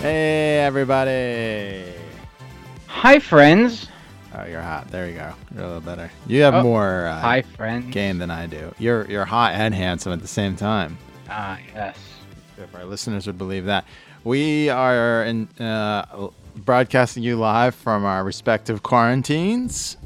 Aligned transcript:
Hey, 0.00 0.60
everybody. 0.64 1.92
Hi, 2.86 3.18
friends. 3.18 3.88
Oh, 4.40 4.46
you're 4.46 4.62
hot. 4.62 4.90
There 4.90 5.06
you 5.08 5.14
go. 5.14 5.32
You're 5.54 5.64
a 5.64 5.66
little 5.66 5.80
better. 5.82 6.10
You 6.26 6.42
have 6.42 6.54
Oh, 6.54 6.62
more 6.62 7.06
uh, 7.06 7.20
Hi, 7.20 7.42
friends. 7.42 7.92
game 7.92 8.18
than 8.18 8.30
I 8.30 8.46
do. 8.46 8.72
You're 8.78 9.04
you're 9.10 9.24
hot 9.24 9.52
and 9.54 9.74
handsome 9.74 10.12
at 10.12 10.20
the 10.22 10.28
same 10.28 10.56
time. 10.56 10.96
Ah, 11.28 11.58
yes. 11.74 11.98
If 12.56 12.74
our 12.74 12.84
listeners 12.84 13.26
would 13.26 13.38
believe 13.38 13.66
that, 13.66 13.84
we 14.24 14.68
are 14.68 15.24
in, 15.24 15.48
uh, 15.58 16.28
broadcasting 16.56 17.22
you 17.22 17.36
live 17.36 17.74
from 17.74 18.04
our 18.04 18.24
respective 18.24 18.82
quarantines, 18.82 19.96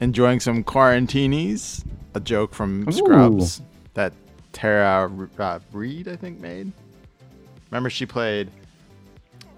enjoying 0.00 0.40
some 0.40 0.64
quarantinis. 0.64 1.84
A 2.14 2.20
joke 2.20 2.52
from 2.54 2.86
Ooh. 2.86 2.92
Scrubs 2.92 3.62
that 3.94 4.12
Tara 4.52 5.10
uh, 5.38 5.58
Reid, 5.72 6.08
I 6.08 6.16
think, 6.16 6.40
made. 6.40 6.70
Remember, 7.70 7.88
she 7.88 8.04
played 8.04 8.50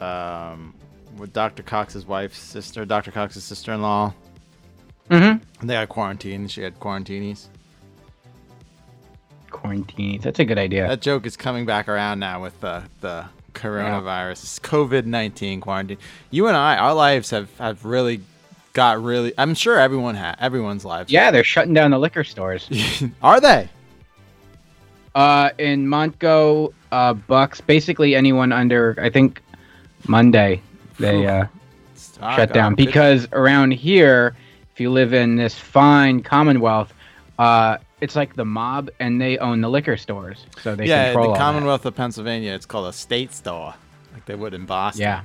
um, 0.00 0.72
with 1.18 1.32
Dr. 1.32 1.62
Cox's 1.62 2.06
wife's 2.06 2.38
sister, 2.38 2.84
Dr. 2.84 3.10
Cox's 3.10 3.44
sister-in-law. 3.44 4.14
Mm-hmm. 5.10 5.66
They 5.66 5.74
got 5.74 5.88
quarantined. 5.88 6.50
She 6.50 6.62
had 6.62 6.78
quarantinis. 6.80 7.46
Quarantine. 9.50 10.20
That's 10.20 10.38
a 10.40 10.44
good 10.44 10.58
idea. 10.58 10.88
That 10.88 11.00
joke 11.00 11.26
is 11.26 11.36
coming 11.36 11.64
back 11.66 11.88
around 11.88 12.18
now 12.18 12.42
with 12.42 12.58
the 12.60 12.82
the 13.00 13.26
coronavirus, 13.52 14.42
It's 14.42 14.58
COVID 14.58 15.04
nineteen 15.06 15.60
quarantine. 15.60 15.98
You 16.30 16.48
and 16.48 16.56
I, 16.56 16.76
our 16.76 16.92
lives 16.94 17.30
have 17.30 17.56
have 17.58 17.84
really 17.84 18.20
got 18.72 19.00
really. 19.02 19.32
I'm 19.38 19.54
sure 19.54 19.78
everyone 19.78 20.16
ha 20.16 20.34
everyone's 20.40 20.84
lives. 20.84 21.12
yeah, 21.12 21.30
they're 21.30 21.44
shutting 21.44 21.72
down 21.74 21.92
the 21.92 21.98
liquor 21.98 22.24
stores. 22.24 22.68
Are 23.22 23.40
they? 23.40 23.68
uh, 25.14 25.50
in 25.58 25.86
Montgo, 25.86 26.72
uh, 26.90 27.12
Bucks, 27.14 27.60
basically 27.60 28.16
anyone 28.16 28.50
under, 28.50 28.98
I 29.00 29.10
think, 29.10 29.40
Monday, 30.08 30.60
they 30.98 31.26
uh, 31.26 31.46
shut 32.36 32.52
down 32.52 32.74
because 32.74 33.28
around 33.32 33.72
here, 33.72 34.36
if 34.72 34.80
you 34.80 34.90
live 34.90 35.12
in 35.12 35.36
this 35.36 35.54
fine 35.54 36.22
Commonwealth, 36.22 36.92
uh, 37.38 37.78
it's 38.00 38.16
like 38.16 38.34
the 38.34 38.44
mob, 38.44 38.90
and 39.00 39.20
they 39.20 39.38
own 39.38 39.60
the 39.60 39.68
liquor 39.68 39.96
stores, 39.96 40.46
so 40.62 40.76
they 40.76 40.86
yeah, 40.86 41.06
control 41.06 41.24
the 41.24 41.28
all 41.30 41.34
that. 41.34 41.40
Commonwealth 41.40 41.86
of 41.86 41.96
Pennsylvania. 41.96 42.52
It's 42.52 42.66
called 42.66 42.88
a 42.88 42.92
state 42.92 43.32
store, 43.32 43.74
like 44.12 44.24
they 44.26 44.34
would 44.34 44.54
in 44.54 44.66
Boston. 44.66 45.02
Yeah. 45.02 45.22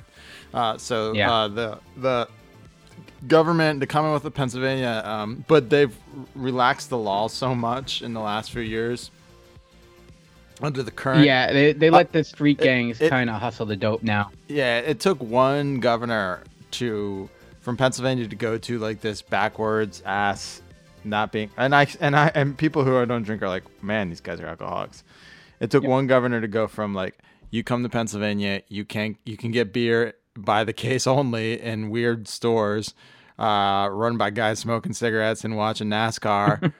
Uh, 0.53 0.77
so 0.77 1.13
Yeah. 1.13 1.31
uh, 1.31 1.47
the 1.47 1.79
the 1.97 2.27
government, 3.27 3.79
the 3.79 3.87
Commonwealth 3.87 4.25
of 4.25 4.33
Pennsylvania, 4.33 5.01
um, 5.05 5.43
but 5.47 5.69
they've 5.69 5.95
relaxed 6.35 6.89
the 6.89 6.97
law 6.97 7.27
so 7.27 7.53
much 7.53 8.01
in 8.01 8.13
the 8.13 8.21
last 8.21 8.51
few 8.51 8.61
years 8.61 9.11
under 10.61 10.83
the 10.83 10.91
current. 10.91 11.25
Yeah, 11.25 11.51
they, 11.51 11.73
they 11.73 11.89
let 11.89 12.11
the 12.11 12.23
street 12.23 12.57
gangs 12.57 12.99
kind 12.99 13.29
of 13.29 13.39
hustle 13.39 13.65
the 13.65 13.75
dope 13.75 14.03
now. 14.03 14.31
Yeah, 14.47 14.79
it 14.79 14.99
took 14.99 15.21
one 15.21 15.79
governor 15.79 16.43
to 16.71 17.29
from 17.61 17.77
Pennsylvania 17.77 18.27
to 18.27 18.35
go 18.35 18.57
to 18.57 18.79
like 18.79 19.01
this 19.01 19.21
backwards 19.21 20.01
ass 20.05 20.61
not 21.03 21.31
being 21.31 21.49
and 21.57 21.75
I 21.75 21.87
and 21.99 22.15
I 22.15 22.31
and 22.35 22.57
people 22.57 22.83
who 22.83 23.05
don't 23.05 23.23
drink 23.23 23.41
are 23.41 23.47
like, 23.47 23.63
man, 23.83 24.09
these 24.09 24.21
guys 24.21 24.39
are 24.39 24.47
alcoholics. 24.47 25.03
It 25.59 25.71
took 25.71 25.83
one 25.83 26.07
governor 26.07 26.41
to 26.41 26.47
go 26.47 26.67
from 26.67 26.93
like 26.93 27.17
you 27.51 27.63
come 27.63 27.83
to 27.83 27.89
Pennsylvania, 27.89 28.61
you 28.67 28.85
can 28.85 29.17
you 29.25 29.37
can 29.37 29.51
get 29.51 29.73
beer 29.73 30.15
by 30.37 30.63
the 30.63 30.73
case 30.73 31.07
only 31.07 31.59
in 31.59 31.89
weird 31.89 32.27
stores, 32.27 32.93
uh, 33.37 33.89
run 33.91 34.17
by 34.17 34.29
guys 34.29 34.59
smoking 34.59 34.93
cigarettes 34.93 35.43
and 35.43 35.57
watching 35.57 35.87
NASCAR. 35.89 36.73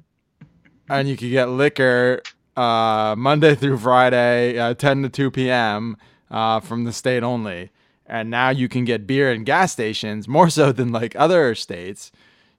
and 0.88 1.08
you 1.08 1.16
could 1.16 1.30
get 1.30 1.48
liquor 1.48 2.22
uh, 2.58 3.14
Monday 3.16 3.54
through 3.54 3.78
Friday, 3.78 4.58
uh, 4.58 4.74
10 4.74 5.02
to 5.02 5.08
2 5.08 5.30
p.m. 5.30 5.96
Uh, 6.30 6.58
from 6.60 6.84
the 6.84 6.92
state 6.92 7.22
only. 7.22 7.70
And 8.04 8.30
now 8.30 8.50
you 8.50 8.68
can 8.68 8.84
get 8.84 9.06
beer 9.06 9.32
in 9.32 9.44
gas 9.44 9.72
stations 9.72 10.26
more 10.26 10.50
so 10.50 10.72
than 10.72 10.90
like 10.90 11.14
other 11.14 11.54
states. 11.54 12.10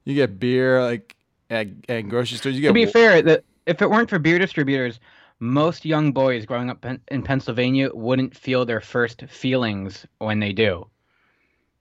You 0.06 0.16
get 0.16 0.40
beer 0.40 0.82
like 0.82 1.16
at, 1.50 1.68
at 1.90 2.08
grocery 2.08 2.38
stores. 2.38 2.56
You 2.56 2.62
get 2.62 2.68
to 2.70 2.74
be 2.74 2.86
fair, 2.86 3.22
that 3.22 3.44
if 3.66 3.82
it 3.82 3.90
weren't 3.90 4.10
for 4.10 4.20
beer 4.20 4.40
distributors, 4.40 5.00
most 5.40 5.86
young 5.86 6.12
boys 6.12 6.46
growing 6.46 6.70
up 6.70 6.86
in 6.86 7.24
Pennsylvania 7.24 7.90
wouldn't 7.94 8.36
feel 8.36 8.66
their 8.66 8.82
first 8.82 9.24
feelings 9.28 10.06
when 10.20 10.40
they 10.40 10.54
do, 10.54 10.88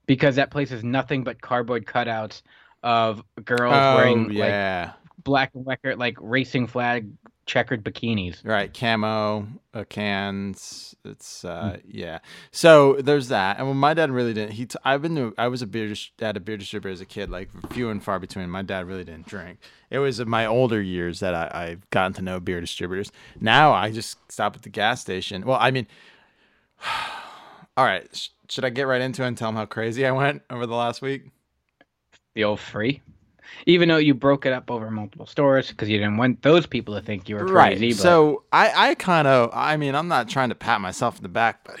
because 0.05 0.35
that 0.35 0.49
place 0.49 0.71
is 0.71 0.83
nothing 0.83 1.23
but 1.23 1.41
cardboard 1.41 1.85
cutouts 1.85 2.41
of 2.83 3.23
girls 3.43 3.73
oh, 3.75 3.95
wearing 3.95 4.29
like 4.29 4.91
black 5.23 5.51
and 5.53 5.65
white 5.65 5.97
like 5.97 6.17
racing 6.19 6.67
flag 6.67 7.09
checkered 7.49 7.83
bikinis. 7.83 8.45
Right, 8.45 8.71
camo 8.71 9.47
uh, 9.73 9.83
cans. 9.89 10.95
It's 11.03 11.43
uh, 11.43 11.77
yeah. 11.83 12.19
So 12.51 12.93
there's 12.93 13.29
that. 13.29 13.57
And 13.57 13.67
when 13.67 13.77
my 13.77 13.95
dad 13.95 14.11
really 14.11 14.33
didn't, 14.33 14.53
he. 14.53 14.67
T- 14.67 14.77
I've 14.85 15.01
been 15.01 15.15
to. 15.15 15.33
I 15.37 15.47
was 15.47 15.63
a 15.63 15.67
beer 15.67 15.93
at 16.21 16.37
a 16.37 16.39
beer 16.39 16.57
distributor 16.57 16.93
as 16.93 17.01
a 17.01 17.05
kid, 17.05 17.29
like 17.29 17.49
few 17.71 17.89
and 17.89 18.03
far 18.03 18.19
between. 18.19 18.49
My 18.49 18.61
dad 18.61 18.85
really 18.85 19.03
didn't 19.03 19.25
drink. 19.25 19.59
It 19.89 19.97
was 19.97 20.19
in 20.19 20.29
my 20.29 20.45
older 20.45 20.79
years 20.81 21.19
that 21.21 21.33
I, 21.33 21.71
I've 21.71 21.89
gotten 21.89 22.13
to 22.13 22.21
know 22.21 22.39
beer 22.39 22.61
distributors. 22.61 23.11
Now 23.41 23.73
I 23.73 23.91
just 23.91 24.17
stop 24.31 24.55
at 24.55 24.61
the 24.61 24.69
gas 24.69 25.01
station. 25.01 25.43
Well, 25.43 25.57
I 25.59 25.71
mean, 25.71 25.87
all 27.75 27.85
right. 27.85 28.07
Sh- 28.15 28.29
should 28.47 28.65
I 28.65 28.69
get 28.69 28.83
right 28.83 29.01
into 29.01 29.23
it 29.23 29.27
and 29.27 29.37
tell 29.37 29.49
them 29.49 29.55
how 29.55 29.65
crazy 29.65 30.05
I 30.05 30.11
went 30.11 30.43
over 30.49 30.65
the 30.67 30.75
last 30.75 31.01
week? 31.01 31.23
The 32.35 32.43
old 32.43 32.59
free. 32.59 33.01
Even 33.65 33.89
though 33.89 33.97
you 33.97 34.13
broke 34.13 34.45
it 34.45 34.53
up 34.53 34.71
over 34.71 34.89
multiple 34.89 35.25
stores 35.25 35.69
because 35.69 35.89
you 35.89 35.97
didn't 35.97 36.17
want 36.17 36.41
those 36.41 36.65
people 36.65 36.95
to 36.95 37.01
think 37.01 37.29
you 37.29 37.35
were 37.35 37.45
crazy. 37.45 37.89
But 37.89 37.97
So 37.97 38.43
I, 38.51 38.89
I 38.89 38.95
kind 38.95 39.27
of, 39.27 39.51
I 39.53 39.77
mean, 39.77 39.95
I'm 39.95 40.07
not 40.07 40.29
trying 40.29 40.49
to 40.49 40.55
pat 40.55 40.81
myself 40.81 41.17
in 41.17 41.23
the 41.23 41.29
back, 41.29 41.63
but 41.63 41.77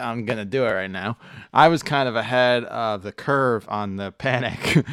I'm 0.00 0.24
gonna 0.24 0.44
do 0.44 0.66
it 0.66 0.72
right 0.72 0.90
now. 0.90 1.16
I 1.52 1.68
was 1.68 1.82
kind 1.82 2.08
of 2.08 2.16
ahead 2.16 2.64
of 2.64 3.02
the 3.02 3.12
curve 3.12 3.64
on 3.68 3.96
the 3.96 4.10
panic. 4.10 4.84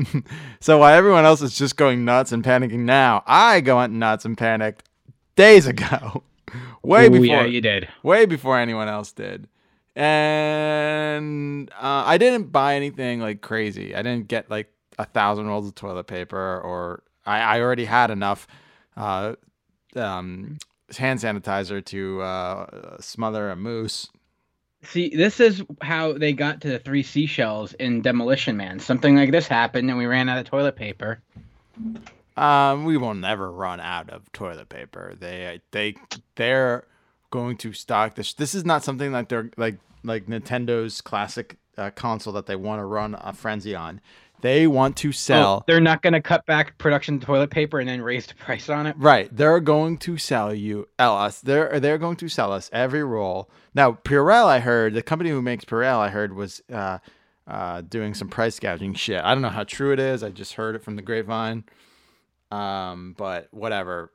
so 0.60 0.78
while 0.78 0.92
everyone 0.94 1.24
else 1.24 1.40
is 1.40 1.56
just 1.56 1.76
going 1.76 2.04
nuts 2.04 2.30
and 2.30 2.44
panicking 2.44 2.80
now, 2.80 3.22
I 3.26 3.60
go 3.60 3.76
went 3.76 3.94
nuts 3.94 4.26
and 4.26 4.36
panicked 4.36 4.86
days 5.34 5.66
ago, 5.66 6.22
way 6.82 7.06
Ooh, 7.06 7.10
before, 7.10 7.26
yeah, 7.26 7.44
you 7.44 7.60
did. 7.62 7.88
way 8.02 8.26
before 8.26 8.58
anyone 8.58 8.88
else 8.88 9.12
did. 9.12 9.48
And 9.96 11.70
uh, 11.70 12.02
I 12.04 12.18
didn't 12.18 12.50
buy 12.52 12.74
anything 12.74 13.20
like 13.20 13.40
crazy. 13.40 13.94
I 13.94 14.02
didn't 14.02 14.28
get 14.28 14.50
like 14.50 14.70
a 14.98 15.04
thousand 15.04 15.46
rolls 15.46 15.68
of 15.68 15.74
toilet 15.74 16.06
paper, 16.06 16.60
or 16.60 17.02
I, 17.26 17.40
I 17.40 17.60
already 17.60 17.84
had 17.84 18.10
enough 18.10 18.46
uh, 18.96 19.34
um, 19.96 20.58
hand 20.96 21.20
sanitizer 21.20 21.84
to 21.86 22.22
uh, 22.22 22.96
smother 23.00 23.50
a 23.50 23.56
moose. 23.56 24.08
See, 24.82 25.08
this 25.16 25.40
is 25.40 25.62
how 25.80 26.12
they 26.12 26.32
got 26.32 26.60
to 26.62 26.68
the 26.68 26.78
three 26.78 27.02
seashells 27.02 27.72
in 27.74 28.02
Demolition 28.02 28.56
Man. 28.56 28.78
Something 28.80 29.16
like 29.16 29.30
this 29.30 29.48
happened, 29.48 29.88
and 29.88 29.98
we 29.98 30.06
ran 30.06 30.28
out 30.28 30.38
of 30.38 30.44
toilet 30.44 30.76
paper. 30.76 31.20
Um, 32.36 32.84
we 32.84 32.96
will 32.96 33.14
never 33.14 33.50
run 33.50 33.80
out 33.80 34.10
of 34.10 34.30
toilet 34.32 34.68
paper. 34.68 35.14
They 35.18 35.60
they 35.70 35.94
they're 36.34 36.84
going 37.30 37.56
to 37.58 37.72
stock 37.72 38.14
this. 38.14 38.34
This 38.34 38.54
is 38.54 38.64
not 38.64 38.84
something 38.84 39.10
like 39.10 39.28
they're 39.28 39.50
like 39.56 39.78
like 40.02 40.26
Nintendo's 40.26 41.00
classic 41.00 41.56
uh, 41.78 41.90
console 41.90 42.32
that 42.34 42.46
they 42.46 42.56
want 42.56 42.80
to 42.80 42.84
run 42.84 43.16
a 43.18 43.32
frenzy 43.32 43.74
on. 43.74 44.00
They 44.44 44.66
want 44.66 44.98
to 44.98 45.10
sell. 45.10 45.60
Oh, 45.60 45.64
they're 45.66 45.80
not 45.80 46.02
going 46.02 46.12
to 46.12 46.20
cut 46.20 46.44
back 46.44 46.76
production 46.76 47.18
toilet 47.18 47.48
paper 47.48 47.80
and 47.80 47.88
then 47.88 48.02
raise 48.02 48.26
the 48.26 48.34
price 48.34 48.68
on 48.68 48.86
it. 48.86 48.94
Right. 48.98 49.34
They're 49.34 49.58
going 49.58 49.96
to 50.00 50.18
sell 50.18 50.52
you 50.52 50.86
sell 51.00 51.16
us. 51.16 51.40
They're 51.40 51.80
they're 51.80 51.96
going 51.96 52.16
to 52.16 52.28
sell 52.28 52.52
us 52.52 52.68
every 52.70 53.02
roll. 53.02 53.48
Now 53.74 53.92
Purell, 53.92 54.44
I 54.44 54.60
heard 54.60 54.92
the 54.92 55.00
company 55.00 55.30
who 55.30 55.40
makes 55.40 55.64
Purell, 55.64 55.96
I 55.98 56.10
heard 56.10 56.34
was 56.34 56.62
uh, 56.70 56.98
uh, 57.46 57.80
doing 57.80 58.12
some 58.12 58.28
price 58.28 58.60
gouging 58.60 58.92
shit. 58.92 59.24
I 59.24 59.32
don't 59.32 59.40
know 59.40 59.48
how 59.48 59.64
true 59.64 59.94
it 59.94 59.98
is. 59.98 60.22
I 60.22 60.28
just 60.28 60.52
heard 60.52 60.74
it 60.76 60.84
from 60.84 60.96
the 60.96 61.02
grapevine. 61.02 61.64
Um, 62.50 63.14
but 63.16 63.48
whatever. 63.50 64.12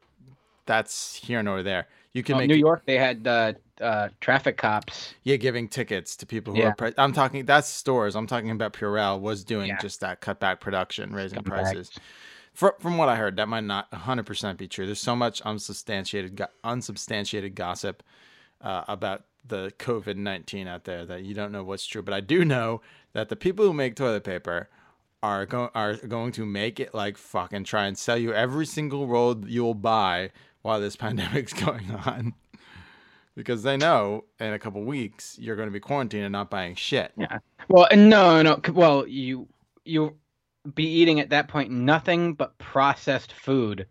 That's 0.67 1.15
here 1.15 1.41
nor 1.41 1.63
there. 1.63 1.87
You 2.13 2.21
can 2.21 2.35
Oh, 2.35 2.37
make 2.37 2.49
New 2.49 2.55
York, 2.55 2.83
they 2.85 2.99
had 2.99 3.27
uh, 3.27 3.53
uh, 3.81 4.09
traffic 4.21 4.57
cops. 4.57 5.13
yeah, 5.23 5.35
giving 5.35 5.67
tickets 5.67 6.15
to 6.17 6.25
people 6.25 6.53
who 6.53 6.59
Yeah. 6.59 6.69
are. 6.69 6.75
Pri- 6.75 6.93
I'm 6.97 7.13
talking 7.13 7.45
that's 7.45 7.67
stores. 7.67 8.15
I'm 8.15 8.27
talking 8.27 8.51
about 8.51 8.73
Purell 8.73 9.19
was 9.19 9.43
doing 9.43 9.67
Yeah. 9.69 9.77
just 9.79 9.99
that 10.01 10.21
cutback 10.21 10.59
production, 10.59 11.13
raising 11.13 11.43
prices. 11.43 11.89
back. 11.89 12.03
Fr 12.53 12.67
from 12.79 12.97
what 12.97 13.07
I 13.09 13.15
heard, 13.15 13.37
that 13.37 13.47
might 13.47 13.63
not 13.63 13.89
100% 13.91 14.57
be 14.57 14.67
true. 14.67 14.85
There's 14.85 14.99
so 14.99 15.15
much 15.15 15.41
unsubstantiated, 15.41 16.41
unsubstantiated 16.63 17.55
gossip 17.55 18.03
uh, 18.61 18.83
about 18.87 19.23
the 19.47 19.71
COVID 19.79 20.15
19 20.17 20.67
out 20.67 20.83
there 20.83 21.05
that 21.05 21.23
you 21.23 21.33
don't 21.33 21.51
know 21.51 21.63
what's 21.63 21.85
true. 21.85 22.01
But 22.01 22.13
I 22.13 22.19
do 22.19 22.43
know 22.43 22.81
that 23.13 23.29
the 23.29 23.35
people 23.35 23.65
who 23.65 23.73
make 23.73 23.95
toilet 23.95 24.23
paper 24.23 24.69
are 25.23 25.45
going 25.45 25.69
are 25.75 25.95
going 25.95 26.31
to 26.33 26.45
make 26.45 26.79
it 26.79 26.93
like 26.93 27.17
fucking 27.17 27.63
try 27.65 27.85
and 27.87 27.97
sell 27.97 28.17
you 28.17 28.33
every 28.33 28.65
single 28.65 29.05
roll 29.07 29.35
you'll 29.45 29.73
buy 29.73 30.31
while 30.61 30.79
this 30.79 30.95
pandemic's 31.03 31.53
going 31.53 31.91
on. 31.91 32.33
Because 33.39 33.63
they 33.63 33.77
know 33.77 34.25
in 34.41 34.51
a 34.51 34.59
couple 34.59 34.83
weeks 34.83 35.37
you're 35.39 35.55
going 35.55 35.69
to 35.69 35.71
be 35.71 35.79
quarantined 35.79 36.25
and 36.25 36.33
not 36.33 36.49
buying 36.49 36.75
shit. 36.75 37.13
Yeah. 37.15 37.37
Well, 37.69 37.87
no, 37.95 38.41
no. 38.41 38.59
Well, 38.73 39.07
you 39.07 39.47
you 39.85 40.15
be 40.75 40.83
eating 40.83 41.21
at 41.21 41.29
that 41.29 41.47
point 41.47 41.71
nothing 41.71 42.33
but 42.33 42.57
processed 42.57 43.31
food. 43.31 43.87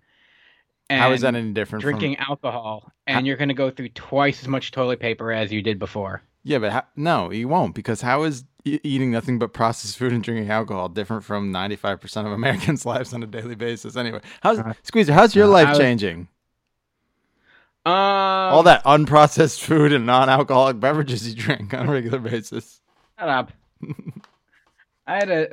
And 0.90 1.00
How 1.00 1.12
is 1.12 1.22
that 1.22 1.34
any 1.34 1.52
different 1.52 1.80
drinking 1.82 2.16
from 2.16 2.26
alcohol, 2.28 2.92
and 3.06 3.26
you're 3.26 3.38
going 3.38 3.48
to 3.48 3.54
go 3.54 3.70
through 3.70 3.88
twice 3.90 4.42
as 4.42 4.48
much 4.48 4.70
toilet 4.70 5.00
paper 5.00 5.32
as 5.32 5.50
you 5.50 5.62
did 5.62 5.78
before. 5.78 6.20
Yeah, 6.44 6.58
but 6.58 6.72
how, 6.72 6.82
no, 6.94 7.30
you 7.30 7.48
won't 7.48 7.74
because 7.74 8.02
how 8.02 8.24
is 8.24 8.44
eating 8.66 9.10
nothing 9.10 9.38
but 9.38 9.54
processed 9.54 9.96
food 9.96 10.12
and 10.12 10.22
drinking 10.22 10.50
alcohol 10.50 10.90
different 10.90 11.24
from 11.24 11.52
95% 11.54 12.26
of 12.26 12.32
Americans' 12.32 12.84
lives 12.92 13.14
on 13.14 13.22
a 13.22 13.26
daily 13.26 13.54
basis 13.54 13.96
anyway? 13.96 14.20
How's 14.42 14.58
Uh, 14.58 14.74
Squeezer, 14.82 15.14
how's 15.14 15.34
your 15.34 15.46
uh, 15.46 15.48
life 15.48 15.70
was- 15.70 15.78
changing? 15.78 16.28
Um, 17.86 17.92
All 17.94 18.62
that 18.64 18.84
unprocessed 18.84 19.60
food 19.60 19.92
and 19.92 20.04
non-alcoholic 20.04 20.78
beverages 20.80 21.28
you 21.28 21.34
drink 21.40 21.72
on 21.72 21.88
a 21.88 21.92
regular 21.92 22.18
basis. 22.18 22.80
Shut 23.18 23.28
up. 23.28 23.52
I 25.06 25.14
had 25.14 25.30
a 25.30 25.48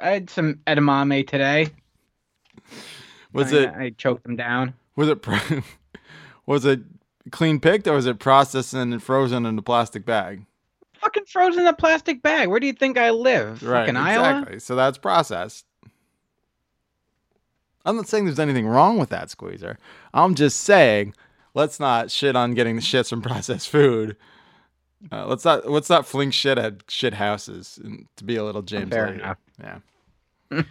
I 0.00 0.10
had 0.10 0.30
some 0.30 0.60
edamame 0.66 1.26
today. 1.26 1.70
Was 3.32 3.52
I, 3.52 3.56
it 3.56 3.70
I 3.70 3.90
choked 3.90 4.24
them 4.24 4.36
down. 4.36 4.74
was 4.96 5.08
it 5.08 5.26
was 6.46 6.64
it 6.64 6.80
clean 7.30 7.60
picked 7.60 7.86
or 7.86 7.94
was 7.94 8.06
it 8.06 8.18
processed 8.18 8.74
and 8.74 9.02
frozen 9.02 9.46
in 9.46 9.58
a 9.58 9.62
plastic 9.62 10.04
bag? 10.04 10.44
Fucking 11.00 11.24
frozen 11.26 11.60
in 11.62 11.66
a 11.68 11.72
plastic 11.72 12.22
bag. 12.22 12.48
Where 12.48 12.60
do 12.60 12.66
you 12.66 12.72
think 12.72 12.98
I 12.98 13.10
live? 13.10 13.62
Right, 13.62 13.82
Fucking 13.82 13.96
Iowa. 13.96 14.60
So 14.60 14.74
that's 14.74 14.98
processed. 14.98 15.64
I'm 17.84 17.96
not 17.96 18.08
saying 18.08 18.26
there's 18.26 18.40
anything 18.40 18.66
wrong 18.66 18.98
with 18.98 19.08
that, 19.10 19.30
Squeezer. 19.30 19.78
I'm 20.12 20.34
just 20.34 20.60
saying 20.60 21.14
let's 21.54 21.78
not 21.80 22.10
shit 22.10 22.36
on 22.36 22.54
getting 22.54 22.76
the 22.76 22.82
shits 22.82 23.10
from 23.10 23.22
processed 23.22 23.68
food. 23.68 24.16
Uh, 25.12 25.26
let's 25.26 25.44
not 25.44 25.70
let's 25.70 25.88
not 25.88 26.06
fling 26.06 26.30
shit 26.30 26.58
at 26.58 26.82
shit 26.88 27.14
houses 27.14 27.78
and 27.82 28.06
to 28.16 28.24
be 28.24 28.36
a 28.36 28.44
little 28.44 28.62
James. 28.62 28.90
Fair 28.90 29.06
Lady. 29.08 29.20
enough. 29.20 29.38
Yeah. 29.60 30.62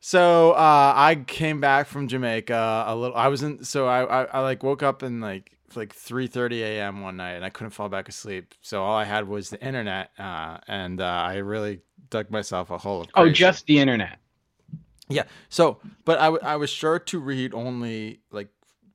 so 0.00 0.52
uh, 0.52 0.92
I 0.96 1.16
came 1.26 1.60
back 1.60 1.86
from 1.86 2.08
Jamaica 2.08 2.84
a 2.86 2.96
little. 2.96 3.16
I 3.16 3.28
was 3.28 3.42
in. 3.42 3.64
So 3.64 3.86
I, 3.86 4.22
I 4.22 4.24
I 4.24 4.40
like 4.40 4.62
woke 4.62 4.82
up 4.82 5.02
in 5.02 5.20
like 5.20 5.56
like 5.76 5.94
3:30 5.94 6.60
a.m. 6.60 7.02
one 7.02 7.16
night 7.16 7.34
and 7.34 7.44
I 7.44 7.50
couldn't 7.50 7.70
fall 7.70 7.88
back 7.88 8.08
asleep. 8.08 8.54
So 8.62 8.82
all 8.82 8.96
I 8.96 9.04
had 9.04 9.28
was 9.28 9.50
the 9.50 9.64
internet, 9.64 10.10
uh, 10.18 10.58
and 10.66 11.00
uh, 11.00 11.04
I 11.04 11.36
really 11.36 11.82
dug 12.10 12.30
myself 12.30 12.70
a 12.70 12.78
hole 12.78 13.02
of. 13.02 13.08
Oh, 13.14 13.28
just 13.30 13.66
the 13.66 13.78
internet. 13.78 14.18
Yeah. 15.08 15.24
So, 15.48 15.78
but 16.04 16.18
I, 16.18 16.26
w- 16.26 16.42
I 16.42 16.56
was 16.56 16.70
sure 16.70 16.98
to 16.98 17.18
read 17.18 17.52
only 17.52 18.20
like 18.30 18.48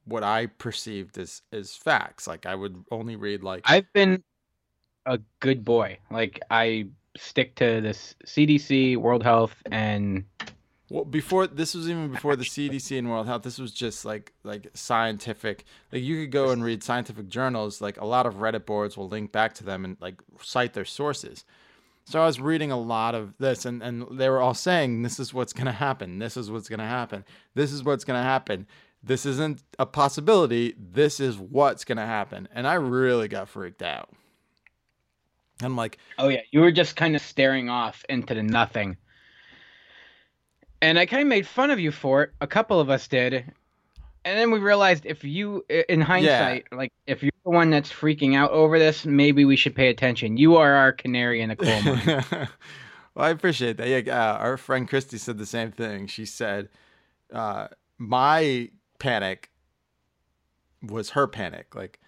what 0.05 0.23
I 0.23 0.47
perceived 0.47 1.17
as 1.17 1.41
as 1.51 1.75
facts. 1.75 2.27
Like 2.27 2.45
I 2.45 2.55
would 2.55 2.83
only 2.91 3.15
read 3.15 3.43
like 3.43 3.63
I've 3.65 3.91
been 3.93 4.23
a 5.05 5.19
good 5.39 5.65
boy. 5.65 5.99
Like 6.09 6.39
I 6.49 6.87
stick 7.17 7.55
to 7.55 7.81
this 7.81 8.15
CDC, 8.25 8.97
World 8.97 9.23
Health, 9.23 9.55
and 9.71 10.23
well 10.89 11.05
before 11.05 11.47
this 11.47 11.73
was 11.73 11.89
even 11.89 12.11
before 12.11 12.35
the 12.35 12.43
CDC 12.43 12.97
and 12.97 13.09
World 13.09 13.27
Health. 13.27 13.43
This 13.43 13.59
was 13.59 13.71
just 13.71 14.05
like 14.05 14.33
like 14.43 14.69
scientific. 14.73 15.65
Like 15.91 16.03
you 16.03 16.21
could 16.21 16.31
go 16.31 16.51
and 16.51 16.63
read 16.63 16.83
scientific 16.83 17.27
journals. 17.27 17.81
Like 17.81 17.99
a 17.99 18.05
lot 18.05 18.25
of 18.25 18.35
Reddit 18.35 18.65
boards 18.65 18.97
will 18.97 19.09
link 19.09 19.31
back 19.31 19.53
to 19.55 19.63
them 19.63 19.85
and 19.85 19.97
like 19.99 20.21
cite 20.41 20.73
their 20.73 20.85
sources. 20.85 21.45
So 22.07 22.21
I 22.21 22.27
was 22.27 22.39
reading 22.39 22.71
a 22.71 22.79
lot 22.79 23.15
of 23.15 23.33
this, 23.39 23.65
and, 23.65 23.81
and 23.81 24.05
they 24.11 24.29
were 24.29 24.39
all 24.39 24.53
saying, 24.53 25.01
this 25.01 25.19
is 25.19 25.33
what's 25.33 25.53
going 25.53 25.65
to 25.65 25.71
happen. 25.71 26.19
This 26.19 26.37
is 26.37 26.51
what's 26.51 26.69
going 26.69 26.79
to 26.79 26.85
happen. 26.85 27.25
This 27.55 27.71
is 27.71 27.83
what's 27.83 28.03
going 28.03 28.19
to 28.19 28.23
happen. 28.23 28.67
This 29.05 29.25
isn't 29.25 29.61
a 29.77 29.85
possibility. 29.85 30.73
This 30.79 31.19
is 31.19 31.37
what's 31.37 31.85
going 31.85 31.97
to 31.99 32.05
happen. 32.05 32.47
And 32.51 32.67
I 32.67 32.73
really 32.73 33.27
got 33.27 33.49
freaked 33.49 33.83
out. 33.83 34.09
I'm 35.61 35.77
like, 35.77 35.99
oh 36.17 36.27
yeah, 36.27 36.41
you 36.51 36.59
were 36.61 36.71
just 36.71 36.95
kind 36.95 37.15
of 37.15 37.21
staring 37.21 37.69
off 37.69 38.03
into 38.09 38.33
the 38.33 38.43
nothing. 38.43 38.97
And 40.81 40.99
I 40.99 41.05
kind 41.05 41.21
of 41.21 41.27
made 41.27 41.47
fun 41.47 41.71
of 41.71 41.79
you 41.79 41.91
for 41.91 42.23
it. 42.23 42.31
A 42.41 42.47
couple 42.47 42.79
of 42.79 42.89
us 42.89 43.07
did. 43.07 43.33
And 44.25 44.39
then 44.39 44.49
we 44.49 44.59
realized 44.59 45.05
if 45.05 45.23
you, 45.23 45.63
in 45.69 46.01
hindsight, 46.01 46.65
like 46.71 46.91
if 47.05 47.21
you're 47.21 47.31
the 47.43 47.51
one 47.51 47.69
that's 47.69 47.91
freaking 47.91 48.35
out 48.35 48.51
over 48.51 48.79
this, 48.79 49.05
maybe 49.05 49.45
we 49.45 49.55
should 49.55 49.75
pay 49.75 49.89
attention. 49.89 50.35
You 50.35 50.57
are 50.57 50.73
our 50.73 50.91
canary 50.91 51.41
in 51.41 51.49
the 51.49 51.55
coal 51.55 51.81
mine. 51.83 52.05
well, 52.31 53.25
I 53.25 53.29
appreciate 53.29 53.77
that. 53.77 53.87
Yeah, 53.87 54.31
uh, 54.31 54.37
our 54.37 54.57
friend 54.57 54.89
Christy 54.89 55.19
said 55.19 55.37
the 55.37 55.45
same 55.45 55.71
thing. 55.71 56.07
She 56.07 56.25
said, 56.25 56.69
uh, 57.31 57.67
my 57.99 58.69
panic 58.99 59.49
was 60.81 61.11
her 61.11 61.27
panic. 61.27 61.75
Like, 61.75 61.99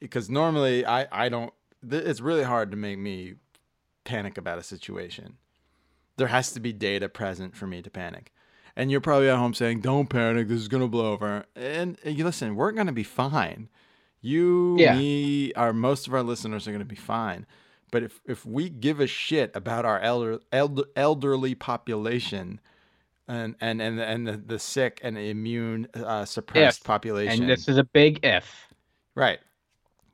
because 0.00 0.28
normally 0.28 0.84
I, 0.84 1.06
I 1.10 1.28
don't, 1.28 1.52
th- 1.88 2.04
it's 2.04 2.20
really 2.20 2.42
hard 2.42 2.70
to 2.70 2.76
make 2.76 2.98
me 2.98 3.34
panic 4.04 4.36
about 4.38 4.58
a 4.58 4.62
situation. 4.62 5.36
There 6.16 6.28
has 6.28 6.52
to 6.52 6.60
be 6.60 6.72
data 6.72 7.08
present 7.08 7.56
for 7.56 7.66
me 7.66 7.80
to 7.82 7.90
panic. 7.90 8.32
And 8.76 8.90
you're 8.90 9.00
probably 9.00 9.28
at 9.28 9.36
home 9.36 9.54
saying, 9.54 9.80
don't 9.80 10.08
panic, 10.08 10.48
this 10.48 10.60
is 10.60 10.68
going 10.68 10.82
to 10.82 10.88
blow 10.88 11.12
over. 11.12 11.44
And 11.56 11.98
uh, 12.06 12.10
you 12.10 12.24
listen, 12.24 12.54
we're 12.54 12.72
going 12.72 12.86
to 12.86 12.92
be 12.92 13.02
fine. 13.04 13.68
You, 14.20 14.76
Yeah. 14.78 14.96
me, 14.96 15.52
our 15.54 15.72
most 15.72 16.06
of 16.06 16.14
our 16.14 16.22
listeners 16.22 16.66
are 16.66 16.70
going 16.72 16.80
to 16.80 16.84
be 16.84 16.96
fine. 16.96 17.46
But 17.90 18.02
if, 18.02 18.20
if 18.26 18.44
we 18.44 18.68
give 18.68 19.00
a 19.00 19.06
shit 19.06 19.50
about 19.54 19.84
our 19.84 19.98
elder, 20.00 20.40
elder 20.52 20.84
elderly 20.94 21.54
population 21.54 22.60
and 23.28 23.54
and 23.60 23.80
and 23.80 24.00
and 24.00 24.26
the, 24.26 24.36
the 24.36 24.58
sick 24.58 25.00
and 25.02 25.18
immune 25.18 25.88
uh, 25.94 26.24
suppressed 26.24 26.80
If, 26.80 26.84
population, 26.84 27.42
and 27.42 27.50
this 27.50 27.68
is 27.68 27.78
a 27.78 27.84
big 27.84 28.24
if. 28.24 28.68
right? 29.14 29.38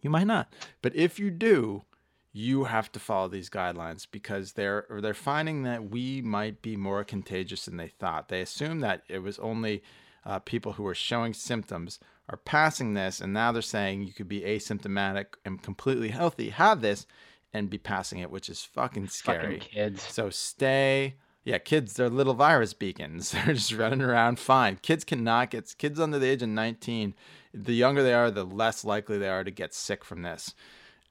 You 0.02 0.10
might 0.10 0.26
not, 0.26 0.52
but 0.82 0.94
if 0.94 1.18
you 1.18 1.30
do, 1.30 1.84
you 2.32 2.64
have 2.64 2.92
to 2.92 2.98
follow 3.00 3.28
these 3.28 3.48
guidelines 3.48 4.06
because 4.10 4.52
they're 4.52 4.86
they're 5.00 5.14
finding 5.14 5.62
that 5.62 5.90
we 5.90 6.20
might 6.20 6.60
be 6.60 6.76
more 6.76 7.04
contagious 7.04 7.64
than 7.64 7.76
they 7.78 7.88
thought. 7.88 8.28
They 8.28 8.42
assume 8.42 8.80
that 8.80 9.02
it 9.08 9.20
was 9.20 9.38
only 9.38 9.82
uh, 10.26 10.40
people 10.40 10.72
who 10.72 10.82
were 10.82 10.94
showing 10.94 11.32
symptoms 11.32 12.00
are 12.28 12.38
passing 12.38 12.94
this, 12.94 13.20
and 13.20 13.32
now 13.32 13.52
they're 13.52 13.62
saying 13.62 14.02
you 14.02 14.12
could 14.12 14.28
be 14.28 14.40
asymptomatic 14.40 15.26
and 15.44 15.62
completely 15.62 16.08
healthy, 16.08 16.50
have 16.50 16.80
this, 16.80 17.06
and 17.52 17.70
be 17.70 17.78
passing 17.78 18.18
it, 18.18 18.30
which 18.30 18.48
is 18.48 18.64
fucking 18.64 19.08
scary. 19.08 19.58
Fucking 19.58 19.60
kids. 19.60 20.02
So 20.02 20.30
stay. 20.30 21.14
Yeah, 21.44 21.58
kids, 21.58 21.94
they're 21.94 22.08
little 22.08 22.34
virus 22.34 22.72
beacons. 22.72 23.30
They're 23.32 23.52
just 23.52 23.72
running 23.72 24.00
around 24.00 24.38
fine. 24.38 24.78
Kids 24.80 25.04
cannot 25.04 25.50
get 25.50 25.74
kids 25.76 26.00
under 26.00 26.18
the 26.18 26.28
age 26.28 26.42
of 26.42 26.48
19. 26.48 27.14
The 27.52 27.74
younger 27.74 28.02
they 28.02 28.14
are, 28.14 28.30
the 28.30 28.44
less 28.44 28.82
likely 28.82 29.18
they 29.18 29.28
are 29.28 29.44
to 29.44 29.50
get 29.50 29.74
sick 29.74 30.04
from 30.04 30.22
this. 30.22 30.54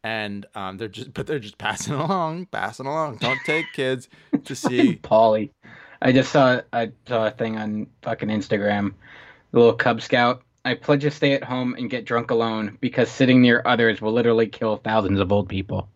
And 0.03 0.47
um, 0.55 0.77
they're 0.77 0.87
just, 0.87 1.13
but 1.13 1.27
they're 1.27 1.39
just 1.39 1.59
passing 1.59 1.93
along, 1.93 2.47
passing 2.47 2.87
along. 2.87 3.17
Don't 3.17 3.39
take 3.45 3.67
kids 3.73 4.09
to 4.43 4.55
see. 4.55 4.95
Polly. 4.95 5.51
I 6.01 6.11
just 6.11 6.31
saw 6.31 6.61
I 6.73 6.91
saw 7.07 7.27
a 7.27 7.31
thing 7.31 7.57
on 7.57 7.87
fucking 8.01 8.29
Instagram. 8.29 8.93
The 9.51 9.59
little 9.59 9.75
Cub 9.75 10.01
Scout. 10.01 10.43
I 10.65 10.73
pledge 10.75 11.01
to 11.01 11.11
stay 11.11 11.33
at 11.33 11.43
home 11.43 11.75
and 11.77 11.89
get 11.89 12.05
drunk 12.05 12.31
alone 12.31 12.77
because 12.81 13.09
sitting 13.09 13.41
near 13.41 13.61
others 13.65 14.01
will 14.01 14.13
literally 14.13 14.47
kill 14.47 14.77
thousands 14.77 15.19
of 15.19 15.31
old 15.31 15.47
people. 15.47 15.89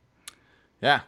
Yeah, 0.82 1.01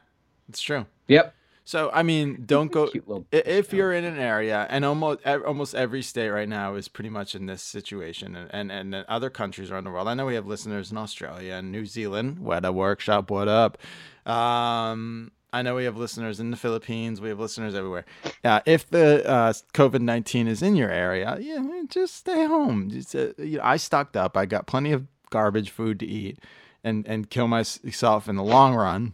it's 0.48 0.62
true. 0.62 0.86
Yep. 1.08 1.34
So 1.70 1.92
I 1.94 2.02
mean, 2.02 2.46
don't 2.48 2.72
go 2.72 2.86
little 2.86 3.28
if 3.32 3.74
you're 3.74 3.94
in 3.94 4.04
an 4.04 4.18
area, 4.18 4.66
and 4.72 4.84
almost 4.84 5.20
almost 5.28 5.76
every 5.76 6.02
state 6.02 6.30
right 6.30 6.50
now 6.50 6.74
is 6.74 6.88
pretty 6.88 7.12
much 7.12 7.36
in 7.36 7.46
this 7.46 7.62
situation, 7.62 8.36
and 8.36 8.72
and, 8.72 8.96
and 8.96 9.06
other 9.08 9.30
countries 9.30 9.70
around 9.70 9.84
the 9.84 9.92
world. 9.92 10.08
I 10.08 10.16
know 10.16 10.26
we 10.26 10.34
have 10.34 10.48
listeners 10.48 10.90
in 10.90 10.98
Australia 10.98 11.54
and 11.54 11.72
New 11.72 11.86
Zealand. 11.86 12.40
What 12.40 12.66
a 12.66 12.72
workshop! 12.72 13.30
What 13.30 13.48
up? 13.48 13.78
Um, 14.26 15.32
I 15.54 15.62
know 15.62 15.76
we 15.76 15.84
have 15.84 15.96
listeners 15.96 16.40
in 16.40 16.50
the 16.50 16.58
Philippines. 16.58 17.22
We 17.22 17.30
have 17.30 17.40
listeners 17.40 17.76
everywhere. 17.76 18.06
Uh, 18.44 18.62
if 18.66 18.90
the 18.90 19.24
uh, 19.30 19.54
COVID 19.76 20.02
nineteen 20.02 20.48
is 20.48 20.64
in 20.64 20.76
your 20.76 20.90
area, 20.90 21.38
yeah, 21.40 21.84
just 21.88 22.16
stay 22.16 22.48
home. 22.48 22.90
Just, 22.90 23.14
uh, 23.14 23.34
you 23.38 23.60
know, 23.60 23.64
I 23.64 23.78
stocked 23.78 24.18
up. 24.18 24.36
I 24.36 24.48
got 24.48 24.66
plenty 24.66 24.92
of 24.92 25.06
garbage 25.30 25.70
food 25.70 26.00
to 26.00 26.08
eat, 26.08 26.40
and 26.84 27.06
and 27.06 27.30
kill 27.30 27.48
myself 27.48 28.28
in 28.28 28.38
the 28.38 28.44
long 28.44 28.74
run. 28.74 29.14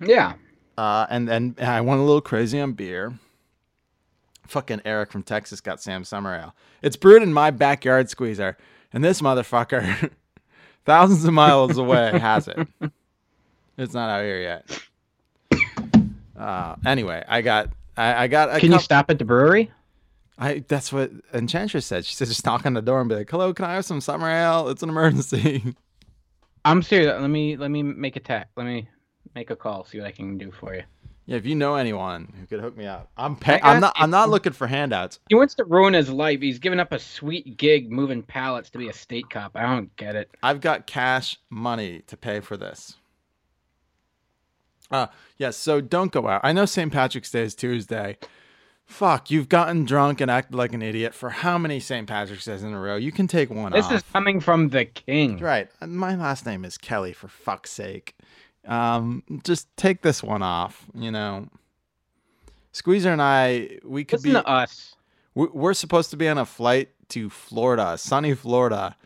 Yeah. 0.00 0.36
Uh, 0.76 1.06
and 1.08 1.28
then 1.28 1.56
I 1.60 1.80
went 1.80 2.00
a 2.00 2.04
little 2.04 2.20
crazy 2.20 2.60
on 2.60 2.72
beer. 2.72 3.18
Fucking 4.46 4.82
Eric 4.84 5.10
from 5.10 5.22
Texas 5.22 5.60
got 5.60 5.80
Sam 5.80 6.04
Summer 6.04 6.34
Ale. 6.34 6.54
It's 6.82 6.96
brewed 6.96 7.22
in 7.22 7.32
my 7.32 7.50
backyard 7.50 8.10
squeezer, 8.10 8.58
and 8.92 9.02
this 9.02 9.22
motherfucker, 9.22 10.10
thousands 10.84 11.24
of 11.24 11.32
miles 11.32 11.78
away, 11.78 12.18
has 12.18 12.48
it. 12.48 12.68
It's 13.78 13.94
not 13.94 14.10
out 14.10 14.22
here 14.22 14.40
yet. 14.40 14.80
Uh, 16.36 16.76
anyway, 16.84 17.24
I 17.26 17.40
got 17.40 17.70
I, 17.96 18.24
I 18.24 18.26
got 18.28 18.54
a 18.54 18.60
Can 18.60 18.72
you 18.72 18.78
stop 18.78 19.10
at 19.10 19.18
the 19.18 19.24
brewery? 19.24 19.70
I 20.38 20.64
that's 20.66 20.92
what 20.92 21.10
Enchantress 21.32 21.86
said. 21.86 22.04
She 22.04 22.14
said 22.14 22.28
just 22.28 22.44
knock 22.44 22.66
on 22.66 22.74
the 22.74 22.82
door 22.82 23.00
and 23.00 23.08
be 23.08 23.14
like, 23.14 23.30
"Hello, 23.30 23.54
can 23.54 23.64
I 23.64 23.74
have 23.74 23.84
some 23.84 24.00
summer 24.00 24.28
ale? 24.28 24.68
It's 24.68 24.82
an 24.82 24.88
emergency." 24.88 25.74
I'm 26.64 26.82
serious. 26.82 27.20
Let 27.20 27.28
me 27.28 27.56
let 27.56 27.70
me 27.70 27.82
make 27.82 28.16
a 28.16 28.20
tech. 28.20 28.48
Let 28.56 28.66
me 28.66 28.88
make 29.34 29.50
a 29.50 29.56
call. 29.56 29.84
See 29.84 29.98
what 29.98 30.06
I 30.06 30.12
can 30.12 30.38
do 30.38 30.50
for 30.50 30.74
you. 30.74 30.82
Yeah, 31.26 31.36
if 31.36 31.46
you 31.46 31.54
know 31.54 31.76
anyone 31.76 32.32
who 32.38 32.46
could 32.46 32.60
hook 32.60 32.76
me 32.76 32.86
up, 32.86 33.10
I'm 33.16 33.38
I'm 33.46 33.80
not 33.80 33.94
I'm 33.96 34.10
not 34.10 34.28
looking 34.28 34.52
for 34.52 34.66
handouts. 34.66 35.20
He 35.30 35.34
wants 35.34 35.54
to 35.54 35.64
ruin 35.64 35.94
his 35.94 36.10
life. 36.10 36.40
He's 36.40 36.58
given 36.58 36.80
up 36.80 36.92
a 36.92 36.98
sweet 36.98 37.56
gig 37.56 37.90
moving 37.90 38.22
pallets 38.22 38.68
to 38.70 38.78
be 38.78 38.88
a 38.88 38.92
state 38.92 39.30
cop. 39.30 39.52
I 39.54 39.62
don't 39.62 39.94
get 39.96 40.16
it. 40.16 40.30
I've 40.42 40.60
got 40.60 40.86
cash 40.86 41.38
money 41.48 42.02
to 42.08 42.16
pay 42.16 42.40
for 42.40 42.58
this. 42.58 42.96
Uh 44.90 45.06
yes, 45.38 45.56
so 45.56 45.80
don't 45.80 46.12
go 46.12 46.28
out. 46.28 46.42
I 46.44 46.52
know 46.52 46.66
St. 46.66 46.92
Patrick's 46.92 47.30
Day 47.30 47.42
is 47.42 47.54
Tuesday. 47.54 48.18
Fuck, 48.84 49.30
you've 49.30 49.48
gotten 49.48 49.86
drunk 49.86 50.20
and 50.20 50.30
acted 50.30 50.54
like 50.54 50.74
an 50.74 50.82
idiot 50.82 51.14
for 51.14 51.30
how 51.30 51.56
many 51.56 51.80
St. 51.80 52.06
Patrick's 52.06 52.44
Days 52.44 52.62
in 52.62 52.74
a 52.74 52.78
row? 52.78 52.96
You 52.96 53.12
can 53.12 53.26
take 53.26 53.48
one 53.48 53.72
off. 53.72 53.78
This 53.78 53.86
off. 53.86 53.92
is 53.94 54.02
coming 54.12 54.40
from 54.40 54.68
the 54.68 54.84
king. 54.84 55.38
Right. 55.38 55.68
My 55.80 56.14
last 56.14 56.44
name 56.44 56.66
is 56.66 56.76
Kelly, 56.76 57.14
for 57.14 57.28
fuck's 57.28 57.70
sake. 57.70 58.14
Um, 58.66 59.22
just 59.44 59.68
take 59.76 60.02
this 60.02 60.22
one 60.22 60.42
off, 60.42 60.86
you 60.94 61.10
know. 61.10 61.48
Squeezer 62.72 63.12
and 63.12 63.22
I, 63.22 63.78
we 63.84 64.04
could 64.04 64.24
Listen 64.24 64.40
be. 64.42 64.46
us. 64.46 64.94
we- 65.34 65.48
We're 65.52 65.74
supposed 65.74 66.10
to 66.10 66.16
be 66.16 66.28
on 66.28 66.38
a 66.38 66.46
flight 66.46 66.90
to 67.10 67.30
Florida, 67.30 67.96
sunny 67.98 68.34
Florida, 68.34 68.96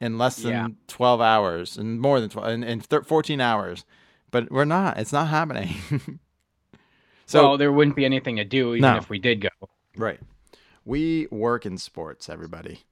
in 0.00 0.18
less 0.18 0.36
than 0.36 0.52
Yeah. 0.52 0.68
12 0.86 1.20
hours, 1.20 1.76
and 1.76 2.00
more 2.00 2.20
than 2.20 2.28
12, 2.30 2.48
in, 2.50 2.62
in 2.64 2.80
thir- 2.80 3.02
14 3.02 3.40
hours. 3.40 3.84
But 4.30 4.50
we're 4.52 4.64
not. 4.66 4.98
It's 4.98 5.12
not 5.12 5.28
happening. 5.28 5.74
so, 7.26 7.42
well, 7.42 7.56
there 7.58 7.72
wouldn't 7.72 7.96
be 7.96 8.04
anything 8.04 8.36
to 8.36 8.44
do 8.44 8.70
even 8.74 8.82
No. 8.82 8.96
if 8.98 9.08
we 9.08 9.18
did 9.18 9.40
go. 9.40 9.48
Right. 9.96 10.20
We 10.84 11.26
work 11.30 11.66
in 11.66 11.78
sports, 11.78 12.28
everybody. 12.28 12.84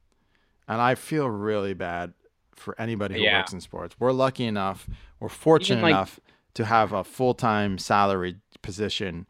And 0.66 0.80
I 0.80 0.94
feel 0.96 1.28
really 1.28 1.74
bad 1.74 2.14
for 2.56 2.74
anybody 2.80 3.14
who 3.14 3.20
Yeah. 3.20 3.38
works 3.38 3.52
in 3.52 3.60
sports. 3.60 3.94
We're 3.98 4.12
lucky 4.12 4.44
enough, 4.44 4.88
we're 5.20 5.28
fortunate 5.28 5.82
like- 5.82 5.90
enough 5.90 6.20
to 6.54 6.64
have 6.64 6.92
a 6.92 7.04
full 7.04 7.34
time 7.34 7.78
salaried 7.78 8.40
position 8.62 9.26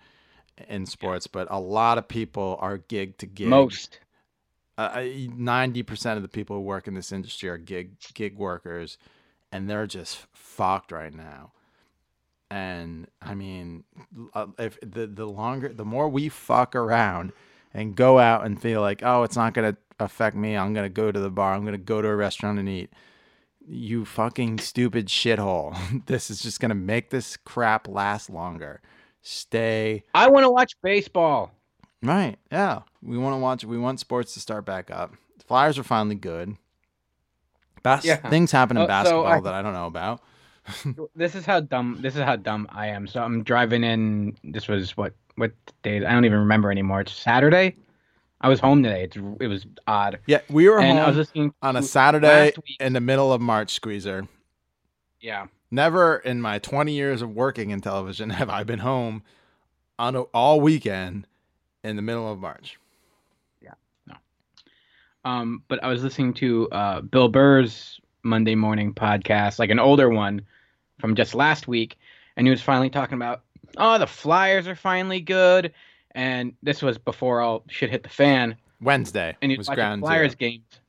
in 0.69 0.87
sports, 0.87 1.27
but 1.27 1.47
a 1.51 1.61
lot 1.61 1.99
of 1.99 2.09
people 2.09 2.57
are 2.61 2.79
gig 2.79 3.19
to 3.19 3.27
gig. 3.27 3.49
Most. 3.49 4.01
Uh, 4.79 5.05
ninety 5.35 5.83
percent 5.83 6.17
of 6.19 6.23
the 6.23 6.29
people 6.29 6.57
who 6.57 6.63
work 6.63 6.87
in 6.87 6.95
this 6.95 7.11
industry 7.11 7.49
are 7.49 7.57
gig 7.59 7.97
gig 8.15 8.37
workers, 8.37 8.99
and 9.51 9.69
they're 9.71 9.87
just 9.87 10.27
fucked 10.35 10.93
right 10.93 11.15
now. 11.15 11.53
And 12.51 13.09
I 13.21 13.35
mean, 13.35 13.85
uh, 14.35 14.47
if 14.59 14.79
the 14.83 15.07
the 15.07 15.27
longer, 15.27 15.73
the 15.73 15.85
more 15.85 16.09
we 16.09 16.29
fuck 16.29 16.77
around 16.77 17.33
and 17.75 17.97
go 17.97 18.19
out 18.19 18.45
and 18.47 18.61
feel 18.61 18.81
like, 18.81 19.03
oh, 19.03 19.23
it's 19.25 19.37
not 19.37 19.53
gonna 19.55 19.77
affect 19.99 20.37
me. 20.37 20.57
I'm 20.57 20.73
gonna 20.75 20.89
go 20.89 21.11
to 21.11 21.19
the 21.21 21.31
bar. 21.31 21.55
I'm 21.55 21.65
gonna 21.65 21.79
go 21.79 22.01
to 22.03 22.09
a 22.09 22.15
restaurant 22.17 22.59
and 22.59 22.69
eat. 22.69 22.93
You 23.69 24.05
fucking 24.05 24.59
stupid 24.59 25.07
shithole. 25.09 25.77
this 26.07 26.31
is 26.31 26.41
just 26.41 26.61
gonna 26.61 26.75
make 26.75 27.11
this 27.11 27.37
crap 27.37 27.89
last 27.89 28.31
longer. 28.31 28.81
Stay 29.23 30.05
I 30.15 30.29
want 30.29 30.45
to 30.45 30.51
watch 30.51 30.73
baseball. 30.83 31.51
Right. 32.03 32.37
Yeah. 32.53 32.83
We 33.03 33.19
want 33.19 33.35
to 33.35 33.39
watch. 33.39 33.65
We 33.65 33.79
want 33.79 33.99
sports 33.99 34.35
to 34.35 34.41
start 34.41 34.65
back 34.65 34.91
up. 34.91 35.15
The 35.39 35.45
Flyers 35.45 35.79
are 35.79 35.83
finally 35.83 36.15
good. 36.15 36.57
Bas- 37.83 38.05
Yeah. 38.05 38.17
Things 38.31 38.53
happen 38.53 38.77
in 38.77 38.83
Uh, 38.85 38.87
so 38.87 38.89
basketball 38.89 39.27
I- 39.27 39.41
that 39.41 39.55
I 39.55 39.63
don't 39.63 39.73
know 39.75 39.87
about. 39.87 40.21
This 41.17 41.35
is 41.35 41.45
how 41.47 41.61
dumb. 41.61 41.99
This 42.01 42.15
is 42.17 42.23
how 42.23 42.37
dumb 42.37 42.67
I 42.71 42.89
am. 42.89 43.07
So 43.07 43.23
I'm 43.23 43.43
driving 43.43 43.83
in. 43.85 44.37
This 44.45 44.69
was 44.69 44.97
what 44.97 45.15
what 45.37 45.53
day? 45.83 45.97
I 46.05 46.13
don't 46.13 46.25
even 46.25 46.39
remember 46.39 46.71
anymore. 46.71 47.01
It's 47.03 47.13
Saturday. 47.13 47.77
I 48.41 48.49
was 48.49 48.61
home 48.61 48.83
today. 48.83 49.05
It's 49.05 49.17
it 49.41 49.47
was 49.47 49.67
odd. 49.87 50.21
Yeah, 50.27 50.41
we 50.51 50.69
were 50.69 50.81
and 50.81 50.99
I 50.99 51.07
was 51.07 51.15
home 51.15 51.17
listening 51.17 51.55
on 51.63 51.77
a 51.77 51.83
Saturday 51.83 52.53
in 52.81 52.93
the 52.93 53.01
middle 53.01 53.33
of 53.33 53.41
March, 53.41 53.73
Squeezer. 53.73 54.29
Yeah. 55.21 55.47
Never 55.71 56.19
in 56.19 56.41
my 56.41 56.59
20 56.59 56.93
years 56.93 57.23
of 57.23 57.35
working 57.35 57.71
in 57.71 57.81
television 57.81 58.31
have 58.41 58.51
I 58.51 58.65
been 58.65 58.79
home 58.79 59.23
on 59.99 60.15
a, 60.15 60.23
all 60.23 60.61
weekend 60.61 61.27
in 61.83 61.97
the 61.97 62.03
middle 62.03 62.31
of 62.31 62.39
March. 62.39 62.79
Yeah. 63.61 63.75
No. 64.07 64.15
Um, 65.25 65.63
but 65.69 65.83
I 65.83 65.89
was 65.89 66.05
listening 66.05 66.35
to 66.35 66.69
uh, 66.71 67.01
Bill 67.01 67.29
Burr's 67.29 68.01
Monday 68.23 68.55
morning 68.55 68.93
podcast, 68.93 69.59
like 69.59 69.71
an 69.71 69.79
older 69.79 70.11
one 70.11 70.43
from 71.01 71.15
just 71.15 71.35
last 71.35 71.67
week, 71.67 71.99
and 72.37 72.47
he 72.47 72.51
was 72.51 72.63
finally 72.63 72.91
talking 72.91 73.17
about, 73.17 73.43
oh, 73.77 73.99
the 73.99 74.07
Flyers 74.07 74.67
are 74.67 74.77
finally 74.77 75.21
good, 75.21 75.73
and 76.17 76.55
this 76.63 76.83
was 76.83 76.99
before 76.99 77.41
all 77.41 77.63
shit 77.69 77.91
hit 77.91 78.03
the 78.03 78.09
fan, 78.09 78.57
Wednesday 78.81 79.37
and 79.41 79.53
he 79.53 79.59
was 79.59 79.69
was 79.69 79.77
ground 79.77 80.03
Flyers 80.03 80.33
zero. 80.33 80.39
games, 80.39 80.81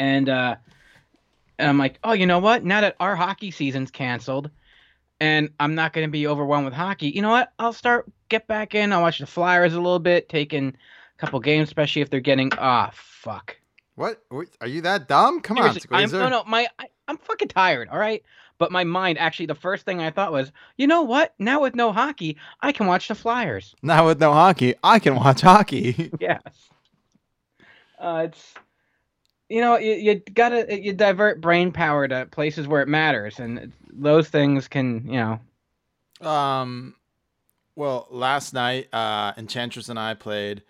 and 0.00 0.28
uh, 0.28 0.56
and 1.58 1.68
I'm 1.68 1.78
like, 1.78 1.98
oh, 2.02 2.12
you 2.12 2.26
know 2.26 2.40
what? 2.40 2.64
Now 2.64 2.80
that 2.80 2.96
our 2.98 3.14
hockey 3.14 3.52
season's 3.52 3.90
canceled, 3.90 4.50
and 5.20 5.50
I'm 5.60 5.74
not 5.76 5.92
going 5.92 6.06
to 6.08 6.10
be 6.10 6.26
overwhelmed 6.26 6.64
with 6.64 6.74
hockey, 6.74 7.08
you 7.10 7.22
know 7.22 7.30
what? 7.30 7.52
I'll 7.58 7.72
start 7.72 8.06
get 8.28 8.46
back 8.48 8.74
in. 8.74 8.92
I'll 8.92 9.02
watch 9.02 9.18
the 9.18 9.26
Flyers 9.26 9.74
a 9.74 9.80
little 9.80 10.00
bit, 10.00 10.28
taking 10.28 10.68
a 10.68 11.18
couple 11.18 11.38
games, 11.40 11.68
especially 11.68 12.02
if 12.02 12.10
they're 12.10 12.20
getting 12.20 12.50
ah 12.58 12.90
fuck. 12.94 13.56
What? 13.94 14.22
Are 14.60 14.66
you 14.66 14.80
that 14.82 15.08
dumb? 15.08 15.40
Come 15.40 15.58
on, 15.58 15.64
Seriously, 15.64 15.88
I'm, 15.92 16.08
Squeezer. 16.08 16.24
no, 16.24 16.28
no, 16.28 16.44
my 16.46 16.66
I, 16.78 16.86
I'm 17.08 17.18
fucking 17.18 17.48
tired. 17.48 17.88
All 17.88 17.98
right, 17.98 18.22
but 18.58 18.72
my 18.72 18.84
mind 18.84 19.18
actually, 19.18 19.46
the 19.46 19.54
first 19.54 19.84
thing 19.84 20.00
I 20.00 20.10
thought 20.10 20.32
was, 20.32 20.52
you 20.76 20.86
know 20.86 21.02
what? 21.02 21.34
Now 21.38 21.62
with 21.62 21.74
no 21.74 21.92
hockey, 21.92 22.36
I 22.60 22.72
can 22.72 22.86
watch 22.86 23.08
the 23.08 23.14
Flyers. 23.14 23.74
Now 23.82 24.06
with 24.06 24.20
no 24.20 24.32
hockey, 24.32 24.74
I 24.82 24.98
can 24.98 25.16
watch 25.16 25.40
hockey. 25.40 26.10
yes. 26.20 26.40
Uh, 27.98 28.22
it's 28.26 28.54
you 29.48 29.60
know 29.60 29.78
you, 29.78 29.92
you 29.94 30.22
gotta 30.34 30.66
you 30.80 30.92
divert 30.92 31.40
brain 31.40 31.72
power 31.72 32.08
to 32.08 32.26
places 32.26 32.66
where 32.66 32.82
it 32.82 32.88
matters, 32.88 33.38
and 33.38 33.72
those 33.92 34.28
things 34.28 34.68
can 34.68 35.06
you 35.06 35.20
know. 35.20 35.40
Um, 36.28 36.94
well, 37.74 38.08
last 38.10 38.54
night, 38.54 38.88
uh, 38.92 39.32
Enchantress 39.36 39.88
and 39.88 39.98
I 39.98 40.14
played 40.14 40.62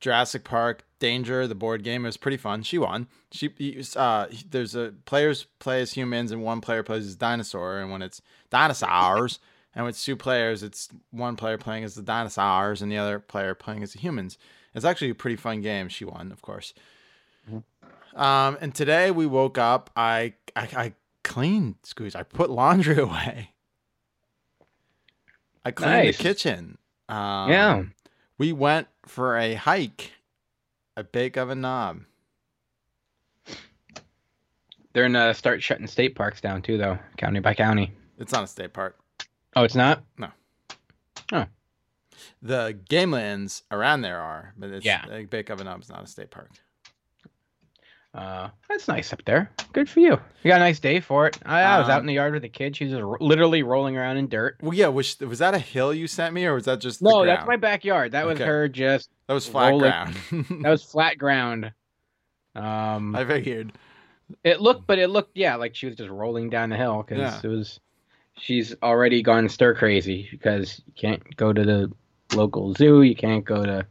Jurassic 0.00 0.44
Park 0.44 0.84
Danger, 0.98 1.46
the 1.46 1.54
board 1.54 1.82
game. 1.84 2.04
It 2.04 2.08
was 2.08 2.16
pretty 2.16 2.36
fun. 2.38 2.62
She 2.62 2.78
won. 2.78 3.06
She, 3.30 3.50
uh, 3.96 4.26
there's 4.50 4.74
a 4.74 4.94
players 5.04 5.46
play 5.58 5.80
as 5.82 5.92
humans 5.92 6.32
and 6.32 6.42
one 6.42 6.60
player 6.60 6.82
plays 6.82 7.06
as 7.06 7.16
dinosaur. 7.16 7.78
And 7.78 7.90
when 7.90 8.00
it's 8.02 8.22
dinosaurs, 8.50 9.38
and 9.74 9.84
with 9.84 10.00
two 10.00 10.16
players, 10.16 10.62
it's 10.62 10.88
one 11.10 11.36
player 11.36 11.58
playing 11.58 11.84
as 11.84 11.94
the 11.94 12.02
dinosaurs 12.02 12.80
and 12.80 12.90
the 12.90 12.96
other 12.96 13.18
player 13.18 13.54
playing 13.54 13.82
as 13.82 13.92
the 13.92 13.98
humans. 13.98 14.38
It's 14.74 14.84
actually 14.86 15.10
a 15.10 15.14
pretty 15.14 15.36
fun 15.36 15.60
game. 15.60 15.88
She 15.88 16.04
won, 16.04 16.32
of 16.32 16.40
course. 16.42 16.72
Um, 18.14 18.56
and 18.62 18.74
today 18.74 19.10
we 19.10 19.26
woke 19.26 19.58
up. 19.58 19.90
I, 19.94 20.32
I, 20.54 20.68
I 20.76 20.92
cleaned, 21.24 21.76
squeeze. 21.82 22.14
I 22.14 22.22
put 22.22 22.48
laundry 22.50 22.98
away. 23.02 23.50
I 25.64 25.70
cleaned 25.72 25.92
Nice. 25.92 26.16
the 26.16 26.22
kitchen. 26.22 26.78
Um, 27.08 27.50
Yeah. 27.50 27.82
We 28.38 28.52
went 28.52 28.88
for 29.06 29.36
a 29.38 29.54
hike 29.54 30.12
at 30.96 31.12
Bake 31.12 31.36
Oven 31.36 31.60
Knob. 31.60 32.02
They're 34.92 35.04
gonna 35.04 35.34
start 35.34 35.62
shutting 35.62 35.86
state 35.86 36.14
parks 36.14 36.40
down 36.40 36.62
too, 36.62 36.78
though, 36.78 36.98
county 37.18 37.40
by 37.40 37.54
county. 37.54 37.92
It's 38.18 38.32
not 38.32 38.44
a 38.44 38.46
state 38.46 38.72
park. 38.72 38.98
Oh, 39.54 39.62
it's 39.64 39.74
not. 39.74 40.02
No. 40.16 40.28
Oh. 41.32 41.44
The 42.40 42.78
game 42.88 43.10
lands 43.10 43.62
around 43.70 44.02
there 44.02 44.20
are, 44.20 44.54
but 44.56 44.70
it's 44.70 44.86
Yeah. 44.86 45.24
Bake 45.28 45.50
Oven 45.50 45.66
Knob 45.66 45.82
is 45.82 45.90
not 45.90 46.04
a 46.04 46.06
state 46.06 46.30
park. 46.30 46.50
Uh, 48.16 48.48
that's 48.68 48.88
nice 48.88 49.12
up 49.12 49.22
there. 49.26 49.50
Good 49.74 49.90
for 49.90 50.00
you. 50.00 50.12
You 50.42 50.48
got 50.48 50.56
a 50.56 50.64
nice 50.64 50.80
day 50.80 51.00
for 51.00 51.26
it. 51.26 51.38
I, 51.44 51.60
I 51.60 51.78
was 51.78 51.88
out 51.90 51.96
Um, 51.96 52.00
in 52.00 52.06
the 52.06 52.14
yard 52.14 52.32
with 52.32 52.42
the 52.42 52.48
kid. 52.48 52.74
She's 52.74 52.90
just 52.90 53.02
ro- 53.02 53.18
literally 53.20 53.62
rolling 53.62 53.96
around 53.96 54.16
in 54.16 54.26
dirt. 54.28 54.56
Well, 54.62 54.72
yeah. 54.72 54.88
Was, 54.88 55.20
was 55.20 55.38
that 55.40 55.52
a 55.54 55.58
hill 55.58 55.92
you 55.92 56.06
sent 56.06 56.32
me, 56.32 56.46
or 56.46 56.54
was 56.54 56.64
that 56.64 56.80
just 56.80 57.00
the 57.00 57.10
No, 57.10 57.26
that's 57.26 57.46
my 57.46 57.56
backyard. 57.56 58.12
That 58.12 58.24
was 58.26 58.38
her 58.38 58.68
just. 58.68 59.10
That 59.28 59.34
was 59.34 59.46
flat 59.46 59.68
rolling- 59.68 59.90
ground. 59.90 60.16
That 60.62 60.70
was 60.70 60.82
flat 60.82 61.18
ground. 61.18 61.72
Um, 62.54 63.14
I 63.14 63.24
figured. 63.26 63.72
it 64.44 64.60
looked, 64.62 64.86
but 64.86 64.98
it 64.98 65.08
looked, 65.10 65.36
yeah, 65.36 65.56
like 65.56 65.74
she 65.74 65.84
was 65.86 65.96
just 65.96 66.08
rolling 66.08 66.48
down 66.48 66.70
the 66.70 66.76
hill 66.76 67.02
because 67.06 67.18
Yeah. 67.18 67.40
it 67.42 67.54
was. 67.54 67.80
She's 68.38 68.74
already 68.82 69.22
gone 69.22 69.48
stir 69.48 69.74
crazy 69.74 70.28
because 70.30 70.80
you 70.86 70.92
can't 70.96 71.36
go 71.36 71.52
to 71.52 71.64
the 71.64 71.92
local 72.34 72.74
zoo. 72.74 73.02
You 73.02 73.14
can't 73.16 73.44
go 73.44 73.64
to 73.64 73.86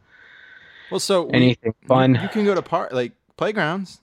Well, 0.90 1.00
so 1.00 1.28
anything 1.28 1.74
you- 1.80 1.88
fun. 1.88 2.14
You, 2.20 2.28
can 2.28 2.44
go 2.44 2.54
to 2.54 2.62
park 2.62 2.92
like 2.92 3.12
playgrounds, 3.36 4.00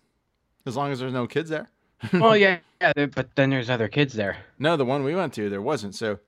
as 0.65 0.75
long 0.75 0.91
as 0.91 0.99
there's 0.99 1.13
no 1.13 1.27
kids 1.27 1.49
there. 1.49 1.69
oh 2.13 2.33
yeah, 2.33 2.59
yeah, 2.81 3.05
but 3.07 3.35
then 3.35 3.49
there's 3.49 3.69
other 3.69 3.87
kids 3.87 4.13
there. 4.13 4.37
No, 4.59 4.75
the 4.77 4.85
one 4.85 5.03
we 5.03 5.15
went 5.15 5.33
to, 5.33 5.49
there 5.49 5.61
wasn't. 5.61 5.95
So 5.95 6.19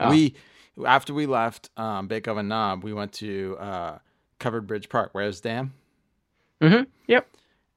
Oh. 0.00 0.10
we, 0.10 0.34
after 0.86 1.12
we 1.14 1.26
left 1.26 1.70
um, 1.76 2.06
Bake 2.08 2.26
Oven 2.28 2.48
Knob, 2.48 2.84
we 2.84 2.92
went 2.92 3.12
to 3.14 3.56
uh, 3.58 3.98
Covered 4.38 4.66
Bridge 4.66 4.88
Park, 4.88 5.12
Wehr's 5.14 5.40
Dam, 5.40 5.72
Mm-hmm. 6.60 6.84
Yep. 7.08 7.28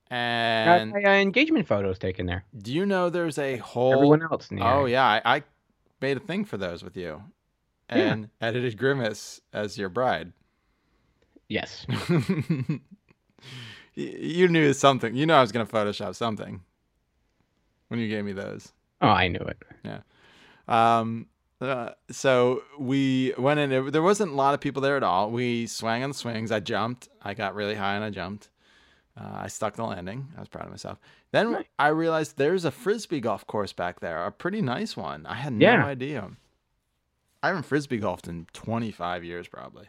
Got 0.09 0.15
and 0.15 0.91
my 0.91 1.03
uh, 1.03 1.09
engagement 1.15 1.67
photos 1.67 1.99
taken 1.99 2.25
there. 2.27 2.43
do 2.57 2.71
you 2.73 2.85
know 2.85 3.09
there's 3.09 3.37
a 3.37 3.57
whole? 3.57 3.93
Everyone 3.93 4.21
else 4.23 4.49
oh 4.53 4.83
area. 4.85 4.93
yeah, 4.93 5.05
I, 5.25 5.37
I 5.37 5.43
made 6.01 6.15
a 6.17 6.21
thing 6.21 6.45
for 6.45 6.57
those 6.57 6.83
with 6.83 6.95
you, 6.95 7.21
Yeah. 7.89 7.95
and 7.97 8.29
edited 8.39 8.77
Grimace 8.77 9.41
as 9.53 9.77
your 9.77 9.89
bride. 9.89 10.31
Yes. 11.49 11.85
You 13.99 14.47
knew 14.47 14.73
something. 14.73 15.15
You 15.15 15.25
know 15.25 15.35
I 15.37 15.41
was 15.41 15.51
gonna 15.51 15.65
Photoshop 15.65 16.15
something 16.15 16.61
when 17.87 17.99
you 17.99 18.07
gave 18.07 18.23
me 18.25 18.31
those. 18.33 18.71
Oh, 19.01 19.07
I 19.07 19.27
knew 19.27 19.39
it. 19.39 19.57
Yeah. 19.83 19.99
Um, 20.67 21.27
Uh, 21.59 21.89
so 22.11 22.61
we 22.77 23.33
went 23.39 23.59
in. 23.59 23.71
It, 23.71 23.91
there 23.91 24.03
wasn't 24.03 24.31
a 24.31 24.35
lot 24.35 24.53
of 24.53 24.59
people 24.59 24.79
there 24.83 24.95
at 24.97 25.01
all. 25.01 25.31
We 25.31 25.65
swang 25.65 26.03
on 26.03 26.09
the 26.11 26.13
swings. 26.15 26.51
I 26.51 26.59
jumped. 26.59 27.09
I 27.23 27.33
got 27.33 27.55
really 27.55 27.73
high 27.73 27.95
and 27.95 28.03
I 28.03 28.11
jumped. 28.11 28.49
Uh, 29.19 29.31
I 29.45 29.47
stuck 29.47 29.75
the 29.75 29.83
landing. 29.83 30.27
I 30.37 30.39
was 30.41 30.49
proud 30.49 30.65
of 30.65 30.69
myself. 30.71 30.99
Then 31.31 31.53
Nice. 31.53 31.65
I 31.79 31.87
realized 31.87 32.37
there's 32.37 32.63
a 32.65 32.69
frisbee 32.69 33.19
golf 33.19 33.47
course 33.47 33.73
back 33.73 33.99
there, 34.01 34.23
a 34.23 34.31
pretty 34.31 34.61
nice 34.61 34.95
one. 34.95 35.25
I 35.25 35.33
had 35.33 35.53
no 35.53 35.65
Yeah. 35.65 35.83
idea. 35.83 36.29
I 37.41 37.47
haven't 37.47 37.63
frisbee 37.65 37.97
golfed 37.97 38.27
in 38.27 38.45
25 38.53 39.23
years, 39.23 39.47
probably. 39.47 39.87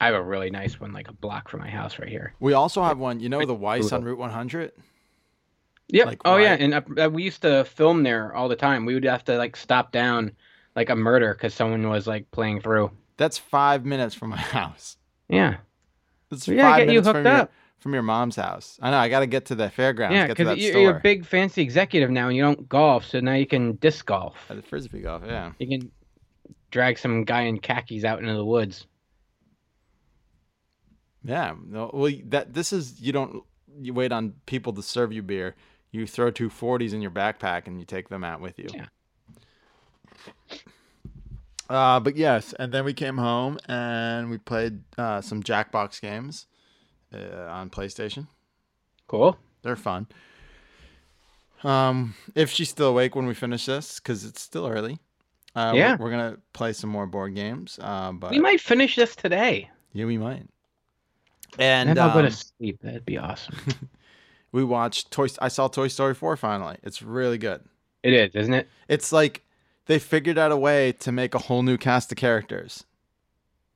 I 0.00 0.06
have 0.06 0.14
a 0.14 0.22
really 0.22 0.50
nice 0.50 0.78
one, 0.78 0.92
like 0.92 1.08
a 1.08 1.12
block 1.12 1.48
from 1.48 1.60
my 1.60 1.68
house 1.68 1.98
right 1.98 2.08
here. 2.08 2.34
We 2.40 2.52
also 2.52 2.82
have 2.82 2.98
one. 2.98 3.20
You 3.20 3.28
know 3.28 3.44
the 3.44 3.54
Weiss 3.54 3.92
on 3.92 4.04
Route 4.04 4.18
100. 4.18 4.72
Yep. 5.88 6.06
Like, 6.06 6.20
oh 6.24 6.36
yeah, 6.36 6.54
and 6.54 6.74
uh, 6.74 7.10
we 7.10 7.22
used 7.22 7.42
to 7.42 7.64
film 7.64 8.02
there 8.02 8.34
all 8.34 8.48
the 8.48 8.56
time. 8.56 8.84
We 8.84 8.94
would 8.94 9.04
have 9.04 9.24
to 9.24 9.36
like 9.38 9.56
stop 9.56 9.90
down, 9.90 10.32
like 10.76 10.90
a 10.90 10.96
murder, 10.96 11.34
because 11.34 11.54
someone 11.54 11.88
was 11.88 12.06
like 12.06 12.30
playing 12.30 12.60
through. 12.60 12.90
That's 13.16 13.38
five 13.38 13.84
minutes 13.84 14.14
from 14.14 14.30
my 14.30 14.36
house. 14.36 14.96
Yeah. 15.28 15.56
It's 16.30 16.46
We 16.46 16.56
gotta 16.56 16.68
five 16.68 16.78
get 16.80 16.92
you 16.92 17.00
minutes 17.00 17.08
from 17.08 17.16
hooked 17.16 17.26
your, 17.26 17.36
up. 17.36 17.52
from 17.80 17.92
your 17.94 18.02
mom's 18.02 18.36
house. 18.36 18.78
I 18.82 18.90
know. 18.90 18.98
I 18.98 19.08
got 19.08 19.20
to 19.20 19.26
get 19.26 19.46
to 19.46 19.54
the 19.54 19.70
fairgrounds. 19.70 20.14
yeah, 20.14 20.26
because 20.26 20.58
you're, 20.58 20.78
you're 20.78 20.96
a 20.98 21.00
big 21.00 21.24
fancy 21.24 21.62
executive 21.62 22.10
now, 22.10 22.28
and 22.28 22.36
you 22.36 22.42
don't 22.42 22.68
golf, 22.68 23.06
so 23.06 23.20
now 23.20 23.32
you 23.32 23.46
can 23.46 23.72
disc 23.76 24.04
golf. 24.04 24.36
The 24.48 24.60
frisbee 24.62 25.00
golf. 25.00 25.22
Yeah. 25.26 25.52
You 25.58 25.66
can 25.66 25.90
drag 26.70 26.98
some 26.98 27.24
guy 27.24 27.42
in 27.42 27.58
khakis 27.58 28.04
out 28.04 28.20
into 28.20 28.34
the 28.34 28.44
woods. 28.44 28.86
Yeah. 31.24 31.54
No, 31.66 31.90
well, 31.92 32.12
that 32.26 32.54
this 32.54 32.72
is 32.72 33.00
you 33.00 33.12
don't 33.12 33.42
you 33.80 33.92
wait 33.94 34.12
on 34.12 34.34
people 34.46 34.72
to 34.74 34.82
serve 34.82 35.12
you 35.12 35.22
beer. 35.22 35.54
You 35.90 36.06
throw 36.06 36.30
two 36.30 36.50
40s 36.50 36.92
in 36.92 37.00
your 37.00 37.10
backpack 37.10 37.66
and 37.66 37.78
you 37.78 37.86
take 37.86 38.08
them 38.08 38.22
out 38.24 38.40
with 38.40 38.58
you. 38.58 38.68
Yeah. 38.74 38.86
Uh, 41.70 42.00
but 42.00 42.16
yes, 42.16 42.54
and 42.58 42.72
then 42.72 42.84
we 42.84 42.94
came 42.94 43.18
home 43.18 43.58
and 43.68 44.30
we 44.30 44.38
played 44.38 44.80
uh, 44.96 45.20
some 45.20 45.42
Jackbox 45.42 46.00
games 46.00 46.46
uh, 47.14 47.46
on 47.50 47.68
PlayStation. 47.68 48.26
Cool. 49.06 49.36
They're 49.62 49.76
fun. 49.76 50.06
Um, 51.64 52.14
if 52.34 52.50
she's 52.50 52.70
still 52.70 52.88
awake 52.88 53.14
when 53.14 53.26
we 53.26 53.34
finish 53.34 53.66
this, 53.66 53.98
because 54.00 54.24
it's 54.24 54.40
still 54.40 54.66
early. 54.66 54.98
Uh, 55.54 55.72
we're- 55.74 55.78
Yeah. 55.78 55.96
we're, 55.98 56.10
gonna 56.10 56.38
play 56.52 56.72
some 56.72 56.88
more 56.90 57.06
board 57.06 57.34
games. 57.34 57.78
Uh, 57.82 58.12
but 58.12 58.30
We 58.30 58.38
might 58.38 58.60
finish 58.60 58.96
this 58.96 59.14
today. 59.16 59.70
yeah, 59.92 60.04
we 60.06 60.16
might. 60.18 60.46
And 61.58 61.90
And 61.90 61.98
I'll 61.98 62.12
go 62.12 62.20
um, 62.20 62.26
to 62.26 62.30
sleep. 62.32 62.78
That'd 62.82 63.04
be 63.06 63.18
awesome. 63.18 63.56
we 64.52 64.64
watched 64.64 65.10
Toy. 65.10 65.28
I 65.40 65.48
saw 65.48 65.68
Toy 65.68 65.88
Story 65.88 66.14
4 66.14 66.36
finally. 66.36 66.76
It's 66.82 67.02
really 67.02 67.38
good. 67.38 67.62
it 68.02 68.12
is, 68.12 68.34
isn't 68.34 68.54
it? 68.54 68.68
It's 68.88 69.12
like 69.12 69.44
they 69.86 69.98
figured 69.98 70.38
out 70.38 70.52
a 70.52 70.56
way 70.56 70.92
to 70.92 71.12
make 71.12 71.34
a 71.34 71.38
whole 71.38 71.62
new 71.62 71.76
cast 71.78 72.12
of 72.12 72.18
characters, 72.18 72.84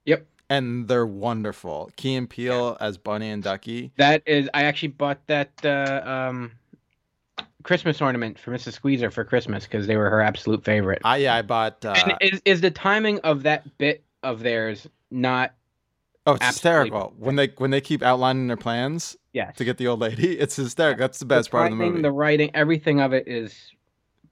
Yep. 0.04 0.26
and 0.50 0.86
they're 0.88 1.06
wonderful. 1.06 1.90
Key 1.96 2.14
and 2.16 2.28
Peele 2.28 2.76
as 2.80 2.98
Bunny 2.98 3.30
and 3.30 3.42
Ducky. 3.42 3.92
That 3.96 4.22
is. 4.26 4.48
I 4.52 4.64
actually 4.64 4.88
bought 4.88 5.26
that 5.28 5.50
uh, 5.64 6.02
um, 6.04 6.52
Christmas 7.62 8.00
ornament 8.02 8.38
for 8.38 8.50
Mrs. 8.52 8.72
Squeezer 8.74 9.10
for 9.10 9.24
Christmas 9.24 9.64
because 9.64 9.86
they 9.86 9.96
were 9.96 10.10
her 10.10 10.20
absolute 10.20 10.64
favorite. 10.64 11.00
I 11.04 11.16
yeah, 11.18 11.34
I 11.34 11.42
bought. 11.42 11.84
Uh, 11.84 11.94
and 11.96 12.14
is 12.20 12.42
is 12.44 12.60
the 12.60 12.70
timing 12.70 13.18
of 13.20 13.42
that 13.44 13.78
bit 13.78 14.02
of 14.22 14.40
theirs 14.40 14.86
not? 15.10 15.54
Oh, 16.26 16.34
it's 16.34 16.46
hysterical 16.46 17.12
when 17.18 17.36
they 17.36 17.48
when 17.58 17.70
they 17.70 17.80
keep 17.80 18.02
outlining 18.02 18.46
their 18.48 18.56
plans 18.56 19.16
Yes. 19.32 19.56
to 19.56 19.64
get 19.64 19.78
the 19.78 19.86
old 19.86 20.00
lady. 20.00 20.38
It's 20.40 20.56
hysterical. 20.56 21.00
That's 21.00 21.18
the 21.18 21.24
best 21.24 21.48
the 21.50 21.56
part 21.56 21.72
of 21.72 21.78
the 21.78 21.84
movie. 21.84 22.02
The 22.02 22.12
writing, 22.12 22.50
everything 22.54 23.00
of 23.00 23.12
it 23.12 23.26
is 23.28 23.54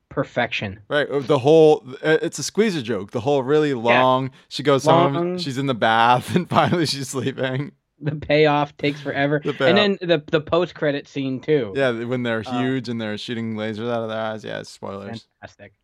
perfection. 0.08 0.80
Right. 0.88 1.08
uh, 1.08 1.20
The 1.20 1.38
whole 1.38 1.84
uh, 2.02 2.18
it's 2.22 2.38
a 2.38 2.42
squeezer 2.42 2.82
joke. 2.82 3.12
The 3.12 3.20
whole 3.20 3.42
really 3.42 3.74
long. 3.74 4.30
She 4.48 4.62
goes 4.62 4.84
home. 4.84 5.38
She's 5.38 5.58
in 5.58 5.66
the 5.66 5.74
bath, 5.74 6.34
and 6.36 6.48
finally 6.48 6.86
she's 6.86 7.08
sleeping. 7.08 7.72
The 8.02 8.16
payoff 8.16 8.74
takes 8.78 8.98
forever, 9.00 9.42
The 9.44 9.50
and 9.66 9.76
then 9.76 9.98
the 10.00 10.22
the 10.30 10.40
post 10.40 10.74
credit 10.74 11.06
scene 11.06 11.38
too. 11.38 11.74
Yeah, 11.76 11.90
when 12.04 12.22
they're 12.22 12.42
Uh, 12.46 12.58
huge 12.60 12.88
and 12.88 12.98
they're 13.00 13.18
shooting 13.18 13.54
lasers 13.56 13.90
out 13.92 14.02
of 14.02 14.08
their 14.08 14.18
eyes. 14.18 14.42
Yeah, 14.42 14.62
spoilers. 14.62 15.26
fantastic. 15.40 15.74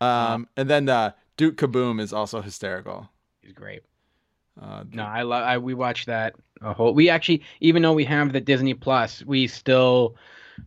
Um, 0.00 0.46
and 0.56 0.70
then 0.70 0.88
uh, 0.88 1.10
Duke 1.36 1.56
Kaboom 1.56 2.00
is 2.00 2.12
also 2.12 2.40
hysterical. 2.42 3.10
He's 3.42 3.52
great. 3.52 3.82
Uh, 4.60 4.84
No, 4.92 5.04
I 5.04 5.22
love. 5.22 5.44
I 5.44 5.58
we 5.58 5.74
watched 5.74 6.06
that 6.06 6.34
a 6.62 6.72
whole. 6.72 6.94
We 6.94 7.08
actually, 7.08 7.42
even 7.60 7.82
though 7.82 7.92
we 7.92 8.04
have 8.04 8.32
the 8.32 8.40
Disney 8.40 8.74
Plus, 8.74 9.24
we 9.24 9.46
still 9.46 10.16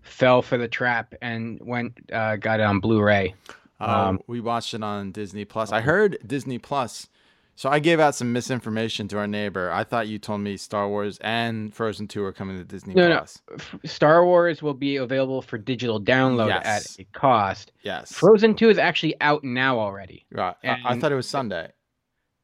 fell 0.02 0.42
for 0.42 0.58
the 0.58 0.68
trap 0.68 1.14
and 1.22 1.60
went 1.62 2.00
uh, 2.14 2.38
got 2.38 2.60
it 2.60 2.64
on 2.64 2.80
Blu-ray. 2.80 3.36
uh, 3.80 3.84
um, 3.84 4.20
we 4.28 4.40
watched 4.40 4.74
it 4.74 4.84
on 4.84 5.12
Disney 5.12 5.44
Plus. 5.46 5.72
I 5.72 5.82
heard 5.82 6.18
Disney 6.26 6.58
Plus. 6.60 7.08
So 7.56 7.70
I 7.70 7.80
gave 7.80 8.00
out 8.00 8.16
some 8.16 8.32
misinformation 8.34 9.08
to 9.10 9.18
our 9.20 9.28
neighbor. 9.28 9.70
I 9.70 9.84
thought 9.84 10.08
you 10.08 10.18
told 10.18 10.40
me 10.42 10.56
Star 10.58 10.88
Wars 10.88 11.20
and 11.22 11.72
Frozen 11.76 12.08
2 12.08 12.24
are 12.24 12.32
coming 12.32 12.58
to 12.58 12.64
Disney 12.64 12.96
No, 12.96 13.08
no. 13.10 13.18
Plus. 13.18 13.42
F- 13.54 13.76
Star 13.86 14.26
Wars 14.26 14.64
will 14.64 14.74
be 14.74 14.96
available 14.96 15.42
for 15.44 15.58
digital 15.60 16.02
download 16.02 16.48
Yes. 16.48 16.66
at 16.66 17.00
a 17.02 17.04
cost. 17.12 17.72
Yes. 17.84 18.14
Frozen 18.14 18.56
Two 18.56 18.70
is 18.70 18.78
actually 18.80 19.20
out 19.22 19.44
now 19.44 19.78
already. 19.78 20.26
Right. 20.32 20.56
I, 20.64 20.78
I 20.86 21.00
thought 21.00 21.12
it 21.12 21.16
was 21.16 21.28
Sunday. 21.30 21.72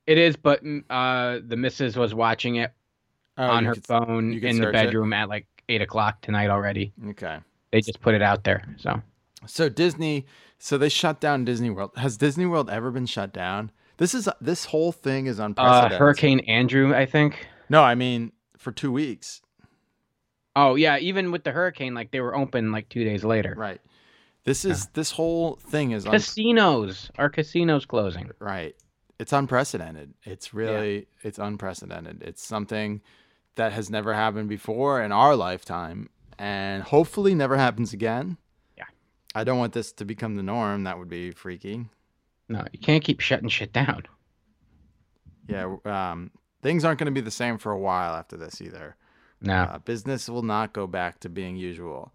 It 0.08 0.18
is, 0.18 0.36
but 0.38 0.64
mm, 0.64 0.84
uh, 0.90 1.42
the 1.46 1.56
missus 1.58 1.96
was 1.98 2.14
watching 2.14 2.56
it 2.56 2.72
Oh, 3.38 3.44
on 3.46 3.66
her 3.66 3.74
could- 3.76 3.86
phone 3.86 4.34
in 4.34 4.40
the 4.42 4.54
search 4.54 4.70
it? 4.70 4.72
bedroom 4.74 5.14
at 5.14 5.30
like 5.30 5.46
eight 5.70 5.82
o'clock 5.82 6.22
tonight 6.22 6.50
already. 6.50 6.94
Okay. 7.10 7.38
They 7.72 7.82
just 7.82 8.00
put 8.02 8.16
it 8.16 8.22
out 8.22 8.44
there. 8.46 8.64
So 8.78 9.02
So 9.46 9.70
Disney, 9.70 10.26
so 10.58 10.78
they 10.78 10.90
shut 10.90 11.20
down 11.20 11.46
Disney 11.46 11.70
World. 11.70 11.92
Has 11.98 12.18
Disney 12.18 12.46
World 12.46 12.70
ever 12.70 12.90
been 12.90 13.06
shut 13.06 13.34
down? 13.34 13.72
This 13.98 14.14
is 14.16 14.30
this 14.42 14.66
whole 14.66 14.92
thing 14.92 15.26
is 15.28 15.40
uh, 15.40 15.46
unprecedented. 15.46 16.00
Hurricane 16.00 16.40
Andrew, 16.42 16.96
I 16.96 17.06
think. 17.06 17.46
No, 17.70 17.84
I 17.84 17.96
mean 17.96 18.32
for 18.58 18.72
two 18.72 18.92
weeks. 18.92 19.42
Oh 20.56 20.76
yeah, 20.76 20.98
even 20.98 21.32
with 21.32 21.44
the 21.44 21.52
hurricane, 21.52 21.94
like 21.94 22.12
they 22.12 22.22
were 22.22 22.36
open 22.36 22.72
like 22.72 22.90
two 22.90 23.04
days 23.04 23.24
later. 23.24 23.54
Right. 23.58 23.82
This 24.46 24.64
is 24.66 24.88
this 24.94 25.12
whole 25.12 25.58
thing 25.58 25.92
is 25.92 26.06
un- 26.06 26.14
Casinos, 26.14 27.12
our 27.18 27.30
casinos 27.30 27.86
closing. 27.86 28.32
right. 28.40 28.74
It's 29.20 29.34
unprecedented. 29.34 30.14
It's 30.24 30.54
really 30.54 31.08
it's 31.24 31.40
unprecedented. 31.40 32.22
It's 32.24 32.46
something 32.46 33.02
that 33.56 33.74
has 33.74 33.90
never 33.90 34.14
happened 34.14 34.50
before 34.50 35.02
in 35.02 35.12
our 35.12 35.36
lifetime 35.36 36.10
and 36.38 36.84
hopefully 36.84 37.34
never 37.34 37.58
happens 37.58 37.94
again. 37.94 38.38
Yeah. 38.78 38.86
I 39.34 39.44
don't 39.44 39.58
want 39.58 39.74
this 39.74 39.92
to 39.94 40.06
become 40.06 40.36
the 40.36 40.44
norm. 40.44 40.84
That 40.84 41.00
would 41.00 41.10
be 41.10 41.32
freaky. 41.32 41.86
No, 42.48 42.64
you 42.72 42.80
can't 42.80 43.04
keep 43.04 43.20
shutting 43.20 43.50
shit 43.50 43.74
down. 43.74 44.04
Yeah, 45.48 45.78
um 45.86 46.32
things 46.62 46.84
aren't 46.84 47.00
going 47.00 47.06
to 47.06 47.12
be 47.12 47.22
the 47.22 47.32
same 47.32 47.58
for 47.58 47.72
a 47.72 47.80
while 47.80 48.14
after 48.14 48.38
this 48.38 48.62
either. 48.62 48.96
No. 49.42 49.54
Uh, 49.54 49.78
business 49.80 50.30
will 50.30 50.42
not 50.44 50.74
go 50.74 50.88
back 50.88 51.20
to 51.22 51.30
being 51.30 51.56
usual. 51.56 52.12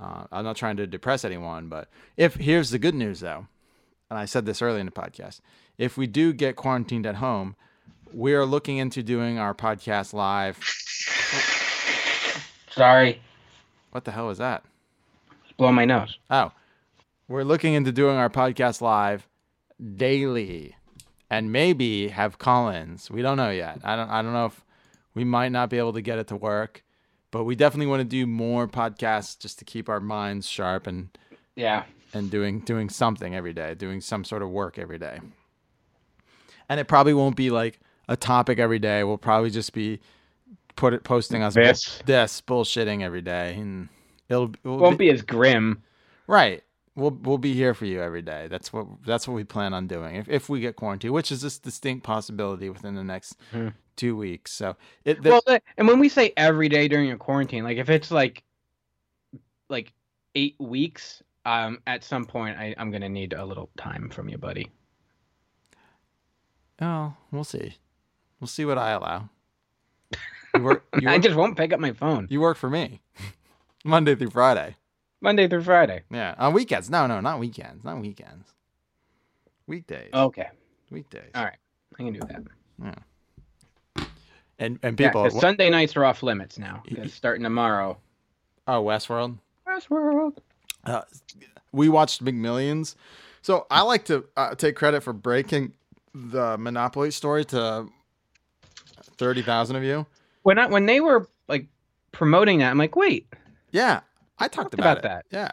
Uh, 0.00 0.24
I'm 0.30 0.44
not 0.44 0.56
trying 0.56 0.76
to 0.76 0.86
depress 0.86 1.24
anyone, 1.24 1.68
but 1.68 1.88
if 2.16 2.36
here's 2.36 2.70
the 2.70 2.78
good 2.78 2.94
news 2.94 3.20
though, 3.20 3.46
and 4.10 4.18
I 4.18 4.24
said 4.24 4.46
this 4.46 4.62
early 4.62 4.80
in 4.80 4.86
the 4.86 4.92
podcast, 4.92 5.40
if 5.76 5.96
we 5.96 6.06
do 6.06 6.32
get 6.32 6.56
quarantined 6.56 7.06
at 7.06 7.16
home, 7.16 7.56
we 8.12 8.34
are 8.34 8.44
looking 8.46 8.78
into 8.78 9.02
doing 9.02 9.38
our 9.38 9.54
podcast 9.54 10.12
live. 10.12 10.58
Sorry, 12.70 13.20
What 13.90 14.04
the 14.04 14.12
hell 14.12 14.30
is 14.30 14.38
that? 14.38 14.62
it's 15.44 15.52
blowing 15.56 15.74
my 15.74 15.84
nose. 15.84 16.16
Oh, 16.30 16.52
we're 17.26 17.42
looking 17.42 17.74
into 17.74 17.90
doing 17.92 18.16
our 18.16 18.30
podcast 18.30 18.80
live 18.80 19.26
daily, 19.96 20.76
and 21.28 21.50
maybe 21.52 22.08
have 22.08 22.38
call-ins. 22.38 23.10
We 23.10 23.20
don't 23.22 23.36
know 23.36 23.50
yet. 23.50 23.80
I 23.84 23.96
don't. 23.96 24.08
I 24.08 24.22
don't 24.22 24.32
know 24.32 24.46
if 24.46 24.64
we 25.14 25.24
might 25.24 25.50
not 25.50 25.70
be 25.70 25.78
able 25.78 25.92
to 25.94 26.00
get 26.00 26.18
it 26.18 26.28
to 26.28 26.36
work, 26.36 26.84
but 27.30 27.44
we 27.44 27.54
definitely 27.56 27.86
want 27.86 28.00
to 28.00 28.04
do 28.04 28.26
more 28.26 28.68
podcasts 28.68 29.38
just 29.38 29.58
to 29.58 29.64
keep 29.64 29.88
our 29.88 30.00
minds 30.00 30.48
sharp 30.48 30.86
and 30.86 31.08
Yeah. 31.56 31.84
And 32.14 32.30
doing 32.30 32.60
doing 32.60 32.88
something 32.88 33.34
every 33.34 33.52
day, 33.52 33.74
doing 33.74 34.00
some 34.00 34.24
sort 34.24 34.42
of 34.42 34.50
work 34.50 34.78
every 34.78 34.98
day. 34.98 35.20
And 36.68 36.78
it 36.80 36.86
probably 36.88 37.14
won't 37.14 37.36
be 37.36 37.50
like 37.50 37.80
a 38.08 38.16
topic 38.16 38.58
every 38.58 38.78
day. 38.78 39.04
We'll 39.04 39.18
probably 39.18 39.50
just 39.50 39.72
be 39.72 40.00
put 40.76 40.92
it 40.94 41.02
posting 41.04 41.42
us 41.42 41.54
This. 41.54 42.00
this 42.06 42.40
bullshitting 42.40 43.02
every 43.02 43.22
day, 43.22 43.54
and 43.54 43.88
it'll, 44.28 44.50
it'll 44.64 44.78
Won't 44.78 44.98
be 44.98 45.10
as 45.10 45.22
grim. 45.22 45.82
right. 46.26 46.62
We'll 46.94 47.10
we'll 47.12 47.38
be 47.38 47.54
here 47.54 47.74
for 47.74 47.84
you 47.86 48.02
every 48.02 48.22
day. 48.22 48.48
That's 48.50 48.72
what 48.72 48.86
that's 49.06 49.28
what 49.28 49.34
we 49.34 49.44
plan 49.44 49.72
on 49.72 49.86
doing 49.86 50.16
if 50.16 50.28
if 50.28 50.48
we 50.48 50.58
get 50.58 50.74
quarantined, 50.74 51.14
which 51.14 51.30
is 51.30 51.40
this 51.42 51.56
distinct 51.56 52.02
possibility 52.04 52.68
within 52.70 52.96
the 52.96 53.04
next 53.04 53.36
Mhm. 53.54 53.72
two 53.94 54.16
weeks. 54.16 54.50
So 54.52 54.74
it 55.04 55.22
the, 55.22 55.30
well, 55.46 55.58
and 55.76 55.86
when 55.86 56.00
we 56.00 56.08
say 56.08 56.32
every 56.36 56.68
day 56.68 56.88
during 56.88 57.12
a 57.12 57.16
quarantine, 57.16 57.62
like 57.62 57.76
if 57.78 57.88
it's 57.88 58.10
like 58.10 58.42
like 59.68 59.92
eight 60.34 60.56
weeks, 60.58 61.22
um, 61.44 61.78
at 61.86 62.04
some 62.04 62.24
point 62.24 62.58
I, 62.58 62.74
I'm 62.78 62.90
gonna 62.90 63.08
need 63.08 63.32
a 63.32 63.44
little 63.44 63.70
time 63.76 64.10
from 64.10 64.28
you, 64.28 64.38
buddy. 64.38 64.70
oh, 66.80 67.14
we'll 67.30 67.44
see. 67.44 67.76
We'll 68.40 68.48
see 68.48 68.64
what 68.64 68.78
I 68.78 68.90
allow. 68.90 69.28
You 70.54 70.62
work, 70.62 70.84
you 71.00 71.08
I 71.08 71.18
just 71.18 71.36
won't 71.36 71.56
pick 71.56 71.72
up 71.72 71.80
my 71.80 71.92
phone 71.92 72.26
you 72.30 72.40
work 72.40 72.56
for 72.56 72.70
me, 72.70 73.00
Monday 73.84 74.14
through 74.14 74.30
Friday. 74.30 74.76
Monday 75.20 75.48
through 75.48 75.64
Friday. 75.64 76.02
Yeah, 76.10 76.34
on 76.38 76.52
weekends. 76.52 76.88
No, 76.88 77.06
no, 77.06 77.20
not 77.20 77.38
weekends. 77.40 77.84
Not 77.84 78.00
weekends. 78.00 78.52
Weekdays. 79.66 80.10
Okay. 80.14 80.48
Weekdays. 80.90 81.30
All 81.34 81.44
right. 81.44 81.56
I 81.98 82.02
can 82.02 82.12
do 82.12 82.20
that. 82.20 82.42
Yeah. 83.96 84.04
And 84.60 84.78
and 84.82 84.96
people 84.96 85.24
Yeah, 85.24 85.40
Sunday 85.40 85.70
nights 85.70 85.96
are 85.96 86.04
off 86.04 86.22
limits 86.22 86.58
now. 86.58 86.82
starting 87.08 87.42
tomorrow. 87.42 87.98
oh, 88.66 88.82
Westworld. 88.84 89.38
Westworld. 89.66 90.38
Uh, 90.88 91.02
we 91.72 91.88
watched 91.88 92.24
McMillions. 92.24 92.94
So 93.42 93.66
I 93.70 93.82
like 93.82 94.04
to 94.06 94.24
uh, 94.36 94.54
take 94.54 94.76
credit 94.76 95.02
for 95.02 95.12
breaking 95.12 95.72
the 96.14 96.56
Monopoly 96.58 97.10
story 97.10 97.44
to 97.46 97.86
thirty 99.16 99.42
thousand 99.42 99.76
of 99.76 99.84
you. 99.84 100.06
When 100.42 100.58
I 100.58 100.66
when 100.66 100.86
they 100.86 101.00
were 101.00 101.28
like 101.48 101.66
promoting 102.12 102.58
that, 102.58 102.70
I'm 102.70 102.78
like, 102.78 102.96
wait, 102.96 103.26
Yeah, 103.70 104.00
I 104.38 104.48
talked 104.48 104.54
Talked 104.72 104.74
about, 104.74 104.98
about 104.98 105.02
that. 105.02 105.26
Yeah, 105.30 105.50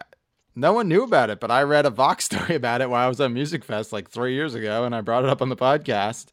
no 0.54 0.72
one 0.72 0.88
knew 0.88 1.02
about 1.04 1.30
it, 1.30 1.38
but 1.38 1.50
I 1.50 1.62
read 1.62 1.86
a 1.86 1.90
Vox 1.90 2.24
story 2.30 2.54
about 2.54 2.80
it 2.80 2.90
while 2.90 3.04
I 3.04 3.08
was 3.08 3.20
at 3.20 3.30
Musikfest 3.30 3.92
like 3.92 4.10
three 4.10 4.34
years 4.34 4.54
ago, 4.54 4.84
and 4.84 4.94
I 4.94 5.00
brought 5.02 5.24
it 5.24 5.30
up 5.30 5.42
on 5.42 5.48
the 5.48 5.56
podcast. 5.56 6.26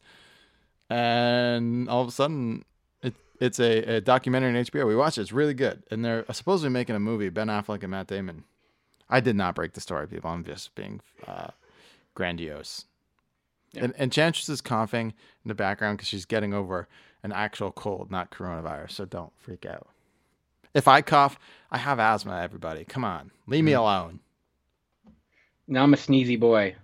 And 0.90 1.88
all 1.88 2.02
of 2.02 2.08
a 2.08 2.12
sudden, 2.12 2.64
it, 3.02 3.14
it's 3.40 3.58
a, 3.58 3.96
a 3.96 4.00
documentary 4.00 4.50
on 4.50 4.64
HBO. 4.64 4.86
We 4.86 4.96
watched 4.96 5.18
it; 5.18 5.22
it's 5.22 5.32
really 5.32 5.54
good, 5.54 5.82
and 5.90 6.04
they're 6.04 6.24
supposedly 6.32 6.70
making 6.70 6.94
a 6.96 7.00
movie. 7.00 7.28
Ben 7.30 7.48
Affleck 7.48 7.82
and 7.82 7.90
Matt 7.90 8.08
Damon. 8.08 8.44
I 9.08 9.20
did 9.20 9.36
not 9.36 9.54
break 9.54 9.72
the 9.74 9.80
story, 9.80 10.06
people. 10.08 10.30
I'm 10.30 10.44
just 10.44 10.74
being 10.74 11.00
uh, 11.26 11.48
grandiose. 12.14 12.86
Yeah. 13.72 13.84
And, 13.84 13.94
and 13.98 14.12
Chantress 14.12 14.48
is 14.48 14.60
coughing 14.60 15.08
in 15.44 15.48
the 15.48 15.54
background 15.54 15.98
because 15.98 16.08
she's 16.08 16.24
getting 16.26 16.54
over 16.54 16.88
an 17.22 17.32
actual 17.32 17.72
cold, 17.72 18.10
not 18.10 18.30
coronavirus. 18.30 18.92
So 18.92 19.04
don't 19.04 19.32
freak 19.38 19.66
out. 19.66 19.88
If 20.74 20.88
I 20.88 21.02
cough, 21.02 21.38
I 21.70 21.78
have 21.78 21.98
asthma. 22.00 22.40
Everybody, 22.42 22.84
come 22.84 23.04
on, 23.04 23.30
leave 23.46 23.64
me 23.64 23.72
Mm. 23.72 23.78
alone. 23.78 24.20
now 25.68 25.82
I'm 25.84 25.94
a 25.94 25.96
sneezy 25.96 26.38
boy. 26.38 26.74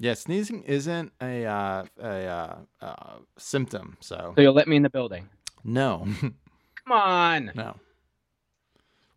Yeah, 0.00 0.14
sneezing 0.14 0.62
isn't 0.64 1.12
a 1.20 1.44
uh, 1.46 1.84
a 2.00 2.26
uh, 2.26 2.56
uh, 2.80 3.16
symptom. 3.36 3.96
So 4.00 4.32
So 4.36 4.42
you'll 4.42 4.52
let 4.54 4.68
me 4.68 4.76
in 4.76 4.82
the 4.82 4.90
building. 4.90 5.28
no, 5.64 6.06
Come 6.20 6.92
on. 6.92 7.52
no. 7.54 7.76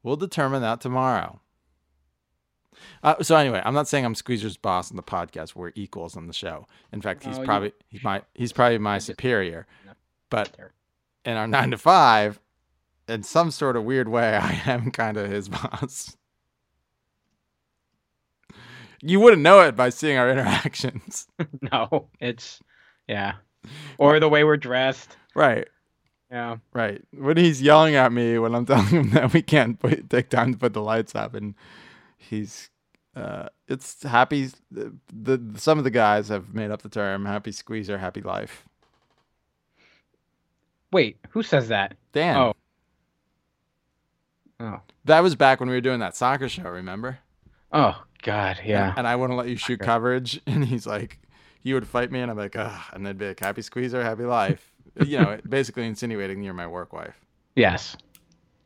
We'll 0.03 0.15
determine 0.15 0.61
that 0.61 0.79
tomorrow. 0.81 1.40
Uh, 3.03 3.21
so 3.23 3.35
anyway, 3.35 3.61
I'm 3.63 3.73
not 3.73 3.87
saying 3.87 4.05
I'm 4.05 4.15
Squeezer's 4.15 4.57
boss 4.57 4.91
on 4.91 4.97
the 4.97 5.03
podcast. 5.03 5.55
We're 5.55 5.71
equals 5.75 6.15
on 6.17 6.27
the 6.27 6.33
show. 6.33 6.67
In 6.91 7.01
fact, 7.01 7.23
he's 7.23 7.37
you- 7.37 7.43
probably 7.45 7.73
he's 7.89 8.03
my 8.03 8.21
he's 8.33 8.53
probably 8.53 8.77
my 8.77 8.97
superior. 8.99 9.67
But 10.29 10.55
in 11.25 11.35
our 11.37 11.47
nine 11.47 11.71
to 11.71 11.77
five, 11.77 12.39
in 13.07 13.23
some 13.23 13.51
sort 13.51 13.75
of 13.75 13.83
weird 13.83 14.07
way, 14.07 14.35
I 14.41 14.61
am 14.65 14.91
kind 14.91 15.17
of 15.17 15.29
his 15.29 15.49
boss. 15.49 16.15
You 19.03 19.19
wouldn't 19.19 19.41
know 19.41 19.61
it 19.61 19.75
by 19.75 19.89
seeing 19.89 20.17
our 20.17 20.29
interactions, 20.29 21.27
No, 21.71 22.07
it's 22.19 22.59
yeah. 23.07 23.33
Or 23.97 24.19
the 24.19 24.29
way 24.29 24.43
we're 24.43 24.57
dressed. 24.57 25.17
right? 25.35 25.67
Yeah. 26.31 26.57
Right. 26.73 27.01
When 27.13 27.35
he's 27.37 27.61
yelling 27.61 27.95
at 27.95 28.11
me 28.11 28.37
when 28.39 28.55
I'm 28.55 28.65
telling 28.67 28.85
him 28.87 29.09
that 29.11 29.33
we 29.33 29.41
can't 29.41 29.77
put, 29.79 30.09
take 30.09 30.29
time 30.29 30.53
to 30.53 30.57
put 30.59 30.73
the 30.73 30.81
lights 30.81 31.13
up, 31.13 31.33
and 31.35 31.55
he's, 32.17 32.69
uh, 33.15 33.49
it's 33.67 34.03
happy. 34.03 34.49
The, 34.71 34.93
the 35.11 35.41
some 35.57 35.77
of 35.77 35.83
the 35.83 35.89
guys 35.91 36.29
have 36.29 36.53
made 36.53 36.71
up 36.71 36.81
the 36.81 36.89
term 36.89 37.25
"happy 37.25 37.51
squeezer, 37.51 37.97
happy 37.97 38.21
life." 38.21 38.67
Wait, 40.91 41.17
who 41.29 41.41
says 41.43 41.69
that? 41.69 41.95
Dan, 42.11 42.37
Oh. 42.37 42.53
Oh. 44.59 44.81
that 45.05 45.21
was 45.23 45.35
back 45.35 45.59
when 45.59 45.69
we 45.69 45.75
were 45.75 45.81
doing 45.81 45.99
that 46.01 46.15
soccer 46.15 46.47
show. 46.49 46.69
Remember? 46.69 47.19
Oh 47.71 48.03
God, 48.21 48.59
yeah. 48.63 48.89
And, 48.89 48.99
and 48.99 49.07
I 49.07 49.15
wouldn't 49.15 49.37
let 49.39 49.47
you 49.47 49.55
shoot 49.55 49.79
coverage, 49.79 50.39
and 50.47 50.63
he's 50.65 50.85
like, 50.85 51.19
"You 51.63 51.75
would 51.75 51.87
fight 51.87 52.11
me," 52.11 52.19
and 52.19 52.29
I'm 52.29 52.37
like, 52.37 52.55
"Ugh," 52.55 52.81
and 52.93 53.05
they'd 53.05 53.17
be 53.17 53.29
like, 53.29 53.39
"Happy 53.39 53.61
squeezer, 53.61 54.03
happy 54.03 54.23
life." 54.23 54.71
you 55.05 55.17
know, 55.19 55.39
basically 55.47 55.85
insinuating 55.87 56.43
you're 56.43 56.53
my 56.53 56.67
work 56.67 56.91
wife, 56.91 57.15
Yes. 57.55 57.95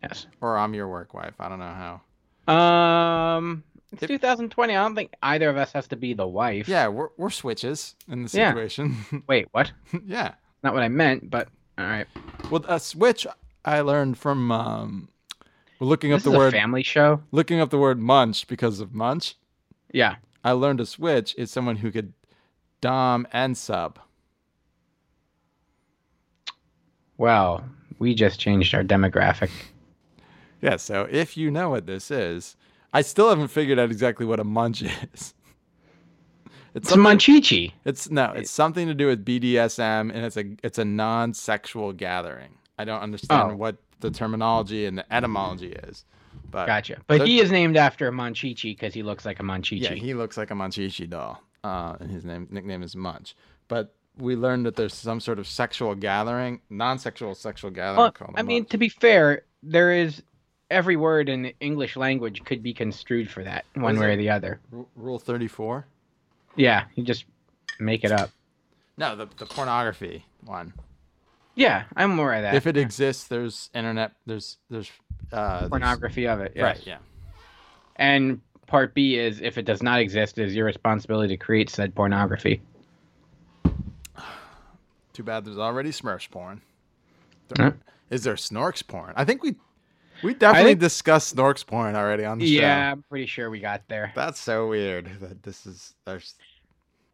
Yes. 0.01 0.25
or 0.41 0.58
I'm 0.58 0.73
your 0.73 0.88
work 0.88 1.13
wife. 1.13 1.36
I 1.39 1.49
don't 1.49 1.60
know 1.60 2.01
how. 2.47 2.53
Um 2.53 3.63
it's 3.95 4.03
If- 4.03 4.10
2020. 4.10 4.75
I 4.75 4.81
don't 4.81 4.95
think 4.95 5.13
either 5.23 5.49
of 5.49 5.58
us 5.58 5.71
has 5.73 5.88
to 5.89 5.95
be 5.95 6.13
the 6.13 6.27
wife. 6.27 6.67
Yeah, 6.67 6.88
we're 6.88 7.10
we're 7.17 7.29
switches 7.29 7.95
in 8.10 8.23
the 8.23 8.38
Yeah. 8.38 8.49
situation. 8.51 8.95
Wait, 9.27 9.47
what? 9.51 9.71
yeah. 10.05 10.36
Not 10.63 10.73
what 10.73 10.84
I 10.84 10.88
meant, 10.89 11.29
but 11.29 11.49
all 11.77 11.86
right. 11.86 12.08
Well, 12.49 12.63
a 12.67 12.79
switch 12.79 13.27
I 13.63 13.81
learned 13.81 14.17
from 14.17 14.51
um, 14.51 15.10
looking 15.79 16.12
up 16.13 16.17
This 16.17 16.23
the 16.25 16.29
is 16.31 16.36
a 16.36 16.38
word 16.39 16.53
family 16.53 16.84
show. 16.84 17.21
looking 17.31 17.60
up 17.60 17.69
the 17.69 17.77
word 17.77 17.99
munch 17.99 18.47
because 18.47 18.79
of 18.79 18.93
munch. 18.93 19.36
Yeah. 19.91 20.15
I 20.43 20.51
learned 20.51 20.79
a 20.81 20.86
switch 20.86 21.34
is 21.38 21.51
someone 21.51 21.75
who 21.77 21.91
could 21.91 22.13
dom 22.81 23.27
and 23.31 23.58
sub. 23.58 23.99
Well, 27.17 27.63
we 27.99 28.13
just 28.13 28.39
changed 28.39 28.73
our 28.75 28.84
demographic. 28.84 29.49
Yeah. 30.62 30.77
So 30.77 31.08
if 31.10 31.38
you 31.38 31.49
know 31.51 31.69
what 31.69 31.86
this 31.86 32.12
is, 32.12 32.55
I 32.95 33.01
still 33.01 33.29
haven't 33.29 33.49
figured 33.49 33.77
out 33.77 33.91
exactly 33.91 34.25
what 34.25 34.39
a 34.39 34.43
munch 34.43 34.81
is. 35.13 35.34
It's 36.73 36.89
It's 36.89 36.95
Monchhichi. 36.95 37.71
It's 37.86 38.10
no, 38.10 38.31
it's 38.34 38.51
something 38.51 38.88
to 38.88 38.93
do 38.93 39.08
with 39.08 39.23
BDSM, 39.25 40.12
and 40.13 40.25
it's 40.25 40.38
a 40.38 40.45
it's 40.63 40.77
a 40.77 40.86
non-sexual 40.86 41.93
gathering. 41.93 42.51
I 42.79 42.86
don't 42.86 43.01
understand 43.01 43.51
Oh. 43.51 43.55
what 43.55 43.77
the 44.01 44.12
terminology 44.12 44.86
and 44.86 44.97
the 44.97 45.13
etymology 45.13 45.71
is, 45.71 46.03
but 46.51 46.65
Gotcha. 46.67 46.97
But 47.08 47.19
So- 47.19 47.25
he 47.25 47.39
is 47.39 47.49
named 47.51 47.77
after 47.77 48.08
a 48.08 48.12
Monchhichi 48.12 48.71
because 48.75 48.93
he 48.93 49.03
looks 49.03 49.25
like 49.25 49.39
a 49.39 49.43
Monchhichi. 49.43 49.81
Yeah, 49.81 49.93
he 49.93 50.13
looks 50.13 50.36
like 50.38 50.51
a 50.51 50.53
Monchhichi 50.53 51.10
doll, 51.10 51.41
uh, 51.63 51.95
and 51.99 52.10
his 52.12 52.25
name 52.25 52.47
nickname 52.51 52.84
is 52.84 52.95
Munch. 52.95 53.36
But 53.69 53.93
we 54.17 54.36
learned 54.36 54.65
that 54.65 54.75
there's 54.75 54.93
some 54.93 55.19
sort 55.21 55.39
of 55.39 55.47
sexual 55.47 55.95
gathering, 55.95 56.60
non-sexual 56.69 57.36
sexual 57.36 57.71
gathering 57.71 57.97
Well, 57.99 58.12
called. 58.12 58.36
a 58.36 58.39
I 58.39 58.43
mean, 58.43 58.65
to 58.65 58.77
be 58.77 58.89
fair, 58.89 59.43
there 59.63 59.91
is 59.93 60.21
every 60.69 60.95
word 60.95 61.30
in 61.30 61.43
the 61.43 61.56
English 61.60 61.95
language 61.95 62.43
could 62.43 62.63
be 62.63 62.73
construed 62.73 63.30
for 63.30 63.43
that 63.43 63.65
one 63.75 63.99
way 63.99 64.12
it? 64.12 64.13
or 64.13 64.17
the 64.17 64.30
other. 64.30 64.60
Ru- 64.71 64.88
Rule 64.95 65.19
thirty-four. 65.19 65.86
Yeah, 66.56 66.86
you 66.95 67.04
just 67.04 67.25
make 67.80 68.04
it 68.04 68.12
up. 68.12 68.32
No, 68.97 69.15
the 69.15 69.28
the 69.38 69.45
pornography 69.45 70.25
one. 70.45 70.73
Yeah, 71.56 71.84
I'm 71.95 72.17
aware 72.19 72.34
of 72.34 72.41
that. 72.43 72.56
If 72.56 72.67
it 72.67 72.78
exists, 72.78 73.28
there's 73.28 73.69
internet. 73.73 74.12
There's 74.25 74.58
there's 74.69 74.91
uh, 75.32 75.60
there's- 75.60 75.69
pornography 75.69 76.28
of 76.28 76.41
it, 76.41 76.54
yes. 76.56 76.63
Right. 76.63 76.88
Yeah. 76.88 76.97
And 77.97 78.41
part 78.67 78.93
B 78.93 79.17
is 79.17 79.41
if 79.41 79.58
it 79.58 79.63
does 79.65 79.82
not 79.82 79.99
exist, 79.99 80.38
it 80.38 80.47
is 80.47 80.56
your 80.56 80.65
responsibility 80.65 81.38
to 81.38 81.38
create 81.38 81.69
said 81.69 81.95
pornography. 81.95 82.62
Too 85.13 85.23
bad 85.23 85.45
there's 85.45 85.58
already 85.58 85.91
Smurfs 85.91 86.30
porn. 86.30 86.62
Huh? 87.56 87.71
Is 88.10 88.23
there 88.23 88.34
Snorks 88.36 88.86
porn? 88.86 89.13
I 89.15 89.23
think 89.23 89.43
we 89.43 89.56
we 90.23 90.34
definitely 90.34 90.71
think- 90.71 90.80
discussed 90.82 91.36
Snorks 91.36 91.65
porn 91.65 91.95
already 91.95 92.25
on 92.25 92.38
the 92.39 92.45
show. 92.47 92.62
Yeah, 92.62 92.91
I'm 92.91 93.04
pretty 93.04 93.25
sure 93.25 93.49
we 93.49 93.60
got 93.60 93.82
there. 93.88 94.12
That's 94.15 94.39
so 94.39 94.67
weird 94.67 95.10
that 95.21 95.43
this 95.43 95.65
is 95.65 95.93
there's 96.06 96.36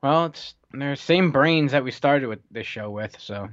Well, 0.03 0.25
it's 0.25 0.55
they're 0.73 0.95
same 0.95 1.31
brains 1.31 1.71
that 1.73 1.83
we 1.83 1.91
started 1.91 2.27
with 2.27 2.39
this 2.51 2.65
show 2.67 2.89
with, 2.89 3.15
so 3.19 3.49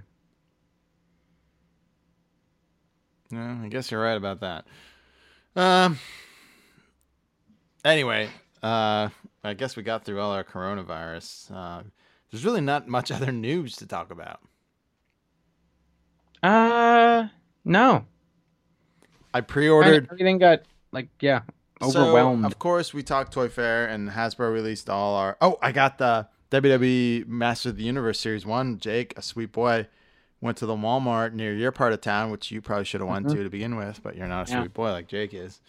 Yeah, 3.30 3.58
I 3.62 3.68
guess 3.68 3.90
you're 3.90 4.02
right 4.02 4.16
about 4.16 4.40
that. 4.40 4.66
Um. 5.56 5.98
Anyway, 7.84 8.28
uh, 8.62 9.08
I 9.44 9.54
guess 9.54 9.76
we 9.76 9.82
got 9.82 10.04
through 10.04 10.20
all 10.20 10.32
our 10.32 10.44
coronavirus. 10.44 11.50
Uh, 11.54 11.82
there's 12.30 12.44
really 12.44 12.60
not 12.60 12.88
much 12.88 13.10
other 13.12 13.32
news 13.32 13.76
to 13.76 13.86
talk 13.86 14.10
about. 14.10 14.40
uh 16.42 17.28
no. 17.64 18.04
I 19.34 19.40
pre-ordered. 19.42 20.08
everything 20.10 20.38
got 20.38 20.62
like 20.92 21.08
yeah, 21.20 21.42
So, 21.82 22.00
overwhelmed. 22.02 22.44
of 22.44 22.58
course, 22.58 22.92
we 22.94 23.02
talked 23.02 23.32
Toy 23.32 23.48
Fair, 23.48 23.86
and 23.86 24.10
Hasbro 24.10 24.52
released 24.52 24.88
all 24.90 25.16
our. 25.16 25.36
Oh, 25.40 25.58
I 25.62 25.72
got 25.72 25.98
the 25.98 26.28
WWE 26.50 27.26
Master 27.26 27.68
of 27.70 27.76
the 27.76 27.84
Universe 27.84 28.18
Series 28.20 28.46
One. 28.46 28.78
Jake, 28.78 29.12
a 29.18 29.22
sweet 29.22 29.52
boy, 29.52 29.86
went 30.40 30.56
to 30.58 30.66
the 30.66 30.74
Walmart 30.76 31.32
near 31.34 31.52
your 31.54 31.72
part 31.72 31.92
of 31.92 32.00
town, 32.00 32.30
which 32.30 32.50
you 32.50 32.62
probably 32.62 32.84
should 32.84 33.00
have 33.00 33.10
went 33.10 33.26
Mhm. 33.26 33.32
to 33.34 33.42
to 33.44 33.50
begin 33.50 33.76
with, 33.76 34.02
but 34.02 34.16
you're 34.16 34.26
not 34.28 34.48
a 34.48 34.52
Yeah. 34.52 34.60
sweet 34.62 34.72
boy 34.74 34.90
like 34.92 35.08
Jake 35.08 35.34
is. 35.34 35.60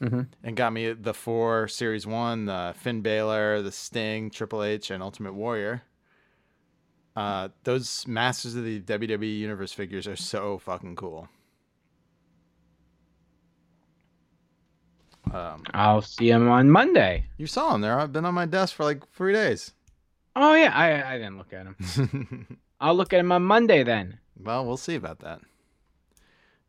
Mhm. 0.00 0.26
and 0.42 0.56
got 0.56 0.72
me 0.72 0.92
the 0.94 1.14
four 1.14 1.68
series 1.68 2.08
one, 2.08 2.46
the 2.46 2.74
Finn 2.76 3.02
Balor, 3.02 3.62
the 3.62 3.70
Sting, 3.70 4.30
Triple 4.30 4.64
H, 4.64 4.90
and 4.90 5.00
Ultimate 5.00 5.32
Warrior. 5.34 5.82
Uh, 7.14 7.50
those 7.62 8.04
Masters 8.08 8.56
of 8.56 8.64
the 8.64 8.80
WWE 8.80 9.38
Universe 9.38 9.72
figures 9.72 10.08
are 10.08 10.16
so 10.16 10.58
fucking 10.58 10.96
cool. 10.96 11.28
Um, 15.30 15.62
I'll 15.72 16.02
see 16.02 16.30
him 16.30 16.48
on 16.48 16.70
Monday. 16.70 17.26
you 17.38 17.46
saw 17.46 17.74
him 17.74 17.80
there. 17.80 17.98
I've 17.98 18.12
been 18.12 18.24
on 18.24 18.34
my 18.34 18.46
desk 18.46 18.74
for 18.74 18.84
like 18.84 19.06
three 19.12 19.32
days. 19.32 19.72
Oh 20.34 20.54
yeah, 20.54 20.72
I 20.74 21.14
I 21.14 21.18
didn't 21.18 21.38
look 21.38 21.52
at 21.52 21.66
him. 21.66 22.58
I'll 22.80 22.94
look 22.94 23.12
at 23.12 23.20
him 23.20 23.30
on 23.32 23.42
Monday 23.44 23.82
then. 23.84 24.18
well, 24.38 24.64
we'll 24.66 24.76
see 24.76 24.94
about 24.96 25.20
that. 25.20 25.40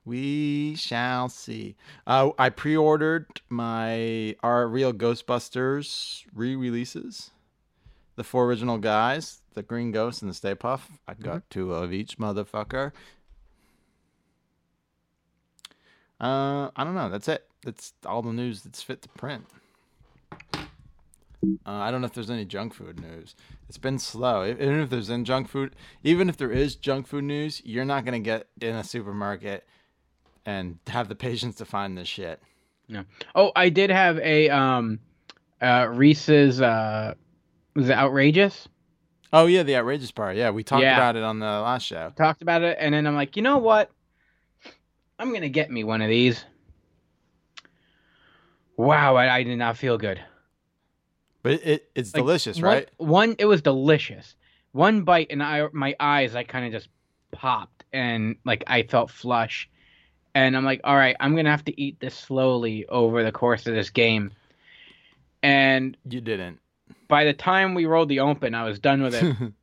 We 0.05 0.75
shall 0.75 1.29
see. 1.29 1.75
Uh, 2.05 2.31
I 2.37 2.49
pre-ordered 2.49 3.41
my 3.49 4.35
our 4.43 4.67
real 4.67 4.91
Ghostbusters 4.93 6.25
re-releases. 6.33 7.31
the 8.15 8.23
four 8.23 8.45
original 8.45 8.77
guys, 8.77 9.41
the 9.53 9.63
Green 9.63 9.91
Ghost 9.91 10.21
and 10.21 10.29
the 10.29 10.35
Stay 10.35 10.55
Puft. 10.55 10.89
I 11.07 11.13
got 11.15 11.35
Mm-hmm. 11.37 11.49
two 11.49 11.73
of 11.73 11.91
each 11.93 12.17
motherfucker. 12.19 12.91
Uh, 16.19 16.69
I 16.75 16.83
don't 16.83 16.95
know. 16.95 17.09
That's 17.09 17.27
it. 17.27 17.47
That's 17.63 17.93
all 18.05 18.21
the 18.21 18.33
news 18.33 18.61
that's 18.63 18.81
fit 18.81 19.01
to 19.03 19.09
print. 19.09 19.45
Uh, 21.43 21.47
I 21.65 21.91
don't 21.91 22.01
know 22.01 22.07
if 22.07 22.13
there's 22.13 22.29
any 22.29 22.45
junk 22.45 22.73
food 22.73 22.99
news. 22.99 23.35
It's 23.67 23.77
been 23.77 23.99
slow. 23.99 24.45
Even 24.45 24.79
if 24.79 24.89
there's 24.89 25.09
in 25.09 25.25
junk 25.25 25.49
food, 25.49 25.75
even 26.03 26.29
if 26.29 26.37
there 26.37 26.51
is 26.51 26.75
junk 26.75 27.05
food 27.07 27.25
news, 27.25 27.61
you're 27.65 27.83
not 27.85 28.05
gonna 28.05 28.19
get 28.19 28.47
in 28.61 28.75
a 28.75 28.83
supermarket 28.83 29.65
and 30.45 30.79
have 30.87 31.09
the 31.09 31.15
patience 31.27 31.55
to 31.55 31.65
find 31.65 31.97
this 31.97 32.07
shit. 32.07 32.41
No. 32.87 33.03
Oh, 33.35 33.51
I 33.55 33.69
did 33.69 33.89
have 33.89 34.17
a 34.19 34.49
um, 34.49 34.99
uh, 35.61 35.87
Reese's. 35.89 36.61
Uh, 36.61 37.13
was 37.75 37.89
it 37.89 37.97
outrageous? 37.97 38.67
Oh 39.33 39.47
yeah, 39.47 39.63
the 39.63 39.75
outrageous 39.75 40.11
part. 40.11 40.35
Yeah, 40.37 40.51
we 40.51 40.63
talked 40.63 40.83
Yeah. 40.83 40.95
about 40.95 41.15
it 41.15 41.23
on 41.23 41.39
the 41.39 41.45
last 41.45 41.83
show. 41.85 42.13
Talked 42.15 42.41
about 42.41 42.61
it, 42.61 42.77
and 42.79 42.93
then 42.93 43.07
I'm 43.07 43.15
like, 43.15 43.35
you 43.35 43.41
know 43.41 43.57
what? 43.57 43.89
I'm 45.19 45.33
gonna 45.33 45.49
get 45.49 45.71
me 45.71 45.83
one 45.83 46.01
of 46.01 46.09
these. 46.09 46.45
Wow, 48.77 49.15
I, 49.15 49.33
I 49.37 49.43
did 49.43 49.57
not 49.57 49.77
feel 49.77 49.97
good. 49.97 50.19
But 51.43 51.53
it, 51.53 51.63
it 51.65 51.91
it's 51.95 52.13
Like, 52.13 52.21
delicious, 52.21 52.57
one- 52.57 52.63
right? 52.63 52.89
One, 52.97 53.35
it 53.37 53.45
was 53.45 53.61
delicious. 53.61 54.35
One 54.71 55.03
bite, 55.03 55.27
and 55.29 55.43
I, 55.43 55.67
my 55.71 55.95
eyes, 55.99 56.35
I 56.35 56.43
kind 56.43 56.65
of 56.65 56.71
just 56.71 56.89
popped, 57.31 57.83
and 57.93 58.35
like 58.45 58.63
I 58.67 58.83
felt 58.83 59.11
flush. 59.11 59.69
And 60.35 60.57
I'm 60.57 60.65
like, 60.65 60.81
all 60.83 60.95
right, 60.95 61.15
I'm 61.19 61.35
gonna 61.35 61.51
have 61.51 61.65
to 61.65 61.79
eat 61.79 61.99
this 61.99 62.15
slowly 62.15 62.87
over 62.87 63.23
the 63.23 63.31
course 63.31 63.67
of 63.67 63.75
this 63.75 63.91
game. 63.91 64.31
And 65.43 65.95
You 66.09 66.21
didn't. 66.21 66.59
by 67.07 67.25
the 67.25 67.33
time 67.33 67.75
we 67.75 67.85
rolled 67.85 68.09
the 68.09 68.21
open, 68.21 68.55
I 68.55 68.63
was 68.63 68.79
done 68.79 69.03
with 69.03 69.13
it. 69.13 69.35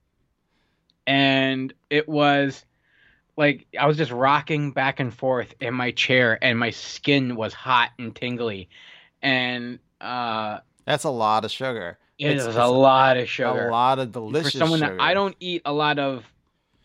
and 1.07 1.73
it 1.89 2.09
was 2.09 2.65
like 3.37 3.67
I 3.79 3.87
was 3.87 3.97
just 3.97 4.13
rocking 4.13 4.71
back 4.73 5.01
and 5.01 5.13
forth 5.13 5.55
in 5.61 5.75
my 5.75 5.91
chair, 5.91 6.39
and 6.43 6.59
my 6.59 6.71
skin 6.71 7.35
was 7.35 7.53
hot 7.55 7.91
and 7.99 8.15
tingly, 8.15 8.69
and 9.23 9.79
uh, 10.01 10.59
That's 10.85 11.05
a 11.05 11.11
lot 11.11 11.45
of 11.45 11.51
sugar. 11.51 11.99
it 12.19 12.27
It's- 12.33 12.47
it's 12.47 12.57
a 12.57 12.67
lot 12.67 13.17
of 13.17 13.29
sugar 13.29 13.69
A 13.69 13.71
lot 13.71 13.99
of 13.99 14.13
delicious 14.13 14.53
for 14.53 14.59
someone 14.59 14.81
sugar. 14.81 14.97
that 14.97 15.03
I 15.03 15.15
don't 15.15 15.37
eat 15.41 15.63
a 15.65 15.73
lot 15.73 15.99
of 15.99 16.25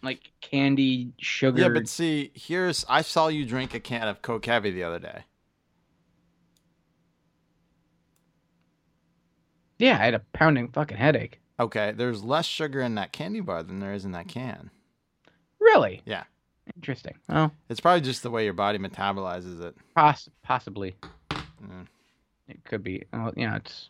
like 0.03 0.19
candy 0.41 1.13
sugar. 1.17 1.61
Yeah, 1.61 1.69
but 1.69 1.87
see, 1.87 2.31
here's 2.35 2.85
I 2.87 3.01
saw 3.01 3.27
you 3.27 3.45
drink 3.45 3.73
a 3.73 3.79
can 3.79 4.07
of 4.07 4.21
Coke 4.21 4.45
Heavy 4.45 4.71
the 4.71 4.83
other 4.83 4.99
day. 4.99 5.23
yeah, 9.79 9.93
I 9.99 10.05
had 10.05 10.13
a 10.13 10.19
pounding 10.33 10.69
fucking 10.69 10.97
headache. 10.97 11.41
Okay, 11.59 11.91
there's 11.95 12.23
less 12.23 12.45
sugar 12.45 12.81
in 12.81 12.95
that 12.95 13.11
candy 13.11 13.39
bar 13.41 13.63
than 13.63 13.79
there 13.79 13.93
is 13.93 14.05
in 14.05 14.11
that 14.11 14.27
can. 14.27 14.69
Really? 15.59 16.01
Yeah. 16.05 16.23
Interesting. 16.75 17.15
Well, 17.29 17.51
It's 17.69 17.79
probably 17.79 18.01
just 18.01 18.23
the 18.23 18.29
way 18.31 18.43
your 18.43 18.53
body 18.53 18.77
metabolizes 18.77 19.61
it. 19.61 19.75
poss- 19.95 20.29
possibly. 20.43 20.95
Mm. 21.31 21.87
It 22.47 22.63
could 22.63 22.83
be. 22.83 23.03
Well, 23.11 23.33
you 23.35 23.47
know, 23.47 23.55
it's. 23.55 23.89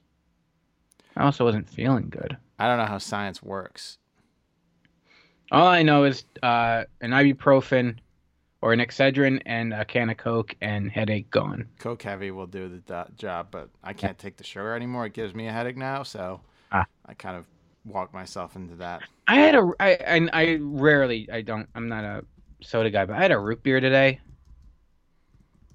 I 1.18 1.24
also 1.24 1.46
wasn't 1.46 1.70
feeling 1.70 2.10
good. 2.10 2.38
I 2.60 2.68
don't 2.68 2.78
know 2.78 2.86
how 2.86 2.98
science 2.98 3.42
works. 3.42 3.98
All 5.52 5.68
I 5.68 5.84
know 5.84 6.04
is 6.04 6.26
uh, 6.44 6.86
an 7.02 7.12
ibuprofen 7.12 7.98
or 8.62 8.74
an 8.74 8.80
Excedrin 8.80 9.42
and 9.46 9.74
a 9.74 9.86
can 9.86 10.10
of 10.10 10.18
Coke 10.18 10.56
and 10.62 10.92
headache 10.92 11.30
gone. 11.30 11.68
Coke 11.80 12.02
Heavy 12.02 12.32
will 12.32 12.48
do 12.48 12.68
the 12.68 12.78
do- 12.78 13.14
job, 13.16 13.48
but 13.52 13.70
I 13.84 13.94
can't 13.94 14.18
take 14.18 14.38
the 14.38 14.44
sugar 14.44 14.74
anymore. 14.74 15.06
It 15.06 15.14
gives 15.14 15.36
me 15.36 15.48
a 15.48 15.52
headache 15.52 15.78
now, 15.78 16.04
so 16.04 16.42
Ah. 16.72 16.86
I 17.06 17.14
kind 17.14 17.38
of 17.38 17.46
walk 17.86 18.14
myself 18.14 18.56
into 18.56 18.76
that. 18.78 19.04
I 19.28 19.36
had 19.36 19.56
a 19.56 19.72
I 19.80 19.90
and 19.92 20.30
I 20.34 20.58
rarely 20.60 21.30
I 21.32 21.42
don't 21.42 21.70
I'm 21.76 21.88
not 21.88 22.04
a 22.04 22.26
soda 22.62 22.90
guy, 22.90 23.06
but 23.06 23.16
I 23.16 23.22
had 23.22 23.32
a 23.32 23.40
root 23.40 23.62
beer 23.62 23.80
today. 23.80 24.20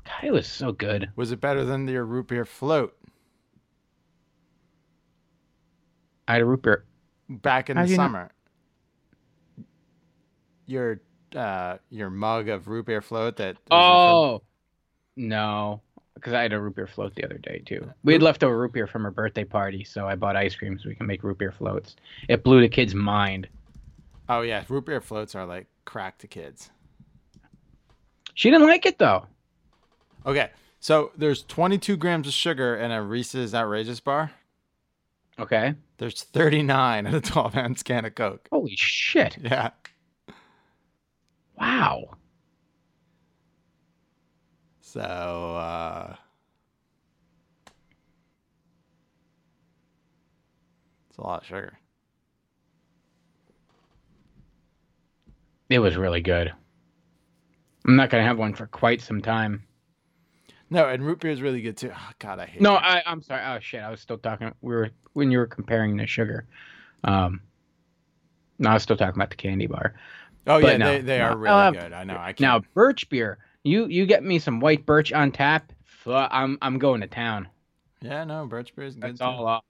God, 0.04 0.24
it 0.24 0.32
was 0.32 0.46
so 0.46 0.72
good. 0.72 1.10
Was 1.16 1.32
it 1.32 1.40
better 1.40 1.64
than 1.64 1.86
your 1.88 2.04
root 2.04 2.28
beer 2.28 2.44
float 2.44 2.96
I 6.28 6.34
had 6.34 6.42
a 6.42 6.44
root 6.44 6.62
beer. 6.62 6.84
back 7.28 7.70
in 7.70 7.76
How 7.76 7.82
the 7.84 7.90
you 7.90 7.96
know- 7.96 8.02
summer? 8.04 8.30
Your 10.66 11.00
uh, 11.34 11.78
your 11.90 12.10
mug 12.10 12.48
of 12.48 12.68
root 12.68 12.86
beer 12.86 13.00
float 13.02 13.36
that. 13.38 13.56
Oh 13.72 14.42
no, 15.16 15.80
because 16.14 16.32
I 16.32 16.42
had 16.42 16.52
a 16.52 16.60
root 16.60 16.76
beer 16.76 16.86
float 16.86 17.14
the 17.16 17.24
other 17.24 17.38
day 17.38 17.60
too. 17.66 17.90
We 18.04 18.12
had 18.12 18.22
leftover 18.22 18.56
root 18.56 18.72
beer 18.72 18.86
from 18.86 19.02
her 19.02 19.10
birthday 19.10 19.42
party, 19.44 19.82
so 19.82 20.06
I 20.06 20.14
bought 20.14 20.36
ice 20.36 20.54
cream 20.54 20.78
so 20.78 20.88
we 20.88 20.94
can 20.94 21.06
make 21.08 21.24
root 21.24 21.38
beer 21.38 21.50
floats. 21.50 21.96
It 22.28 22.44
blew 22.44 22.60
the 22.60 22.68
kid's 22.68 22.94
mind. 22.94 23.48
Oh 24.28 24.42
yeah, 24.42 24.62
root 24.68 24.86
beer 24.86 25.00
floats 25.00 25.34
are 25.34 25.44
like 25.44 25.66
crack 25.84 26.18
to 26.18 26.28
kids. 26.28 26.70
She 28.34 28.50
didn't 28.50 28.68
like 28.68 28.86
it 28.86 28.98
though. 28.98 29.26
Okay, 30.26 30.50
so 30.80 31.12
there's 31.16 31.42
22 31.44 31.96
grams 31.96 32.26
of 32.28 32.32
sugar 32.34 32.76
in 32.76 32.90
a 32.90 33.02
Reese's 33.02 33.54
Outrageous 33.54 34.00
bar. 34.00 34.32
Okay. 35.38 35.74
There's 35.98 36.22
39 36.22 37.06
in 37.06 37.14
a 37.14 37.20
12 37.20 37.56
ounce 37.56 37.82
can 37.82 38.04
of 38.04 38.14
Coke. 38.14 38.48
Holy 38.52 38.74
shit! 38.76 39.38
Yeah, 39.42 39.70
Wow. 41.58 42.04
so 44.80 45.00
uh, 45.00 46.16
it's 51.08 51.18
a 51.18 51.22
lot 51.22 51.42
of 51.42 51.46
sugar. 51.46 51.78
It 55.68 55.78
was 55.78 55.96
really 55.96 56.20
good. 56.22 56.52
I'm 57.86 57.96
not 57.96 58.10
gonna 58.10 58.24
have 58.24 58.38
one 58.38 58.54
for 58.54 58.66
quite 58.66 59.00
some 59.00 59.20
time. 59.20 59.62
No, 60.70 60.88
and 60.88 61.04
root 61.04 61.18
beer 61.20 61.32
is 61.32 61.42
really 61.42 61.60
good 61.62 61.76
too. 61.76 61.90
Oh, 61.94 62.10
God, 62.20 62.38
I 62.38 62.46
hate. 62.46 62.62
No. 62.62 62.74
I, 62.76 63.02
I'm 63.04 63.22
sorry. 63.22 63.42
Oh 63.44 63.58
shit, 63.60 63.82
I 63.82 63.90
was 63.90 64.00
still 64.00 64.18
talking. 64.18 64.52
We 64.60 64.74
were 64.74 64.90
when 65.14 65.30
you 65.30 65.38
were 65.38 65.46
comparing 65.46 65.96
the 65.96 66.06
sugar. 66.06 66.46
Um, 67.02 67.40
no, 68.58 68.70
I 68.70 68.74
was 68.74 68.82
still 68.82 68.96
talking 68.96 69.16
about 69.18 69.30
the 69.30 69.36
candy 69.36 69.66
bar. 69.66 69.94
oh 70.46 70.60
but 70.60 70.72
yeah, 70.72 70.76
no, 70.76 70.92
they 70.92 71.00
they 71.00 71.18
no. 71.18 71.24
are 71.24 71.36
really 71.36 71.54
I'll 71.54 71.72
good. 71.72 71.92
I 71.92 72.04
know. 72.04 72.16
I 72.16 72.32
can't. 72.32 72.40
Now 72.40 72.62
birch 72.74 73.08
beer. 73.08 73.38
You 73.64 73.86
you 73.86 74.06
get 74.06 74.22
me 74.22 74.38
some 74.38 74.60
white 74.60 74.86
birch 74.86 75.12
on 75.12 75.32
tap. 75.32 75.72
I'm 76.06 76.56
I'm 76.62 76.78
going 76.78 77.00
to 77.02 77.06
town. 77.06 77.48
yeah, 78.00 78.24
no, 78.24 78.46
birch 78.46 78.74
beer 78.74 78.86
is 78.86 78.94
good 78.94 79.02
That's 79.02 79.18
too. 79.18 79.24
all 79.24 79.46
off. 79.46 79.64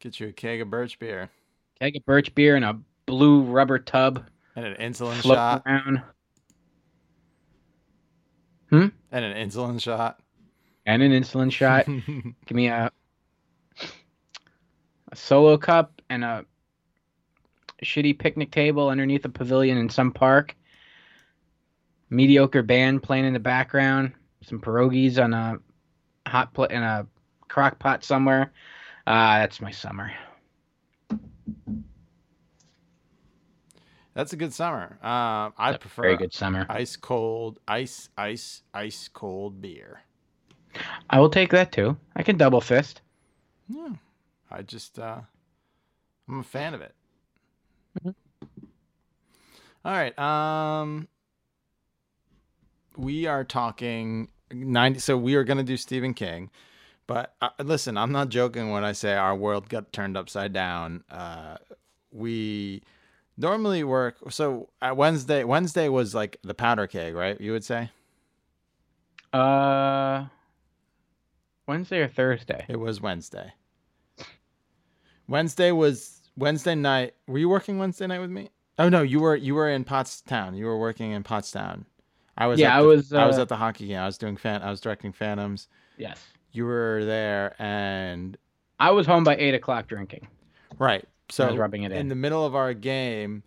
Get 0.00 0.20
you 0.20 0.28
a 0.28 0.32
keg 0.32 0.60
of 0.60 0.70
birch 0.70 0.98
beer 1.00 1.28
Keg 1.80 1.96
of 1.96 2.04
birch 2.04 2.32
beer 2.34 2.56
in 2.56 2.62
a 2.62 2.78
blue 3.06 3.42
rubber 3.42 3.78
tub. 3.78 4.24
and 4.54 4.66
an 4.66 4.74
insulin 4.74 5.20
shot 5.22 5.62
around. 5.66 6.02
And 8.70 8.92
an 9.12 9.48
insulin 9.48 9.80
shot. 9.80 10.20
And 10.86 11.02
an 11.02 11.12
insulin 11.12 11.52
shot. 11.52 11.86
Give 12.46 12.56
me 12.56 12.68
a 12.68 12.90
a 15.10 15.16
solo 15.16 15.56
cup 15.56 16.02
and 16.10 16.24
a 16.24 16.44
shitty 17.82 18.18
picnic 18.18 18.50
table 18.50 18.88
underneath 18.88 19.24
a 19.24 19.28
pavilion 19.28 19.78
in 19.78 19.88
some 19.88 20.12
park. 20.12 20.54
Mediocre 22.10 22.62
band 22.62 23.02
playing 23.02 23.24
in 23.24 23.32
the 23.32 23.38
background. 23.38 24.12
Some 24.42 24.60
pierogies 24.60 25.22
on 25.22 25.34
a 25.34 25.58
hot 26.26 26.54
plate 26.54 26.70
in 26.70 26.82
a 26.82 27.06
crock 27.48 27.78
pot 27.78 28.04
somewhere. 28.04 28.52
Ah, 29.06 29.38
that's 29.38 29.60
my 29.60 29.70
summer. 29.70 30.12
That's 34.18 34.32
a 34.32 34.36
good 34.36 34.52
summer. 34.52 34.98
Um, 35.00 35.54
I 35.56 35.70
That's 35.70 35.78
prefer 35.78 36.02
Very 36.02 36.16
good 36.16 36.34
summer. 36.34 36.66
ice 36.68 36.96
cold, 36.96 37.60
ice, 37.68 38.08
ice, 38.18 38.64
ice 38.74 39.06
cold 39.06 39.62
beer. 39.62 40.00
I 41.08 41.20
will 41.20 41.30
take 41.30 41.52
that 41.52 41.70
too. 41.70 41.96
I 42.16 42.24
can 42.24 42.36
double 42.36 42.60
fist. 42.60 43.00
Yeah, 43.68 43.90
I 44.50 44.62
just 44.62 44.98
uh, 44.98 45.20
I'm 46.28 46.40
a 46.40 46.42
fan 46.42 46.74
of 46.74 46.80
it. 46.80 46.96
Mhm. 48.02 48.14
All 49.84 49.92
right. 49.92 50.18
Um, 50.18 51.06
we 52.96 53.26
are 53.26 53.44
talking 53.44 54.32
ninety. 54.50 54.98
So 54.98 55.16
we 55.16 55.36
are 55.36 55.44
gonna 55.44 55.62
do 55.62 55.76
Stephen 55.76 56.12
King, 56.12 56.50
but 57.06 57.36
uh, 57.40 57.50
listen, 57.62 57.96
I'm 57.96 58.10
not 58.10 58.30
joking 58.30 58.70
when 58.70 58.82
I 58.82 58.90
say 58.90 59.14
our 59.14 59.36
world 59.36 59.68
got 59.68 59.92
turned 59.92 60.16
upside 60.16 60.52
down. 60.52 61.04
Uh, 61.08 61.58
we 62.10 62.82
normally 63.38 63.84
work. 63.84 64.16
So 64.30 64.68
at 64.82 64.96
Wednesday, 64.96 65.44
Wednesday 65.44 65.88
was 65.88 66.14
like 66.14 66.36
the 66.42 66.52
powder 66.54 66.86
keg, 66.86 67.14
right? 67.14 67.40
You 67.40 67.52
would 67.52 67.64
say 67.64 67.90
Uh, 69.32 70.26
Wednesday 71.66 72.00
or 72.00 72.08
Thursday? 72.08 72.64
it 72.68 72.76
was 72.76 73.00
Wednesday. 73.00 73.52
Wednesday 75.28 75.70
was 75.72 76.20
Wednesday 76.36 76.74
night. 76.74 77.14
Were 77.26 77.38
you 77.38 77.48
working 77.48 77.78
Wednesday 77.78 78.06
night 78.06 78.20
with 78.20 78.30
me? 78.30 78.50
Oh 78.78 78.88
no, 78.88 79.02
you 79.02 79.20
were 79.20 79.36
you 79.36 79.54
were 79.54 79.68
in 79.68 79.84
Pottstown. 79.84 80.56
You 80.56 80.66
were 80.66 80.78
working 80.78 81.12
in 81.12 81.22
Pottstown. 81.24 81.84
I 82.36 82.46
was 82.46 82.60
Yeah, 82.60 82.78
I 82.78 82.82
the- 82.82 82.88
was, 82.88 83.12
I 83.12 83.26
was 83.26 83.38
uh, 83.38 83.42
at 83.42 83.48
the 83.48 83.56
hockey 83.56 83.88
game. 83.88 83.98
I 83.98 84.06
was 84.06 84.16
doing 84.18 84.36
fan 84.36 84.62
I 84.62 84.70
was 84.70 84.80
directing 84.80 85.12
Phantoms. 85.12 85.68
Yes. 85.96 86.22
You 86.52 86.64
were 86.64 87.04
there 87.04 87.54
and 87.60 88.36
I 88.80 88.90
was 88.92 89.06
home 89.06 89.24
by 89.24 89.36
eight 89.36 89.54
o'clock 89.54 89.88
drinking. 89.88 90.28
Right. 90.78 91.04
So 91.30 91.54
rubbing 91.56 91.82
it 91.82 91.92
in. 91.92 92.08
the 92.08 92.14
middle 92.14 92.44
of 92.44 92.54
our 92.54 92.72
game, 92.74 93.42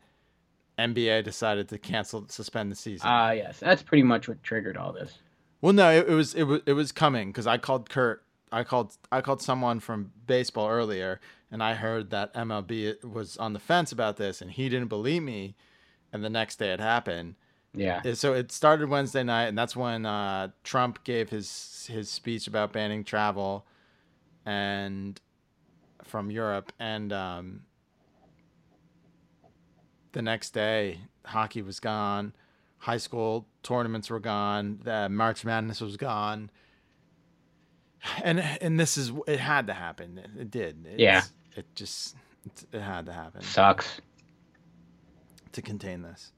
NBA 0.78 1.24
decided 1.24 1.70
to 1.70 1.78
cancel, 1.78 2.28
suspend 2.28 2.72
the 2.72 2.76
season. 2.76 3.08
Ah, 3.10 3.32
yes, 3.32 3.60
that's 3.60 3.82
pretty 3.84 4.04
much 4.04 4.28
what 4.28 4.42
triggered 4.44 4.78
all 4.78 4.92
this. 4.94 5.18
well, 5.62 5.74
no, 5.74 5.92
it, 5.92 6.08
it 6.08 6.14
was 6.14 6.34
it 6.34 6.44
was 6.44 6.62
it 6.66 6.74
was 6.74 6.92
coming 6.92 7.30
because 7.30 7.48
I 7.48 7.58
called 7.58 7.90
Kurt. 7.90 8.24
I 8.52 8.64
called 8.64 8.98
I 9.12 9.22
called 9.22 9.42
someone 9.42 9.80
from 9.80 10.12
baseball 10.28 10.70
earlier, 10.70 11.20
and 11.52 11.64
I 11.64 11.74
heard 11.76 12.10
that 12.12 12.34
MLB 12.34 13.04
was 13.04 13.38
on 13.38 13.54
the 13.54 13.60
fence 13.60 13.92
about 13.92 14.18
this, 14.18 14.42
and 14.42 14.52
he 14.52 14.70
didn't 14.70 14.90
believe 14.90 15.24
me. 15.24 15.56
And 16.14 16.24
the 16.24 16.30
next 16.30 16.58
day, 16.60 16.72
it 16.74 16.80
happened. 16.82 17.36
Yeah. 17.74 18.02
Uh, 18.06 18.16
So 18.16 18.34
it 18.34 18.52
started 18.52 18.90
Wednesday 18.90 19.24
night, 19.24 19.46
and 19.46 19.58
that's 19.58 19.76
when 19.78 20.06
uh, 20.06 20.50
Trump 20.64 21.04
gave 21.06 21.30
his 21.30 21.88
his 21.90 22.10
speech 22.10 22.48
about 22.48 22.74
banning 22.74 23.04
travel, 23.06 23.66
and 24.46 25.20
from 26.04 26.30
Europe, 26.32 26.74
and 26.80 27.14
um, 27.14 27.62
the 30.14 30.22
next 30.22 30.52
day, 30.52 31.00
hockey 31.26 31.62
was 31.62 31.80
gone, 31.80 32.34
high 32.80 32.98
school 32.98 33.48
tournaments 33.64 34.10
were 34.10 34.20
gone, 34.20 34.80
the 34.84 35.10
March 35.10 35.46
Madness 35.46 35.82
was 35.82 35.98
gone, 35.98 36.50
and 38.24 38.40
and 38.40 38.80
this 38.80 38.98
is 38.98 39.12
it 39.28 39.40
had 39.40 39.68
to 39.68 39.74
happen. 39.74 40.18
It, 40.18 40.42
it 40.42 40.52
did. 40.52 40.86
It's, 40.86 41.00
Yeah. 41.00 41.24
It 41.56 41.66
just 41.76 42.16
it, 42.46 42.76
it 42.78 42.82
had 42.82 43.06
to 43.08 43.14
happen 43.14 43.42
Sucks. 43.42 44.00
to 45.52 45.62
contain 45.62 46.02
this. 46.02 46.32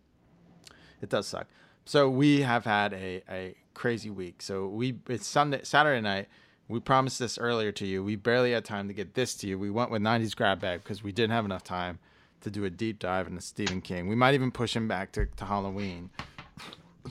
It 1.01 1.09
does 1.09 1.27
suck. 1.27 1.47
So 1.86 2.09
we 2.09 2.41
have 2.41 2.65
had 2.65 2.93
a, 2.93 3.21
a 3.29 3.55
crazy 3.73 4.09
week. 4.09 4.41
So 4.41 4.67
we 4.67 4.95
it's 5.07 5.27
Sunday 5.27 5.62
Saturday 5.63 6.01
night. 6.01 6.27
We 6.67 6.79
promised 6.79 7.19
this 7.19 7.38
earlier 7.38 7.71
to 7.73 7.86
you. 7.86 8.03
We 8.03 8.15
barely 8.15 8.53
had 8.53 8.63
time 8.65 8.88
to 8.88 8.93
get 8.93 9.13
this 9.13 9.36
to 9.36 9.47
you. 9.47 9.59
We 9.59 9.69
went 9.69 9.91
with 9.91 10.01
90s 10.01 10.33
grab 10.36 10.62
bag 10.62 10.81
because 10.81 11.03
we 11.03 11.12
didn't 11.12 11.31
have 11.31 11.43
enough 11.45 11.63
time 11.63 11.99
to 12.43 12.51
do 12.51 12.65
a 12.65 12.69
deep 12.69 12.99
dive 12.99 13.27
into 13.27 13.41
Stephen 13.41 13.82
King. 13.82 14.08
We 14.08 14.15
might 14.15 14.34
even 14.34 14.51
push 14.51 14.75
him 14.75 14.88
back 14.88 15.12
to, 15.13 15.25
to 15.25 15.45
Halloween. 15.45 16.10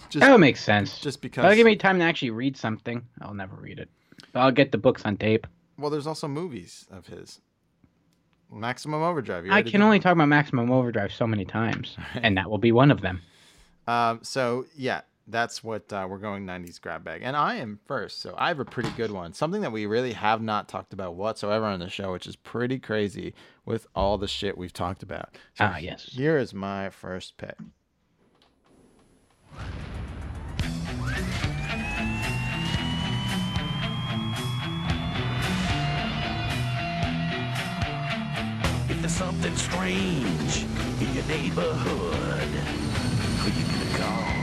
Just 0.09 0.21
That 0.21 0.31
would 0.31 0.40
make 0.40 0.57
sense. 0.57 0.99
just 1.01 1.21
because 1.21 1.42
That'll 1.42 1.57
give 1.57 1.66
me 1.66 1.77
time 1.77 1.99
to 1.99 2.05
actually 2.05 2.31
read 2.31 2.57
something. 2.57 3.03
I'll 3.21 3.35
never 3.35 3.57
read 3.57 3.79
it. 3.79 3.90
But 4.33 4.40
I'll 4.40 4.51
get 4.53 4.73
the 4.73 4.79
books 4.79 5.03
on 5.05 5.16
tape. 5.18 5.47
well 5.77 5.90
there's 5.90 6.07
also 6.07 6.29
movies 6.29 6.87
of 6.90 7.07
his. 7.07 7.40
Maximum 8.51 9.03
Overdrive. 9.03 9.47
I 9.51 9.62
can 9.62 9.81
only 9.83 9.99
talk 9.99 10.12
about 10.12 10.29
Maximum 10.29 10.71
Overdrive 10.71 11.12
so 11.12 11.27
many 11.27 11.45
times, 11.45 11.97
and 12.14 12.37
that 12.37 12.51
will 12.51 12.59
be 12.59 12.71
one 12.73 12.90
of 12.90 13.01
them. 13.01 13.23
Um, 13.87 14.21
so 14.23 14.66
yeah, 14.77 15.03
that's 15.33 15.64
what 15.64 15.92
uh, 15.92 16.07
we're 16.09 16.18
going 16.18 16.47
90s 16.47 16.81
grab 16.81 17.03
bag, 17.03 17.23
and 17.25 17.37
I 17.37 17.57
am 17.57 17.81
first. 17.87 18.21
So 18.21 18.35
I 18.38 18.49
have 18.49 18.61
a 18.61 18.64
pretty 18.64 18.90
good 18.90 19.11
one, 19.11 19.33
something 19.33 19.62
that 19.62 19.73
we 19.73 19.87
really 19.87 20.12
have 20.12 20.42
not 20.42 20.68
talked 20.68 20.92
about 20.92 21.14
whatsoever 21.14 21.64
on 21.64 21.81
the 21.81 21.88
show, 21.88 22.12
which 22.12 22.27
is 22.27 22.37
pretty 22.37 22.79
crazy 22.79 23.35
with 23.64 23.87
all 23.95 24.18
the 24.18 24.29
shit 24.29 24.57
we've 24.59 24.73
talked 24.73 25.03
about. 25.03 25.31
So 25.55 25.64
Ah, 25.64 25.79
yes. 25.79 26.05
Here 26.05 26.37
is 26.38 26.53
my 26.55 26.90
first 26.90 27.37
pick. 27.37 27.57
If 38.88 39.01
there's 39.01 39.12
something 39.12 39.57
strange 39.57 40.64
in 41.01 41.14
your 41.14 41.25
neighborhood, 41.25 42.49
who 43.38 43.51
you 43.59 43.66
gonna 43.66 43.99
call? 43.99 44.41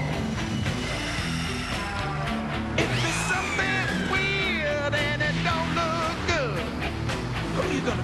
You 7.79 7.85
gonna? 7.85 8.03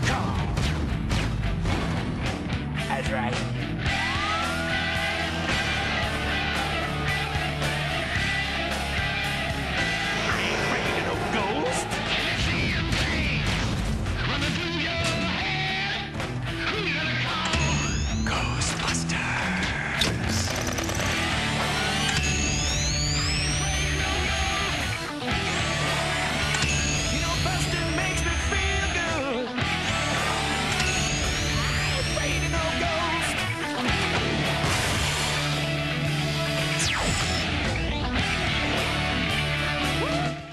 That's 2.87 3.11
right. 3.11 3.54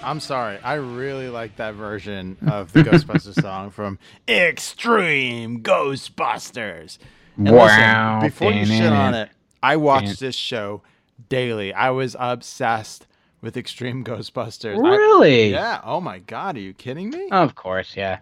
I'm 0.05 0.21
sorry, 0.21 0.59
I 0.63 0.75
really 0.75 1.29
like 1.29 1.57
that 1.57 1.75
version 1.75 2.37
of 2.47 2.73
the 2.73 2.83
Ghostbusters 2.83 3.41
song 3.43 3.71
from 3.71 3.99
Extreme 4.29 5.63
Ghostbusters. 5.63 6.99
And 7.37 7.51
Wow. 7.51 8.21
listen, 8.21 8.29
before 8.29 8.53
you 8.53 8.67
shit 8.67 8.93
on 8.93 9.15
it, 9.15 9.31
I 9.63 9.77
watched 9.77 10.21
this 10.21 10.35
show 10.35 10.83
daily. 11.29 11.73
I 11.73 11.91
was 11.91 12.17
obsessed 12.19 13.07
with 13.41 13.57
Extreme 13.57 14.05
Ghostbusters. 14.05 14.77
I- 14.77 14.89
Really? 14.97 15.51
yeah. 15.51 15.81
Oh 15.85 16.01
my 16.01 16.19
god, 16.19 16.57
are 16.57 16.61
you 16.61 16.75
kidding 16.75 17.11
me? 17.11 17.29
Of 17.31 17.55
course, 17.55 17.97
yeah. 17.97 18.19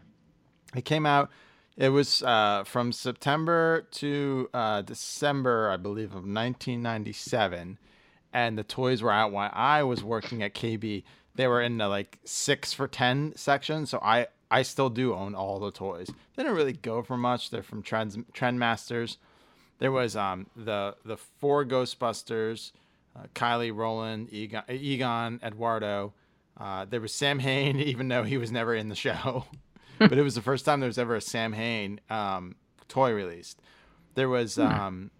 It 0.76 0.84
came 0.84 1.06
out. 1.06 1.30
It 1.76 1.88
was 1.88 2.22
uh, 2.22 2.62
from 2.64 2.92
September 2.92 3.86
to 3.92 4.48
uh, 4.52 4.82
December, 4.82 5.70
I 5.70 5.76
believe, 5.78 6.10
of 6.10 6.26
1997, 6.26 7.78
and 8.32 8.58
the 8.58 8.62
toys 8.64 9.02
were 9.02 9.10
out 9.10 9.32
while 9.32 9.50
I 9.52 9.82
was 9.82 10.04
working 10.04 10.42
at 10.42 10.54
KB. 10.54 11.02
They 11.34 11.46
were 11.46 11.62
in 11.62 11.78
the 11.78 11.88
like 11.88 12.18
six 12.24 12.72
for 12.72 12.88
ten 12.88 13.32
section, 13.36 13.86
so 13.86 13.98
I 14.02 14.28
I 14.50 14.62
still 14.62 14.90
do 14.90 15.14
own 15.14 15.34
all 15.34 15.60
the 15.60 15.70
toys. 15.70 16.08
They 16.34 16.42
didn't 16.42 16.56
really 16.56 16.72
go 16.72 17.02
for 17.02 17.16
much. 17.16 17.50
They're 17.50 17.62
from 17.62 17.82
Trends 17.82 18.16
Trendmasters. 18.34 19.16
There 19.78 19.92
was 19.92 20.16
um 20.16 20.46
the 20.56 20.96
the 21.04 21.16
four 21.16 21.64
Ghostbusters, 21.64 22.72
uh, 23.16 23.26
Kylie, 23.34 23.74
Roland, 23.74 24.32
Egon, 24.32 24.64
Egon 24.68 25.40
Eduardo. 25.42 26.12
Uh, 26.58 26.84
there 26.84 27.00
was 27.00 27.14
Samhain, 27.14 27.76
even 27.80 28.08
though 28.08 28.24
he 28.24 28.36
was 28.36 28.50
never 28.50 28.74
in 28.74 28.88
the 28.88 28.94
show, 28.94 29.46
but 29.98 30.12
it 30.12 30.22
was 30.22 30.34
the 30.34 30.42
first 30.42 30.64
time 30.64 30.80
there 30.80 30.88
was 30.88 30.98
ever 30.98 31.14
a 31.14 31.20
Samhain 31.20 32.00
um, 32.10 32.56
toy 32.88 33.12
released. 33.12 33.60
There 34.14 34.28
was 34.28 34.58
um, 34.58 35.10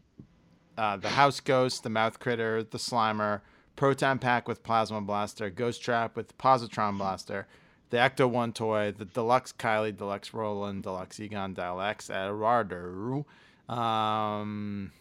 uh, 0.76 0.96
the 0.96 1.10
House 1.10 1.40
Ghost, 1.40 1.82
the 1.84 1.88
Mouth 1.90 2.18
Critter, 2.18 2.62
the 2.62 2.78
Slimer, 2.78 3.40
Proton 3.80 4.18
Pack 4.18 4.46
with 4.46 4.62
Plasma 4.62 5.00
Blaster, 5.00 5.48
Ghost 5.48 5.82
Trap 5.82 6.14
with 6.14 6.36
Positron 6.36 6.98
Blaster, 6.98 7.46
the 7.88 7.96
Ecto 7.96 8.28
One 8.28 8.52
toy, 8.52 8.92
the 8.92 9.06
Deluxe 9.06 9.54
Kylie, 9.54 9.96
Deluxe 9.96 10.34
Roland, 10.34 10.82
Deluxe 10.82 11.18
Egon, 11.18 11.54
Deluxe 11.54 12.10
Eduardo. 12.10 13.24
Um, 13.70 14.92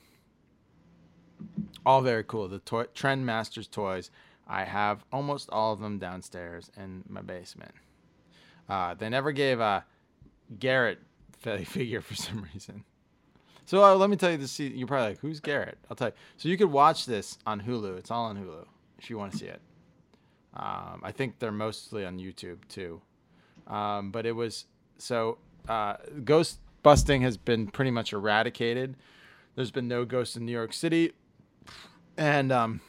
all 1.85 2.01
very 2.01 2.23
cool. 2.23 2.47
The 2.47 2.59
toy, 2.59 2.85
Trend 2.95 3.25
Masters 3.25 3.67
toys. 3.67 4.11
I 4.47 4.63
have 4.63 5.03
almost 5.11 5.49
all 5.49 5.73
of 5.73 5.81
them 5.81 5.99
downstairs 5.99 6.71
in 6.77 7.03
my 7.09 7.21
basement. 7.21 7.73
Uh, 8.69 8.93
they 8.93 9.09
never 9.09 9.33
gave 9.33 9.59
a 9.59 9.83
Garrett 10.57 10.99
figure 11.65 11.99
for 11.99 12.15
some 12.15 12.47
reason. 12.53 12.85
So 13.69 13.83
uh, 13.83 13.93
let 13.93 14.09
me 14.09 14.15
tell 14.15 14.31
you 14.31 14.37
this. 14.37 14.59
You're 14.59 14.87
probably 14.87 15.09
like, 15.09 15.19
who's 15.19 15.39
Garrett? 15.39 15.77
I'll 15.91 15.95
tell 15.95 16.07
you. 16.07 16.13
So 16.37 16.49
you 16.49 16.57
could 16.57 16.71
watch 16.71 17.05
this 17.05 17.37
on 17.45 17.61
Hulu. 17.61 17.99
It's 17.99 18.09
all 18.09 18.25
on 18.25 18.35
Hulu 18.35 18.65
if 18.97 19.11
you 19.11 19.17
want 19.19 19.33
to 19.33 19.37
see 19.37 19.45
it. 19.45 19.61
Um, 20.55 21.01
I 21.03 21.11
think 21.11 21.37
they're 21.37 21.51
mostly 21.51 22.03
on 22.03 22.17
YouTube 22.17 22.67
too. 22.67 22.99
Um, 23.67 24.09
but 24.09 24.25
it 24.25 24.31
was 24.31 24.65
so 24.97 25.37
uh, 25.67 25.97
ghost 26.23 26.57
busting 26.81 27.21
has 27.21 27.37
been 27.37 27.67
pretty 27.67 27.91
much 27.91 28.11
eradicated. 28.11 28.95
There's 29.53 29.69
been 29.69 29.87
no 29.87 30.03
ghosts 30.03 30.35
in 30.35 30.47
New 30.47 30.51
York 30.51 30.73
City, 30.73 31.11
and 32.17 32.51
um, 32.51 32.81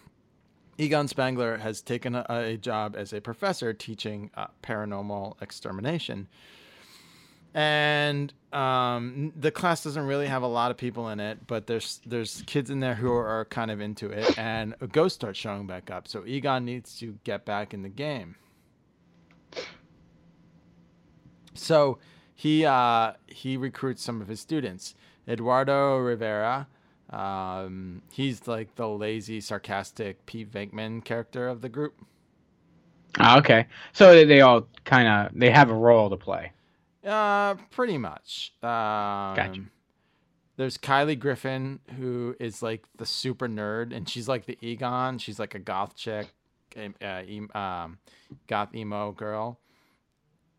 Egon 0.79 1.09
Spengler 1.09 1.59
has 1.59 1.83
taken 1.83 2.15
a, 2.15 2.25
a 2.31 2.57
job 2.57 2.97
as 2.97 3.13
a 3.13 3.21
professor 3.21 3.75
teaching 3.75 4.31
uh, 4.35 4.47
paranormal 4.63 5.43
extermination. 5.43 6.27
And 7.53 8.33
um, 8.53 9.33
the 9.37 9.51
class 9.51 9.83
doesn't 9.83 10.07
really 10.07 10.27
have 10.29 10.43
a 10.43 10.47
lot 10.49 10.71
of 10.71 10.77
people 10.77 11.09
in 11.09 11.19
it, 11.19 11.47
but 11.47 11.67
there's 11.67 12.01
there's 12.07 12.43
kids 12.47 12.71
in 12.71 12.81
there 12.81 12.95
who 12.95 13.13
are 13.13 13.45
kind 13.47 13.71
of 13.71 13.81
into 13.81 14.09
it, 14.11 14.39
and 14.39 14.75
a 14.81 14.87
ghost 14.87 15.17
starts 15.17 15.39
showing 15.39 15.67
back 15.67 15.91
up. 15.91 16.07
So 16.07 16.25
Egon 16.27 16.65
needs 16.65 16.97
to 17.01 17.19
get 17.25 17.45
back 17.45 17.75
in 17.75 17.83
the 17.83 17.89
game. 17.89 18.37
So 21.55 21.99
he 22.35 22.65
uh, 22.65 23.13
he 23.27 23.57
recruits 23.57 24.03
some 24.03 24.21
of 24.21 24.29
his 24.29 24.41
students. 24.41 24.95
Eduardo 25.29 25.99
Rivera, 25.99 26.67
um, 27.11 28.03
he's 28.13 28.49
like 28.49 28.75
the 28.77 28.89
lazy, 28.89 29.41
sarcastic 29.41 30.25
Pete 30.27 30.51
Venkman 30.51 31.05
character 31.05 31.49
of 31.49 31.61
the 31.61 31.69
group. 31.69 31.95
Ah, 33.19 33.39
okay. 33.39 33.67
So 33.93 34.13
they- 34.13 34.25
they 34.25 34.41
all 34.41 34.69
kind 34.85 35.09
of 35.09 35.39
they 35.39 35.51
have 35.51 35.71
a 35.71 35.75
role 35.75 36.09
to 36.11 36.17
play. 36.17 36.53
Uh, 37.05 37.55
pretty 37.71 37.99
much. 37.99 38.53
Um, 38.63 39.35
There's 40.57 40.77
Kylie 40.77 41.19
Griffin, 41.19 41.81
who 41.97 42.37
is 42.39 42.63
like 42.63 42.85
the 42.99 43.07
super 43.07 43.49
nerd, 43.49 43.97
and 43.97 44.09
she's 44.09 44.29
like 44.29 44.45
the 44.45 44.59
Egon. 44.61 45.19
She's 45.19 45.39
like 45.39 45.55
a 45.55 45.59
goth 45.59 45.97
chick, 45.97 46.29
uh, 46.77 47.59
um, 47.59 47.99
goth 48.47 48.75
emo 48.75 49.13
girl. 49.13 49.59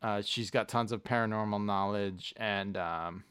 Uh, 0.02 0.22
she's 0.24 0.50
got 0.50 0.68
tons 0.68 0.92
of 0.92 1.04
paranormal 1.04 1.64
knowledge, 1.64 2.34
and 2.38 2.76
um, 2.76 3.24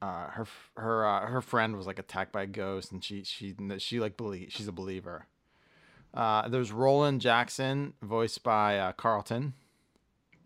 uh, 0.00 0.28
her 0.28 0.46
her 0.78 1.06
uh, 1.06 1.26
her 1.26 1.42
friend 1.42 1.76
was 1.76 1.86
like 1.86 1.98
attacked 1.98 2.32
by 2.32 2.44
a 2.44 2.46
ghost, 2.46 2.92
and 2.92 3.04
she 3.04 3.22
she 3.24 3.54
she 3.76 4.00
like 4.00 4.16
believe 4.16 4.48
she's 4.50 4.68
a 4.68 4.72
believer. 4.72 5.26
Uh, 6.14 6.48
there's 6.48 6.72
Roland 6.72 7.20
Jackson, 7.20 7.92
voiced 8.00 8.42
by 8.42 8.78
uh, 8.78 8.92
Carlton. 8.92 9.52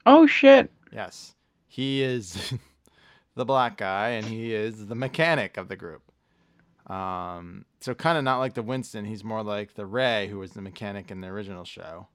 Oh 0.06 0.26
shit. 0.26 0.70
Yes, 0.92 1.34
he 1.66 2.02
is 2.02 2.52
the 3.34 3.44
black 3.44 3.76
guy, 3.76 4.10
and 4.10 4.26
he 4.26 4.52
is 4.54 4.86
the 4.86 4.94
mechanic 4.94 5.56
of 5.56 5.68
the 5.68 5.76
group. 5.76 6.02
Um, 6.90 7.64
so 7.80 7.94
kind 7.94 8.18
of 8.18 8.24
not 8.24 8.38
like 8.38 8.54
the 8.54 8.62
Winston. 8.62 9.04
He's 9.04 9.24
more 9.24 9.42
like 9.42 9.74
the 9.74 9.86
Ray, 9.86 10.28
who 10.28 10.38
was 10.38 10.52
the 10.52 10.62
mechanic 10.62 11.10
in 11.10 11.20
the 11.20 11.28
original 11.28 11.64
show. 11.64 12.08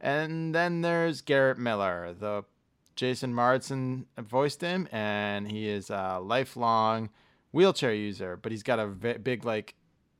And 0.00 0.54
then 0.54 0.80
there's 0.82 1.20
Garrett 1.20 1.58
Miller, 1.58 2.14
the 2.18 2.44
Jason 2.96 3.34
Marsden 3.34 4.06
voiced 4.18 4.60
him, 4.60 4.88
and 4.92 5.50
he 5.50 5.68
is 5.68 5.90
a 5.90 6.18
lifelong 6.22 7.10
wheelchair 7.52 7.94
user, 7.94 8.36
but 8.36 8.52
he's 8.52 8.62
got 8.62 8.78
a 8.78 8.86
v- 8.86 9.18
big 9.18 9.44
like 9.44 9.74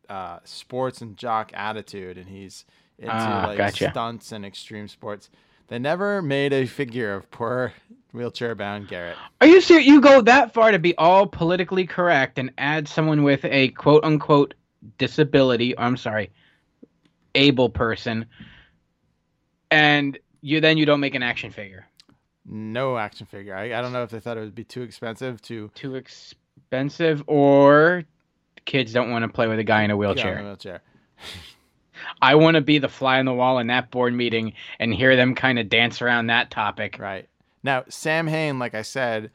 uh, 0.08 0.38
sports 0.44 1.00
and 1.00 1.16
jock 1.16 1.50
attitude, 1.54 2.16
and 2.18 2.28
he's 2.28 2.64
into 2.98 3.12
Ah, 3.14 3.44
like 3.48 3.58
gotcha. 3.58 3.90
stunts 3.90 4.32
and 4.32 4.44
extreme 4.46 4.88
sports. 4.88 5.28
They 5.68 5.78
never 5.78 6.22
made 6.22 6.52
a 6.52 6.66
figure 6.66 7.14
of 7.14 7.30
poor 7.30 7.72
wheelchair 8.12 8.54
bound 8.54 8.88
Garrett. 8.88 9.16
Are 9.40 9.46
you 9.46 9.60
serious? 9.60 9.86
You 9.86 10.00
go 10.00 10.22
that 10.22 10.54
far 10.54 10.70
to 10.70 10.78
be 10.78 10.96
all 10.96 11.26
politically 11.26 11.86
correct 11.86 12.38
and 12.38 12.52
add 12.56 12.88
someone 12.88 13.22
with 13.22 13.44
a 13.44 13.68
quote 13.68 14.04
unquote 14.04 14.54
disability, 14.98 15.76
or 15.76 15.84
I'm 15.84 15.96
sorry, 15.96 16.30
able 17.34 17.68
person, 17.68 18.26
and 19.70 20.18
you 20.40 20.60
then 20.60 20.78
you 20.78 20.86
don't 20.86 21.00
make 21.00 21.14
an 21.14 21.22
action 21.22 21.50
figure. 21.50 21.86
No 22.44 22.96
action 22.96 23.26
figure. 23.26 23.56
I, 23.56 23.76
I 23.76 23.82
don't 23.82 23.92
know 23.92 24.04
if 24.04 24.10
they 24.10 24.20
thought 24.20 24.36
it 24.36 24.40
would 24.40 24.54
be 24.54 24.64
too 24.64 24.82
expensive 24.82 25.42
to 25.42 25.68
Too 25.74 25.96
expensive, 25.96 27.24
or 27.26 28.04
kids 28.64 28.92
don't 28.92 29.10
want 29.10 29.24
to 29.24 29.28
play 29.28 29.48
with 29.48 29.58
a 29.58 29.64
guy 29.64 29.82
in 29.82 29.90
a 29.90 29.94
get 29.94 29.94
on 29.94 29.98
wheelchair. 29.98 30.38
a 30.38 30.44
wheelchair. 30.44 30.82
I 32.22 32.34
want 32.34 32.56
to 32.56 32.60
be 32.60 32.78
the 32.78 32.88
fly 32.88 33.18
on 33.18 33.26
the 33.26 33.34
wall 33.34 33.58
in 33.58 33.66
that 33.68 33.90
board 33.90 34.14
meeting 34.14 34.52
and 34.78 34.94
hear 34.94 35.16
them 35.16 35.34
kind 35.34 35.58
of 35.58 35.68
dance 35.68 36.00
around 36.02 36.26
that 36.26 36.50
topic. 36.50 36.98
Right. 36.98 37.28
Now, 37.62 37.84
Samhain, 37.88 38.58
like 38.58 38.74
I 38.74 38.82
said, 38.82 39.30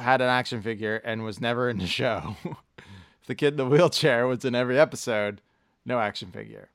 had 0.00 0.20
an 0.20 0.28
action 0.28 0.62
figure 0.62 0.96
and 0.96 1.24
was 1.24 1.40
never 1.40 1.68
in 1.68 1.78
the 1.78 1.86
show. 2.00 2.36
the 3.26 3.34
kid 3.34 3.54
in 3.54 3.56
the 3.56 3.66
wheelchair 3.66 4.26
was 4.26 4.44
in 4.44 4.54
every 4.54 4.78
episode, 4.78 5.40
no 5.84 5.98
action 5.98 6.30
figure. 6.30 6.68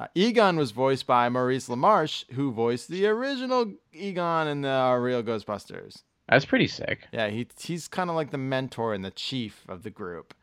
Uh, 0.00 0.06
Egon 0.14 0.56
was 0.56 0.72
voiced 0.72 1.06
by 1.06 1.28
Maurice 1.28 1.68
LaMarche, 1.68 2.30
who 2.32 2.50
voiced 2.50 2.88
the 2.88 3.06
original 3.06 3.72
Egon 3.92 4.48
in 4.48 4.62
the 4.62 4.70
uh, 4.70 4.96
Real 4.96 5.22
Ghostbusters. 5.22 6.02
That's 6.28 6.44
pretty 6.44 6.66
sick. 6.66 7.06
Yeah, 7.12 7.28
he 7.28 7.46
he's 7.60 7.88
kind 7.88 8.08
of 8.08 8.16
like 8.16 8.30
the 8.30 8.38
mentor 8.38 8.94
and 8.94 9.04
the 9.04 9.10
chief 9.10 9.64
of 9.68 9.82
the 9.82 9.90
group. 9.90 10.34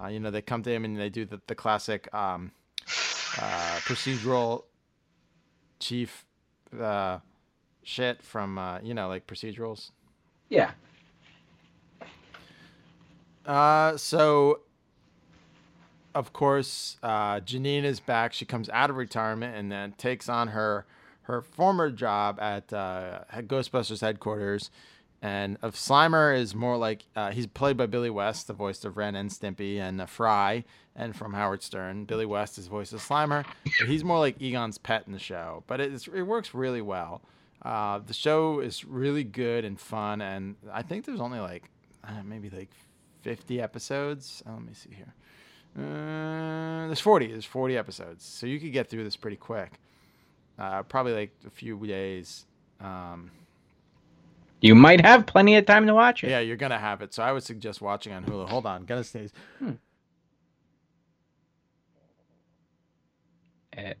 Uh, 0.00 0.08
you 0.08 0.20
know, 0.20 0.30
they 0.30 0.42
come 0.42 0.62
to 0.62 0.70
him 0.70 0.84
and 0.84 0.96
they 0.98 1.08
do 1.08 1.24
the, 1.24 1.40
the 1.46 1.54
classic 1.54 2.12
um, 2.14 2.52
uh, 3.38 3.78
procedural 3.84 4.64
chief 5.78 6.24
uh, 6.80 7.18
shit 7.82 8.22
from 8.22 8.58
uh, 8.58 8.78
you 8.82 8.94
know 8.94 9.08
like 9.08 9.26
procedurals. 9.26 9.90
Yeah. 10.48 10.72
Uh, 13.46 13.96
so 13.96 14.60
of 16.14 16.32
course, 16.32 16.96
uh, 17.02 17.40
Janine 17.40 17.84
is 17.84 18.00
back. 18.00 18.32
She 18.32 18.44
comes 18.44 18.68
out 18.70 18.90
of 18.90 18.96
retirement 18.96 19.56
and 19.56 19.70
then 19.70 19.92
takes 19.92 20.28
on 20.28 20.48
her 20.48 20.84
her 21.22 21.42
former 21.42 21.90
job 21.90 22.40
at 22.40 22.72
uh, 22.72 23.20
at 23.30 23.46
Ghostbusters 23.46 24.00
headquarters. 24.00 24.70
And 25.20 25.58
of 25.62 25.74
Slimer 25.74 26.36
is 26.36 26.54
more 26.54 26.76
like 26.76 27.04
uh, 27.16 27.30
he's 27.32 27.46
played 27.46 27.76
by 27.76 27.86
Billy 27.86 28.10
West, 28.10 28.46
the 28.46 28.52
voice 28.52 28.84
of 28.84 28.96
Ren 28.96 29.16
and 29.16 29.30
Stimpy, 29.30 29.78
and 29.78 30.00
uh, 30.00 30.06
Fry, 30.06 30.64
and 30.94 31.16
from 31.16 31.32
Howard 31.32 31.62
Stern. 31.62 32.04
Billy 32.04 32.26
West 32.26 32.56
is 32.56 32.68
voice 32.68 32.92
of 32.92 33.00
Slimer, 33.00 33.44
but 33.80 33.88
he's 33.88 34.04
more 34.04 34.20
like 34.20 34.40
Egon's 34.40 34.78
pet 34.78 35.04
in 35.06 35.12
the 35.12 35.18
show. 35.18 35.64
But 35.66 35.80
it's, 35.80 36.06
it 36.06 36.22
works 36.22 36.54
really 36.54 36.82
well. 36.82 37.22
Uh, 37.62 37.98
the 37.98 38.14
show 38.14 38.60
is 38.60 38.84
really 38.84 39.24
good 39.24 39.64
and 39.64 39.80
fun, 39.80 40.20
and 40.20 40.54
I 40.72 40.82
think 40.82 41.04
there's 41.04 41.20
only 41.20 41.40
like 41.40 41.68
uh, 42.04 42.22
maybe 42.24 42.48
like 42.50 42.70
50 43.22 43.60
episodes. 43.60 44.42
Uh, 44.46 44.52
let 44.52 44.62
me 44.62 44.72
see 44.74 44.90
here. 44.94 45.14
Uh, 45.76 46.86
there's 46.86 47.00
40. 47.00 47.26
There's 47.26 47.44
40 47.44 47.76
episodes, 47.76 48.24
so 48.24 48.46
you 48.46 48.60
could 48.60 48.72
get 48.72 48.88
through 48.88 49.04
this 49.04 49.16
pretty 49.16 49.36
quick. 49.36 49.80
Uh, 50.58 50.82
probably 50.84 51.12
like 51.12 51.30
a 51.46 51.50
few 51.50 51.76
days. 51.86 52.46
Um, 52.80 53.30
You 54.60 54.74
might 54.74 55.04
have 55.04 55.26
plenty 55.26 55.56
of 55.56 55.66
time 55.66 55.86
to 55.86 55.94
watch 55.94 56.24
it. 56.24 56.30
yeah, 56.30 56.40
you're 56.40 56.56
gonna 56.56 56.78
have 56.78 57.00
it. 57.02 57.14
So 57.14 57.22
I 57.22 57.32
would 57.32 57.42
suggest 57.44 57.80
watching 57.80 58.12
on 58.12 58.24
Hulu. 58.24 58.48
Hold 58.48 58.66
on, 58.66 58.84
gonna 58.84 59.04
stay. 59.04 59.28
Eh. 63.76 63.94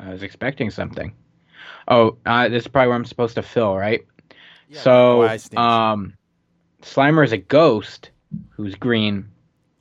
I 0.00 0.10
was 0.10 0.22
expecting 0.22 0.70
something. 0.70 1.14
Oh, 1.88 2.16
uh, 2.24 2.48
this 2.48 2.62
is 2.62 2.68
probably 2.68 2.88
where 2.88 2.96
I'm 2.96 3.04
supposed 3.04 3.34
to 3.34 3.42
fill, 3.42 3.76
right? 3.76 4.06
so, 4.72 5.22
I 5.22 5.36
sneeze. 5.36 5.58
um, 5.58 6.14
Slimer 6.82 7.24
is 7.24 7.32
a 7.32 7.38
ghost 7.38 8.10
who's 8.50 8.74
green, 8.74 9.28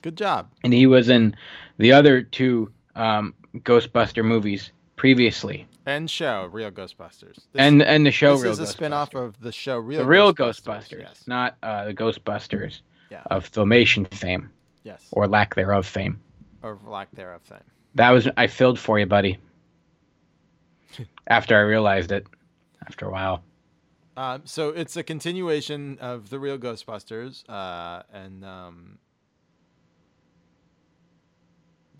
good 0.01 0.15
job. 0.17 0.51
and 0.63 0.73
he 0.73 0.85
was 0.85 1.09
in 1.09 1.35
the 1.77 1.91
other 1.91 2.21
two 2.21 2.71
um, 2.95 3.33
Ghostbuster 3.57 4.23
movies 4.23 4.71
previously, 5.03 5.67
And 5.85 6.09
show 6.09 6.45
Real 6.45 6.71
Ghostbusters. 6.71 7.35
This, 7.35 7.43
and 7.55 7.81
and 7.83 8.05
the 8.05 8.11
show 8.11 8.35
real 8.37 8.53
Ghostbusters. 8.53 8.57
this 8.57 8.59
is 8.59 8.69
a 8.69 8.71
spin-off 8.71 9.13
of 9.15 9.37
the 9.41 9.51
show 9.51 9.77
Real 9.77 9.99
the 9.99 10.05
real 10.05 10.33
Ghostbusters. 10.33 10.63
Ghostbusters, 10.63 10.99
Yes. 11.01 11.23
not 11.27 11.57
uh, 11.61 11.83
the 11.83 11.93
Ghostbusters 11.93 12.79
Yeah. 13.11 13.21
of 13.29 13.51
filmation 13.51 14.07
fame 14.13 14.49
Yes. 14.85 15.05
or 15.11 15.27
lack 15.27 15.55
thereof 15.55 15.85
fame. 15.85 16.21
Or 16.61 16.79
lack 16.85 17.11
thereof 17.11 17.41
thing. 17.41 17.59
That 17.95 18.11
was 18.11 18.29
I 18.37 18.47
filled 18.47 18.79
for 18.79 18.97
you, 18.97 19.05
buddy. 19.05 19.39
After 21.27 21.57
I 21.57 21.61
realized 21.61 22.13
it, 22.13 22.25
after 22.87 23.05
a 23.07 23.11
while. 23.11 23.43
Um, 24.15 24.43
so 24.45 24.69
it's 24.69 24.95
a 24.95 25.03
continuation 25.03 25.97
of 25.99 26.29
the 26.29 26.39
Real 26.39 26.57
Ghostbusters, 26.57 27.43
uh, 27.49 28.03
and 28.13 28.45
um, 28.45 28.99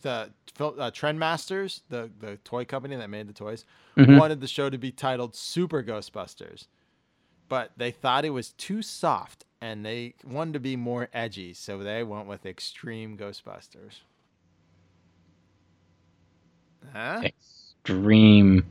the 0.04 0.32
uh, 0.60 0.92
Trendmasters, 0.92 1.82
the 1.90 2.12
the 2.20 2.38
toy 2.46 2.66
company 2.66 2.96
that 2.96 3.10
made 3.10 3.28
the 3.28 3.34
toys, 3.34 3.66
Mhm. 3.98 4.18
wanted 4.18 4.42
the 4.42 4.48
show 4.48 4.70
to 4.70 4.78
be 4.78 4.92
titled 4.92 5.36
Super 5.36 5.84
Ghostbusters, 5.84 6.68
but 7.50 7.72
they 7.78 7.92
thought 7.92 8.26
it 8.26 8.30
was 8.32 8.52
too 8.54 8.82
soft, 8.84 9.46
and 9.62 9.86
they 9.86 10.16
wanted 10.26 10.54
to 10.54 10.60
be 10.60 10.76
more 10.76 11.10
edgy, 11.14 11.54
so 11.54 11.80
they 11.80 12.04
went 12.04 12.28
with 12.28 12.46
Extreme 12.46 13.18
Ghostbusters. 13.18 14.02
Huh? 16.94 17.24
Extreme. 17.24 18.66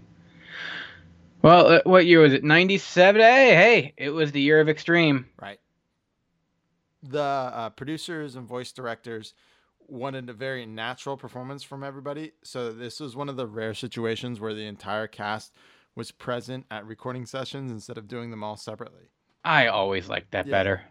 Well, 1.43 1.67
uh, 1.67 1.81
what 1.85 2.07
year 2.07 2.21
was 2.21 2.33
it? 2.33 2.45
97? 2.45 3.21
Hey, 3.21 3.55
hey, 3.55 3.95
it 3.97 4.11
was 4.11 4.33
the 4.33 4.41
year 4.41 4.61
of 4.61 4.69
Extreme. 4.69 5.27
Right. 5.41 5.59
The 7.03 7.21
uh, 7.21 7.71
producers 7.71 8.37
and 8.37 8.47
voice 8.47 8.71
directors 8.71 9.35
wanted 9.89 10.29
a 10.31 10.33
very 10.33 10.67
natural 10.67 11.17
performance 11.17 11.63
from 11.63 11.83
everybody. 11.85 12.33
So 12.43 12.73
this 12.73 13.01
was 13.01 13.15
one 13.17 13.29
of 13.29 13.37
the 13.37 13.47
rare 13.47 13.75
situations 13.75 14.41
where 14.41 14.55
the 14.55 14.67
entire 14.67 15.07
cast 15.07 15.53
was 15.95 16.11
present 16.11 16.65
at 16.71 16.87
recording 16.87 17.27
sessions 17.27 17.71
instead 17.71 17.99
of 17.99 18.09
doing 18.09 18.31
them 18.31 18.43
all 18.43 18.57
separately. 18.57 19.11
I 19.45 19.67
always 19.67 20.09
liked 20.09 20.31
that 20.33 20.47
Yeah. 20.47 20.51
better. 20.51 20.83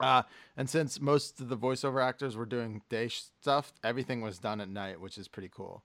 Uh, 0.00 0.22
and 0.56 0.68
since 0.70 0.98
most 1.00 1.40
of 1.40 1.48
the 1.50 1.56
voiceover 1.58 2.02
actors 2.02 2.34
were 2.36 2.46
doing 2.46 2.80
day 2.88 3.08
stuff, 3.08 3.72
everything 3.84 4.22
was 4.22 4.38
done 4.38 4.60
at 4.60 4.68
night, 4.68 4.98
which 5.00 5.18
is 5.18 5.28
pretty 5.28 5.50
cool. 5.54 5.84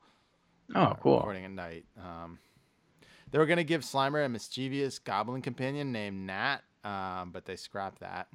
Oh, 0.73 0.81
uh, 0.81 0.95
cool. 0.95 1.17
Recording 1.17 1.43
at 1.45 1.51
night. 1.51 1.85
Um, 2.01 2.39
they 3.31 3.37
were 3.37 3.45
going 3.45 3.57
to 3.57 3.63
give 3.65 3.81
Slimer 3.81 4.25
a 4.25 4.29
mischievous 4.29 4.99
goblin 4.99 5.41
companion 5.41 5.91
named 5.91 6.25
Nat, 6.25 6.59
um, 6.85 7.31
but 7.31 7.43
they 7.45 7.57
scrapped 7.57 7.99
that. 7.99 8.27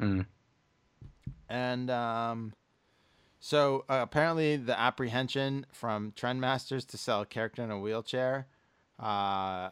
Mm. 0.00 0.26
And 1.48 1.90
um, 1.90 2.52
so 3.40 3.84
uh, 3.88 4.00
apparently, 4.02 4.56
the 4.56 4.78
apprehension 4.78 5.66
from 5.72 6.12
Trendmasters 6.12 6.86
to 6.88 6.98
sell 6.98 7.22
a 7.22 7.26
character 7.26 7.62
in 7.62 7.70
a 7.70 7.78
wheelchair 7.78 8.46
uh, 8.98 9.70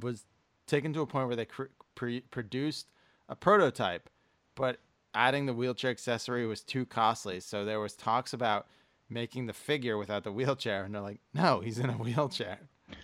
was 0.00 0.24
taken 0.66 0.92
to 0.92 1.00
a 1.00 1.06
point 1.06 1.28
where 1.28 1.36
they 1.36 1.44
cr- 1.46 1.64
pre- 1.94 2.20
produced 2.20 2.88
a 3.28 3.36
prototype, 3.36 4.10
but 4.54 4.78
adding 5.14 5.46
the 5.46 5.54
wheelchair 5.54 5.90
accessory 5.90 6.46
was 6.46 6.62
too 6.62 6.84
costly. 6.84 7.40
So 7.40 7.64
there 7.64 7.80
was 7.80 7.94
talks 7.94 8.32
about 8.32 8.66
making 9.08 9.46
the 9.46 9.52
figure 9.52 9.96
without 9.96 10.24
the 10.24 10.32
wheelchair, 10.32 10.84
and 10.84 10.94
they're 10.94 11.02
like, 11.02 11.20
"No, 11.32 11.60
he's 11.60 11.78
in 11.78 11.90
a 11.90 11.94
wheelchair." 11.94 12.58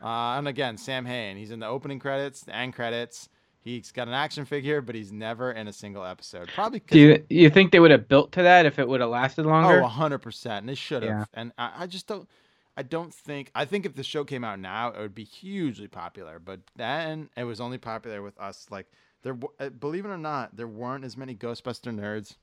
Uh, 0.00 0.38
and 0.38 0.46
again, 0.46 0.76
Samhain. 0.76 1.36
He's 1.36 1.50
in 1.50 1.60
the 1.60 1.66
opening 1.66 1.98
credits, 1.98 2.42
the 2.42 2.54
end 2.54 2.74
credits. 2.74 3.28
He's 3.60 3.92
got 3.92 4.08
an 4.08 4.14
action 4.14 4.44
figure, 4.44 4.80
but 4.80 4.94
he's 4.94 5.12
never 5.12 5.52
in 5.52 5.68
a 5.68 5.72
single 5.72 6.04
episode. 6.04 6.48
Probably. 6.54 6.80
Do 6.80 6.98
you 6.98 7.24
you 7.28 7.50
think 7.50 7.72
they 7.72 7.80
would 7.80 7.90
have 7.90 8.08
built 8.08 8.32
to 8.32 8.42
that 8.42 8.66
if 8.66 8.78
it 8.78 8.88
would 8.88 9.00
have 9.00 9.10
lasted 9.10 9.46
longer? 9.46 9.82
Oh, 9.82 9.86
hundred 9.86 10.18
percent. 10.18 10.60
And 10.60 10.68
they 10.68 10.74
should 10.74 11.02
have. 11.02 11.10
Yeah. 11.10 11.24
And 11.34 11.52
I, 11.58 11.72
I 11.78 11.86
just 11.86 12.06
don't. 12.06 12.28
I 12.76 12.82
don't 12.82 13.12
think. 13.12 13.50
I 13.54 13.64
think 13.64 13.84
if 13.84 13.94
the 13.94 14.04
show 14.04 14.24
came 14.24 14.44
out 14.44 14.60
now, 14.60 14.88
it 14.88 14.98
would 14.98 15.14
be 15.14 15.24
hugely 15.24 15.88
popular. 15.88 16.38
But 16.38 16.60
then 16.76 17.28
it 17.36 17.44
was 17.44 17.60
only 17.60 17.78
popular 17.78 18.22
with 18.22 18.38
us. 18.38 18.66
Like 18.70 18.86
there, 19.22 19.36
uh, 19.58 19.70
believe 19.70 20.04
it 20.04 20.10
or 20.10 20.18
not, 20.18 20.56
there 20.56 20.68
weren't 20.68 21.04
as 21.04 21.16
many 21.16 21.34
Ghostbuster 21.34 21.92
nerds. 21.92 22.36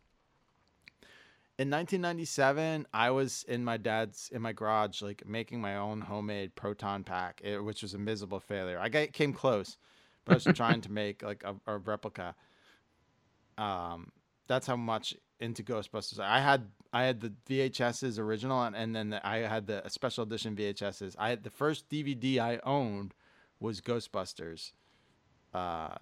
In 1.58 1.70
1997, 1.70 2.86
I 2.94 3.12
was 3.12 3.46
in 3.48 3.64
my 3.64 3.78
dad's 3.78 4.30
in 4.34 4.42
my 4.42 4.52
garage, 4.52 5.02
like 5.02 5.26
making 5.26 5.62
my 5.62 5.78
own 5.78 6.02
homemade 6.02 6.54
proton 6.56 7.06
pack, 7.06 7.40
eh, 7.46 7.58
which 7.58 7.82
was 7.82 7.94
a 7.94 7.98
miserable 7.98 8.42
failure. 8.42 8.78
I 8.78 8.90
got, 8.90 9.14
came 9.14 9.32
close, 9.32 9.78
but 10.26 10.34
I 10.34 10.36
was 10.36 10.58
trying 10.58 10.82
to 10.82 10.92
make 10.92 11.24
like 11.24 11.44
a, 11.44 11.56
a 11.68 11.78
replica. 11.78 12.36
Um, 13.58 14.12
that's 14.48 14.68
how 14.68 14.76
much 14.76 15.16
into 15.40 15.64
Ghostbusters 15.64 16.20
I 16.20 16.40
had. 16.40 16.68
I 16.94 17.04
had 17.04 17.22
the 17.22 17.34
VHSs 17.50 18.20
original, 18.20 18.64
and, 18.64 18.76
and 18.76 18.96
then 18.96 19.10
the, 19.12 19.28
I 19.28 19.40
had 19.40 19.68
the 19.68 19.84
special 19.88 20.24
edition 20.24 20.56
VHSs. 20.56 21.16
I 21.20 21.30
had 21.30 21.44
the 21.44 21.50
first 21.50 21.90
DVD 21.90 22.40
I 22.40 22.60
owned 22.64 23.14
was 23.60 23.82
Ghostbusters. 23.82 24.72
Uh, 25.54 25.96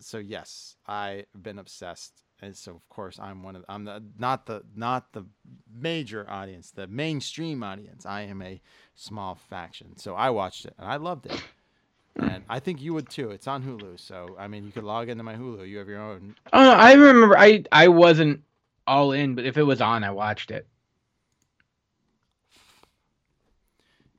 so 0.00 0.18
yes, 0.18 0.76
I've 0.86 1.26
been 1.40 1.58
obsessed, 1.58 2.22
and 2.40 2.56
so 2.56 2.72
of 2.72 2.88
course 2.88 3.18
I'm 3.18 3.42
one 3.42 3.56
of 3.56 3.64
I'm 3.68 3.84
the 3.84 4.02
not 4.18 4.46
the 4.46 4.62
not 4.74 5.12
the 5.12 5.26
major 5.72 6.28
audience, 6.28 6.70
the 6.70 6.86
mainstream 6.86 7.62
audience. 7.62 8.06
I 8.06 8.22
am 8.22 8.40
a 8.42 8.60
small 8.94 9.34
faction, 9.34 9.96
so 9.96 10.14
I 10.14 10.30
watched 10.30 10.64
it 10.64 10.74
and 10.78 10.88
I 10.88 10.96
loved 10.96 11.26
it, 11.26 11.42
and 12.18 12.44
I 12.48 12.60
think 12.60 12.80
you 12.82 12.94
would 12.94 13.08
too. 13.08 13.30
It's 13.30 13.46
on 13.46 13.62
Hulu, 13.62 13.98
so 13.98 14.36
I 14.38 14.48
mean 14.48 14.64
you 14.64 14.72
could 14.72 14.84
log 14.84 15.08
into 15.08 15.22
my 15.22 15.34
Hulu. 15.34 15.68
You 15.68 15.78
have 15.78 15.88
your 15.88 16.00
own. 16.00 16.34
Oh, 16.52 16.62
no, 16.62 16.72
I 16.72 16.92
remember. 16.94 17.38
I 17.38 17.64
I 17.70 17.88
wasn't 17.88 18.42
all 18.86 19.12
in, 19.12 19.34
but 19.34 19.44
if 19.44 19.56
it 19.56 19.62
was 19.62 19.80
on, 19.80 20.02
I 20.04 20.10
watched 20.10 20.50
it. 20.50 20.66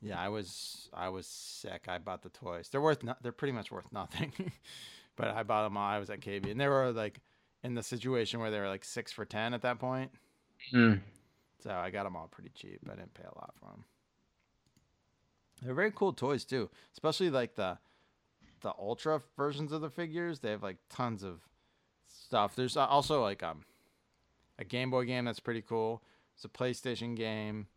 Yeah, 0.02 0.20
I 0.20 0.30
was 0.30 0.90
I 0.94 1.10
was 1.10 1.28
sick. 1.28 1.86
I 1.88 1.98
bought 1.98 2.22
the 2.22 2.30
toys. 2.30 2.70
They're 2.70 2.82
worth 2.82 3.04
no, 3.04 3.16
they're 3.22 3.32
pretty 3.32 3.52
much 3.52 3.72
worth 3.72 3.88
nothing, 3.92 4.32
but 5.16 5.28
I 5.28 5.44
bought 5.44 5.64
them 5.64 5.78
all. 5.78 5.90
I 5.90 6.00
was 6.00 6.10
at 6.10 6.22
KB, 6.22 6.50
and 6.50 6.60
they 6.60 6.68
were 6.68 6.92
like 6.92 7.20
in 7.64 7.74
the 7.74 7.84
situation 7.84 8.40
where 8.40 8.52
they 8.52 8.60
were 8.60 8.70
like 8.70 8.86
six 8.86 9.12
for 9.12 9.26
ten 9.26 9.54
at 9.54 9.62
that 9.64 9.80
point. 9.80 10.12
Hmm. 10.72 10.96
So 11.62 11.72
I 11.72 11.90
got 11.90 12.04
them 12.04 12.16
all 12.16 12.28
pretty 12.28 12.52
cheap. 12.56 12.80
I 12.90 12.96
didn't 12.96 13.14
pay 13.14 13.24
a 13.24 13.38
lot 13.38 13.54
for 13.60 13.66
them. 13.72 13.84
They're 15.62 15.74
very 15.74 15.92
cool 15.92 16.14
toys 16.14 16.46
too, 16.46 16.70
especially 16.94 17.30
like 17.30 17.56
the 17.56 17.78
the 18.62 18.74
ultra 18.78 19.22
versions 19.38 19.72
of 19.72 19.82
the 19.82 19.90
figures. 19.90 20.40
They 20.40 20.52
have 20.52 20.64
like 20.64 20.78
tons 20.90 21.24
of 21.24 21.42
stuff. 22.08 22.56
There's 22.56 22.78
also 22.78 23.22
like 23.22 23.44
um 23.44 23.64
a 24.58 24.64
Game 24.64 24.92
Boy 24.92 25.06
game 25.06 25.26
that's 25.26 25.40
pretty 25.40 25.62
cool. 25.62 26.04
It's 26.36 26.46
a 26.46 26.50
PlayStation 26.50 27.16
game. 27.16 27.68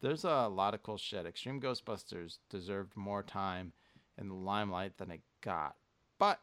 There's 0.00 0.24
a 0.24 0.48
lot 0.48 0.74
of 0.74 0.82
cool 0.82 0.98
shit. 0.98 1.26
Extreme 1.26 1.60
Ghostbusters 1.60 2.38
deserved 2.50 2.96
more 2.96 3.22
time 3.22 3.72
in 4.18 4.28
the 4.28 4.34
limelight 4.34 4.98
than 4.98 5.10
it 5.10 5.20
got. 5.40 5.76
But 6.18 6.40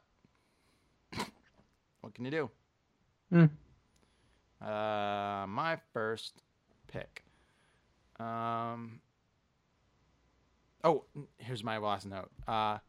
what 2.01 2.13
can 2.13 2.25
you 2.25 2.31
do? 2.31 2.49
Hmm. 3.31 3.45
Uh, 4.65 5.45
my 5.47 5.77
first 5.93 6.41
pick. 6.87 7.23
Um. 8.19 8.99
Oh, 10.83 11.05
here's 11.37 11.63
my 11.63 11.77
last 11.77 12.05
note. 12.05 12.29
Uh, 12.47 12.79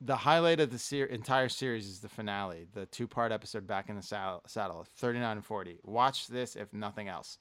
the 0.00 0.16
highlight 0.16 0.60
of 0.60 0.70
the 0.70 0.78
ser- 0.78 1.04
entire 1.06 1.48
series 1.48 1.86
is 1.86 2.00
the 2.00 2.08
finale, 2.08 2.66
the 2.72 2.86
two-part 2.86 3.32
episode 3.32 3.66
"Back 3.66 3.88
in 3.88 3.96
the 3.96 4.02
Saddle,", 4.02 4.42
saddle 4.46 4.86
39 4.96 5.36
and 5.38 5.44
40. 5.44 5.78
Watch 5.82 6.26
this 6.28 6.56
if 6.56 6.72
nothing 6.72 7.08
else. 7.08 7.38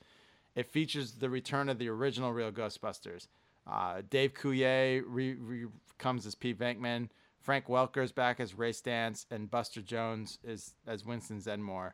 It 0.55 0.72
features 0.72 1.14
the 1.14 1.30
return 1.30 1.70
of 1.70 1.78
the 1.78 1.89
original 1.89 2.34
real 2.34 2.51
Ghostbusters. 2.51 3.28
Uh, 3.66 4.01
Dave 4.10 4.34
Coulier 4.34 5.03
re- 5.05 5.36
re- 5.36 5.68
comes 5.97 6.26
as 6.26 6.36
Pete 6.36 6.57
Venkman. 6.60 7.10
Frank 7.39 7.68
Welker's 7.68 8.12
back 8.12 8.39
as 8.39 8.53
Ray 8.53 8.72
Stantz, 8.72 9.26
and 9.32 9.49
Buster 9.49 9.82
Jones 9.82 10.39
is 10.43 10.74
as 10.86 11.05
Winston 11.05 11.39
Zeddemore 11.39 11.93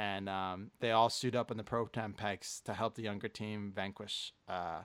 and 0.00 0.30
um, 0.30 0.70
they 0.80 0.92
all 0.92 1.10
suit 1.10 1.34
up 1.34 1.50
in 1.50 1.58
the 1.58 1.62
proton 1.62 2.14
packs 2.14 2.60
to 2.60 2.72
help 2.72 2.94
the 2.94 3.02
younger 3.02 3.28
team 3.28 3.70
vanquish 3.74 4.32
uh, 4.48 4.80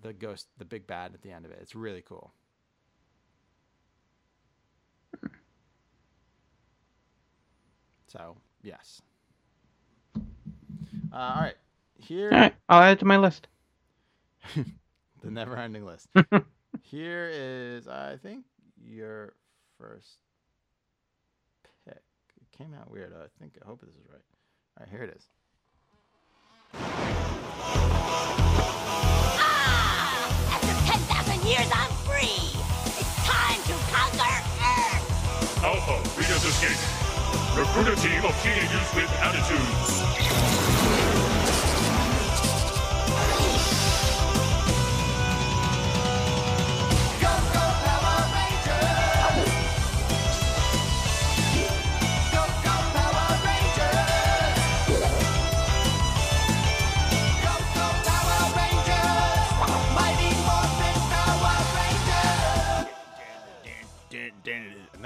the 0.00 0.12
ghost, 0.12 0.46
the 0.56 0.64
big 0.64 0.86
bad 0.86 1.14
at 1.14 1.22
the 1.22 1.32
end 1.32 1.44
of 1.44 1.50
it. 1.50 1.58
It's 1.60 1.74
really 1.74 2.02
cool. 2.02 2.32
So 8.08 8.36
yes. 8.62 9.02
Uh, 10.14 10.20
all 11.12 11.40
right, 11.42 11.54
here 11.98 12.30
All 12.32 12.38
right, 12.38 12.54
I'll 12.68 12.82
add 12.82 12.92
it 12.92 12.98
to 13.00 13.04
my 13.04 13.16
list. 13.16 13.48
the 14.54 15.30
never-ending 15.30 15.84
list. 15.84 16.08
here 16.82 17.30
is, 17.32 17.88
I 17.88 18.16
think, 18.22 18.44
your 18.84 19.34
first 19.78 20.18
pick. 21.84 22.02
It 22.40 22.56
came 22.56 22.74
out 22.74 22.90
weird. 22.90 23.12
I 23.12 23.26
think. 23.40 23.58
I 23.62 23.66
hope 23.66 23.80
this 23.80 23.90
is 23.90 24.06
right. 24.10 24.20
All 24.78 24.86
right, 24.86 24.88
here 24.90 25.02
it 25.02 25.16
is. 25.16 25.26
After 30.52 30.74
10,000 30.92 31.48
years, 31.48 31.70
I'm 31.72 31.90
free. 32.04 32.60
It's 32.98 33.14
time 33.24 33.62
to 33.62 33.74
conquer 33.92 34.55
Alpha, 35.66 35.98
Rita's 36.16 36.44
Escape. 36.44 36.78
Recruit 37.58 37.88
a 37.88 37.96
team 38.00 38.24
of 38.24 38.40
teenagers 38.40 38.94
with 38.94 39.10
attitudes. 39.20 40.55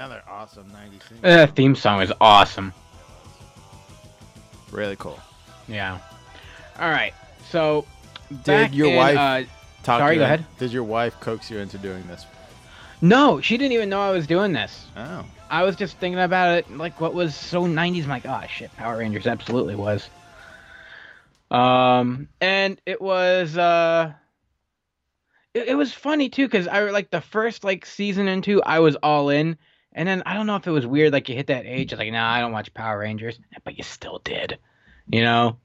Another 0.01 0.23
awesome 0.27 0.67
90s 0.71 1.03
thing. 1.03 1.19
That 1.21 1.49
Uh, 1.49 1.51
theme 1.53 1.75
song 1.75 2.01
is 2.01 2.11
awesome. 2.19 2.73
Really 4.71 4.95
cool. 4.95 5.19
Yeah. 5.67 5.99
All 6.79 6.89
right. 6.89 7.13
So, 7.51 7.85
Did 8.29 8.43
back 8.45 8.73
your 8.73 8.87
in, 8.87 8.95
wife 8.95 9.15
Uh, 9.19 9.43
talk 9.83 9.99
Sorry, 9.99 10.15
you 10.15 10.19
go 10.21 10.25
in- 10.25 10.33
ahead. 10.33 10.45
Did 10.57 10.71
your 10.73 10.85
wife 10.85 11.19
coax 11.19 11.51
you 11.51 11.59
into 11.59 11.77
doing 11.77 12.01
this? 12.07 12.25
no, 13.01 13.41
she 13.41 13.57
didn't 13.57 13.73
even 13.73 13.89
know 13.89 14.01
I 14.01 14.09
was 14.09 14.25
doing 14.25 14.53
this. 14.53 14.87
Oh. 14.97 15.23
I 15.51 15.61
was 15.61 15.75
just 15.75 15.97
thinking 15.97 16.19
about 16.19 16.57
it, 16.57 16.75
like 16.75 16.99
what 16.99 17.13
was 17.13 17.35
so 17.35 17.67
90s. 17.67 18.05
I'm 18.05 18.09
like, 18.09 18.25
oh 18.25 18.41
shit, 18.49 18.75
Power 18.77 18.97
Rangers 18.97 19.27
absolutely 19.27 19.75
was. 19.75 20.09
Um, 21.51 22.27
and 22.39 22.81
it 22.87 22.99
was, 22.99 23.55
uh, 23.55 24.13
it, 25.53 25.67
it 25.67 25.75
was 25.75 25.93
funny 25.93 26.27
too, 26.27 26.47
because 26.47 26.67
I 26.67 26.89
like 26.89 27.11
the 27.11 27.21
first 27.21 27.63
like 27.63 27.85
season 27.85 28.27
and 28.27 28.43
two, 28.43 28.63
I 28.63 28.79
was 28.79 28.95
all 28.95 29.29
in. 29.29 29.59
And 29.93 30.07
then 30.07 30.23
I 30.25 30.33
don't 30.33 30.47
know 30.47 30.55
if 30.55 30.67
it 30.67 30.71
was 30.71 30.87
weird, 30.87 31.11
like 31.11 31.27
you 31.29 31.35
hit 31.35 31.47
that 31.47 31.65
age, 31.65 31.93
like, 31.93 32.11
nah, 32.11 32.31
I 32.31 32.39
don't 32.39 32.51
watch 32.51 32.73
Power 32.73 32.99
Rangers, 32.99 33.39
but 33.63 33.77
you 33.77 33.83
still 33.83 34.19
did, 34.23 34.57
you 35.07 35.21
know? 35.21 35.57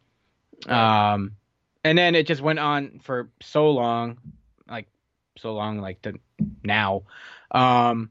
Um, 0.67 1.37
and 1.85 1.97
then 1.97 2.15
it 2.15 2.27
just 2.27 2.43
went 2.43 2.59
on 2.59 3.01
for 3.05 3.29
so 3.41 3.71
long, 3.71 4.19
like 4.69 4.89
so 5.39 5.55
long, 5.55 5.79
like 5.79 6.03
to 6.03 6.15
now. 6.65 7.03
Um, 7.53 8.11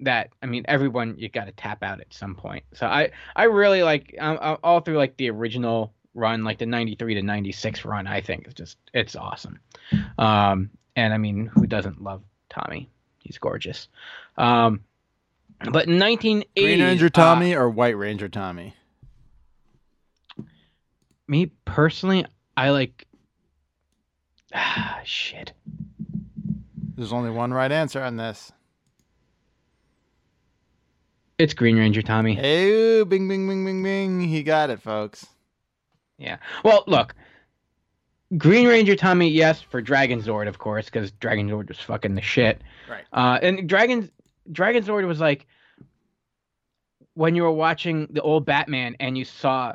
that 0.00 0.30
I 0.42 0.46
mean, 0.46 0.64
everyone 0.68 1.16
you 1.18 1.28
got 1.28 1.46
to 1.46 1.52
tap 1.52 1.82
out 1.82 2.00
at 2.00 2.12
some 2.12 2.34
point. 2.34 2.64
So 2.74 2.86
I 2.86 3.12
I 3.34 3.44
really 3.44 3.82
like 3.82 4.14
um, 4.18 4.38
uh, 4.40 4.56
all 4.62 4.80
through 4.80 4.98
like 4.98 5.16
the 5.16 5.30
original 5.30 5.94
run, 6.14 6.44
like 6.44 6.58
the 6.58 6.66
'93 6.66 7.14
to 7.14 7.22
'96 7.22 7.84
run. 7.84 8.06
I 8.06 8.20
think 8.20 8.44
it's 8.44 8.54
just 8.54 8.76
it's 8.92 9.16
awesome. 9.16 9.60
Um, 10.18 10.70
and 10.96 11.14
I 11.14 11.18
mean, 11.18 11.46
who 11.46 11.66
doesn't 11.66 12.02
love 12.02 12.22
Tommy? 12.50 12.90
He's 13.20 13.38
gorgeous. 13.38 13.88
Um, 14.36 14.80
but 15.58 15.86
in 15.88 15.98
1980, 15.98 16.44
Green 16.56 16.82
Ranger 16.82 17.06
uh, 17.06 17.10
Tommy 17.10 17.54
or 17.54 17.70
White 17.70 17.96
Ranger 17.96 18.28
Tommy? 18.28 18.74
me 21.28 21.46
personally, 21.64 22.26
I 22.56 22.70
like. 22.70 23.06
Ah, 24.54 25.00
shit. 25.04 25.52
There's 26.96 27.12
only 27.12 27.30
one 27.30 27.52
right 27.52 27.72
answer 27.72 28.02
on 28.02 28.16
this. 28.16 28.52
It's 31.38 31.54
Green 31.54 31.76
Ranger 31.76 32.02
Tommy. 32.02 32.34
Hey, 32.34 33.02
bing, 33.02 33.26
bing, 33.26 33.48
bing, 33.48 33.64
bing, 33.64 33.82
bing. 33.82 34.20
He 34.20 34.44
got 34.44 34.70
it, 34.70 34.80
folks. 34.80 35.26
Yeah. 36.18 36.36
Well, 36.62 36.84
look. 36.86 37.14
Green 38.38 38.66
Ranger 38.66 38.96
Tommy, 38.96 39.28
yes, 39.28 39.60
for 39.60 39.80
Dragon 39.80 40.22
Zord, 40.22 40.48
of 40.48 40.58
course, 40.58 40.86
because 40.86 41.10
Dragon 41.12 41.48
Zord 41.48 41.68
was 41.68 41.78
fucking 41.78 42.14
the 42.14 42.22
shit. 42.22 42.62
Right. 42.88 43.04
Uh, 43.12 43.38
and 43.42 43.68
Dragon 43.68 44.10
Dragon 44.50 44.82
Zord 44.82 45.06
was 45.06 45.20
like 45.20 45.46
when 47.14 47.34
you 47.34 47.42
were 47.42 47.50
watching 47.52 48.08
the 48.10 48.22
old 48.22 48.44
Batman 48.44 48.96
and 49.00 49.16
you 49.16 49.24
saw 49.24 49.74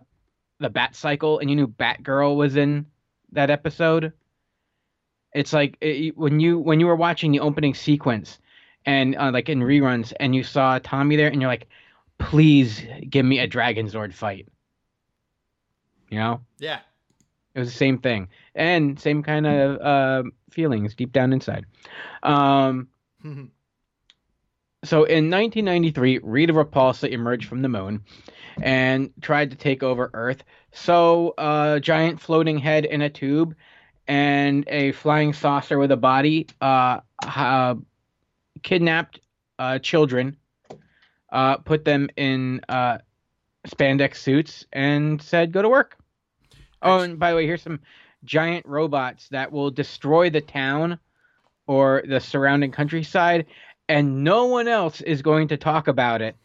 the 0.60 0.70
Bat 0.70 0.96
Cycle 0.96 1.40
and 1.40 1.50
you 1.50 1.56
knew 1.56 1.68
Batgirl 1.68 2.36
was 2.36 2.56
in 2.56 2.86
that 3.32 3.50
episode. 3.50 4.12
It's 5.34 5.54
like 5.54 5.78
it, 5.82 6.18
when 6.18 6.40
you 6.40 6.60
when 6.60 6.80
you 6.80 6.88
were 6.88 6.96
watching 6.96 7.32
the 7.32 7.40
opening 7.40 7.74
sequence 7.74 8.40
and 8.86 9.16
uh, 9.16 9.32
like 9.32 9.48
in 9.50 9.60
reruns 9.60 10.12
and 10.20 10.34
you 10.36 10.44
saw 10.44 10.80
Tommy 10.82 11.16
there 11.16 11.28
and 11.30 11.42
you're 11.42 11.50
like, 11.50 11.68
please 12.18 12.82
give 13.10 13.26
me 13.26 13.40
a 13.40 13.48
Dragon 13.48 13.88
Zord 13.88 14.14
fight. 14.14 14.48
You 16.10 16.18
know, 16.18 16.42
Yeah. 16.58 16.80
it 17.54 17.60
was 17.60 17.70
the 17.72 17.78
same 17.78 18.00
thing 18.00 18.30
and 18.56 19.00
same 19.00 19.22
kind 19.22 19.46
of 19.46 19.80
uh, 19.80 20.24
feelings 20.50 20.96
deep 20.96 21.12
down 21.12 21.32
inside. 21.34 21.66
Um, 22.24 22.88
so 24.84 25.04
in 25.04 25.30
1993, 25.30 26.20
Rita 26.24 26.54
Repulsa 26.54 27.10
emerged 27.10 27.48
from 27.48 27.62
the 27.62 27.70
moon 27.70 28.04
and 28.62 29.12
tried 29.22 29.52
to 29.52 29.58
take 29.58 29.84
over 29.84 30.10
Earth. 30.14 30.44
So 30.72 31.34
a 31.38 31.80
giant 31.82 32.22
floating 32.22 32.58
head 32.58 32.86
in 32.86 33.02
a 33.02 33.10
tube 33.10 33.56
and 34.08 34.64
a 34.68 34.92
flying 34.94 35.34
saucer 35.34 35.78
with 35.78 35.92
a 35.92 35.98
body 35.98 36.48
uh, 36.62 37.00
uh, 37.24 37.76
kidnapped 38.64 39.20
uh, 39.60 39.80
children, 39.80 40.38
uh, 41.32 41.58
put 41.58 41.84
them 41.84 42.10
in 42.16 42.62
uh, 42.70 43.00
spandex 43.68 44.18
suits, 44.18 44.66
and 44.72 45.22
said, 45.22 45.52
"Go 45.52 45.62
to 45.62 45.70
work." 45.70 45.98
Oh, 46.82 47.00
and 47.00 47.20
by 47.20 47.32
the 47.32 47.36
way, 47.36 47.46
here's 47.46 47.62
some 47.62 47.82
giant 48.24 48.66
robots 48.66 49.28
that 49.30 49.52
will 49.52 49.72
destroy 49.72 50.30
the 50.30 50.42
town 50.42 51.00
or 51.68 52.04
the 52.08 52.20
surrounding 52.20 52.72
countryside, 52.72 53.46
and 53.90 54.24
no 54.24 54.46
one 54.46 54.68
else 54.70 55.02
is 55.02 55.22
going 55.22 55.50
to 55.50 55.58
talk 55.58 55.90
about 55.90 56.22
it 56.22 56.38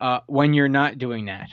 uh, 0.00 0.20
when 0.26 0.54
you're 0.54 0.68
not 0.68 0.96
doing 0.96 1.26
that. 1.26 1.50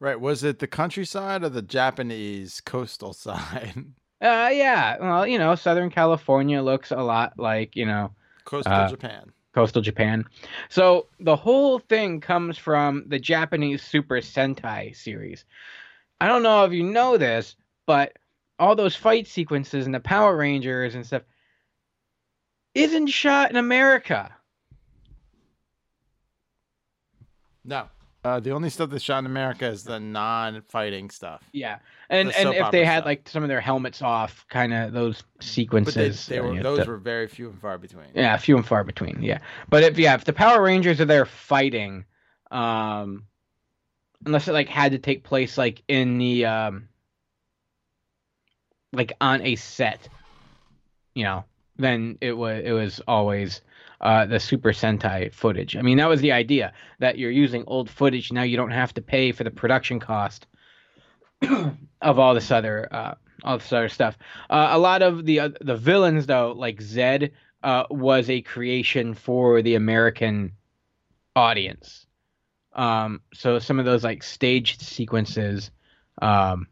Right. 0.00 0.18
Was 0.20 0.44
it 0.44 0.58
the 0.58 0.66
countryside 0.66 1.42
or 1.42 1.48
the 1.50 1.62
Japanese 1.62 2.60
coastal 2.62 3.12
side? 3.26 3.74
Uh, 4.22 4.48
yeah, 4.52 4.96
well, 4.98 5.26
you 5.26 5.38
know, 5.38 5.54
Southern 5.54 5.90
California 5.90 6.62
looks 6.62 6.90
a 6.90 6.96
lot 7.02 7.38
like 7.38 7.76
you 7.76 7.84
know 7.84 8.12
coastal 8.46 8.72
Uh, 8.72 8.88
Japan. 8.88 9.32
coastal 9.54 9.82
Japan. 9.82 10.24
So 10.70 11.06
the 11.20 11.36
whole 11.36 11.78
thing 11.78 12.20
comes 12.20 12.56
from 12.56 13.04
the 13.08 13.18
Japanese 13.18 13.82
Super 13.82 14.16
Sentai 14.16 14.94
series. 14.96 15.44
I 16.20 16.28
don't 16.28 16.42
know 16.42 16.64
if 16.64 16.72
you 16.72 16.82
know 16.82 17.18
this, 17.18 17.56
but 17.86 18.16
all 18.58 18.74
those 18.74 18.96
fight 18.96 19.26
sequences 19.26 19.84
and 19.84 19.94
the 19.94 20.00
Power 20.00 20.34
Rangers 20.36 20.94
and 20.94 21.04
stuff 21.04 21.22
isn't 22.74 23.06
shot 23.08 23.50
in 23.50 23.56
America. 23.56 24.34
No. 27.66 27.88
Uh, 28.24 28.40
the 28.40 28.50
only 28.50 28.68
stuff 28.70 28.90
that's 28.90 29.04
shot 29.04 29.20
in 29.20 29.26
America 29.26 29.66
is 29.68 29.84
the 29.84 30.00
non-fighting 30.00 31.10
stuff. 31.10 31.42
Yeah, 31.52 31.78
and 32.10 32.28
The 32.30 32.38
and 32.38 32.46
soap 32.46 32.54
if 32.56 32.70
they 32.72 32.80
opera 32.80 32.86
had 32.86 32.96
stuff. 32.98 33.06
like 33.06 33.28
some 33.28 33.42
of 33.44 33.48
their 33.48 33.60
helmets 33.60 34.02
off, 34.02 34.44
kind 34.48 34.74
of 34.74 34.92
those 34.92 35.22
But 35.22 35.40
they, 35.42 35.46
sequences. 35.46 36.26
they 36.26 36.38
uh, 36.40 36.42
were, 36.42 36.60
those 36.62 36.78
the- 36.80 36.86
were 36.86 36.96
very 36.96 37.28
few 37.28 37.50
and 37.50 37.60
far 37.60 37.78
between. 37.78 38.06
Yeah, 38.14 38.36
few 38.38 38.56
and 38.56 38.66
far 38.66 38.82
between. 38.82 39.22
Yeah, 39.22 39.38
but 39.68 39.84
if 39.84 39.96
yeah, 39.96 40.14
if 40.14 40.24
the 40.24 40.32
Power 40.32 40.60
Rangers 40.60 41.00
are 41.00 41.04
there 41.04 41.24
fighting, 41.24 42.04
um, 42.50 43.26
unless 44.24 44.48
it 44.48 44.52
like 44.54 44.68
had 44.68 44.90
to 44.90 44.98
take 44.98 45.22
place 45.22 45.56
like 45.56 45.84
in 45.86 46.18
the 46.18 46.46
um, 46.46 46.88
like 48.92 49.12
on 49.20 49.40
a 49.42 49.54
set, 49.56 50.08
you 51.14 51.22
know, 51.22 51.44
then 51.76 52.18
it 52.20 52.32
was 52.36 52.62
it 52.64 52.72
was 52.72 53.00
always 53.06 53.60
uh 54.00 54.26
the 54.26 54.40
Super 54.40 54.72
Sentai 54.72 55.32
footage. 55.32 55.76
I 55.76 55.82
mean, 55.82 55.98
that 55.98 56.08
was 56.08 56.20
the 56.20 56.32
idea 56.32 56.72
that 56.98 57.18
you're 57.18 57.30
using 57.30 57.64
old 57.66 57.90
footage 57.90 58.32
now. 58.32 58.42
You 58.42 58.56
don't 58.56 58.70
have 58.70 58.94
to 58.94 59.02
pay 59.02 59.32
for 59.32 59.44
the 59.44 59.50
production 59.50 60.00
cost 60.00 60.46
of 62.02 62.18
all 62.18 62.34
this 62.34 62.50
other 62.50 62.88
uh 62.92 63.14
all 63.44 63.58
this 63.58 63.72
other 63.72 63.88
stuff. 63.88 64.18
Uh, 64.50 64.68
a 64.70 64.78
lot 64.78 65.02
of 65.02 65.24
the 65.24 65.40
uh, 65.40 65.50
the 65.60 65.76
villains 65.76 66.26
though, 66.26 66.52
like 66.52 66.80
Zedd, 66.80 67.30
uh, 67.62 67.84
was 67.90 68.28
a 68.28 68.42
creation 68.42 69.14
for 69.14 69.62
the 69.62 69.74
American 69.74 70.52
audience. 71.34 72.06
Um, 72.72 73.22
so 73.32 73.58
some 73.58 73.78
of 73.78 73.84
those 73.84 74.04
like 74.04 74.22
staged 74.22 74.82
sequences 74.82 75.70
um, 76.20 76.66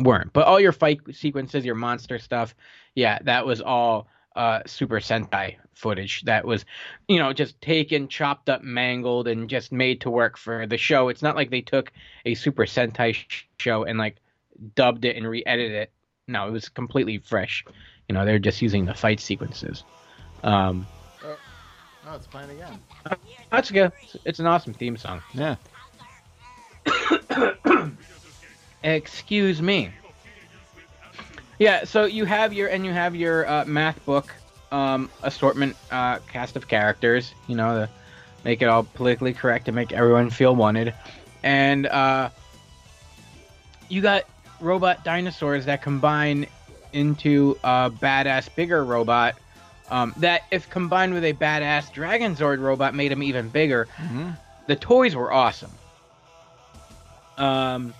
weren't, 0.00 0.32
but 0.32 0.46
all 0.46 0.58
your 0.58 0.72
fight 0.72 1.00
sequences, 1.12 1.64
your 1.64 1.74
monster 1.74 2.18
stuff, 2.18 2.54
yeah, 2.94 3.18
that 3.24 3.46
was 3.46 3.60
all 3.60 4.08
uh, 4.36 4.60
Super 4.66 5.00
Sentai 5.00 5.56
footage. 5.74 6.22
That 6.22 6.44
was, 6.44 6.64
you 7.08 7.18
know, 7.18 7.32
just 7.32 7.60
taken, 7.60 8.08
chopped 8.08 8.48
up, 8.48 8.62
mangled, 8.62 9.28
and 9.28 9.48
just 9.48 9.72
made 9.72 10.00
to 10.02 10.10
work 10.10 10.36
for 10.38 10.66
the 10.66 10.76
show. 10.78 11.08
It's 11.08 11.22
not 11.22 11.36
like 11.36 11.50
they 11.50 11.62
took 11.62 11.92
a 12.24 12.34
Super 12.34 12.64
Sentai 12.66 13.14
sh- 13.14 13.44
show 13.58 13.84
and 13.84 13.98
like 13.98 14.16
dubbed 14.74 15.04
it 15.04 15.16
and 15.16 15.26
re-edited 15.28 15.72
it. 15.72 15.92
No, 16.28 16.46
it 16.48 16.50
was 16.50 16.68
completely 16.68 17.18
fresh. 17.18 17.64
You 18.08 18.14
know, 18.14 18.24
they're 18.24 18.38
just 18.38 18.62
using 18.62 18.84
the 18.84 18.94
fight 18.94 19.20
sequences. 19.20 19.82
Um, 20.42 20.86
Oh, 22.08 22.14
it's 22.14 22.26
playing 22.28 22.50
again. 22.50 22.78
that's 23.50 23.68
good. 23.68 23.90
It's, 24.04 24.16
it's 24.24 24.38
an 24.38 24.46
awesome 24.46 24.72
theme 24.74 24.96
song. 24.96 25.22
Yeah. 25.34 25.56
Excuse 28.84 29.60
me. 29.60 29.90
Yeah, 31.58 31.84
so 31.84 32.04
you 32.04 32.24
have 32.26 32.52
your 32.52 32.68
and 32.68 32.84
you 32.84 32.92
have 32.92 33.14
your 33.14 33.48
uh, 33.48 33.64
math 33.64 34.04
book 34.04 34.34
um, 34.70 35.10
assortment 35.22 35.76
uh, 35.90 36.18
cast 36.30 36.56
of 36.56 36.68
characters. 36.68 37.32
You 37.46 37.56
know, 37.56 37.86
to 37.86 37.90
make 38.44 38.62
it 38.62 38.66
all 38.66 38.84
politically 38.84 39.32
correct 39.32 39.68
and 39.68 39.74
make 39.74 39.92
everyone 39.92 40.30
feel 40.30 40.54
wanted, 40.54 40.94
and 41.42 41.86
uh, 41.86 42.30
you 43.88 44.02
got 44.02 44.24
robot 44.60 45.04
dinosaurs 45.04 45.64
that 45.66 45.82
combine 45.82 46.46
into 46.92 47.58
a 47.64 47.90
badass 47.90 48.54
bigger 48.54 48.84
robot. 48.84 49.34
Um, 49.88 50.14
that 50.16 50.42
if 50.50 50.68
combined 50.68 51.14
with 51.14 51.24
a 51.24 51.32
badass 51.32 51.92
Dragon 51.92 52.34
Zord 52.34 52.60
robot 52.60 52.94
made 52.94 53.12
him 53.12 53.22
even 53.22 53.48
bigger. 53.48 53.86
The 54.66 54.74
toys 54.74 55.14
were 55.14 55.32
awesome. 55.32 55.70
Um, 57.38 57.94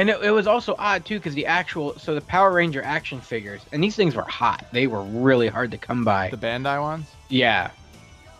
and 0.00 0.08
it, 0.08 0.22
it 0.22 0.30
was 0.30 0.46
also 0.46 0.74
odd 0.78 1.04
too 1.04 1.18
because 1.18 1.34
the 1.34 1.44
actual 1.44 1.92
so 1.98 2.14
the 2.14 2.22
Power 2.22 2.52
Ranger 2.52 2.82
action 2.82 3.20
figures 3.20 3.66
and 3.70 3.84
these 3.84 3.96
things 3.96 4.16
were 4.16 4.24
hot. 4.24 4.64
They 4.72 4.86
were 4.86 5.04
really 5.04 5.48
hard 5.48 5.70
to 5.72 5.78
come 5.78 6.04
by. 6.04 6.30
The 6.30 6.38
Bandai 6.38 6.80
ones? 6.80 7.16
Yeah, 7.28 7.72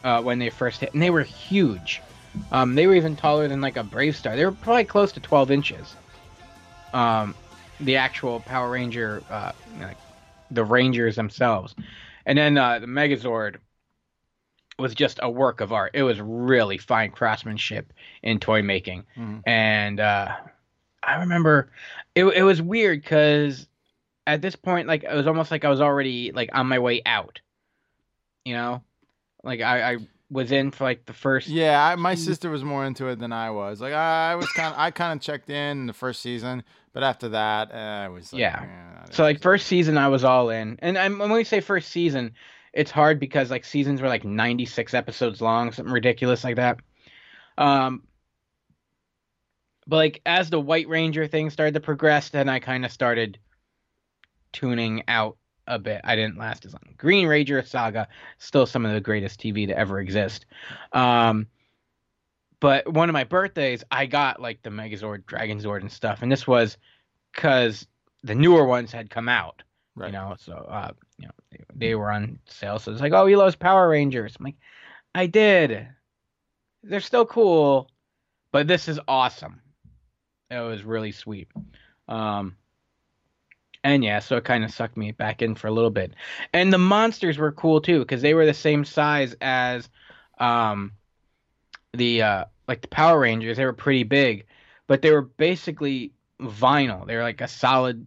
uh, 0.03 0.23
when 0.23 0.39
they 0.39 0.49
first 0.49 0.81
hit, 0.81 0.95
and 0.95 1.03
they 1.03 1.11
were 1.11 1.23
huge. 1.23 2.03
Um, 2.51 2.75
they 2.75 2.87
were 2.87 2.95
even 2.95 3.15
taller 3.15 3.47
than 3.47 3.61
like 3.61 3.77
a 3.77 3.85
BraveStarr. 3.85 4.37
They 4.37 4.45
were 4.47 4.53
probably 4.53 4.85
close 4.85 5.13
to 5.13 5.21
12 5.21 5.51
inches. 5.51 5.97
Um, 6.95 7.37
the 7.79 7.97
actual 7.97 8.41
Power 8.41 8.71
Ranger, 8.71 9.25
uh, 9.29 9.53
like 9.79 9.99
the 10.51 10.65
Rangers 10.65 11.15
themselves, 11.15 11.75
and 12.25 12.39
then 12.39 12.57
uh, 12.57 12.79
the 12.79 12.87
Megazord 12.87 13.57
was 14.79 14.95
just 14.95 15.21
a 15.23 15.31
work 15.31 15.61
of 15.61 15.73
art. 15.75 15.91
It 15.93 16.05
was 16.05 16.21
really 16.21 16.79
fine 16.79 17.11
craftsmanship 17.11 17.93
in 18.23 18.41
toy 18.41 18.63
making, 18.63 19.05
Mhm. 19.17 19.43
and 19.47 20.01
uh, 20.01 20.37
I 21.03 21.17
remember 21.17 21.71
it. 22.15 22.25
It 22.25 22.43
was 22.43 22.61
weird 22.61 23.03
because 23.03 23.67
at 24.27 24.43
this 24.43 24.57
point, 24.57 24.87
like 24.89 25.05
it 25.05 25.15
was 25.15 25.27
almost 25.27 25.51
like 25.51 25.65
I 25.65 25.69
was 25.69 25.81
already 25.81 26.33
like 26.33 26.51
on 26.53 26.67
my 26.67 26.79
way 26.79 27.03
out. 27.07 27.41
You 28.45 28.55
know, 28.55 28.83
like 29.43 29.61
I, 29.61 29.93
I 29.93 29.97
was 30.31 30.53
in 30.53 30.71
for 30.71 30.85
like 30.85 31.07
the 31.07 31.13
first. 31.13 31.49
Yeah, 31.49 31.85
I, 31.85 31.97
my 31.97 32.15
sister 32.15 32.51
was 32.51 32.65
more 32.65 32.87
into 32.87 33.09
it 33.09 33.19
than 33.19 33.33
I 33.33 33.51
was. 33.51 33.81
Like 33.81 33.93
I, 33.93 34.33
I 34.33 34.35
was 34.37 34.51
kind 34.53 34.73
of, 34.73 34.79
I 34.79 34.91
kind 34.91 35.19
of 35.19 35.23
checked 35.23 35.51
in, 35.51 35.87
the 35.87 35.93
first 35.93 36.23
season, 36.23 36.63
but 36.93 37.03
after 37.03 37.31
that, 37.31 37.73
uh, 37.73 37.77
I 38.05 38.09
was 38.09 38.33
like, 38.33 38.41
Yeah. 38.41 38.63
eh, 38.63 39.07
So 39.11 39.23
like 39.23 39.43
first 39.43 39.67
season, 39.67 39.99
I 39.99 40.09
was 40.09 40.25
all 40.25 40.51
in, 40.51 40.79
and 40.81 40.97
I'm, 40.97 41.19
when 41.19 41.33
we 41.33 41.45
say 41.45 41.61
first 41.61 41.91
season, 41.91 42.33
it's 42.73 42.91
hard 42.91 43.19
because 43.19 43.51
like 43.51 43.65
seasons 43.65 44.01
were 44.01 44.09
like 44.09 44.25
96 44.25 44.95
episodes 44.95 45.41
long, 45.41 45.73
something 45.73 45.93
ridiculous 45.93 46.45
like 46.45 46.57
that. 46.57 46.79
Um, 47.59 48.05
but 49.91 49.97
like 49.97 50.23
as 50.25 50.51
the 50.51 50.61
White 50.61 50.89
Ranger 50.89 51.27
thing 51.27 51.51
started 51.51 51.75
to 51.75 51.81
progress, 51.81 52.29
then 52.29 52.49
I 52.49 52.61
kind 52.61 52.85
of 52.85 52.93
started 52.93 53.39
tuning 54.53 55.03
out 55.09 55.37
a 55.67 55.81
bit. 55.81 56.01
I 56.05 56.15
didn't 56.15 56.39
last 56.39 56.65
as 56.65 56.73
long. 56.73 56.95
Green 56.97 57.27
Ranger 57.27 57.61
Saga, 57.65 58.07
still 58.39 58.67
some 58.67 58.87
of 58.87 58.93
the 58.93 59.01
greatest 59.01 59.41
TV 59.41 59.67
to 59.67 59.77
ever 59.77 59.99
exist. 59.99 60.47
Um, 60.93 61.49
but 62.61 62.93
one 62.93 63.09
of 63.09 63.15
my 63.15 63.25
birthdays, 63.25 63.83
I 63.91 64.07
got 64.07 64.41
like 64.41 64.63
the 64.63 64.71
Megazord, 64.71 65.27
Dragon 65.27 65.59
Zord, 65.59 65.81
and 65.81 65.91
stuff, 65.91 66.23
and 66.23 66.31
this 66.31 66.47
was 66.47 66.79
because 67.35 67.85
the 68.23 68.37
newer 68.37 68.65
ones 68.65 68.93
had 68.93 69.11
come 69.11 69.29
out. 69.29 69.65
Right. 69.97 70.07
You 70.07 70.13
know, 70.13 70.37
so 70.39 70.53
uh, 70.53 70.93
you 71.19 71.27
know, 71.27 71.33
they, 71.51 71.65
they 71.75 71.95
were 71.97 72.13
on 72.13 72.39
sale. 72.47 72.79
So 72.79 72.93
it's 72.93 73.01
like, 73.01 73.13
oh, 73.13 73.27
he 73.27 73.35
loves 73.35 73.57
Power 73.57 73.89
Rangers. 73.89 74.37
I'm 74.39 74.45
like, 74.45 74.57
I 75.17 75.27
did. 75.27 75.89
They're 76.85 77.01
still 77.01 77.27
cool, 77.27 77.91
but 78.53 78.69
this 78.69 78.87
is 78.87 79.01
awesome. 79.09 79.60
It 80.51 80.59
was 80.61 80.83
really 80.85 81.13
sweet. 81.13 81.49
Um, 82.09 82.57
And 83.83 84.05
yeah, 84.05 84.19
so 84.19 84.37
it 84.37 84.45
kind 84.45 84.63
of 84.65 84.71
sucked 84.71 84.97
me 84.97 85.13
back 85.13 85.41
in 85.43 85.55
for 85.55 85.67
a 85.69 85.71
little 85.73 85.91
bit. 85.91 86.13
And 86.53 86.73
the 86.73 86.79
monsters 86.79 87.39
were 87.39 87.53
cool 87.53 87.81
too 87.81 88.01
because 88.01 88.21
they 88.23 88.35
were 88.35 88.45
the 88.47 88.55
same 88.55 88.85
size 88.85 89.35
as 89.41 89.89
um 90.39 90.93
the 91.95 92.23
uh 92.23 92.45
like 92.69 92.83
the 92.83 92.89
Power 92.89 93.19
Rangers. 93.21 93.57
They 93.57 93.65
were 93.65 93.73
pretty 93.73 94.05
big, 94.05 94.47
but 94.87 95.03
they 95.03 95.11
were 95.13 95.23
basically 95.23 96.13
vinyl. 96.41 97.07
They 97.07 97.17
were 97.17 97.23
like 97.23 97.41
a 97.41 97.49
solid 97.49 98.07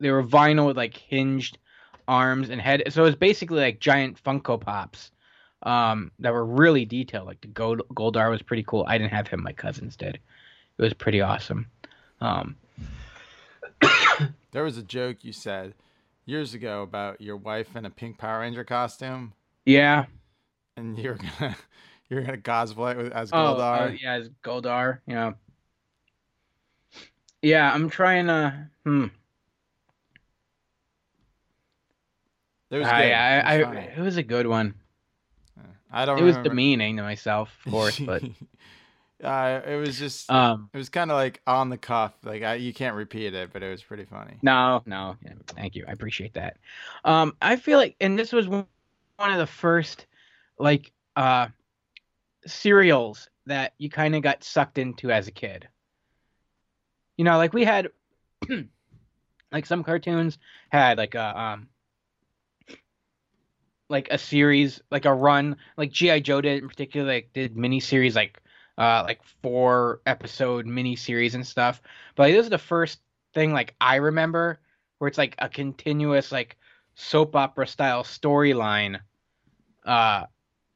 they 0.00 0.10
were 0.10 0.24
vinyl 0.24 0.66
with 0.66 0.76
like 0.76 0.96
hinged 0.96 1.58
arms 2.06 2.50
and 2.50 2.60
head. 2.60 2.82
So 2.90 3.02
it 3.02 3.06
was 3.06 3.16
basically 3.16 3.60
like 3.60 3.80
giant 3.80 4.22
Funko 4.22 4.60
Pops 4.60 5.10
um 5.62 6.12
that 6.18 6.32
were 6.34 6.44
really 6.44 6.84
detailed. 6.84 7.26
Like 7.26 7.40
the 7.40 7.48
Gold 7.48 7.82
Goldar 7.94 8.30
was 8.30 8.42
pretty 8.42 8.64
cool. 8.64 8.84
I 8.86 8.98
didn't 8.98 9.12
have 9.14 9.28
him, 9.28 9.42
my 9.42 9.52
cousins 9.52 9.96
did. 9.96 10.16
It 10.16 10.82
was 10.82 10.94
pretty 10.94 11.20
awesome. 11.22 11.68
Um 12.24 12.56
There 14.52 14.64
was 14.64 14.78
a 14.78 14.82
joke 14.82 15.18
you 15.22 15.32
said 15.32 15.74
years 16.26 16.54
ago 16.54 16.82
about 16.82 17.20
your 17.20 17.36
wife 17.36 17.74
in 17.76 17.84
a 17.84 17.90
pink 17.90 18.18
Power 18.18 18.40
Ranger 18.40 18.64
costume, 18.64 19.32
yeah. 19.66 20.06
and 20.76 20.96
you're 20.98 21.18
gonna 21.18 21.56
you're 22.08 22.22
gonna 22.22 22.38
cosplay 22.38 22.96
with, 22.96 23.12
as 23.12 23.30
Oh, 23.32 23.36
Goldar. 23.36 23.90
uh, 23.90 23.96
yeah, 24.00 24.16
it's 24.18 24.28
Goldar. 24.42 25.00
Yeah. 25.06 25.32
Yeah, 27.42 27.70
I'm 27.74 27.90
trying 27.90 28.28
to. 28.28 28.68
Hmm. 28.84 29.06
it 32.70 32.78
was 32.78 32.88
I, 32.88 33.02
good. 33.02 33.12
I, 33.12 33.38
I, 33.40 33.54
it, 33.54 33.58
was 33.58 33.66
funny. 33.66 33.88
it 33.96 34.00
was 34.00 34.16
a 34.16 34.22
good 34.22 34.46
one. 34.46 34.74
I 35.92 36.04
don't. 36.06 36.18
It 36.18 36.22
was 36.22 36.36
demeaning 36.38 36.96
to 36.96 37.02
myself, 37.02 37.50
of 37.66 37.72
course, 37.72 37.98
but 37.98 38.22
uh, 39.24 39.62
it 39.66 39.76
was 39.76 39.98
just. 39.98 40.30
um, 40.30 40.70
it 40.72 40.76
was 40.76 40.88
kind 40.88 41.10
of 41.10 41.16
like 41.16 41.40
on 41.46 41.70
the 41.70 41.78
cuff. 41.78 42.12
Like 42.22 42.42
I, 42.42 42.54
you 42.54 42.72
can't 42.72 42.94
repeat 42.94 43.34
it, 43.34 43.50
but 43.52 43.62
it 43.62 43.70
was 43.70 43.82
pretty 43.82 44.04
funny. 44.04 44.38
no, 44.42 44.82
no. 44.86 45.16
Thank 45.48 45.74
you. 45.74 45.84
I 45.88 45.92
appreciate 45.92 46.34
that. 46.34 46.58
Um, 47.04 47.36
I 47.40 47.56
feel 47.56 47.78
like, 47.78 47.96
and 48.00 48.18
this 48.18 48.32
was 48.32 48.48
one 48.48 48.66
one 49.16 49.30
of 49.30 49.38
the 49.38 49.46
first, 49.46 50.06
like, 50.58 50.90
uh, 51.14 51.46
serials 52.46 53.28
that 53.46 53.74
you 53.78 53.88
kind 53.88 54.14
of 54.16 54.22
got 54.22 54.42
sucked 54.42 54.78
into 54.78 55.10
as 55.10 55.28
a 55.28 55.32
kid. 55.32 55.68
You 57.16 57.24
know, 57.24 57.36
like 57.36 57.52
we 57.52 57.64
had, 57.64 57.88
like 59.52 59.66
some 59.66 59.84
cartoons 59.84 60.38
had 60.68 60.98
like 60.98 61.14
a 61.14 61.40
um, 61.40 61.68
like 63.88 64.08
a 64.10 64.18
series, 64.18 64.80
like 64.90 65.04
a 65.04 65.14
run, 65.14 65.56
like 65.76 65.92
GI 65.92 66.22
Joe 66.22 66.40
did 66.40 66.62
in 66.62 66.68
particular, 66.68 67.06
like 67.06 67.30
did 67.32 67.56
mini 67.56 67.80
series, 67.80 68.16
like 68.16 68.40
uh, 68.78 69.02
like 69.06 69.20
four 69.42 70.00
episode 70.06 70.66
mini 70.66 70.96
series 70.96 71.34
and 71.34 71.46
stuff. 71.46 71.80
But 72.16 72.24
like, 72.24 72.34
this 72.34 72.44
is 72.44 72.50
the 72.50 72.58
first 72.58 73.00
thing 73.34 73.52
like 73.52 73.74
I 73.80 73.96
remember 73.96 74.60
where 74.98 75.08
it's 75.08 75.18
like 75.18 75.34
a 75.38 75.48
continuous 75.48 76.32
like 76.32 76.56
soap 76.94 77.36
opera 77.36 77.66
style 77.66 78.04
storyline, 78.04 79.00
uh, 79.84 80.24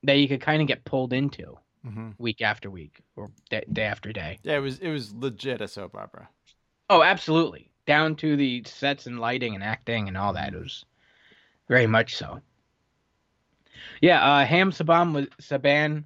that 0.03 0.15
you 0.15 0.29
could 0.29 0.41
kind 0.41 0.63
of 0.63 0.69
get 0.69 0.85
pulled 0.85 1.13
into 1.13 1.59
hmm 1.85 2.11
week 2.19 2.43
after 2.43 2.71
week 2.71 3.01
or 3.17 3.31
day, 3.51 3.65
day 3.73 3.85
after 3.85 4.13
day. 4.13 4.39
Yeah, 4.43 4.57
it 4.57 4.61
was. 4.61 4.79
It 4.79 4.91
was 4.91 5.15
legit 5.15 5.61
a 5.61 5.69
soap 5.69 5.95
opera. 5.97 6.29
Oh, 6.91 7.03
absolutely. 7.03 7.71
Down 7.87 8.17
to 8.17 8.37
the 8.37 8.63
sets 8.65 9.07
and 9.07 9.19
lighting 9.21 9.55
and 9.55 9.65
acting 9.65 10.09
and 10.09 10.17
all 10.17 10.33
that. 10.35 10.55
It 10.55 10.59
was 10.59 10.85
very 11.69 11.87
much 11.87 12.17
so. 12.17 12.41
Yeah, 14.01 14.23
uh 14.23 14.45
Haim 14.45 14.71
Saban 14.71 15.13
was 15.13 15.27
Saban 15.41 16.05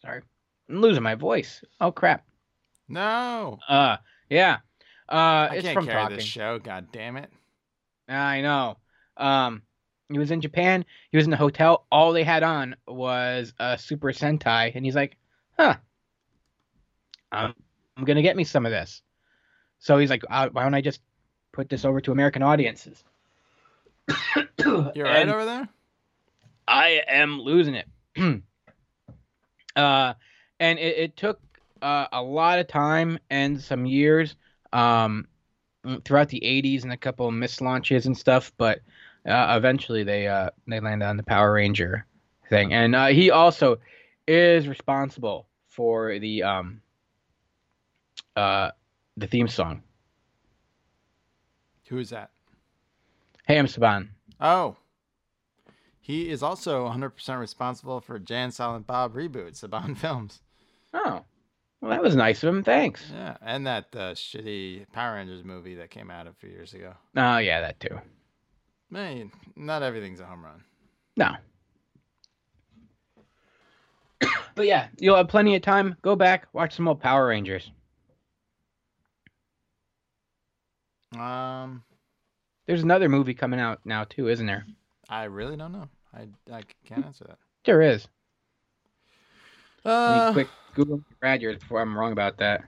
sorry. 0.00 0.22
I'm 0.68 0.80
losing 0.80 1.02
my 1.02 1.14
voice. 1.14 1.62
Oh 1.80 1.92
crap. 1.92 2.24
No, 2.88 3.58
Uh 3.68 3.96
yeah. 4.30 4.58
Uh 5.08 5.48
I 5.50 5.54
it's 5.56 5.64
can't 5.64 5.74
from 5.74 5.86
carry 5.86 6.02
talking. 6.02 6.16
this 6.16 6.24
show. 6.24 6.58
God 6.58 6.88
damn 6.92 7.16
it. 7.16 7.30
I 8.08 8.40
know. 8.40 8.76
Um 9.16 9.62
he 10.08 10.18
was 10.18 10.30
in 10.30 10.40
Japan, 10.40 10.84
he 11.10 11.16
was 11.16 11.24
in 11.24 11.30
the 11.30 11.36
hotel, 11.36 11.84
all 11.90 12.12
they 12.12 12.22
had 12.22 12.44
on 12.44 12.76
was 12.86 13.52
a 13.58 13.76
Super 13.76 14.12
Sentai, 14.12 14.70
and 14.74 14.84
he's 14.84 14.94
like, 14.94 15.16
huh. 15.58 15.74
I'm, 17.32 17.54
I'm 17.96 18.04
gonna 18.04 18.22
get 18.22 18.36
me 18.36 18.44
some 18.44 18.66
of 18.66 18.70
this. 18.72 19.02
So 19.80 19.98
he's 19.98 20.10
like, 20.10 20.22
uh, 20.30 20.48
why 20.52 20.62
don't 20.62 20.74
I 20.74 20.80
just 20.80 21.00
put 21.52 21.68
this 21.68 21.84
over 21.84 22.00
to 22.02 22.12
American 22.12 22.42
audiences? 22.42 23.02
You're 24.58 25.04
right 25.04 25.28
over 25.28 25.44
there. 25.44 25.68
I 26.68 27.02
am 27.08 27.40
losing 27.40 27.74
it. 27.74 27.88
uh, 29.76 30.14
and 30.60 30.78
it, 30.78 30.96
it 30.96 31.16
took 31.16 31.40
uh, 31.82 32.06
a 32.12 32.22
lot 32.22 32.58
of 32.58 32.68
time 32.68 33.18
and 33.30 33.60
some 33.60 33.86
years 33.86 34.36
um, 34.72 35.26
throughout 36.04 36.28
the 36.28 36.40
80s 36.40 36.82
and 36.82 36.92
a 36.92 36.96
couple 36.96 37.28
of 37.28 37.34
missed 37.34 37.60
launches 37.60 38.06
and 38.06 38.16
stuff, 38.16 38.52
but 38.56 38.80
uh, 39.26 39.54
eventually 39.56 40.04
they 40.04 40.26
uh, 40.26 40.50
they 40.66 40.80
landed 40.80 41.06
on 41.06 41.16
the 41.16 41.22
Power 41.22 41.52
Ranger 41.52 42.06
thing. 42.48 42.72
And 42.72 42.94
uh, 42.94 43.06
he 43.06 43.30
also 43.30 43.78
is 44.26 44.68
responsible 44.68 45.46
for 45.68 46.18
the 46.18 46.42
um, 46.42 46.80
uh, 48.34 48.70
the 49.16 49.26
theme 49.26 49.48
song. 49.48 49.82
Who 51.88 51.98
is 51.98 52.10
that? 52.10 52.30
Haim 53.46 53.66
Saban. 53.66 54.08
Oh. 54.40 54.76
He 56.00 56.30
is 56.30 56.40
also 56.40 56.88
100% 56.88 57.40
responsible 57.40 58.00
for 58.00 58.20
Jay 58.20 58.36
and 58.36 58.54
Silent 58.54 58.86
Bob 58.86 59.14
reboot, 59.14 59.60
Saban 59.60 59.96
Films. 59.98 60.40
Oh, 60.96 61.24
well, 61.80 61.90
that 61.90 62.02
was 62.02 62.16
nice 62.16 62.42
of 62.42 62.54
him. 62.54 62.64
Thanks. 62.64 63.04
Yeah, 63.12 63.36
and 63.42 63.66
that 63.66 63.86
uh, 63.94 64.14
shitty 64.14 64.90
Power 64.92 65.16
Rangers 65.16 65.44
movie 65.44 65.74
that 65.74 65.90
came 65.90 66.10
out 66.10 66.26
a 66.26 66.32
few 66.32 66.48
years 66.48 66.72
ago. 66.72 66.94
Oh, 67.16 67.36
yeah, 67.36 67.60
that 67.60 67.78
too. 67.80 68.00
Man, 68.90 69.30
not 69.56 69.82
everything's 69.82 70.20
a 70.20 70.24
home 70.24 70.44
run. 70.44 70.64
No. 71.16 71.34
but 74.54 74.66
yeah, 74.66 74.88
you'll 74.98 75.16
have 75.16 75.28
plenty 75.28 75.54
of 75.54 75.62
time. 75.62 75.96
Go 76.00 76.16
back, 76.16 76.46
watch 76.54 76.74
some 76.74 76.88
old 76.88 77.00
Power 77.00 77.26
Rangers. 77.26 77.70
Um, 81.18 81.82
There's 82.66 82.82
another 82.82 83.08
movie 83.08 83.34
coming 83.34 83.60
out 83.60 83.80
now 83.84 84.04
too, 84.04 84.28
isn't 84.28 84.46
there? 84.46 84.66
I 85.08 85.24
really 85.24 85.56
don't 85.56 85.72
know. 85.72 85.88
I, 86.14 86.28
I 86.52 86.62
can't 86.86 87.04
answer 87.04 87.24
that. 87.28 87.38
There 87.64 87.82
is. 87.82 88.08
Uh, 89.84 90.32
quick 90.32 90.48
Google 90.76 91.00
rad 91.22 91.40
years 91.40 91.56
before 91.58 91.80
I'm 91.80 91.96
wrong 91.96 92.12
about 92.12 92.36
that. 92.36 92.64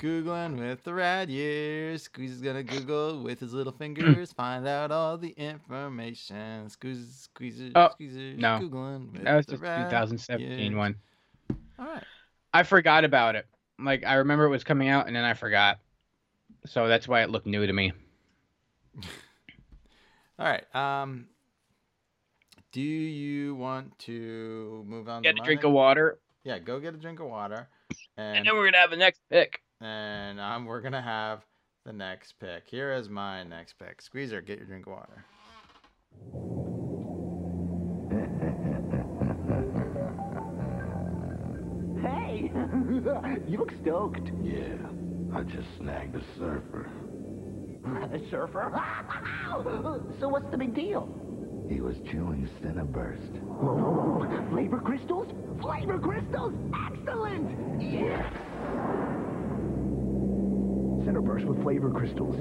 Googling 0.00 0.58
with 0.58 0.82
the 0.84 0.94
rad 0.94 1.28
years. 1.28 2.04
Squeeze 2.04 2.30
is 2.32 2.40
gonna 2.40 2.62
Google 2.62 3.22
with 3.22 3.40
his 3.40 3.52
little 3.52 3.72
fingers, 3.72 4.32
find 4.32 4.66
out 4.66 4.90
all 4.90 5.18
the 5.18 5.30
information. 5.30 6.68
Squeeze, 6.68 7.28
squeeze, 7.32 7.72
Oh, 7.74 7.90
squeeze, 7.92 8.14
no. 8.38 8.58
Googling 8.62 9.12
with 9.12 9.24
That 9.24 9.36
was 9.36 9.46
the 9.46 9.52
just 9.52 9.62
rad 9.62 9.90
2017 9.90 10.58
years. 10.58 10.74
one. 10.74 10.94
All 11.78 11.86
right. 11.86 12.04
I 12.54 12.62
forgot 12.62 13.04
about 13.04 13.34
it. 13.34 13.46
Like 13.78 14.04
I 14.06 14.14
remember 14.14 14.44
it 14.44 14.50
was 14.50 14.64
coming 14.64 14.88
out 14.88 15.08
and 15.08 15.14
then 15.16 15.24
I 15.24 15.34
forgot. 15.34 15.78
So 16.66 16.86
that's 16.86 17.08
why 17.08 17.22
it 17.22 17.30
looked 17.30 17.46
new 17.46 17.66
to 17.66 17.72
me. 17.72 17.92
All 20.38 20.46
right. 20.46 20.64
Um, 20.74 21.26
do 22.70 22.80
you 22.80 23.54
want 23.54 23.98
to 24.00 24.84
move 24.86 25.08
on? 25.08 25.22
Get 25.22 25.38
a 25.38 25.42
drink 25.42 25.64
of 25.64 25.72
water, 25.72 26.18
Yeah, 26.44 26.58
go 26.58 26.80
get 26.80 26.94
a 26.94 26.98
drink 26.98 27.20
of 27.20 27.26
water, 27.26 27.68
and 28.16 28.38
and 28.38 28.46
then 28.46 28.56
we're 28.56 28.64
gonna 28.64 28.78
have 28.78 28.90
the 28.90 28.96
next 28.96 29.20
pick. 29.30 29.60
and 29.80 30.40
um, 30.40 30.66
we're 30.66 30.80
gonna 30.80 31.02
have 31.02 31.44
the 31.84 31.92
next 31.92 32.34
pick. 32.40 32.64
Here 32.68 32.92
is 32.92 33.08
my 33.08 33.44
next 33.44 33.74
pick. 33.78 34.02
Squeezer, 34.02 34.40
get 34.40 34.58
your 34.58 34.66
drink 34.66 34.86
of 34.86 34.92
water. 34.92 35.24
Hey! 42.00 42.50
you 43.48 43.58
look 43.58 43.72
stoked. 43.82 44.30
Yeah, 44.42 44.74
I 45.34 45.42
just 45.42 45.68
snagged 45.78 46.16
a 46.16 46.22
surfer. 46.38 46.90
A 48.12 48.30
surfer? 48.30 48.70
so 50.20 50.28
what's 50.28 50.48
the 50.52 50.56
big 50.56 50.72
deal? 50.74 51.08
He 51.72 51.80
was 51.80 51.96
chewing 52.10 52.46
Cinnaburst. 52.60 53.40
Oh, 53.62 54.46
flavor 54.50 54.78
crystals? 54.78 55.28
Flavor 55.62 55.98
crystals? 55.98 56.52
Excellent! 56.92 57.80
Yes! 57.80 58.30
Cinnaburst 61.06 61.46
with 61.46 61.62
flavor 61.62 61.90
crystals. 61.90 62.36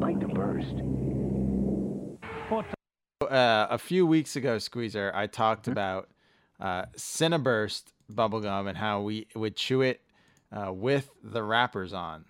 Bite 0.00 0.18
the 0.18 0.26
burst. 0.26 0.74
Uh, 3.22 3.68
a 3.70 3.78
few 3.78 4.04
weeks 4.04 4.34
ago, 4.34 4.58
Squeezer, 4.58 5.12
I 5.14 5.28
talked 5.28 5.68
about 5.68 6.08
uh, 6.58 6.86
Cinnaburst 6.96 7.92
bubblegum 8.12 8.68
and 8.68 8.76
how 8.76 9.02
we 9.02 9.28
would 9.36 9.54
chew 9.54 9.82
it 9.82 10.00
uh, 10.50 10.72
with 10.72 11.08
the 11.22 11.44
wrappers 11.44 11.92
on. 11.92 12.24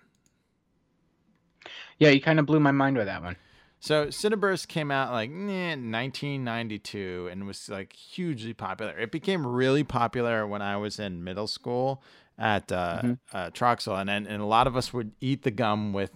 Yeah, 1.97 2.09
you 2.09 2.21
kind 2.21 2.39
of 2.39 2.45
blew 2.45 2.59
my 2.59 2.71
mind 2.71 2.95
with 2.95 3.07
that 3.07 3.23
one. 3.23 3.37
So 3.81 4.07
Cinnaburst 4.07 4.67
came 4.67 4.91
out 4.91 5.11
like 5.11 5.31
eh, 5.31 5.73
1992 5.73 7.29
and 7.31 7.45
was 7.47 7.67
like 7.67 7.93
hugely 7.93 8.53
popular. 8.53 8.97
It 8.97 9.11
became 9.11 9.45
really 9.45 9.83
popular 9.83 10.45
when 10.47 10.61
I 10.61 10.77
was 10.77 10.99
in 10.99 11.23
middle 11.23 11.47
school 11.47 12.03
at 12.37 12.71
uh, 12.71 13.01
uh, 13.33 13.49
Troxell, 13.49 13.99
and, 13.99 14.09
and 14.09 14.27
and 14.27 14.41
a 14.41 14.45
lot 14.45 14.67
of 14.67 14.77
us 14.77 14.93
would 14.93 15.11
eat 15.19 15.43
the 15.43 15.51
gum 15.51 15.93
with 15.93 16.11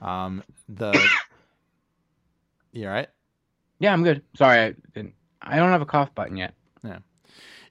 um, 0.00 0.42
the 0.68 0.92
You 2.72 2.86
all 2.86 2.92
right? 2.92 3.08
Yeah, 3.80 3.92
I'm 3.92 4.04
good. 4.04 4.22
Sorry, 4.36 4.60
I 4.60 4.74
didn't. 4.94 5.14
I 5.42 5.56
don't 5.56 5.70
have 5.70 5.82
a 5.82 5.86
cough 5.86 6.14
button 6.14 6.36
yet. 6.36 6.54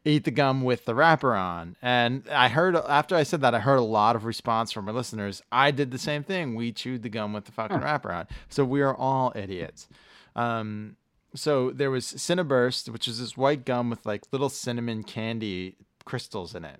Eat 0.07 0.23
the 0.23 0.31
gum 0.31 0.63
with 0.63 0.85
the 0.85 0.95
wrapper 0.95 1.35
on. 1.35 1.75
And 1.81 2.23
I 2.31 2.47
heard 2.47 2.75
after 2.75 3.15
I 3.15 3.23
said 3.23 3.41
that, 3.41 3.53
I 3.53 3.59
heard 3.59 3.77
a 3.77 3.83
lot 3.83 4.15
of 4.15 4.25
response 4.25 4.71
from 4.71 4.87
our 4.87 4.93
listeners. 4.93 5.41
I 5.51 5.71
did 5.71 5.91
the 5.91 5.97
same 5.97 6.23
thing. 6.23 6.55
We 6.55 6.71
chewed 6.71 7.03
the 7.03 7.09
gum 7.09 7.33
with 7.33 7.45
the 7.45 7.51
fucking 7.51 7.81
wrapper 7.81 8.11
on. 8.11 8.27
So 8.49 8.63
we 8.63 8.81
are 8.81 8.95
all 8.95 9.33
idiots. 9.35 9.87
Um, 10.35 10.95
so 11.35 11.71
there 11.71 11.91
was 11.91 12.05
Cinnaburst, 12.05 12.89
which 12.89 13.07
is 13.07 13.19
this 13.19 13.37
white 13.37 13.65
gum 13.65 13.89
with 13.89 14.05
like 14.05 14.23
little 14.31 14.49
cinnamon 14.49 15.03
candy 15.03 15.75
crystals 16.05 16.55
in 16.55 16.65
it. 16.65 16.79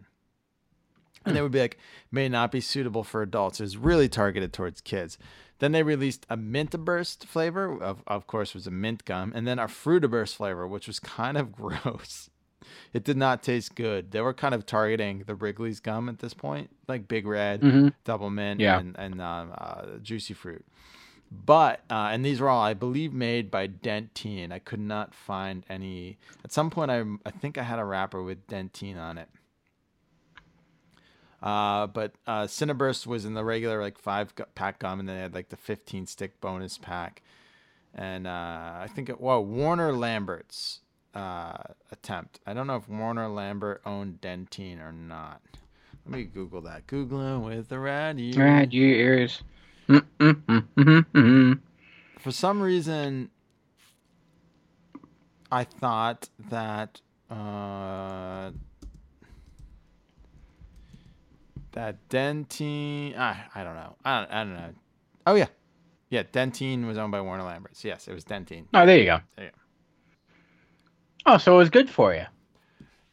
And 1.26 1.36
they 1.36 1.42
would 1.42 1.52
be 1.52 1.60
like, 1.60 1.78
may 2.10 2.30
not 2.30 2.52
be 2.52 2.62
suitable 2.62 3.04
for 3.04 3.22
adults. 3.22 3.60
It 3.60 3.64
was 3.64 3.78
really 3.78 4.08
targeted 4.08 4.54
towards 4.54 4.80
kids. 4.80 5.18
Then 5.60 5.74
they 5.74 5.84
released 5.84 6.26
a 6.30 6.38
Mintaburst 6.38 7.26
flavor, 7.26 7.82
of, 7.82 8.04
of 8.08 8.28
course, 8.28 8.54
was 8.54 8.68
a 8.68 8.72
mint 8.72 9.04
gum, 9.04 9.34
and 9.36 9.46
then 9.48 9.60
a 9.60 9.66
Fruitaburst 9.66 10.36
flavor, 10.36 10.68
which 10.68 10.88
was 10.88 11.00
kind 11.00 11.38
of 11.38 11.52
gross. 11.56 12.30
It 12.94 13.04
did 13.04 13.18
not 13.18 13.44
taste 13.44 13.76
good. 13.76 14.12
They 14.12 14.22
were 14.22 14.34
kind 14.34 14.54
of 14.56 14.66
targeting 14.66 15.24
the 15.26 15.36
Wrigley's 15.36 15.80
gum 15.80 16.10
at 16.10 16.20
this 16.20 16.34
point, 16.34 16.70
like 16.88 17.08
Big 17.08 17.26
Red, 17.28 17.62
Mhm. 17.62 17.94
Double 18.04 18.30
Mint, 18.30 18.60
Yeah. 18.60 18.80
and, 18.80 18.96
and 18.98 19.22
um, 19.22 19.52
uh, 19.58 19.98
Juicy 20.02 20.34
Fruit. 20.34 20.66
But 21.30 21.82
uh, 21.90 22.10
and 22.12 22.24
these 22.26 22.40
were 22.40 22.48
all, 22.48 22.62
I 22.64 22.74
believe, 22.74 23.12
made 23.14 23.52
by 23.52 23.68
Dentyne. 23.68 24.52
I 24.54 24.60
could 24.60 24.80
not 24.80 25.14
find 25.14 25.66
any. 25.70 26.18
At 26.46 26.54
some 26.54 26.70
point, 26.70 26.90
I 26.90 27.04
I 27.26 27.32
think 27.32 27.58
I 27.58 27.64
had 27.64 27.80
a 27.80 27.84
wrapper 27.84 28.24
with 28.24 28.48
Dentyne 28.48 28.98
on 28.98 29.18
it. 29.18 29.28
Uh, 31.42 31.86
but 31.88 32.14
uh, 32.26 32.44
Cinnaburst 32.46 33.06
was 33.06 33.24
in 33.26 33.34
the 33.36 33.44
regular 33.44 33.82
like 33.82 33.98
five 33.98 34.34
pack 34.56 34.80
gum, 34.80 35.00
and 35.00 35.08
then 35.08 35.18
they 35.18 35.22
had 35.22 35.34
like 35.36 35.50
the 35.50 35.58
fifteen 35.58 36.06
stick 36.08 36.40
bonus 36.42 36.78
pack. 36.78 37.22
And 37.94 38.26
uh, 38.26 38.30
I 38.80 38.88
think 38.94 39.10
it 39.10 39.20
well 39.22 39.44
Warner 39.44 39.92
Lambert's 39.94 40.80
uh, 41.14 41.58
attempt. 41.92 42.40
I 42.46 42.54
don't 42.54 42.68
know 42.68 42.76
if 42.76 42.88
Warner 42.88 43.28
Lambert 43.28 43.82
owned 43.86 44.22
Dentyne 44.22 44.80
or 44.82 44.92
not. 44.92 45.42
Let 46.06 46.18
me 46.18 46.24
Google 46.24 46.62
that. 46.62 46.88
Googling 46.88 47.44
with 47.46 47.70
the. 47.70 47.80
Rad 47.80 48.20
ears. 48.20 49.44
Mm, 49.90 50.04
mm. 50.20 51.60
For 52.20 52.32
some 52.32 52.62
reason, 52.62 53.30
I 55.52 55.64
thought 55.64 56.30
that 56.50 57.02
uh, 57.30 58.52
that 61.72 62.10
Dentyne. 62.10 63.18
I, 63.18 63.44
I 63.54 63.64
don't 63.64 63.76
know. 63.76 63.96
I 64.04 64.20
don't, 64.20 64.32
I 64.32 64.44
don't 64.44 64.54
know. 64.54 64.70
Oh 65.26 65.36
yeah, 65.36 65.48
yeah. 66.10 66.24
Dentyne 66.24 66.86
was 66.88 66.98
owned 66.98 67.12
by 67.12 67.22
Warner 67.22 67.44
Lamberts. 67.44 67.84
Yes, 67.84 68.08
it 68.08 68.14
was 68.14 68.24
Dentyne. 68.26 68.66
Oh, 68.74 68.86
there 68.86 68.98
you 68.98 69.06
go. 69.06 69.20
There 69.36 69.46
you 69.46 69.52
go. 69.52 69.58
Oh, 71.28 71.38
so 71.38 71.56
it 71.56 71.58
was 71.58 71.70
good 71.70 71.90
for 71.90 72.14
you. 72.14 72.24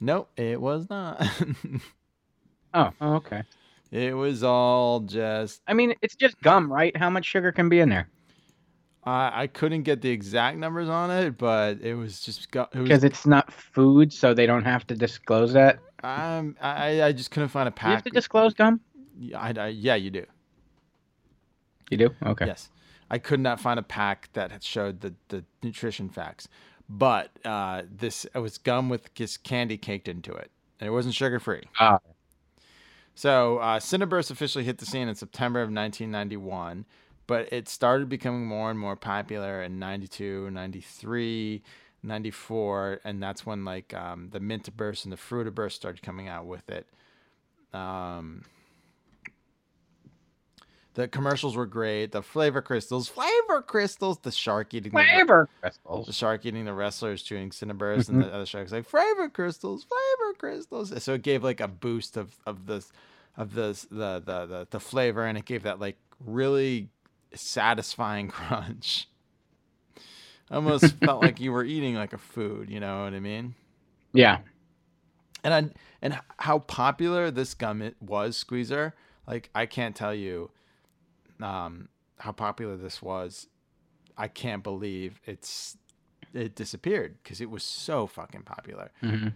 Nope, 0.01 0.31
it 0.37 0.61
was 0.61 0.89
not. 0.89 1.23
Oh, 2.77 2.91
oh, 3.01 3.15
okay. 3.15 3.45
it 3.93 4.17
was 4.17 4.43
all 4.43 4.99
just. 4.99 5.62
I 5.69 5.75
mean, 5.75 5.95
it's 6.03 6.17
just 6.17 6.41
gum, 6.43 6.73
right? 6.73 6.97
How 6.97 7.09
much 7.09 7.25
sugar 7.25 7.53
can 7.53 7.69
be 7.69 7.79
in 7.79 7.89
there? 7.89 8.09
I 9.05 9.43
I 9.43 9.47
couldn't 9.47 9.85
get 9.85 10.03
the 10.03 10.11
exact 10.11 10.59
numbers 10.59 10.89
on 10.89 11.09
it, 11.12 11.39
but 11.39 11.81
it 11.83 11.95
was 11.95 12.21
just. 12.21 12.51
gu- 12.51 12.67
It 12.73 12.79
was 12.79 12.83
Because 12.89 13.05
it's 13.05 13.27
not 13.27 13.53
food, 13.53 14.12
so 14.12 14.35
they 14.35 14.45
don't 14.47 14.65
have 14.65 14.85
to 14.89 14.97
disclose 14.97 15.53
that. 15.53 15.79
Um, 16.03 16.57
I 16.61 17.01
I 17.05 17.12
just 17.12 17.31
couldn't 17.31 17.51
find 17.51 17.69
a 17.69 17.71
pack. 17.71 17.91
you 17.91 17.95
have 17.95 18.03
to 18.05 18.11
disclose 18.11 18.55
gum? 18.55 18.81
Yeah, 19.21 19.39
I, 19.39 19.53
I- 19.57 19.69
yeah, 19.69 19.95
you 19.95 20.11
do. 20.11 20.25
You 21.91 21.97
do? 21.99 22.11
Okay. 22.27 22.47
Yes, 22.47 22.71
I 23.09 23.19
could 23.19 23.39
not 23.39 23.61
find 23.61 23.79
a 23.79 23.85
pack 23.85 24.31
that 24.33 24.65
showed 24.65 25.01
the 25.01 25.15
the 25.29 25.45
nutrition 25.62 26.09
facts, 26.09 26.49
but 26.89 27.30
uh, 27.45 27.82
this 27.91 28.24
it 28.35 28.39
was 28.39 28.59
gum 28.59 28.89
with 28.89 29.12
just 29.14 29.43
candy 29.43 29.76
caked 29.76 30.09
into 30.09 30.32
it, 30.32 30.51
and 30.80 30.89
it 30.89 30.91
wasn't 30.91 31.14
sugar 31.14 31.39
free. 31.39 31.62
Ah. 31.80 31.99
So 33.14 33.59
uh, 33.59 33.78
Cinnaburst 33.78 34.30
officially 34.30 34.64
hit 34.64 34.78
the 34.78 34.87
scene 34.87 35.09
in 35.09 35.14
September 35.14 35.61
of 35.61 35.68
1991, 35.68 36.85
but 37.26 37.53
it 37.53 37.68
started 37.68 38.09
becoming 38.09 38.47
more 38.47 38.70
and 38.70 38.78
more 38.78 38.97
popular 38.97 39.62
in 39.62 39.78
92, 39.78 40.51
93, 40.51 41.62
94, 42.03 43.01
and 43.05 43.22
that's 43.22 43.47
when 43.47 43.64
like 43.64 43.95
um, 43.95 44.30
the 44.32 44.41
Mintaburst 44.41 45.05
and 45.05 45.12
the 45.12 45.16
Fruit 45.16 45.53
Burst 45.55 45.76
started 45.76 46.03
coming 46.03 46.28
out 46.28 46.47
with 46.47 46.68
it. 46.68 46.87
Um, 47.72 48.45
the 50.95 51.09
commercials 51.09 51.57
were 51.57 51.66
great. 51.66 52.12
The 52.12 52.22
flavor 52.22 52.62
crystals, 52.62 53.09
flavor 53.09 53.62
crystals, 53.62 54.18
the 54.22 54.30
shark 54.30 54.72
eating 54.74 54.92
the, 54.92 55.05
Flavor 55.05 55.49
the 55.61 55.70
crystals. 55.70 56.14
shark 56.14 56.47
eating 56.47 56.64
the 56.64 56.72
wrestlers 56.72 57.22
chewing 57.22 57.51
Cinnaburst, 57.51 58.09
and 58.09 58.20
the 58.20 58.26
mm-hmm. 58.26 58.34
other 58.34 58.47
sharks 58.47 58.72
like 58.72 58.86
flavor 58.86 59.28
crystals, 59.28 59.84
flavor 59.84 60.34
crystals. 60.38 61.03
So 61.03 61.14
it 61.14 61.22
gave 61.22 61.42
like 61.42 61.61
a 61.61 61.68
boost 61.68 62.16
of 62.16 62.36
of 62.47 62.66
the 62.66 62.84
of 63.36 63.55
the 63.55 63.72
the 63.90 64.22
the 64.24 64.47
the, 64.47 64.68
the 64.70 64.80
flavor, 64.80 65.26
and 65.26 65.36
it 65.36 65.45
gave 65.45 65.64
that 65.64 65.80
like 65.80 65.97
really 66.20 66.88
satisfying 67.34 68.28
crunch. 68.28 69.09
Almost 70.51 70.97
felt 71.05 71.22
like 71.22 71.40
you 71.40 71.51
were 71.51 71.64
eating 71.64 71.97
like 71.97 72.12
a 72.12 72.18
food. 72.18 72.70
You 72.70 72.78
know 72.78 73.05
what 73.05 73.14
I 73.14 73.20
mean? 73.20 73.55
Yeah. 74.12 74.38
and 75.42 75.53
I, 75.53 75.70
and 76.01 76.20
how 76.38 76.61
popular 76.61 77.32
this 77.32 77.55
gum 77.55 77.82
it 77.82 77.97
was 78.01 78.36
squeezer 78.36 78.95
like 79.26 79.51
i 79.55 79.66
can't 79.66 79.97
tell 79.97 80.14
you 80.14 80.51
um 81.45 81.88
how 82.18 82.32
popular 82.32 82.76
this 82.76 83.03
was 83.03 83.49
i 84.16 84.28
can't 84.28 84.62
believe 84.62 85.20
it's 85.24 85.76
it 86.32 86.55
disappeared 86.57 87.16
because 87.22 87.40
it 87.40 87.49
was 87.49 87.62
so 87.62 88.09
fucking 88.09 88.42
popular. 88.42 88.90
Hmm 89.01 89.28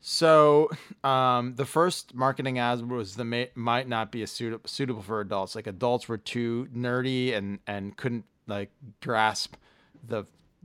so 0.00 0.70
um 1.02 1.54
the 1.56 1.64
first 1.64 2.14
marketing 2.14 2.58
ad 2.58 2.88
was 2.88 3.16
the 3.16 3.24
may, 3.24 3.50
might 3.54 3.88
not 3.88 4.12
be 4.12 4.22
a 4.22 4.26
suit, 4.26 4.60
suitable 4.68 5.02
for 5.02 5.20
adults. 5.20 5.54
Like 5.54 5.66
adults 5.66 6.08
were 6.08 6.18
too 6.18 6.68
nerdy 6.74 7.34
and 7.34 7.58
and 7.66 7.96
couldn't 7.96 8.24
like 8.46 8.70
grasp 9.00 9.56
the 10.06 10.24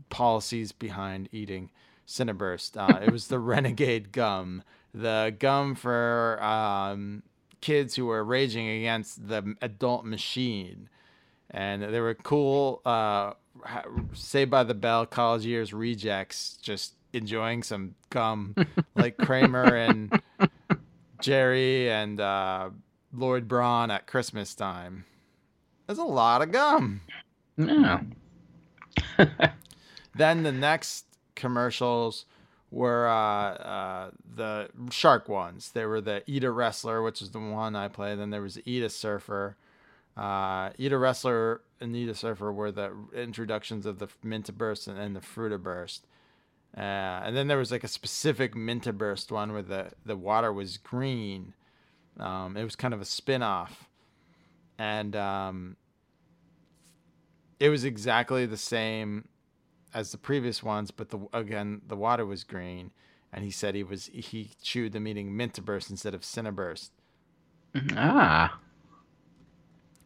policies 0.10 0.72
behind 0.72 1.30
eating 1.32 1.72
Cinnaburst. 2.08 2.78
Uh, 2.78 3.04
it 3.04 3.12
was 3.12 3.28
the 3.28 3.40
Renegade 3.54 4.12
gum, 4.12 4.64
the 4.94 5.36
gum 5.40 5.74
for 5.76 6.42
um, 6.44 7.24
kids 7.64 7.96
who 7.96 8.06
were 8.08 8.26
raging 8.26 8.68
against 8.68 9.30
the 9.30 9.56
adult 9.62 10.04
machine. 10.04 10.90
And 11.50 11.82
they 11.82 12.02
were 12.02 12.14
cool, 12.14 12.82
uh, 12.86 13.34
Saved 14.14 14.52
by 14.52 14.64
the 14.64 14.74
Bell 14.74 15.06
college 15.06 15.46
years 15.46 15.72
rejects, 15.72 16.58
just 16.62 16.96
enjoying 17.14 17.64
some 17.64 17.96
gum 18.10 18.54
like 18.96 19.18
Kramer 19.18 19.76
and 19.76 20.22
Jerry 21.22 21.90
and 21.90 22.20
uh, 22.20 22.72
Lloyd 23.14 23.48
Braun 23.48 23.92
at 23.92 24.08
Christmas 24.08 24.54
time. 24.56 25.06
There's 25.88 26.00
a 26.00 26.04
lot 26.04 26.42
of 26.42 26.52
gum. 26.52 27.02
No. 27.56 28.02
Then 30.16 30.44
the 30.44 30.52
next 30.52 31.06
commercials 31.36 32.26
were 32.74 33.08
uh, 33.08 33.54
uh, 33.54 34.12
the 34.36 34.68
shark 34.90 35.30
ones. 35.30 35.72
There 35.72 35.88
were 35.88 36.02
the 36.02 36.24
Eat 36.26 36.44
a 36.44 36.52
Wrestler, 36.52 37.04
which 37.04 37.22
is 37.22 37.30
the 37.30 37.40
one 37.40 37.76
I 37.76 37.88
played. 37.88 38.18
Then 38.18 38.32
there 38.32 38.42
was 38.42 38.60
Eat 38.66 38.84
a 38.84 38.90
Surfer. 38.90 39.56
Uh, 40.18 40.72
Eat 40.80 40.92
a 40.92 40.98
Wrestler 40.98 41.62
and 41.80 41.96
Eat 41.96 42.10
a 42.10 42.16
Surfer 42.16 42.52
were 42.52 42.72
the 42.72 42.92
introductions 43.16 43.86
of 43.86 44.00
the 44.00 44.08
Mintaburst 44.26 44.88
and, 44.88 44.98
and 44.98 45.16
the 45.16 45.20
Fruitaburst. 45.20 46.02
Uh, 46.76 47.22
and 47.24 47.38
then 47.38 47.48
there 47.48 47.60
was 47.60 47.72
like 47.72 47.84
a 47.84 47.88
specific 47.88 48.56
Mintaburst 48.56 49.32
one 49.32 49.54
where 49.54 49.62
the, 49.62 49.92
the 50.04 50.18
water 50.18 50.52
was 50.52 50.78
green. 50.78 51.54
Um, 52.20 52.58
it 52.58 52.64
was 52.64 52.76
kind 52.76 52.96
of 52.96 53.02
a 53.02 53.06
spin 53.06 53.44
off. 53.44 53.88
And 54.80 55.16
um, 55.16 55.78
it 57.60 57.70
was 57.70 57.84
exactly 57.84 58.48
the 58.48 58.58
same 58.58 59.28
as 59.94 60.12
the 60.12 60.18
previous 60.18 60.64
ones, 60.64 60.92
but 60.92 61.10
the 61.10 61.20
again 61.34 61.82
the 61.88 61.96
water 61.96 62.26
was 62.26 62.44
green, 62.44 62.92
and 63.32 63.44
he 63.44 63.52
said 63.52 63.76
he 63.76 63.84
was 63.84 64.08
he 64.14 64.52
chewed 64.62 64.94
the 64.94 65.00
meaning 65.00 65.32
Mintaburst 65.32 65.90
instead 65.90 66.14
of 66.14 66.22
Cinnaburst. 66.22 66.90
ah. 67.96 68.60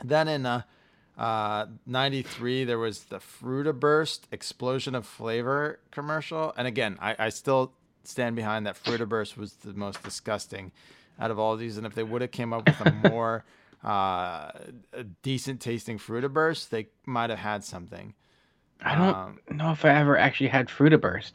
Then 0.03 0.27
in 0.27 0.45
uh, 0.45 0.61
uh, 1.17 1.65
93, 1.85 2.63
there 2.63 2.77
was 2.77 3.05
the 3.05 3.17
Fruitaburst 3.17 4.21
Explosion 4.31 4.93
of 4.93 5.05
Flavor 5.07 5.79
commercial. 5.91 6.53
And 6.55 6.67
again, 6.67 6.97
I, 7.01 7.15
I 7.17 7.29
still 7.29 7.73
stand 8.03 8.35
behind 8.35 8.67
that 8.67 8.81
Fruitaburst 8.81 9.35
was 9.35 9.53
the 9.53 9.73
most 9.73 10.03
disgusting 10.03 10.71
out 11.19 11.31
of 11.31 11.39
all 11.39 11.53
of 11.53 11.59
these. 11.59 11.77
And 11.77 11.88
if 11.88 11.95
they 11.95 12.03
would 12.03 12.21
have 12.21 12.31
came 12.31 12.53
up 12.53 12.67
with 12.67 12.79
a 12.81 12.91
more 13.09 13.43
uh, 13.83 14.51
decent 15.23 15.59
tasting 15.59 15.97
Fruitaburst, 15.97 16.69
they 16.69 16.88
might 17.05 17.31
have 17.31 17.39
had 17.39 17.63
something. 17.63 18.13
I 18.82 18.95
don't 18.95 19.19
Um, 19.19 19.39
know 19.49 19.71
if 19.71 19.86
I 19.86 19.89
ever 19.89 20.17
actually 20.17 20.47
had 20.49 20.67
Fruitaburst. 20.67 21.34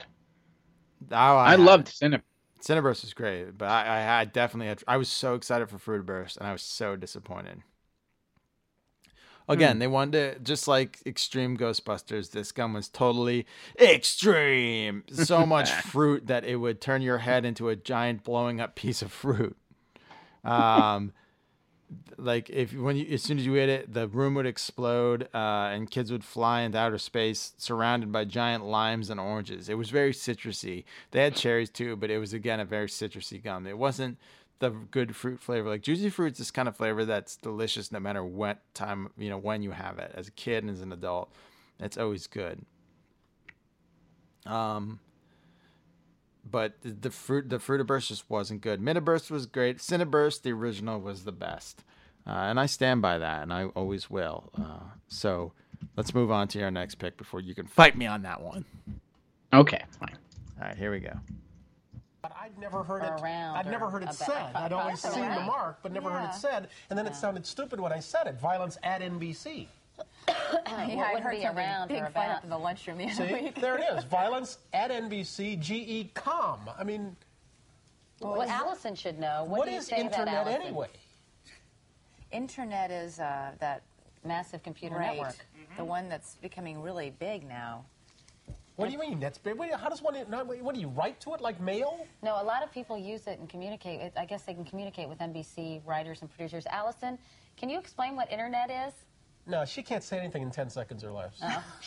Oh, 1.11 1.37
I, 1.37 1.57
had- 1.57 1.61
loved 1.61 1.89
Cinnamon. 1.89 2.25
Cinnaburst 2.61 3.03
was 3.03 3.13
great, 3.15 3.59
but 3.59 3.69
I, 3.69 3.99
I 3.99 4.01
had 4.01 4.33
definitely 4.33 4.69
had. 4.69 4.83
I 4.87 4.97
was 4.97 5.09
so 5.09 5.35
excited 5.35 5.69
for 5.69 5.79
Fruitaburst, 5.79 6.37
and 6.39 6.47
I 6.47 6.53
was 6.53 6.63
so 6.63 6.97
disappointed. 6.97 7.63
Again, 9.49 9.81
they 9.81 9.89
wanted 9.89 10.35
to 10.35 10.41
just 10.41 10.69
like 10.69 11.01
Extreme 11.05 11.59
Ghostbusters. 11.59 12.31
This 12.31 12.53
gun 12.53 12.73
was 12.73 12.89
totally 12.89 13.45
extreme. 13.79 15.03
So 15.11 15.45
much 15.45 15.73
fruit 15.73 16.29
that 16.29 16.45
it 16.45 16.57
would 16.57 16.81
turn 16.81 17.03
your 17.03 17.19
head 17.19 17.45
into 17.45 17.69
a 17.69 17.75
giant 17.77 18.23
blowing 18.23 18.61
up 18.61 18.77
piece 18.77 19.03
of 19.03 19.11
fruit. 19.11 19.57
Um, 20.45 21.13
like 22.17 22.51
if 22.51 22.73
when 22.75 22.97
you 22.97 23.07
as 23.13 23.23
soon 23.23 23.39
as 23.39 23.47
you 23.47 23.55
hit 23.55 23.69
it, 23.69 23.93
the 23.93 24.09
room 24.09 24.35
would 24.35 24.47
explode, 24.47 25.29
uh, 25.35 25.71
and 25.73 25.91
kids 25.91 26.11
would 26.13 26.25
fly 26.25 26.63
into 26.63 26.79
outer 26.79 26.99
space, 26.99 27.53
surrounded 27.59 28.13
by 28.13 28.25
giant 28.25 28.65
limes 28.65 29.11
and 29.11 29.19
oranges. 29.19 29.69
It 29.69 29.75
was 29.75 29.91
very 29.91 30.13
citrusy. 30.13 30.85
They 31.11 31.23
had 31.23 31.37
cherries 31.37 31.71
too, 31.71 31.97
but 31.97 32.11
it 32.11 32.19
was 32.19 32.33
again 32.33 32.61
a 32.61 32.65
very 32.65 32.87
citrusy 32.87 33.43
gum. 33.43 33.67
It 33.67 33.79
wasn't 33.79 34.19
the 34.59 34.71
good 34.71 35.17
fruit 35.17 35.41
flavor. 35.41 35.69
Like 35.69 35.83
juicy 35.83 36.11
fruit's 36.11 36.39
this 36.39 36.51
kind 36.51 36.69
of 36.69 36.77
flavor 36.77 37.05
that's 37.05 37.37
delicious 37.37 37.91
no 37.91 38.01
matter 38.01 38.25
what 38.25 38.63
time 38.75 39.11
you 39.19 39.29
know 39.29 39.39
when 39.39 39.63
you 39.63 39.73
have 39.73 39.99
it. 39.99 40.13
As 40.15 40.29
a 40.29 40.33
kid 40.33 40.65
and 40.65 40.73
as 40.73 40.81
an 40.81 40.93
adult, 40.93 41.33
it's 41.81 41.99
always 41.99 42.27
good. 42.27 42.65
Um, 44.47 45.01
but 46.49 46.75
the, 46.83 47.11
fruit, 47.11 47.49
the 47.49 47.59
fruit 47.59 47.79
the 47.79 47.85
Fruitaburst 47.85 48.09
just 48.09 48.29
wasn't 48.29 48.61
good. 48.61 48.81
Mintaburst 48.81 49.31
was 49.31 49.47
great. 49.47 49.79
Cinnaburst, 49.79 50.43
the 50.43 50.53
original, 50.53 51.01
was 51.01 51.25
the 51.25 51.33
best, 51.33 51.85
uh, 52.27 52.31
and 52.31 52.59
I 52.61 52.67
stand 52.67 53.03
by 53.03 53.19
that, 53.19 53.43
and 53.43 53.53
I 53.53 53.67
always 53.67 54.11
will. 54.11 54.51
Uh, 54.61 54.81
so 55.09 55.53
let's 55.97 56.15
move 56.15 56.31
on 56.31 56.49
to 56.49 56.63
our 56.63 56.71
next 56.71 56.97
pick 56.97 57.17
before 57.17 57.41
you 57.41 57.55
can 57.55 57.67
fight 57.67 57.97
me 57.97 58.07
on 58.07 58.23
that 58.23 58.41
one. 58.43 58.65
Okay, 59.53 59.83
fine. 60.01 60.17
All 60.61 60.69
right, 60.69 60.77
here 60.77 60.91
we 60.91 61.01
go. 61.01 61.19
But 62.23 62.33
I'd 62.41 62.57
never 62.59 62.85
heard 62.85 63.03
it. 63.03 63.11
I'd 63.23 63.67
never 63.67 63.91
heard 63.91 64.03
it 64.03 64.05
about- 64.05 64.15
said. 64.15 64.55
I'd 64.55 64.73
always 64.73 65.01
Probably 65.01 65.21
seen 65.23 65.31
the 65.35 65.41
mark, 65.41 65.79
but 65.83 65.91
never 65.93 66.09
heard 66.11 66.25
it 66.29 66.35
said. 66.35 66.69
And 66.89 66.99
then 66.99 67.07
it 67.07 67.17
sounded 67.17 67.45
stupid 67.45 67.81
when 67.81 67.93
I 67.93 67.99
said 67.99 68.27
it. 68.29 68.37
Violence 68.41 68.79
at 68.85 69.01
NBC. 69.03 69.67
Yeah, 70.89 71.05
I 71.05 71.13
wouldn't 71.15 71.21
heard 71.23 71.39
be 71.39 71.47
around 71.47 71.89
big 71.89 72.03
or 72.03 72.07
fight 72.07 72.25
about. 72.27 72.37
up 72.39 72.45
in 72.45 72.51
the 72.51 72.59
lunchroom 72.59 72.99
the 72.99 73.05
other 73.05 73.15
See, 73.29 73.33
week. 73.33 73.61
there 73.61 73.77
it 73.79 73.85
is. 73.97 74.05
Violence 74.11 74.59
at 74.73 74.91
NBC. 74.91 75.59
GE 75.61 76.15
com. 76.15 76.61
I 76.79 76.85
mean, 76.85 77.17
Well, 78.21 78.43
Allison 78.43 78.95
should 78.95 79.19
know. 79.19 79.45
What, 79.45 79.59
what 79.61 79.65
do 79.67 79.73
you 79.73 79.79
is 79.79 79.87
say 79.87 79.97
that, 79.97 80.05
internet 80.07 80.35
Allison? 80.47 80.63
anyway? 80.63 80.89
Internet 82.31 82.91
is 82.91 83.19
uh, 83.21 83.53
that 83.61 83.83
Massive 84.25 84.63
computer 84.63 84.95
right, 84.97 85.17
network. 85.17 85.35
the 85.77 85.85
one 85.85 86.09
that's 86.09 86.37
becoming 86.37 86.81
really 86.81 87.11
big 87.19 87.47
now. 87.49 87.85
What 88.77 88.87
do 88.87 88.93
you 88.93 88.99
mean? 88.99 89.19
That's 89.19 89.37
big. 89.37 89.59
What 89.59 89.65
do 89.67 89.73
you- 89.73 89.77
How 89.77 89.89
does 89.89 90.01
one? 90.01 90.15
What 90.15 90.75
do 90.75 90.81
you 90.81 90.89
write 90.89 91.21
to 91.23 91.35
it 91.35 91.41
like 91.41 91.61
mail? 91.61 92.07
No, 92.23 92.41
a 92.41 92.45
lot 92.45 92.63
of 92.63 92.71
people 92.73 92.97
use 92.97 93.27
it 93.27 93.39
and 93.41 93.49
communicate. 93.49 94.01
It, 94.01 94.13
I 94.17 94.25
guess 94.25 94.43
they 94.43 94.55
can 94.55 94.65
communicate 94.65 95.09
with 95.09 95.19
NBC 95.19 95.83
writers 95.85 96.21
and 96.23 96.31
producers. 96.31 96.65
Allison, 96.67 97.19
can 97.57 97.69
you 97.69 97.79
explain 97.81 98.15
what 98.17 98.31
internet 98.31 98.71
is? 98.71 98.95
No, 99.47 99.65
she 99.65 99.83
can't 99.83 100.05
say 100.05 100.19
anything 100.19 100.43
in 100.43 100.51
ten 100.51 100.71
seconds 100.71 101.03
or 101.03 101.11
less. 101.11 101.41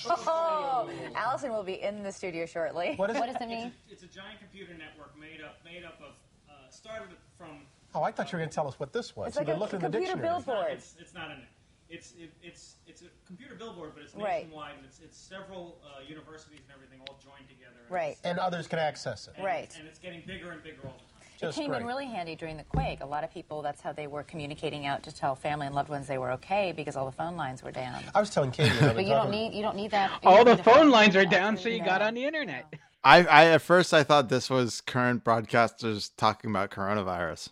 Oh, 0.05 0.89
Allison 1.15 1.51
will 1.51 1.63
be 1.63 1.81
in 1.81 2.03
the 2.03 2.11
studio 2.11 2.45
shortly. 2.45 2.93
What 2.97 3.09
is 3.09 3.17
What 3.17 3.27
does 3.31 3.41
it 3.41 3.47
mean? 3.47 3.71
It's 3.89 4.03
a 4.03 4.07
giant 4.07 4.39
computer 4.39 4.73
network 4.73 5.17
made 5.19 5.41
up 5.41 5.57
made 5.63 5.83
up 5.85 5.99
of 6.01 6.13
uh, 6.49 6.69
started 6.69 7.15
from. 7.37 7.61
Oh, 7.93 8.03
I 8.03 8.11
thought 8.11 8.29
you 8.31 8.37
were 8.37 8.41
going 8.41 8.49
to 8.49 8.55
tell 8.55 8.67
us 8.67 8.77
what 8.77 8.91
this 8.91 9.15
was. 9.15 9.27
It's 9.29 9.35
You 9.37 9.39
like 9.41 9.47
can 9.47 9.55
a 9.55 9.59
look 9.59 9.73
in 9.73 9.79
the 9.79 9.85
computer 9.85 10.15
dictionary. 10.15 10.35
billboard. 10.43 10.71
It's, 10.73 10.95
it's 10.99 11.13
not 11.13 11.31
in 11.31 11.37
it. 11.37 11.47
It's 11.87 12.11
it, 12.19 12.33
it's 12.43 12.75
it's 12.87 13.03
a 13.03 13.05
computer 13.25 13.55
billboard, 13.55 13.91
but 13.93 14.03
it's 14.03 14.13
Right. 14.15 14.43
nationwide. 14.43 14.75
And 14.75 14.85
it's 14.85 14.99
it's 14.99 15.15
several 15.17 15.77
uh, 15.85 16.01
universities 16.05 16.59
and 16.67 16.75
everything 16.75 16.99
all 17.07 17.15
joined 17.23 17.47
together. 17.47 17.79
And 17.87 17.91
Right. 17.91 18.17
And 18.25 18.37
others 18.37 18.67
can 18.67 18.79
access 18.79 19.27
it. 19.29 19.35
and- 19.37 19.45
Right. 19.45 19.73
And 19.79 19.87
it's 19.87 19.99
getting 19.99 20.23
bigger 20.27 20.51
and 20.51 20.61
bigger 20.61 20.81
all 20.83 20.97
the 20.97 21.13
time. 21.13 21.14
It 21.41 21.53
came 21.53 21.69
great. 21.69 21.81
in 21.81 21.87
really 21.87 22.05
handy 22.05 22.35
during 22.35 22.57
the 22.57 22.63
quake. 22.63 23.01
A 23.01 23.05
lot 23.05 23.23
of 23.23 23.33
people, 23.33 23.61
that's 23.61 23.81
how 23.81 23.91
they 23.91 24.07
were 24.07 24.23
communicating 24.23 24.85
out 24.85 25.03
to 25.03 25.11
tell 25.13 25.35
family 25.35 25.65
and 25.67 25.75
loved 25.75 25.89
ones 25.89 26.07
they 26.07 26.17
were 26.17 26.31
okay 26.33 26.73
because 26.75 26.95
all 26.95 27.05
the 27.05 27.11
phone 27.11 27.35
lines 27.35 27.63
were 27.63 27.71
down. 27.71 28.03
I 28.13 28.19
was 28.19 28.29
telling 28.29 28.51
Katie. 28.51 28.71
But 28.95 29.05
you 29.05 29.13
don't 29.13 29.31
need 29.31 29.53
you 29.53 29.61
don't 29.61 29.75
need 29.75 29.91
that. 29.91 30.11
All 30.23 30.45
the 30.45 30.57
phone 30.57 30.89
lines 30.89 31.15
are 31.15 31.25
down, 31.25 31.57
so 31.57 31.69
you 31.69 31.83
got 31.83 32.01
on 32.01 32.13
the 32.13 32.23
internet. 32.23 32.73
I, 33.03 33.23
I 33.23 33.45
at 33.47 33.61
first 33.61 33.93
I 33.93 34.03
thought 34.03 34.29
this 34.29 34.49
was 34.49 34.81
current 34.81 35.23
broadcasters 35.23 36.11
talking 36.17 36.49
about 36.49 36.71
coronavirus. 36.71 37.49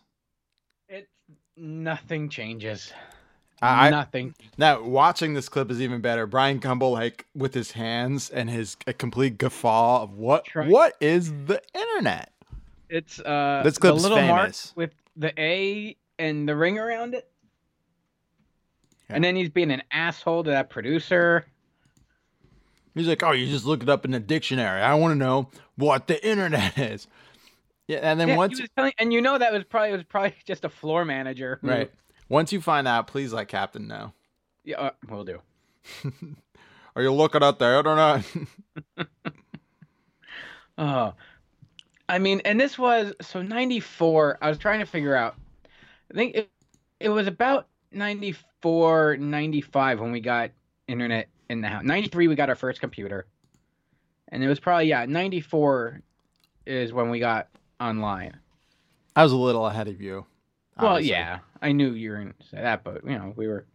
It 0.89 1.09
nothing 1.55 2.29
changes. 2.29 2.91
I, 3.61 3.87
I 3.87 3.89
nothing. 3.91 4.35
now 4.57 4.81
watching 4.81 5.35
this 5.35 5.47
clip 5.47 5.71
is 5.71 5.79
even 5.79 6.01
better. 6.01 6.27
Bryant 6.27 6.61
Gumbel 6.61 6.91
like 6.91 7.25
with 7.33 7.53
his 7.53 7.71
hands 7.71 8.29
and 8.29 8.49
his 8.49 8.75
a 8.87 8.93
complete 8.93 9.37
guffaw 9.37 10.03
of 10.03 10.17
what 10.17 10.45
Try- 10.45 10.67
what 10.67 10.95
is 10.99 11.31
the 11.31 11.61
internet? 11.73 12.32
It's 12.89 13.19
uh 13.19 13.61
This 13.63 13.75
the 13.75 13.81
clip's 13.81 14.01
little 14.03 14.21
mark 14.21 14.53
with 14.75 14.91
the 15.15 15.33
A 15.39 15.95
and 16.19 16.47
the 16.47 16.55
ring 16.55 16.77
around 16.77 17.13
it. 17.15 17.27
And 19.09 19.23
then 19.23 19.35
he's 19.35 19.49
being 19.49 19.69
an 19.71 19.83
asshole 19.91 20.43
to 20.45 20.49
that 20.51 20.69
producer. 20.71 21.45
He's 22.95 23.07
like, 23.07 23.21
oh, 23.21 23.31
you 23.31 23.45
just 23.47 23.65
look 23.65 23.83
it 23.83 23.89
up 23.89 24.05
in 24.05 24.11
the 24.11 24.19
dictionary. 24.19 24.81
I 24.81 24.95
want 24.95 25.11
to 25.11 25.15
know 25.15 25.49
what 25.75 26.07
the 26.07 26.25
internet 26.27 26.77
is. 26.77 27.07
Yeah, 27.87 27.99
and 28.01 28.19
then 28.19 28.29
Yeah, 28.29 28.37
once 28.37 28.59
telling, 28.75 28.93
and 28.97 29.11
you 29.13 29.21
know 29.21 29.37
that 29.37 29.51
was 29.51 29.63
probably 29.65 29.91
was 29.91 30.03
probably 30.03 30.33
just 30.45 30.63
a 30.65 30.69
floor 30.69 31.05
manager. 31.05 31.59
who- 31.61 31.69
right, 31.69 31.91
once 32.29 32.51
you 32.53 32.61
find 32.61 32.87
out, 32.87 33.07
please 33.07 33.33
let 33.33 33.47
Captain 33.49 33.87
know. 33.87 34.13
Yeah, 34.63 34.79
uh, 34.79 34.91
we'll 35.09 35.25
do. 35.25 35.41
Are 36.95 37.01
you 37.03 37.11
looking 37.11 37.43
at 37.43 37.59
the 37.59 37.77
internet? 37.77 38.25
Oh, 40.77 41.13
I 42.09 42.19
mean, 42.19 42.41
and 42.45 42.59
this 42.59 42.77
was 42.77 43.13
so 43.21 43.41
'94. 43.41 44.37
I 44.41 44.49
was 44.49 44.57
trying 44.57 44.79
to 44.79 44.85
figure 44.85 45.15
out. 45.15 45.35
I 46.11 46.13
think 46.13 46.35
it, 46.35 46.49
it 46.99 47.09
was 47.09 47.27
about 47.27 47.67
'94, 47.91 49.17
'95 49.17 49.99
when 49.99 50.11
we 50.11 50.19
got 50.19 50.51
internet 50.87 51.29
in 51.49 51.61
the 51.61 51.67
house. 51.67 51.83
'93 51.83 52.27
we 52.27 52.35
got 52.35 52.49
our 52.49 52.55
first 52.55 52.79
computer, 52.79 53.25
and 54.29 54.43
it 54.43 54.47
was 54.47 54.59
probably 54.59 54.87
yeah 54.87 55.05
'94 55.05 56.01
is 56.65 56.93
when 56.93 57.09
we 57.09 57.19
got 57.19 57.49
online. 57.79 58.37
I 59.15 59.23
was 59.23 59.31
a 59.31 59.37
little 59.37 59.65
ahead 59.65 59.87
of 59.87 60.01
you. 60.01 60.25
Well, 60.79 60.99
yeah, 60.99 61.39
I 61.61 61.71
knew 61.71 61.91
you 61.91 62.11
were 62.11 62.21
in 62.21 62.33
that, 62.51 62.83
but 62.83 63.03
you 63.05 63.17
know 63.17 63.33
we 63.35 63.47
were 63.47 63.65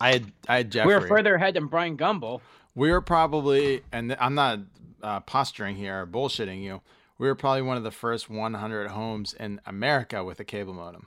I 0.00 0.12
had 0.12 0.32
I 0.48 0.56
had 0.58 0.70
Jeffrey. 0.72 0.94
we 0.94 1.00
were 1.00 1.06
further 1.06 1.34
ahead 1.34 1.54
than 1.54 1.66
Bryant 1.66 1.98
Gumbel. 1.98 2.40
We 2.74 2.90
were 2.90 3.02
probably, 3.02 3.82
and 3.92 4.16
I'm 4.18 4.34
not 4.34 4.60
uh, 5.02 5.20
posturing 5.20 5.76
here 5.76 6.02
or 6.02 6.06
bullshitting 6.06 6.62
you. 6.62 6.80
We 7.20 7.26
were 7.26 7.34
probably 7.34 7.60
one 7.60 7.76
of 7.76 7.82
the 7.82 7.90
first 7.90 8.30
100 8.30 8.88
homes 8.88 9.34
in 9.34 9.60
America 9.66 10.24
with 10.24 10.40
a 10.40 10.44
cable 10.44 10.72
modem. 10.72 11.06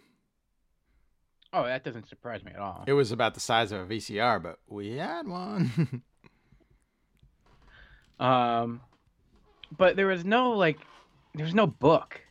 Oh, 1.51 1.64
that 1.64 1.84
doesn't 1.84 2.07
surprise 2.07 2.43
me 2.43 2.51
at 2.53 2.59
all. 2.59 2.84
It 2.86 2.93
was 2.93 3.11
about 3.11 3.34
the 3.34 3.39
size 3.39 3.72
of 3.72 3.82
a 3.82 3.86
VCR, 3.86 4.41
but 4.41 4.59
we 4.68 4.97
had 4.97 5.28
one. 5.28 6.03
Um, 8.20 8.80
but 9.76 9.97
there 9.97 10.05
was 10.05 10.24
no 10.24 10.51
like, 10.51 10.78
there 11.34 11.43
was 11.43 11.55
no 11.55 11.68
book. 11.68 12.22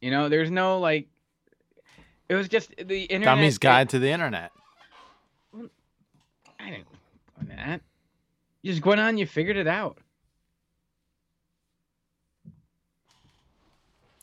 You 0.00 0.12
know, 0.12 0.28
there's 0.28 0.50
no 0.50 0.78
like. 0.78 1.08
It 2.28 2.34
was 2.34 2.48
just 2.48 2.76
the 2.76 3.04
internet. 3.04 3.38
Dummy's 3.38 3.58
Guide 3.58 3.88
to 3.88 3.98
the 3.98 4.10
Internet. 4.10 4.52
I 6.60 6.70
didn't 6.70 6.86
know 7.40 7.56
that. 7.56 7.80
You 8.62 8.72
just 8.72 8.84
went 8.84 9.00
on, 9.00 9.18
you 9.18 9.26
figured 9.26 9.56
it 9.56 9.66
out. 9.66 9.98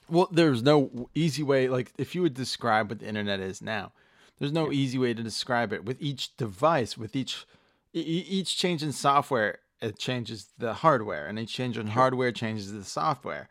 Well, 0.09 0.27
there's 0.31 0.61
no 0.61 1.09
easy 1.15 1.43
way. 1.43 1.67
Like, 1.67 1.91
if 1.97 2.13
you 2.13 2.21
would 2.21 2.33
describe 2.33 2.89
what 2.89 2.99
the 2.99 3.07
internet 3.07 3.39
is 3.39 3.61
now, 3.61 3.91
there's 4.39 4.51
no 4.51 4.71
easy 4.71 4.97
way 4.97 5.13
to 5.13 5.23
describe 5.23 5.73
it. 5.73 5.85
With 5.85 6.01
each 6.01 6.35
device, 6.37 6.97
with 6.97 7.15
each 7.15 7.45
each 7.93 8.57
change 8.57 8.83
in 8.83 8.91
software, 8.91 9.59
it 9.81 9.97
changes 9.97 10.47
the 10.57 10.73
hardware, 10.73 11.27
and 11.27 11.39
each 11.39 11.53
change 11.53 11.77
in 11.77 11.87
hardware 11.87 12.31
changes 12.31 12.73
the 12.73 12.83
software. 12.83 13.47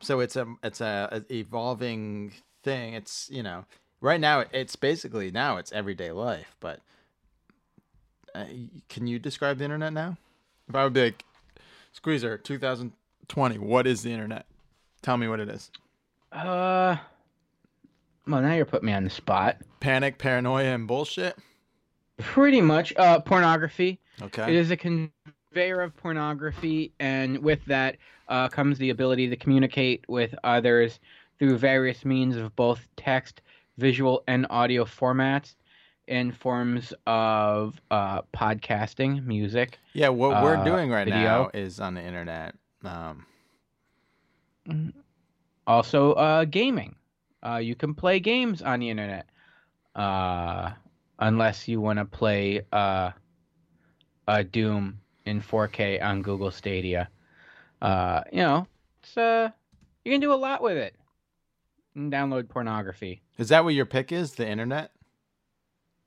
So 0.00 0.20
it's 0.20 0.36
a 0.36 0.46
it's 0.62 0.80
a, 0.80 1.24
a 1.28 1.34
evolving 1.34 2.32
thing. 2.62 2.94
It's 2.94 3.28
you 3.30 3.42
know 3.42 3.64
right 4.00 4.20
now 4.20 4.44
it's 4.52 4.76
basically 4.76 5.30
now 5.30 5.56
it's 5.56 5.72
everyday 5.72 6.12
life. 6.12 6.56
But 6.60 6.80
uh, 8.34 8.44
can 8.88 9.06
you 9.06 9.18
describe 9.18 9.58
the 9.58 9.64
internet 9.64 9.92
now? 9.92 10.16
If 10.68 10.74
I 10.74 10.84
would 10.84 10.92
be 10.92 11.04
like, 11.04 11.24
Squeezer, 11.92 12.38
2020, 12.38 13.58
what 13.58 13.86
is 13.86 14.02
the 14.02 14.12
internet? 14.12 14.46
Tell 15.02 15.16
me 15.16 15.26
what 15.26 15.40
it 15.40 15.48
is. 15.48 15.70
Uh, 16.32 16.96
well, 18.26 18.42
now 18.42 18.54
you're 18.54 18.64
putting 18.64 18.86
me 18.86 18.92
on 18.92 19.04
the 19.04 19.10
spot. 19.10 19.56
Panic, 19.80 20.18
paranoia, 20.18 20.74
and 20.74 20.86
bullshit. 20.86 21.36
Pretty 22.18 22.60
much, 22.60 22.94
uh, 22.96 23.20
pornography. 23.20 23.98
Okay. 24.22 24.44
It 24.44 24.54
is 24.54 24.70
a 24.70 24.76
conveyor 24.76 25.80
of 25.80 25.96
pornography, 25.96 26.92
and 27.00 27.38
with 27.38 27.64
that 27.66 27.96
uh, 28.28 28.48
comes 28.48 28.78
the 28.78 28.90
ability 28.90 29.28
to 29.28 29.36
communicate 29.36 30.04
with 30.08 30.34
others 30.44 31.00
through 31.38 31.56
various 31.56 32.04
means 32.04 32.36
of 32.36 32.54
both 32.54 32.86
text, 32.96 33.40
visual, 33.78 34.22
and 34.28 34.46
audio 34.50 34.84
formats 34.84 35.54
in 36.06 36.30
forms 36.30 36.92
of 37.06 37.80
uh, 37.90 38.20
podcasting, 38.34 39.24
music. 39.24 39.78
Yeah, 39.94 40.10
what 40.10 40.42
we're 40.42 40.56
uh, 40.56 40.64
doing 40.64 40.90
right 40.90 41.06
video. 41.06 41.20
now 41.20 41.50
is 41.54 41.80
on 41.80 41.94
the 41.94 42.02
internet. 42.02 42.54
Um, 42.84 43.24
Also, 45.70 46.14
uh, 46.14 46.44
gaming. 46.46 46.96
Uh, 47.46 47.58
you 47.58 47.76
can 47.76 47.94
play 47.94 48.18
games 48.18 48.60
on 48.60 48.80
the 48.80 48.90
internet. 48.90 49.28
Uh, 49.94 50.72
unless 51.20 51.68
you 51.68 51.80
want 51.80 52.00
to 52.00 52.04
play 52.04 52.62
uh, 52.72 53.12
uh, 54.26 54.42
Doom 54.50 54.98
in 55.26 55.40
4K 55.40 56.02
on 56.02 56.22
Google 56.22 56.50
Stadia. 56.50 57.08
Uh, 57.80 58.22
you 58.32 58.40
know, 58.40 58.66
it's 59.00 59.16
uh, 59.16 59.50
you 60.04 60.10
can 60.10 60.20
do 60.20 60.32
a 60.32 60.34
lot 60.34 60.60
with 60.60 60.76
it. 60.76 60.96
And 61.94 62.12
download 62.12 62.48
pornography. 62.48 63.22
Is 63.38 63.50
that 63.50 63.62
what 63.62 63.74
your 63.74 63.86
pick 63.86 64.10
is? 64.10 64.32
The 64.32 64.48
internet? 64.48 64.90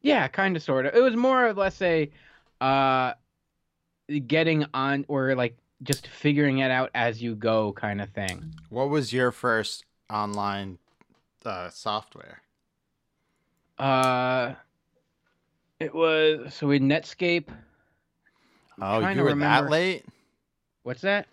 Yeah, 0.02 0.28
kind 0.28 0.58
of, 0.58 0.64
sort 0.64 0.88
of. 0.88 0.94
It 0.94 1.02
was 1.02 1.16
more 1.16 1.48
or 1.48 1.54
less 1.54 1.82
a 1.82 2.12
uh, 2.60 3.14
getting 4.28 4.66
on 4.74 5.06
or 5.08 5.36
like 5.36 5.58
just 5.84 6.08
figuring 6.08 6.60
it 6.60 6.72
out 6.72 6.90
as 6.94 7.22
you 7.22 7.36
go 7.36 7.74
kind 7.74 8.02
of 8.02 8.10
thing. 8.10 8.54
What 8.70 8.90
was 8.90 9.14
your 9.14 9.32
first 9.32 9.86
online 10.10 10.80
uh, 11.46 11.70
software? 11.70 12.42
Uh, 13.78 14.54
it 15.80 15.94
was 15.94 16.54
so 16.54 16.68
we 16.68 16.76
had 16.76 16.84
Netscape. 16.84 17.48
Oh, 18.82 19.08
you 19.08 19.24
were 19.24 19.36
that 19.36 19.70
late? 19.70 20.06
What's 20.84 21.02
that? 21.02 21.28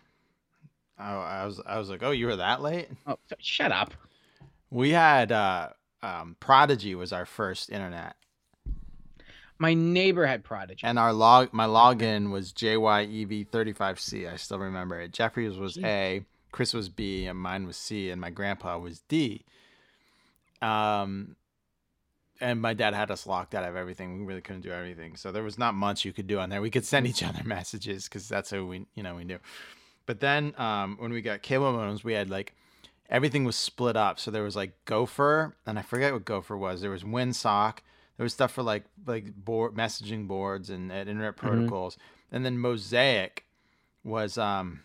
Oh, 0.99 1.21
I 1.21 1.47
was 1.47 1.61
I 1.65 1.79
was 1.79 1.89
like, 1.89 2.03
oh, 2.03 2.11
you 2.11 2.27
were 2.27 2.37
that 2.37 2.61
late? 2.61 2.89
Oh, 3.07 3.19
shut 3.39 3.73
up. 3.73 3.95
We 4.71 4.91
had 4.91 5.33
uh, 5.33 5.71
um, 6.03 6.37
Prodigy 6.41 6.95
was 6.95 7.13
our 7.13 7.27
first 7.27 7.71
internet, 7.71 8.17
My 9.61 9.75
neighbor 9.75 10.25
had 10.25 10.43
Prodigy. 10.43 10.87
and 10.87 10.99
our 10.99 11.13
log 11.13 11.53
my 11.53 11.67
login 11.67 12.31
was 12.31 12.51
JYEV35C. 12.55 14.33
I 14.33 14.37
still 14.37 14.59
remember 14.59 14.99
it. 14.99 15.13
Jeffrey's 15.13 15.59
was 15.59 15.77
A, 15.85 16.25
Chris 16.51 16.73
was 16.73 16.89
B, 16.89 17.27
and 17.27 17.39
mine 17.39 17.67
was 17.67 17.77
C, 17.77 18.09
and 18.09 18.19
my 18.19 18.31
grandpa 18.31 18.79
was 18.79 19.01
D. 19.07 19.45
Um, 20.63 21.37
and 22.41 22.63
my 22.63 22.73
dad 22.73 22.95
had 22.95 23.11
us 23.11 23.27
locked 23.27 23.55
out 23.55 23.65
of 23.65 23.77
everything. 23.77 24.21
We 24.21 24.25
really 24.25 24.41
couldn't 24.41 24.63
do 24.63 24.71
everything, 24.71 25.15
so 25.17 25.31
there 25.31 25.43
was 25.43 25.59
not 25.59 25.75
much 25.75 26.07
you 26.07 26.15
could 26.15 26.27
do 26.27 26.39
on 26.39 26.49
there. 26.49 26.63
We 26.63 26.71
could 26.71 26.87
send 26.87 27.07
each 27.07 27.23
other 27.23 27.43
messages 27.45 28.05
because 28.05 28.31
that's 28.31 28.49
who 28.49 28.67
we 28.67 28.87
you 28.95 29.03
know 29.03 29.17
we 29.17 29.25
knew. 29.25 29.41
But 30.07 30.21
then 30.21 30.55
um, 30.57 30.97
when 30.99 31.13
we 31.13 31.21
got 31.21 31.43
cable 31.43 31.71
modems, 31.75 32.03
we 32.03 32.15
had 32.15 32.31
like 32.31 32.55
everything 33.11 33.45
was 33.45 33.57
split 33.57 33.95
up. 33.95 34.19
So 34.19 34.31
there 34.31 34.43
was 34.43 34.57
like 34.57 34.73
Gopher, 34.87 35.55
and 35.67 35.79
I 35.79 35.83
forget 35.83 36.15
what 36.15 36.25
Gopher 36.25 36.57
was. 36.57 36.81
There 36.81 36.91
was 36.91 37.05
WinSock. 37.05 37.81
There 38.21 38.25
was 38.27 38.35
stuff 38.35 38.53
for 38.53 38.63
like 38.63 38.85
like 39.07 39.35
board 39.35 39.73
messaging 39.73 40.29
boards 40.29 40.69
and, 40.69 40.93
and 40.93 41.09
internet 41.09 41.39
protocols, 41.39 41.97
and 42.31 42.45
then 42.45 42.59
Mosaic 42.59 43.47
was 44.05 44.37
um, 44.37 44.81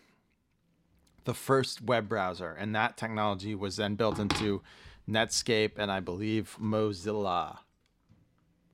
the 1.26 1.34
first 1.34 1.82
web 1.82 2.08
browser, 2.08 2.54
and 2.54 2.74
that 2.76 2.96
technology 2.96 3.54
was 3.54 3.76
then 3.76 3.96
built 3.96 4.20
into 4.20 4.62
Netscape 5.06 5.72
and 5.76 5.92
I 5.92 6.00
believe 6.00 6.56
Mozilla, 6.62 7.58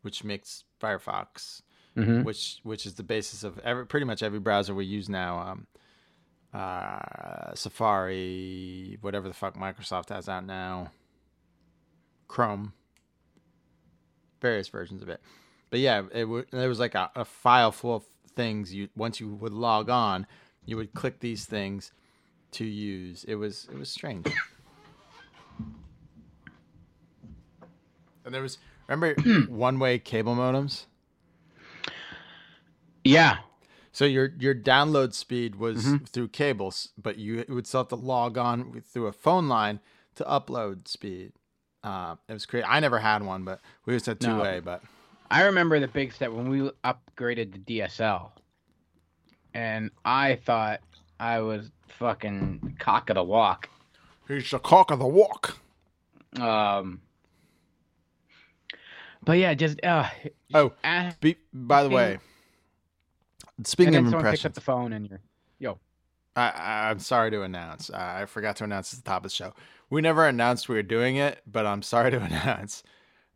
which 0.04 0.24
makes 0.24 0.64
Firefox, 0.80 1.64
Mhm. 1.98 2.24
which 2.24 2.60
which 2.62 2.86
is 2.86 2.94
the 2.94 3.04
basis 3.04 3.44
of 3.44 3.58
every 3.64 3.88
pretty 3.88 4.06
much 4.06 4.22
every 4.22 4.40
browser 4.40 4.76
we 4.76 4.86
use 4.86 5.10
now. 5.10 5.40
Um, 5.40 5.68
uh, 6.54 7.56
Safari, 7.56 9.00
whatever 9.02 9.28
the 9.28 9.34
fuck 9.34 9.56
Microsoft 9.56 10.10
has 10.10 10.30
out 10.30 10.46
now, 10.46 10.92
Chrome, 12.28 12.74
various 14.42 14.68
versions 14.68 15.02
of 15.02 15.10
it. 15.10 15.22
But 15.70 15.80
yeah, 15.80 16.04
it 16.12 16.22
w- 16.22 16.46
there 16.52 16.68
was 16.68 16.80
like 16.80 16.96
a, 16.96 17.10
a 17.16 17.24
file 17.26 17.72
full 17.72 17.96
of 17.96 18.04
things. 18.36 18.74
You 18.74 18.90
once 18.96 19.20
you 19.20 19.30
would 19.36 19.54
log 19.54 19.90
on, 19.90 20.28
you 20.66 20.76
would 20.78 20.94
click 20.94 21.20
these 21.20 21.46
things 21.46 21.92
to 22.52 22.66
use. 22.66 23.24
It 23.24 23.36
was 23.36 23.68
it 23.72 23.78
was 23.78 23.90
strange. 23.90 24.28
And 28.26 28.34
there 28.34 28.42
was 28.42 28.58
remember 28.88 29.20
one 29.50 29.80
way 29.80 29.98
cable 30.00 30.36
modems. 30.36 30.86
Yeah. 33.04 33.38
So 33.92 34.06
your 34.06 34.32
your 34.40 34.56
download 34.56 35.14
speed 35.14 35.56
was 35.56 35.86
mm-hmm. 35.86 36.06
through 36.06 36.30
cables, 36.30 36.90
but 37.02 37.18
you 37.18 37.44
would 37.50 37.68
still 37.68 37.82
have 37.82 37.90
to 37.90 37.96
log 37.96 38.38
on 38.38 38.72
with, 38.72 38.86
through 38.86 39.08
a 39.08 39.12
phone 39.12 39.48
line 39.48 39.80
to 40.16 40.24
upload 40.24 40.88
speed. 40.88 41.34
Uh, 41.84 42.16
it 42.28 42.34
was 42.34 42.46
crazy. 42.46 42.66
I 42.66 42.80
never 42.80 43.00
had 43.00 43.24
one, 43.24 43.44
but 43.44 43.60
we 43.86 43.94
just 43.94 44.06
had 44.06 44.20
two 44.20 44.28
No. 44.36 44.42
way. 44.42 44.60
But 44.60 44.84
I 45.30 45.44
remember 45.44 45.80
the 45.80 45.88
big 45.88 46.14
step 46.14 46.32
when 46.32 46.50
we 46.50 46.70
upgraded 46.84 47.54
the 47.54 47.80
DSL, 47.80 48.32
and 49.54 49.90
I 50.06 50.36
thought 50.36 50.82
I 51.20 51.40
was 51.40 51.72
fucking 51.88 52.76
cock 52.80 53.10
of 53.10 53.16
the 53.16 53.24
walk. 53.24 53.70
he's 54.28 54.50
the 54.52 54.60
cock 54.60 54.92
of 54.92 55.00
the 55.00 55.08
walk. 55.08 55.58
Um, 56.40 57.02
but 59.24 59.34
yeah, 59.34 59.54
just 59.54 59.84
uh, 59.84 60.08
Oh, 60.54 60.74
be, 61.20 61.36
by 61.54 61.84
the 61.84 61.90
way, 61.90 62.20
speaking 63.64 63.96
and 63.96 63.96
then 63.96 64.06
of 64.06 64.12
someone 64.12 64.32
picks 64.32 64.46
up 64.46 64.54
the 64.54 64.62
phone 64.62 64.94
and 64.94 65.10
you're, 65.10 65.20
yo, 65.60 65.78
I, 66.36 66.50
I, 66.50 66.90
I'm 66.90 67.00
sorry 67.00 67.32
to 67.32 67.42
announce. 67.44 67.90
I 67.90 68.26
forgot 68.26 68.56
to 68.58 68.64
announce 68.64 68.94
at 68.94 69.04
the 69.04 69.10
top 69.10 69.18
of 69.26 69.32
the 69.32 69.36
show. 69.36 69.54
We 69.92 70.02
never 70.02 70.26
announced 70.26 70.68
we 70.70 70.76
were 70.76 70.84
doing 70.84 71.18
it, 71.18 71.42
but 71.46 71.66
I'm 71.68 71.82
sorry 71.84 72.10
to 72.12 72.22
announce 72.22 72.82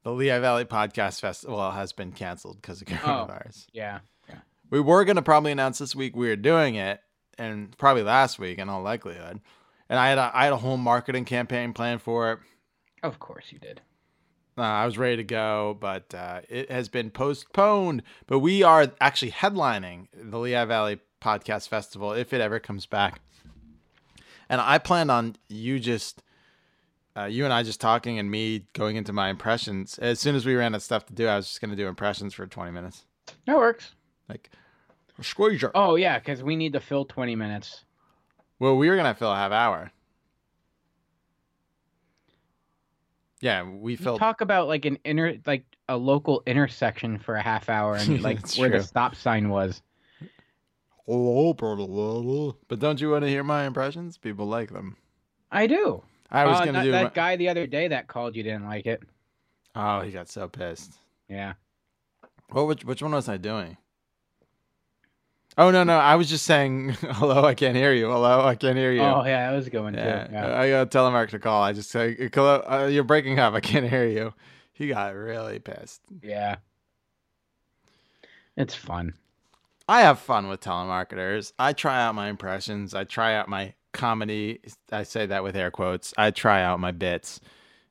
the 0.03 0.11
Lehigh 0.11 0.39
Valley 0.39 0.65
Podcast 0.65 1.19
Festival 1.19 1.71
has 1.71 1.91
been 1.91 2.11
canceled 2.11 2.61
because 2.61 2.81
of 2.81 2.87
coronavirus. 2.87 3.67
yeah, 3.73 3.99
We 4.71 4.79
were 4.79 5.03
going 5.05 5.17
to 5.17 5.21
probably 5.21 5.51
announce 5.51 5.77
this 5.79 5.95
week 5.95 6.15
we 6.15 6.27
were 6.29 6.35
doing 6.35 6.75
it, 6.75 7.01
and 7.37 7.77
probably 7.77 8.03
last 8.03 8.39
week 8.39 8.57
in 8.57 8.69
all 8.69 8.81
likelihood. 8.81 9.41
And 9.89 9.99
I 9.99 10.07
had 10.09 10.17
a, 10.17 10.31
I 10.33 10.45
had 10.45 10.53
a 10.53 10.57
whole 10.57 10.77
marketing 10.77 11.25
campaign 11.25 11.73
planned 11.73 12.01
for 12.01 12.31
it. 12.31 12.39
of 13.03 13.19
course 13.19 13.51
you 13.51 13.59
did. 13.59 13.81
Uh, 14.57 14.61
I 14.61 14.85
was 14.85 14.97
ready 14.97 15.17
to 15.17 15.23
go, 15.23 15.77
but 15.79 16.13
uh, 16.15 16.39
it 16.47 16.71
has 16.71 16.87
been 16.87 17.09
postponed. 17.11 18.01
But 18.25 18.39
we 18.39 18.63
are 18.63 18.93
actually 19.01 19.31
headlining 19.31 20.07
the 20.13 20.39
Lehigh 20.39 20.63
Valley 20.63 20.99
Podcast 21.21 21.67
Festival 21.67 22.13
if 22.13 22.31
it 22.31 22.39
ever 22.39 22.59
comes 22.59 22.85
back. 22.85 23.19
And 24.47 24.61
I 24.61 24.77
planned 24.77 25.11
on 25.11 25.35
you 25.49 25.79
just, 25.79 26.21
uh, 27.17 27.25
you 27.25 27.45
and 27.45 27.53
I 27.53 27.63
just 27.63 27.79
talking 27.79 28.19
and 28.19 28.29
me 28.29 28.65
going 28.73 28.95
into 28.95 29.13
my 29.13 29.29
impressions. 29.29 29.97
As 29.99 30.19
soon 30.19 30.35
as 30.35 30.45
we 30.45 30.55
ran 30.55 30.73
out 30.73 30.77
of 30.77 30.83
stuff 30.83 31.05
to 31.07 31.13
do, 31.13 31.27
I 31.27 31.37
was 31.37 31.47
just 31.47 31.61
going 31.61 31.71
to 31.71 31.77
do 31.77 31.87
impressions 31.87 32.33
for 32.33 32.45
20 32.45 32.71
minutes. 32.71 33.05
That 33.45 33.57
works. 33.57 33.93
Like, 34.27 34.49
squeezer. 35.21 35.71
Oh 35.75 35.95
yeah, 35.95 36.19
because 36.19 36.43
we 36.43 36.55
need 36.55 36.73
to 36.73 36.79
fill 36.79 37.05
twenty 37.05 37.35
minutes. 37.35 37.83
Well, 38.59 38.77
we 38.77 38.89
were 38.89 38.95
going 38.95 39.11
to 39.11 39.17
fill 39.17 39.31
a 39.31 39.35
half 39.35 39.51
hour. 39.51 39.91
Yeah, 43.41 43.63
we 43.63 43.95
filled. 43.95 44.19
Talk 44.19 44.41
about 44.41 44.67
like 44.67 44.85
an 44.85 44.97
inner, 45.03 45.35
like 45.45 45.65
a 45.89 45.97
local 45.97 46.41
intersection 46.45 47.19
for 47.19 47.35
a 47.35 47.41
half 47.41 47.69
hour 47.69 47.95
and 47.95 48.21
like 48.23 48.39
where 48.57 48.69
true. 48.69 48.79
the 48.79 48.83
stop 48.83 49.15
sign 49.15 49.49
was. 49.49 49.81
But 52.67 52.79
don't 52.79 52.99
you 52.99 53.11
want 53.11 53.23
to 53.23 53.29
hear 53.29 53.43
my 53.43 53.65
impressions? 53.65 54.17
People 54.17 54.47
like 54.47 54.71
them. 54.71 54.97
I 55.51 55.67
do. 55.67 56.01
I 56.31 56.45
was 56.45 56.59
going 56.59 56.67
to 56.67 56.73
that, 56.73 56.83
do. 56.83 56.91
that 56.91 57.03
my- 57.03 57.09
guy 57.09 57.35
the 57.35 57.49
other 57.49 57.67
day 57.67 57.87
that 57.89 58.07
called 58.07 58.35
you 58.35 58.43
didn't 58.43 58.65
like 58.65 58.85
it. 58.85 59.03
Oh, 59.75 60.01
he 60.01 60.11
got 60.11 60.29
so 60.29 60.47
pissed. 60.47 60.93
Yeah. 61.29 61.53
What? 62.49 62.67
Which, 62.67 62.85
which 62.85 63.01
one 63.01 63.11
was 63.11 63.27
I 63.29 63.37
doing? 63.37 63.77
Oh 65.57 65.71
no 65.71 65.85
no! 65.85 65.97
I 65.97 66.15
was 66.15 66.29
just 66.29 66.45
saying 66.45 66.89
hello. 67.01 67.45
I 67.45 67.53
can't 67.53 67.77
hear 67.77 67.93
you. 67.93 68.09
Hello, 68.09 68.45
I 68.45 68.55
can't 68.55 68.77
hear 68.77 68.91
you. 68.91 69.01
Oh 69.01 69.23
yeah, 69.25 69.49
I 69.49 69.55
was 69.55 69.69
going 69.69 69.93
yeah. 69.93 70.25
to. 70.25 70.29
Yeah. 70.31 70.59
I 70.59 70.69
got 70.69 70.91
telemark 70.91 71.29
to 71.29 71.39
call. 71.39 71.63
I 71.63 71.71
just 71.71 71.89
say 71.89 72.29
hello. 72.33 72.61
Uh, 72.69 72.87
you're 72.91 73.05
breaking 73.05 73.39
up. 73.39 73.53
I 73.53 73.61
can't 73.61 73.89
hear 73.89 74.05
you. 74.05 74.33
He 74.73 74.89
got 74.89 75.15
really 75.15 75.59
pissed. 75.59 76.01
yeah. 76.21 76.57
It's 78.57 78.75
fun. 78.75 79.13
I 79.87 80.01
have 80.01 80.19
fun 80.19 80.47
with 80.47 80.61
telemarketers. 80.61 81.53
I 81.59 81.73
try 81.73 82.01
out 82.01 82.15
my 82.15 82.27
impressions. 82.29 82.93
I 82.93 83.03
try 83.03 83.35
out 83.35 83.47
my 83.47 83.73
comedy. 83.95 84.59
I 84.91 85.03
say 85.03 85.25
that 85.25 85.43
with 85.43 85.55
air 85.55 85.71
quotes. 85.71 86.13
I 86.17 86.29
try 86.31 86.61
out 86.61 86.79
my 86.79 86.91
bits. 86.91 87.39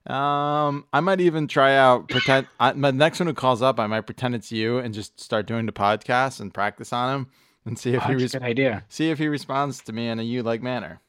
Um, 0.06 0.84
I 0.92 1.00
might 1.00 1.20
even 1.20 1.48
try 1.48 1.76
out 1.76 2.08
pretend. 2.10 2.46
I, 2.60 2.72
my 2.74 2.90
next 2.90 3.18
one 3.20 3.26
who 3.26 3.32
calls 3.34 3.62
up, 3.62 3.80
I 3.80 3.86
might 3.86 4.02
pretend 4.02 4.34
it's 4.34 4.52
you 4.52 4.78
and 4.78 4.92
just 4.94 5.18
start 5.18 5.46
doing 5.46 5.64
the 5.66 5.72
podcast 5.72 6.40
and 6.40 6.52
practice 6.52 6.92
on 6.92 7.14
him 7.14 7.26
and 7.64 7.78
see 7.78 7.94
if 7.94 8.02
Oh, 8.04 8.08
he 8.08 8.12
that's 8.12 8.20
a 8.20 8.24
res- 8.24 8.32
good 8.32 8.42
idea. 8.42 8.84
see 8.90 9.10
if 9.10 9.18
he 9.18 9.28
responds 9.28 9.80
to 9.84 9.92
me 9.94 10.08
in 10.08 10.20
a 10.20 10.22
you 10.22 10.42
like 10.42 10.62
manner. 10.62 11.00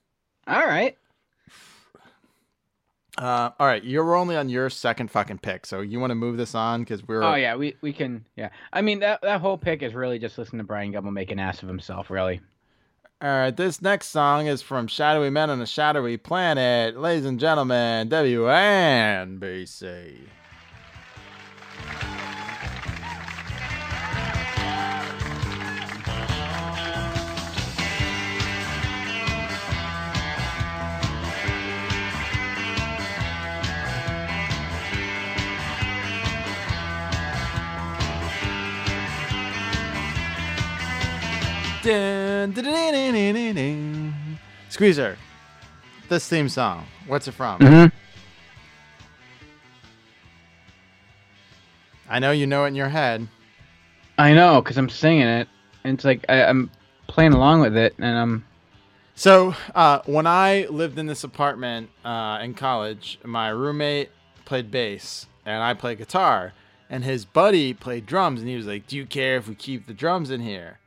All 0.47 0.65
right. 0.65 0.97
Uh, 3.17 3.49
all 3.59 3.65
right, 3.67 3.81
you're 3.83 4.13
only 4.15 4.35
on 4.35 4.49
your 4.49 4.69
second 4.69 5.09
fucking 5.09 5.37
pick, 5.37 5.65
so 5.65 5.79
you 5.79 6.01
want 6.01 6.11
to 6.11 6.15
move 6.15 6.35
this 6.35 6.53
on 6.53 6.81
because 6.81 7.01
we're 7.07 7.23
Oh 7.23 7.35
yeah, 7.35 7.55
we 7.55 7.75
we 7.81 7.93
can. 7.93 8.25
Yeah. 8.35 8.49
I 8.73 8.81
mean 8.81 8.99
that 8.99 9.21
that 9.21 9.39
whole 9.39 9.57
pick 9.57 9.83
is 9.83 9.93
really 9.93 10.19
just 10.19 10.37
listening 10.37 10.57
to 10.59 10.65
Bryant 10.65 10.93
Gumbel 10.93 11.13
make 11.13 11.31
an 11.31 11.39
ass 11.39 11.63
of 11.63 11.69
himself. 11.69 12.09
Really. 12.09 12.41
All 13.25 13.31
right, 13.31 13.57
this 13.57 13.81
next 13.81 14.09
song 14.09 14.45
is 14.45 14.61
from 14.61 14.85
Shadowy 14.85 15.31
Men 15.31 15.49
on 15.49 15.59
a 15.59 15.65
Shadowy 15.65 16.15
Planet. 16.15 16.95
Ladies 16.95 17.25
and 17.25 17.39
gentlemen, 17.39 18.07
WNBC. 18.07 20.19
Dun, 41.85 42.51
dun, 42.51 42.63
dun. 43.53 44.37
Squeezer, 44.69 45.19
this 46.09 46.27
theme 46.27 46.49
song, 46.49 46.87
what's 47.05 47.27
it 47.27 47.33
from? 47.33 47.59
Mhm. 47.59 47.91
I 52.09 52.17
know 52.17 52.31
you 52.31 52.47
know 52.47 52.63
it 52.65 52.69
in 52.69 52.75
your 52.75 52.89
head. 52.89 53.27
I 54.17 54.33
know, 54.33 54.59
cause 54.63 54.77
I'm 54.77 54.89
singing 54.89 55.27
it. 55.27 55.47
And 55.83 55.93
it's 55.93 56.03
like 56.03 56.25
I, 56.27 56.45
I'm 56.45 56.71
playing 57.05 57.33
along 57.33 57.61
with 57.61 57.77
it, 57.77 57.93
and 57.99 58.17
I'm. 58.17 58.45
So 59.13 59.53
uh, 59.75 59.99
when 60.07 60.25
I 60.25 60.65
lived 60.71 60.97
in 60.97 61.05
this 61.05 61.23
apartment 61.23 61.91
uh, 62.03 62.39
in 62.41 62.55
college, 62.55 63.19
my 63.23 63.49
roommate 63.49 64.09
played 64.43 64.71
bass 64.71 65.27
and 65.45 65.61
I 65.61 65.75
played 65.75 65.99
guitar, 65.99 66.53
and 66.89 67.03
his 67.03 67.25
buddy 67.25 67.75
played 67.75 68.07
drums, 68.07 68.39
and 68.39 68.49
he 68.49 68.55
was 68.55 68.65
like, 68.65 68.87
"Do 68.87 68.97
you 68.97 69.05
care 69.05 69.37
if 69.37 69.47
we 69.47 69.53
keep 69.53 69.85
the 69.85 69.93
drums 69.93 70.31
in 70.31 70.41
here?" 70.41 70.79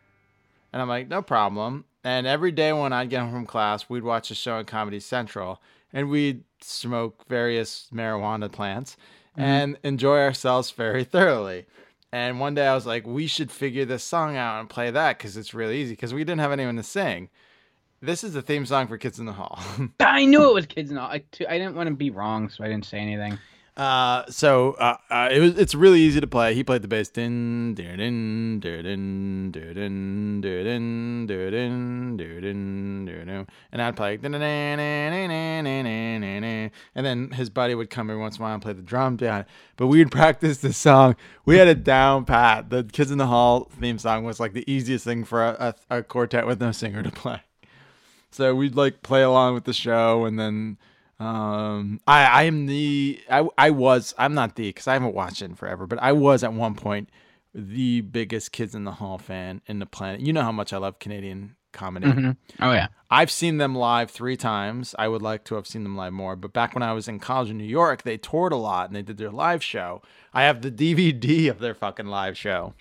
And 0.72 0.82
I'm 0.82 0.88
like, 0.88 1.08
"No 1.08 1.22
problem." 1.22 1.84
And 2.04 2.26
every 2.26 2.52
day 2.52 2.72
when 2.72 2.92
I'd 2.92 3.10
get 3.10 3.20
home 3.20 3.32
from 3.32 3.46
class, 3.46 3.88
we'd 3.88 4.02
watch 4.04 4.30
a 4.30 4.34
show 4.34 4.56
on 4.56 4.64
Comedy 4.64 5.00
Central, 5.00 5.60
and 5.92 6.08
we'd 6.10 6.44
smoke 6.60 7.26
various 7.28 7.88
marijuana 7.92 8.50
plants 8.50 8.96
Mhm. 9.36 9.42
and 9.42 9.78
enjoy 9.82 10.18
ourselves 10.18 10.70
very 10.70 11.04
thoroughly. 11.04 11.66
And 12.12 12.40
one 12.40 12.54
day 12.54 12.66
I 12.66 12.74
was 12.74 12.86
like, 12.86 13.06
we 13.06 13.26
should 13.26 13.50
figure 13.50 13.84
this 13.84 14.02
song 14.04 14.36
out 14.36 14.60
and 14.60 14.68
play 14.70 14.90
that 14.90 15.18
because 15.18 15.36
it's 15.36 15.52
really 15.54 15.78
easy 15.82 15.92
because 15.92 16.14
we 16.14 16.24
didn't 16.24 16.40
have 16.40 16.52
anyone 16.52 16.76
to 16.76 16.82
sing. 16.82 17.28
This 18.00 18.22
is 18.24 18.32
the 18.32 18.42
theme 18.42 18.64
song 18.64 18.86
for 18.86 18.96
Kids 18.96 19.18
in 19.18 19.26
the 19.26 19.32
Hall. 19.32 19.58
I 20.00 20.24
knew 20.24 20.48
it 20.48 20.54
was 20.54 20.66
kids 20.66 20.90
in 20.90 20.96
and 20.96 21.04
all. 21.04 21.10
I, 21.12 21.22
t- 21.32 21.46
I 21.46 21.58
didn't 21.58 21.74
want 21.74 21.88
to 21.88 21.94
be 21.94 22.10
wrong, 22.10 22.48
so 22.48 22.64
I 22.64 22.68
didn't 22.68 22.86
say 22.86 22.98
anything. 22.98 23.38
Uh, 23.78 24.28
so 24.28 24.72
uh, 24.72 24.96
uh, 25.09 25.28
it 25.30 25.38
was 25.38 25.56
it's 25.56 25.72
really 25.72 26.00
easy 26.00 26.20
to 26.20 26.26
play. 26.26 26.52
He 26.52 26.64
played 26.64 26.82
the 26.82 26.88
bass, 26.88 27.10
din 27.10 27.74
din 27.74 27.96
din 27.96 28.59
din 28.59 29.52
din 29.52 29.52
din 29.52 30.42
din 30.42 31.26
din 31.28 32.16
din 32.16 33.05
din 33.06 33.46
and 33.70 33.80
I'd 33.80 33.94
play, 33.94 34.18
and 36.94 37.06
then 37.06 37.30
his 37.30 37.50
buddy 37.50 37.76
would 37.76 37.88
come 37.88 38.10
every 38.10 38.20
once 38.20 38.36
in 38.36 38.42
a 38.42 38.46
while 38.46 38.55
and 38.55 38.62
play 38.62 38.72
the 38.72 38.82
drum. 38.82 39.16
But 39.16 39.86
we'd 39.86 40.10
practice 40.10 40.59
the 40.59 40.72
song. 40.72 41.14
We 41.44 41.59
had 41.59 41.68
a 41.68 41.76
down 41.76 42.24
pat. 42.24 42.70
The 42.70 42.82
Kids 42.82 43.12
in 43.12 43.18
the 43.18 43.28
Hall 43.28 43.70
theme 43.80 43.98
song 43.98 44.24
was 44.24 44.40
like 44.40 44.55
the 44.55 44.68
easiest 44.68 45.05
thing 45.05 45.22
for 45.22 45.44
a, 45.44 45.74
a, 45.88 45.98
a 45.98 46.02
quartet 46.02 46.48
with 46.48 46.60
no 46.60 46.72
singer 46.72 47.05
to 47.05 47.12
play. 47.12 47.42
So 48.32 48.56
we'd 48.56 48.74
like 48.74 49.02
play 49.02 49.22
along 49.22 49.55
with 49.55 49.66
the 49.66 49.72
show, 49.72 50.24
and 50.24 50.36
then 50.36 50.78
um, 51.20 52.00
I 52.06 52.24
I 52.24 52.42
am 52.44 52.66
the 52.66 53.20
I 53.30 53.48
I 53.58 53.70
was 53.70 54.14
I'm 54.18 54.34
not 54.34 54.54
the 54.56 54.68
because 54.68 54.86
I 54.86 54.92
haven't 54.92 55.14
watched 55.14 55.42
it 55.42 55.46
in 55.46 55.54
forever, 55.54 55.86
but 55.86 55.98
I 56.00 56.12
was 56.12 56.44
at 56.44 56.52
one 56.52 56.74
point 56.74 57.10
the 57.54 58.02
biggest 58.02 58.52
Kids 58.52 58.74
in 58.74 58.84
the 58.84 58.92
Hall 58.92 59.18
fan 59.18 59.60
in 59.66 59.78
the 59.78 59.86
planet. 59.86 60.20
You 60.20 60.32
know 60.32 60.42
how 60.42 60.52
much 60.52 60.72
I 60.72 60.76
love 60.76 60.98
Canadian 60.98 61.56
comedy. 61.72 62.06
Mhm. 62.06 62.36
Oh 62.60 62.72
yeah. 62.72 62.88
I've 63.10 63.30
seen 63.30 63.56
them 63.58 63.74
live 63.74 64.10
three 64.10 64.36
times. 64.36 64.94
I 64.98 65.08
would 65.08 65.22
like 65.22 65.44
to 65.44 65.54
have 65.56 65.66
seen 65.66 65.82
them 65.82 65.96
live 65.96 66.12
more, 66.12 66.36
but 66.36 66.52
back 66.52 66.74
when 66.74 66.82
I 66.82 66.92
was 66.92 67.08
in 67.08 67.18
college 67.18 67.50
in 67.50 67.58
New 67.58 67.64
York, 67.64 68.02
they 68.02 68.16
toured 68.16 68.52
a 68.52 68.56
lot 68.56 68.88
and 68.88 68.94
they 68.96 69.02
did 69.02 69.16
their 69.16 69.30
live 69.30 69.62
show. 69.64 70.02
I 70.32 70.42
have 70.44 70.60
the 70.62 70.70
DVD 70.70 71.48
of 71.50 71.58
their 71.58 71.74
fucking 71.74 72.06
live 72.06 72.36
show. 72.36 72.74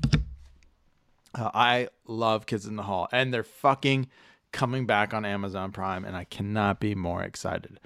Uh, 1.34 1.50
I 1.54 1.90
love 2.06 2.46
Kids 2.46 2.66
in 2.66 2.76
the 2.78 2.84
Hall, 2.84 3.08
and 3.12 3.34
they're 3.34 3.44
fucking 3.44 4.08
coming 4.52 4.86
back 4.86 5.14
on 5.14 5.24
Amazon 5.26 5.72
Prime, 5.72 6.04
and 6.06 6.16
I 6.16 6.24
cannot 6.24 6.80
be 6.80 6.96
more 6.96 7.24
excited. 7.24 7.80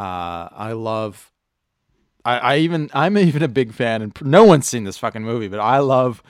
Uh, 0.00 0.48
I 0.52 0.72
love. 0.72 1.30
I, 2.24 2.38
I 2.38 2.56
even 2.58 2.88
I'm 2.94 3.18
even 3.18 3.42
a 3.42 3.48
big 3.48 3.74
fan, 3.74 4.00
and 4.00 4.16
no 4.22 4.44
one's 4.44 4.66
seen 4.66 4.84
this 4.84 4.96
fucking 4.96 5.22
movie, 5.22 5.48
but 5.48 5.60
I 5.60 5.78
love 5.80 6.22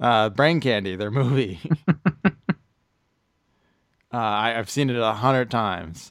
uh, 0.00 0.30
Brain 0.30 0.60
Candy, 0.60 0.96
their 0.96 1.10
movie. 1.10 1.60
uh, 1.88 2.32
I, 4.12 4.58
I've 4.58 4.70
seen 4.70 4.88
it 4.88 4.96
a 4.96 5.12
hundred 5.12 5.50
times. 5.50 6.10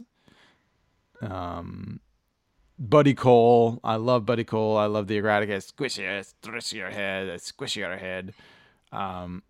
Um, 1.22 2.02
Buddy 2.78 3.16
Cole, 3.16 3.80
I 3.84 3.96
love 3.96 4.28
Buddy 4.28 4.44
Cole. 4.44 4.78
I 4.78 4.86
love 4.86 5.08
the 5.08 5.18
erratic 5.18 5.60
squish 5.64 5.98
your, 5.98 6.22
squish 6.22 6.74
your 6.74 6.92
head, 6.92 7.42
squish 7.42 7.76
your 7.76 7.98
head. 7.98 8.36
Um, 8.92 9.42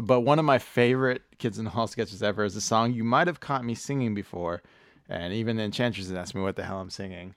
but 0.00 0.20
one 0.20 0.38
of 0.38 0.44
my 0.44 0.58
favorite 0.58 1.22
Kids 1.38 1.58
in 1.58 1.64
the 1.64 1.72
Hall 1.72 1.88
sketches 1.88 2.22
ever 2.22 2.44
is 2.44 2.54
a 2.54 2.60
song 2.60 2.92
you 2.92 3.02
might 3.02 3.26
have 3.26 3.40
caught 3.40 3.64
me 3.64 3.74
singing 3.74 4.14
before, 4.14 4.62
and 5.08 5.32
even 5.32 5.56
the 5.56 5.62
Enchantress 5.62 6.10
asked 6.10 6.34
me 6.34 6.42
what 6.42 6.56
the 6.56 6.64
hell 6.64 6.80
I'm 6.80 6.90
singing. 6.90 7.34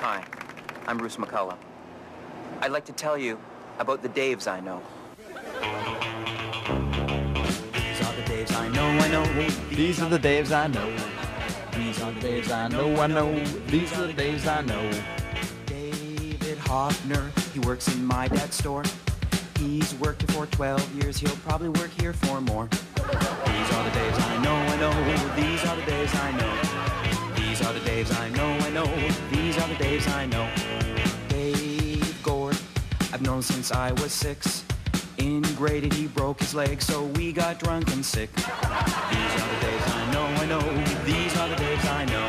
Hi, 0.00 0.24
I'm 0.86 0.98
Bruce 0.98 1.16
McCulloch. 1.16 1.58
I'd 2.60 2.72
like 2.72 2.84
to 2.86 2.92
tell 2.92 3.16
you 3.16 3.38
about 3.78 4.02
the 4.02 4.08
Daves 4.08 4.48
I 4.48 4.60
know. 4.60 4.82
These 7.72 8.00
are 8.02 8.14
the 8.14 8.22
Daves 8.22 8.56
I 8.56 8.68
know, 8.68 8.86
I 8.86 9.08
know. 9.08 9.50
These 9.70 10.00
are 10.00 10.08
the 10.08 10.18
Daves 10.18 10.52
I 10.52 10.66
know. 10.66 10.96
These 11.72 12.02
are 12.02 12.12
the 12.12 12.20
Daves 12.20 12.50
I 12.50 12.68
know, 12.68 12.96
I 13.00 13.06
know. 13.06 13.44
These 13.66 13.92
are 13.92 14.06
the 14.06 14.14
Daves 14.14 14.46
I 14.46 14.62
know. 14.62 14.90
David 15.66 16.58
Hoffner, 16.58 17.30
he 17.52 17.60
works 17.60 17.94
in 17.94 18.04
my 18.04 18.28
dad's 18.28 18.56
store. 18.56 18.82
He's 19.58 19.94
worked 19.96 20.22
here 20.22 20.30
for 20.30 20.46
12 20.46 21.02
years, 21.02 21.18
he'll 21.18 21.36
probably 21.36 21.68
work 21.68 21.90
here 22.00 22.12
for 22.12 22.40
more. 22.40 22.68
These 23.06 23.72
are 23.72 23.84
the 23.84 23.90
Daves 23.90 24.20
I 24.20 24.36
know, 24.42 24.56
I 24.56 24.76
know. 24.76 24.92
These 25.36 25.64
are 25.64 25.76
the 25.76 25.82
Daves 25.82 26.14
I 26.16 26.30
know. 26.32 26.52
These 27.36 27.62
are 27.64 27.72
the 27.72 27.80
Daves 27.80 28.20
I 28.20 28.28
know, 28.30 28.58
I 28.66 28.70
know. 28.70 28.86
These 29.30 29.58
are 29.58 29.68
the 29.68 29.74
Daves 29.74 30.08
I 30.12 30.26
know. 30.26 30.50
Dave 31.28 32.22
Gord, 32.22 32.56
I've 33.12 33.22
known 33.22 33.42
since 33.42 33.70
I 33.72 33.92
was 33.92 34.12
six. 34.12 34.64
In 35.18 35.42
grade 35.54 35.92
he 35.92 36.08
broke 36.08 36.40
his 36.40 36.54
leg, 36.54 36.82
so 36.82 37.04
we 37.16 37.32
got 37.32 37.58
drunk 37.60 37.92
and 37.92 38.04
sick. 38.04 38.32
These 38.34 38.44
are 38.44 38.58
the 38.58 39.60
Daves 39.66 39.88
I 39.94 40.12
know, 40.12 40.26
I 40.26 40.46
know. 40.46 40.60
These 41.04 41.36
are 41.36 41.48
the 41.48 41.56
Daves 41.56 41.90
I 41.90 42.04
know. 42.06 42.28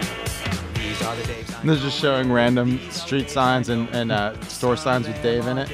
These 0.75 1.01
are 1.01 1.15
the 1.15 1.23
Daves 1.23 1.59
I 1.59 1.63
know. 1.63 1.73
They're 1.73 1.83
just 1.83 1.99
showing 1.99 2.31
random 2.31 2.79
street 2.91 3.29
signs 3.31 3.69
and, 3.69 3.89
and 3.89 4.11
uh, 4.11 4.39
store 4.43 4.77
signs 4.77 5.07
with 5.07 5.21
Dave 5.23 5.47
in 5.47 5.57
it. 5.57 5.69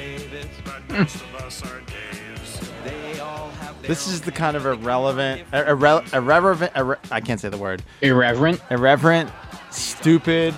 This 3.86 4.06
is 4.08 4.22
the 4.22 4.32
kind 4.32 4.56
of 4.56 4.66
irrelevant, 4.66 5.50
irre- 5.52 6.12
irreverent, 6.12 6.72
irre- 6.74 6.98
I 7.10 7.20
can't 7.20 7.40
say 7.40 7.48
the 7.48 7.58
word. 7.58 7.82
Irreverent? 8.00 8.60
Irreverent, 8.70 9.30
stupid 9.70 10.54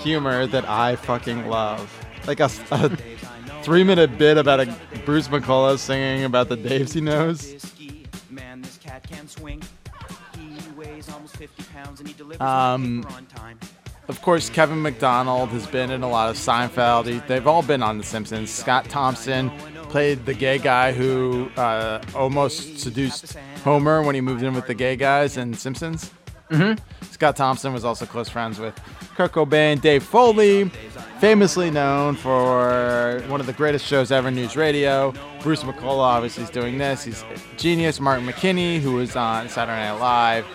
humor 0.00 0.46
that 0.46 0.68
I 0.68 0.96
fucking 0.96 1.48
love. 1.48 1.92
Like 2.26 2.40
a, 2.40 2.50
a 2.72 2.90
three 3.62 3.84
minute 3.84 4.18
bit 4.18 4.36
about 4.36 4.60
a 4.60 4.76
Bruce 5.04 5.28
McCulloch 5.28 5.78
singing 5.78 6.24
about 6.24 6.48
the 6.48 6.56
Daves 6.56 6.92
he 6.92 7.00
knows. 7.00 7.52
This 7.52 8.78
cat 8.78 9.06
can 9.08 9.28
swing. 9.28 9.62
He 10.36 10.56
weighs 10.76 11.08
almost 11.08 11.36
50 11.36 11.62
pounds 11.74 12.00
and 12.00 12.08
he 12.08 12.14
delivers 12.14 12.40
Um, 12.40 13.06
my 14.08 14.14
paper 14.14 14.14
on 14.14 14.14
time. 14.14 14.16
Of 14.16 14.22
course, 14.22 14.50
Kevin 14.50 14.82
McDonald 14.82 15.48
has 15.50 15.66
been 15.66 15.90
in 15.90 16.02
a 16.02 16.08
lot 16.08 16.30
of 16.30 16.36
Seinfeld. 16.36 17.06
He, 17.06 17.18
they've 17.28 17.46
all 17.46 17.62
been 17.62 17.82
on 17.82 17.98
The 17.98 18.04
Simpsons. 18.04 18.50
Scott 18.50 18.86
Thompson 18.88 19.50
played 19.88 20.24
the 20.26 20.34
gay 20.34 20.58
guy 20.58 20.92
who 20.92 21.48
uh, 21.56 22.02
almost 22.14 22.78
seduced 22.80 23.36
Homer 23.64 24.02
when 24.02 24.14
he 24.14 24.20
moved 24.20 24.42
in 24.42 24.54
with 24.54 24.66
the 24.66 24.74
gay 24.74 24.96
guys 24.96 25.36
in 25.36 25.54
Simpsons. 25.54 26.10
Mhm. 26.50 26.78
Scott 27.10 27.34
Thompson 27.34 27.72
was 27.72 27.84
also 27.84 28.06
close 28.06 28.28
friends 28.28 28.58
with 28.60 28.78
Kurt 29.16 29.32
Cobain. 29.32 29.80
Dave 29.80 30.02
Foley, 30.04 30.70
famously 31.18 31.70
known 31.70 32.14
for 32.14 33.20
one 33.26 33.40
of 33.40 33.46
the 33.46 33.52
greatest 33.52 33.84
shows 33.86 34.12
ever, 34.12 34.30
News 34.30 34.54
Radio. 34.56 35.12
Bruce 35.42 35.64
McCulloch 35.64 35.98
obviously 35.98 36.44
is 36.44 36.50
doing 36.50 36.78
this. 36.78 37.02
He's 37.04 37.22
a 37.22 37.56
genius. 37.56 37.98
Martin 38.00 38.26
McKinney, 38.26 38.78
who 38.80 38.92
was 38.92 39.16
on 39.16 39.48
Saturday 39.48 39.78
Night 39.88 39.98
Live. 39.98 40.46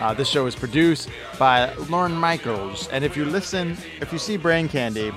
Uh, 0.00 0.14
this 0.14 0.28
show 0.28 0.46
is 0.46 0.54
produced 0.54 1.08
by 1.38 1.72
Lorne 1.90 2.14
Michaels. 2.14 2.88
And 2.88 3.04
if 3.04 3.16
you 3.16 3.24
listen, 3.24 3.76
if 4.00 4.12
you 4.12 4.18
see 4.18 4.36
Brain 4.36 4.68
Candy, 4.68 5.12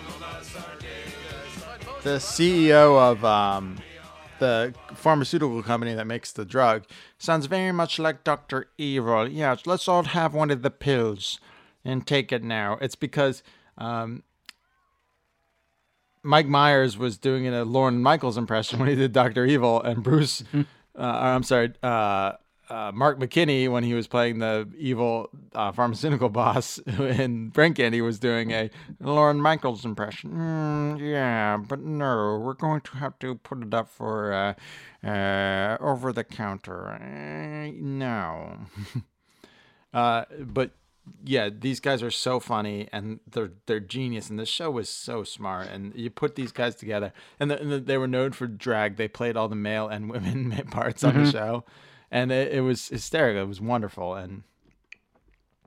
the 2.01 2.17
CEO 2.17 2.99
of 2.99 3.23
um, 3.23 3.77
the 4.39 4.73
pharmaceutical 4.95 5.61
company 5.61 5.93
that 5.93 6.07
makes 6.07 6.31
the 6.31 6.45
drug 6.45 6.85
sounds 7.19 7.45
very 7.45 7.71
much 7.71 7.99
like 7.99 8.23
Dr. 8.23 8.69
Evil. 8.77 9.29
Yes, 9.29 9.67
let's 9.67 9.87
all 9.87 10.03
have 10.03 10.33
one 10.33 10.49
of 10.49 10.63
the 10.63 10.71
pills 10.71 11.39
and 11.85 12.05
take 12.07 12.31
it 12.31 12.43
now. 12.43 12.79
It's 12.81 12.95
because 12.95 13.43
um, 13.77 14.23
Mike 16.23 16.47
Myers 16.47 16.97
was 16.97 17.19
doing 17.19 17.47
a 17.47 17.63
Lorne 17.63 18.01
Michaels 18.01 18.37
impression 18.37 18.79
when 18.79 18.89
he 18.89 18.95
did 18.95 19.11
Dr. 19.11 19.45
Evil, 19.45 19.81
and 19.81 20.01
Bruce, 20.03 20.43
uh, 20.53 20.63
I'm 20.97 21.43
sorry, 21.43 21.73
uh, 21.83 22.33
uh, 22.71 22.91
Mark 22.93 23.19
McKinney, 23.19 23.69
when 23.69 23.83
he 23.83 23.93
was 23.93 24.07
playing 24.07 24.39
the 24.39 24.67
evil 24.77 25.29
uh, 25.53 25.71
pharmaceutical 25.71 26.29
boss 26.41 26.77
in 26.79 27.49
Brain 27.49 27.73
Candy, 27.73 28.01
was 28.01 28.17
doing 28.19 28.51
a 28.51 28.69
Lorne 28.99 29.41
Michaels 29.41 29.83
impression. 29.85 30.31
Mm, 30.31 30.99
yeah, 30.99 31.57
but 31.57 31.79
no, 31.81 32.39
we're 32.43 32.53
going 32.53 32.81
to 32.81 32.97
have 32.97 33.19
to 33.19 33.35
put 33.35 33.61
it 33.61 33.73
up 33.73 33.89
for 33.89 34.31
uh, 34.33 34.53
uh, 35.07 35.77
over 35.81 36.13
the 36.13 36.23
counter. 36.23 36.87
Uh, 36.89 37.71
no. 37.75 38.57
uh, 39.93 40.25
but 40.39 40.71
yeah, 41.25 41.49
these 41.49 41.79
guys 41.79 42.01
are 42.03 42.11
so 42.11 42.39
funny 42.39 42.87
and 42.93 43.19
they're 43.29 43.51
they're 43.65 43.79
genius, 43.79 44.29
and 44.29 44.39
the 44.39 44.45
show 44.45 44.71
was 44.71 44.87
so 44.87 45.23
smart. 45.23 45.67
And 45.67 45.93
you 45.95 46.09
put 46.09 46.35
these 46.35 46.51
guys 46.51 46.75
together, 46.75 47.11
and, 47.39 47.51
the, 47.51 47.59
and 47.59 47.71
the, 47.71 47.79
they 47.79 47.97
were 47.97 48.07
known 48.07 48.31
for 48.31 48.47
drag. 48.47 48.95
They 48.95 49.07
played 49.07 49.35
all 49.35 49.47
the 49.49 49.55
male 49.55 49.87
and 49.87 50.09
women 50.09 50.51
parts 50.71 51.03
on 51.03 51.15
the 51.15 51.19
Mhm. 51.21 51.31
show, 51.31 51.63
and 52.11 52.31
it, 52.31 52.53
it 52.53 52.61
was 52.61 52.89
hysterical. 52.89 53.41
It 53.41 53.47
was 53.47 53.61
wonderful, 53.61 54.15
and 54.15 54.43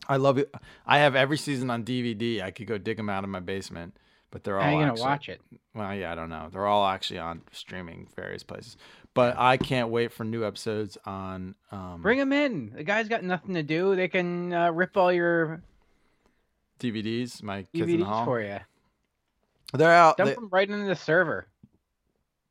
I 0.09 0.17
love 0.17 0.39
it. 0.39 0.55
I 0.87 0.99
have 0.99 1.17
every 1.17 1.39
season 1.39 1.71
on 1.71 1.85
DVD. 1.85 2.43
I 2.43 2.51
could 2.51 2.67
go 2.67 2.79
dig 2.79 2.97
them 2.97 3.09
out 3.09 3.25
of 3.25 3.31
my 3.31 3.41
basement, 3.41 3.97
but 4.31 4.45
they're 4.45 4.59
all. 4.59 4.65
How 4.65 4.71
you 4.71 4.77
gonna 4.79 4.93
actually- 4.93 5.03
watch 5.03 5.29
it? 5.29 5.41
Well, 5.75 5.93
yeah, 5.95 6.13
I 6.13 6.15
don't 6.15 6.29
know. 6.29 6.49
They're 6.53 6.67
all 6.67 6.87
actually 6.87 7.19
on 7.19 7.43
streaming 7.51 8.07
various 8.15 8.45
places, 8.45 8.77
but 9.13 9.37
I 9.37 9.57
can't 9.57 9.89
wait 9.89 10.13
for 10.13 10.23
new 10.25 10.45
episodes 10.45 10.97
on. 11.05 11.55
Um, 11.73 12.01
Bring 12.03 12.19
them 12.19 12.33
in. 12.33 12.73
The 12.77 12.85
guy's 12.85 13.09
got 13.09 13.25
nothing 13.25 13.55
to 13.55 13.63
do. 13.63 13.97
They 13.97 14.07
can 14.09 14.53
uh, 14.53 14.71
rip 14.71 14.97
all 14.97 15.13
your 15.13 15.63
DVDs. 16.79 17.43
My 17.43 17.63
kids 17.73 17.91
in 17.91 18.01
the 18.01 18.05
DVDs 18.05 18.07
hall. 18.07 18.25
for 18.25 18.41
you. 18.41 18.59
They're 19.73 19.91
out. 19.93 20.17
Dump 20.17 20.29
They, 20.29 20.35
them 20.35 20.49
right 20.53 20.71
into 20.71 20.87
the 20.87 20.95
server. 20.95 21.47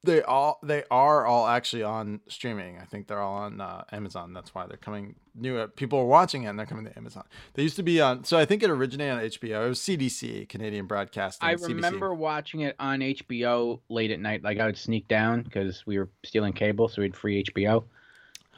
They 0.03 0.21
all 0.21 0.59
they 0.61 0.83
are 0.91 1.25
all 1.25 1.47
actually 1.47 1.83
on 1.83 2.19
streaming. 2.27 2.77
I 2.77 2.85
think 2.85 3.07
they're 3.07 3.21
all 3.21 3.35
on 3.37 3.61
uh, 3.61 3.83
Amazon. 3.91 4.33
That's 4.33 4.53
why 4.53 4.67
they're 4.67 4.75
coming 4.77 5.15
new. 5.33 5.57
uh, 5.57 5.67
People 5.67 5.99
are 5.99 6.05
watching 6.05 6.43
it 6.43 6.47
and 6.47 6.59
they're 6.59 6.65
coming 6.65 6.85
to 6.85 6.97
Amazon. 6.97 7.23
They 7.53 7.63
used 7.63 7.77
to 7.77 7.83
be 7.83 8.01
on. 8.01 8.23
So 8.25 8.37
I 8.37 8.45
think 8.45 8.63
it 8.63 8.69
originated 8.69 9.13
on 9.15 9.21
HBO. 9.23 9.65
It 9.65 9.69
was 9.69 9.79
CDC, 9.79 10.49
Canadian 10.49 10.87
Broadcasting. 10.87 11.47
I 11.47 11.55
CBC. 11.55 11.67
remember 11.69 12.13
watching 12.13 12.61
it 12.61 12.75
on 12.79 12.99
HBO 12.99 13.79
late 13.89 14.11
at 14.11 14.19
night. 14.19 14.43
Like 14.43 14.59
I 14.59 14.65
would 14.65 14.77
sneak 14.77 15.07
down 15.07 15.41
because 15.43 15.85
we 15.85 15.97
were 15.97 16.09
stealing 16.23 16.53
cable, 16.53 16.89
so 16.89 17.01
we 17.01 17.05
had 17.07 17.15
free 17.15 17.43
HBO. 17.43 17.85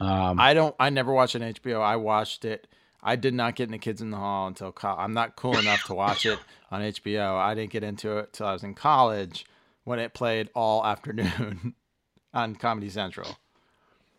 Um, 0.00 0.38
I 0.40 0.52
don't. 0.52 0.74
I 0.80 0.90
never 0.90 1.12
watched 1.12 1.36
an 1.36 1.42
HBO. 1.42 1.80
I 1.80 1.96
watched 1.96 2.44
it. 2.44 2.66
I 3.02 3.14
did 3.14 3.34
not 3.34 3.54
get 3.54 3.68
into 3.68 3.78
Kids 3.78 4.02
in 4.02 4.10
the 4.10 4.16
Hall 4.16 4.48
until 4.48 4.74
I'm 4.82 5.12
not 5.12 5.36
cool 5.36 5.56
enough 5.56 5.84
to 5.84 5.94
watch 5.94 6.26
it 6.26 6.40
on 6.72 6.82
HBO. 6.82 7.36
I 7.38 7.54
didn't 7.54 7.70
get 7.70 7.84
into 7.84 8.18
it 8.18 8.32
till 8.32 8.46
I 8.46 8.52
was 8.52 8.64
in 8.64 8.74
college 8.74 9.46
when 9.86 10.00
it 10.00 10.12
played 10.12 10.50
all 10.52 10.84
afternoon 10.84 11.72
on 12.34 12.56
Comedy 12.56 12.90
Central. 12.90 13.38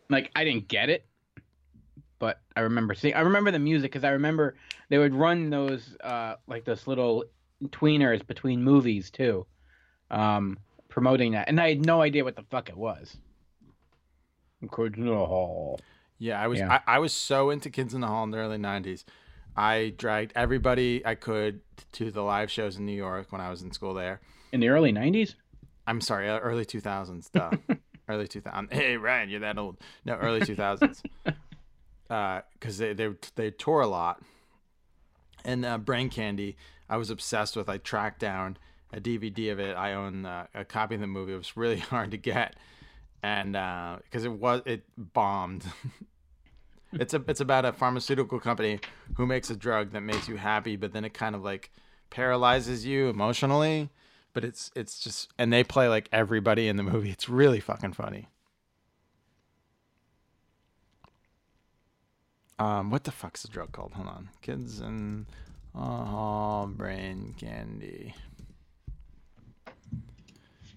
like 0.08 0.30
I 0.34 0.42
didn't 0.42 0.66
get 0.66 0.88
it, 0.88 1.04
but 2.18 2.40
I 2.56 2.60
remember 2.60 2.94
seeing. 2.94 3.14
I 3.14 3.20
remember 3.20 3.50
the 3.50 3.58
music 3.58 3.92
because 3.92 4.02
I 4.02 4.10
remember 4.10 4.56
they 4.88 4.96
would 4.96 5.14
run 5.14 5.50
those 5.50 5.94
uh 6.02 6.36
like 6.46 6.64
those 6.64 6.86
little 6.86 7.24
tweeners 7.66 8.26
between 8.26 8.64
movies 8.64 9.10
too, 9.10 9.46
um, 10.10 10.58
promoting 10.88 11.32
that, 11.32 11.48
and 11.48 11.60
I 11.60 11.68
had 11.68 11.84
no 11.84 12.00
idea 12.00 12.24
what 12.24 12.34
the 12.34 12.44
fuck 12.50 12.70
it 12.70 12.76
was. 12.76 13.18
Kids 14.74 14.96
in 14.96 15.04
the 15.06 15.14
Hall. 15.14 15.78
Yeah, 16.16 16.42
I 16.42 16.46
was 16.46 16.60
Yeah. 16.60 16.80
I, 16.86 16.96
I 16.96 16.98
was 16.98 17.12
so 17.12 17.50
into 17.50 17.68
Kids 17.68 17.92
in 17.92 18.00
the 18.00 18.06
Hall 18.06 18.24
in 18.24 18.30
the 18.30 18.38
early 18.38 18.56
'90s. 18.56 19.04
I 19.54 19.92
dragged 19.98 20.32
everybody 20.34 21.04
I 21.04 21.14
could 21.14 21.60
to 21.92 22.10
the 22.10 22.22
live 22.22 22.50
shows 22.50 22.78
in 22.78 22.86
New 22.86 22.96
York 22.96 23.30
when 23.30 23.42
I 23.42 23.50
was 23.50 23.60
in 23.60 23.70
school 23.70 23.92
there. 23.92 24.22
In 24.50 24.60
the 24.60 24.70
early 24.70 24.92
'90s. 24.92 25.34
I'm 25.88 26.02
sorry, 26.02 26.28
uh, 26.28 26.38
early 26.38 26.66
2000s. 26.66 27.32
Duh. 27.32 27.50
early 28.08 28.28
2000s. 28.28 28.70
Hey, 28.70 28.98
Ryan, 28.98 29.30
you're 29.30 29.40
that 29.40 29.56
old. 29.56 29.78
No, 30.04 30.16
early 30.16 30.40
2000s. 30.40 31.02
Because 32.06 32.78
they, 32.78 32.92
they 32.92 33.08
they 33.36 33.50
tour 33.50 33.80
a 33.80 33.86
lot. 33.86 34.22
And 35.46 35.64
uh, 35.64 35.78
Brain 35.78 36.10
Candy, 36.10 36.58
I 36.90 36.98
was 36.98 37.08
obsessed 37.08 37.56
with. 37.56 37.70
I 37.70 37.78
tracked 37.78 38.20
down 38.20 38.58
a 38.92 39.00
DVD 39.00 39.50
of 39.50 39.60
it. 39.60 39.76
I 39.76 39.94
own 39.94 40.26
uh, 40.26 40.46
a 40.54 40.64
copy 40.64 40.94
of 40.94 41.00
the 41.00 41.06
movie. 41.06 41.32
It 41.32 41.38
was 41.38 41.56
really 41.56 41.78
hard 41.94 42.10
to 42.10 42.18
get, 42.18 42.56
and 43.22 43.52
because 43.52 44.26
it 44.26 44.32
was 44.32 44.60
it 44.66 44.84
bombed. 44.98 45.64
it's 46.92 47.14
a 47.14 47.24
it's 47.28 47.40
about 47.40 47.64
a 47.64 47.72
pharmaceutical 47.72 48.40
company 48.40 48.80
who 49.16 49.24
makes 49.26 49.48
a 49.48 49.56
drug 49.56 49.92
that 49.92 50.02
makes 50.02 50.28
you 50.28 50.36
happy, 50.36 50.76
but 50.76 50.92
then 50.92 51.06
it 51.06 51.14
kind 51.14 51.34
of 51.34 51.42
like 51.42 51.70
paralyzes 52.10 52.84
you 52.84 53.08
emotionally. 53.08 53.88
But 54.38 54.44
it's 54.44 54.70
it's 54.76 55.00
just 55.00 55.32
and 55.36 55.52
they 55.52 55.64
play 55.64 55.88
like 55.88 56.08
everybody 56.12 56.68
in 56.68 56.76
the 56.76 56.84
movie. 56.84 57.10
It's 57.10 57.28
really 57.28 57.58
fucking 57.58 57.94
funny. 57.94 58.28
Um, 62.60 62.92
what 62.92 63.02
the 63.02 63.10
fuck's 63.10 63.42
the 63.42 63.48
drug 63.48 63.72
called? 63.72 63.94
Hold 63.94 64.06
on, 64.06 64.28
kids 64.40 64.78
and 64.78 65.26
uh, 65.74 66.66
brain 66.66 67.34
candy. 67.36 68.14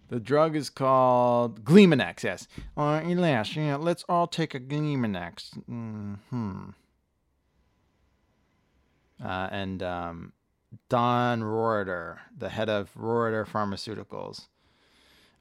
The 0.09 0.19
drug 0.19 0.55
is 0.55 0.71
called 0.71 1.63
Gleemonex. 1.63 2.23
Yes. 2.23 2.47
Uh, 2.75 3.01
Elias, 3.05 3.55
yeah, 3.55 3.75
let's 3.75 4.03
all 4.09 4.25
take 4.25 4.55
a 4.55 4.59
Gleemonex. 4.59 5.53
Hmm. 5.67 6.69
Uh, 9.23 9.49
and 9.51 9.83
um, 9.83 10.33
Don 10.89 11.43
Roritor, 11.43 12.19
the 12.37 12.49
head 12.49 12.69
of 12.69 12.91
Roritor 12.95 13.45
Pharmaceuticals. 13.45 14.47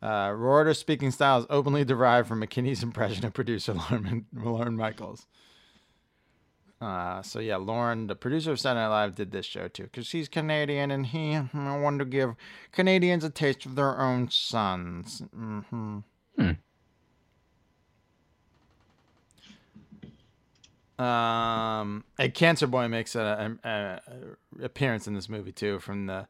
Uh, 0.02 0.32
Roritor's 0.34 0.78
speaking 0.78 1.10
style 1.10 1.40
is 1.40 1.46
openly 1.50 1.84
derived 1.84 2.26
from 2.26 2.40
McKinney's 2.40 2.82
impression 2.82 3.24
of 3.24 3.34
producer 3.34 3.74
Lorne, 3.74 4.26
Lorne 4.32 4.76
Michaels. 4.76 5.26
Uh, 6.80 7.20
so 7.20 7.40
yeah, 7.40 7.56
Lorne, 7.56 8.06
the 8.06 8.16
producer 8.16 8.52
of 8.52 8.60
Saturday 8.60 8.80
Night 8.80 8.88
Live, 8.88 9.14
did 9.14 9.32
this 9.32 9.44
show 9.44 9.68
too 9.68 9.82
because 9.84 10.06
she's 10.06 10.28
Canadian 10.28 10.90
and 10.90 11.06
he 11.06 11.38
wanted 11.52 11.98
to 11.98 12.04
give 12.06 12.34
Canadians 12.72 13.22
a 13.22 13.28
taste 13.28 13.66
of 13.66 13.74
their 13.74 14.00
own 14.00 14.30
sons. 14.30 15.22
hmm 15.34 15.98
Um, 21.00 22.04
a 22.18 22.28
Cancer 22.28 22.66
Boy 22.66 22.88
makes 22.88 23.14
an 23.14 23.58
a, 23.64 23.68
a 23.70 24.64
appearance 24.64 25.06
in 25.06 25.14
this 25.14 25.28
movie 25.28 25.52
too 25.52 25.78
from 25.78 26.06
the 26.06 26.26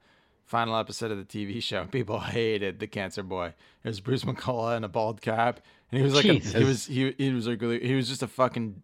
final 0.46 0.76
episode 0.76 1.10
of 1.10 1.18
the 1.18 1.24
TV 1.24 1.62
show. 1.62 1.84
People 1.90 2.20
hated 2.20 2.78
the 2.78 2.86
Cancer 2.86 3.22
Boy. 3.22 3.46
It 3.82 3.88
was 3.88 4.00
Bruce 4.00 4.24
McCulloch 4.24 4.76
in 4.76 4.84
a 4.84 4.88
bald 4.88 5.20
cap, 5.22 5.60
and 5.90 5.98
he 5.98 6.04
was 6.04 6.14
like 6.14 6.24
a, 6.26 6.34
he 6.38 6.64
was 6.64 6.86
he 6.86 7.14
he 7.18 7.32
was 7.32 7.46
like 7.48 7.60
really, 7.60 7.80
he 7.86 7.94
was 7.94 8.08
just 8.08 8.22
a 8.22 8.28
fucking 8.28 8.82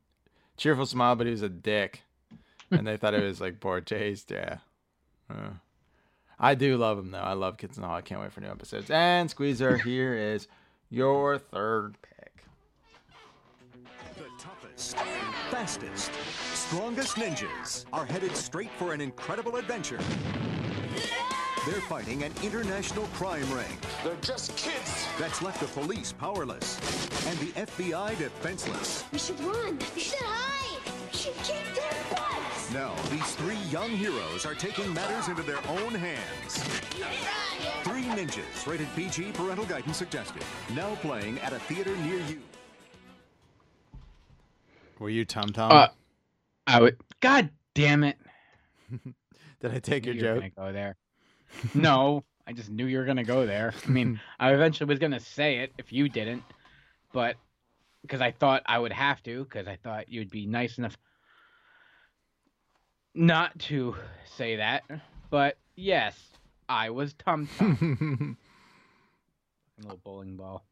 cheerful 0.56 0.86
smile, 0.86 1.14
but 1.16 1.26
he 1.26 1.30
was 1.32 1.42
a 1.42 1.48
dick, 1.48 2.02
and 2.70 2.86
they 2.86 2.96
thought 2.96 3.14
it 3.14 3.22
was 3.22 3.40
like 3.40 3.60
poor 3.60 3.80
taste. 3.80 4.30
Yeah, 4.30 4.58
Uh. 5.30 5.50
I 6.38 6.54
do 6.54 6.76
love 6.76 6.98
him 6.98 7.12
though. 7.12 7.18
I 7.18 7.32
love 7.32 7.56
Kids 7.56 7.78
in 7.78 7.80
the 7.82 7.88
Hall. 7.88 7.96
I 7.96 8.02
can't 8.02 8.20
wait 8.20 8.30
for 8.32 8.40
new 8.42 8.48
episodes. 8.50 8.90
And 8.90 9.30
Squeezer, 9.30 9.78
here 9.78 10.14
is 10.14 10.48
your 10.90 11.38
third 11.38 11.96
pick. 12.02 12.44
The 14.16 14.24
toughest, 14.38 14.96
fastest, 15.56 16.12
strongest 16.52 17.16
ninjas 17.16 17.86
are 17.90 18.04
headed 18.04 18.36
straight 18.36 18.70
for 18.72 18.92
an 18.92 19.00
incredible 19.00 19.56
adventure. 19.56 19.98
They're 21.64 21.80
fighting 21.88 22.24
an 22.24 22.32
international 22.42 23.06
crime 23.14 23.50
ring. 23.50 23.78
They're 24.04 24.20
just 24.20 24.54
kids. 24.58 25.06
That's 25.18 25.40
left 25.40 25.60
the 25.60 25.80
police 25.80 26.12
powerless 26.12 26.78
and 27.26 27.38
the 27.38 27.52
FBI 27.52 28.18
defenseless. 28.18 29.04
We 29.10 29.18
should 29.18 29.40
run. 29.40 29.78
We 29.94 30.02
should 30.02 30.18
hide. 30.18 30.92
We 31.10 31.16
should 31.16 31.36
kick 31.36 31.64
their 31.74 32.04
butts. 32.10 32.74
Now, 32.74 32.92
these 33.10 33.34
three 33.36 33.56
young 33.70 33.88
heroes 33.88 34.44
are 34.44 34.54
taking 34.54 34.92
matters 34.92 35.28
into 35.28 35.42
their 35.42 35.66
own 35.70 35.94
hands. 35.94 36.58
Three 37.82 38.04
Ninjas, 38.14 38.66
rated 38.66 38.88
PG, 38.94 39.32
parental 39.32 39.64
guidance 39.64 39.96
suggested. 39.96 40.42
Now 40.74 40.96
playing 40.96 41.38
at 41.38 41.54
a 41.54 41.58
theater 41.60 41.96
near 41.96 42.18
you. 42.28 42.42
Were 44.98 45.10
you 45.10 45.24
Tum 45.24 45.50
Tum? 45.50 45.72
Uh, 45.72 45.88
I 46.66 46.80
would. 46.80 46.96
God 47.20 47.50
damn 47.74 48.04
it! 48.04 48.16
Did 49.60 49.74
I 49.74 49.78
take 49.78 50.04
Knew 50.04 50.12
your 50.12 50.34
you 50.34 50.40
joke? 50.40 50.52
Go 50.56 50.72
there. 50.72 50.96
no, 51.74 52.24
I 52.46 52.52
just 52.52 52.70
knew 52.70 52.86
you 52.86 52.98
were 52.98 53.04
gonna 53.04 53.24
go 53.24 53.46
there. 53.46 53.74
I 53.86 53.90
mean, 53.90 54.20
I 54.40 54.52
eventually 54.52 54.88
was 54.88 54.98
gonna 54.98 55.20
say 55.20 55.58
it 55.58 55.72
if 55.78 55.92
you 55.92 56.08
didn't, 56.08 56.42
but 57.12 57.36
because 58.02 58.20
I 58.20 58.30
thought 58.30 58.62
I 58.66 58.78
would 58.78 58.92
have 58.92 59.22
to, 59.24 59.44
because 59.44 59.66
I 59.66 59.76
thought 59.76 60.08
you'd 60.08 60.30
be 60.30 60.46
nice 60.46 60.78
enough 60.78 60.96
not 63.14 63.58
to 63.58 63.96
say 64.36 64.56
that. 64.56 64.84
But 65.30 65.56
yes, 65.74 66.16
I 66.68 66.90
was 66.90 67.14
Tum 67.14 67.48
Tum. 67.58 68.36
little 69.82 70.00
bowling 70.04 70.36
ball. 70.36 70.64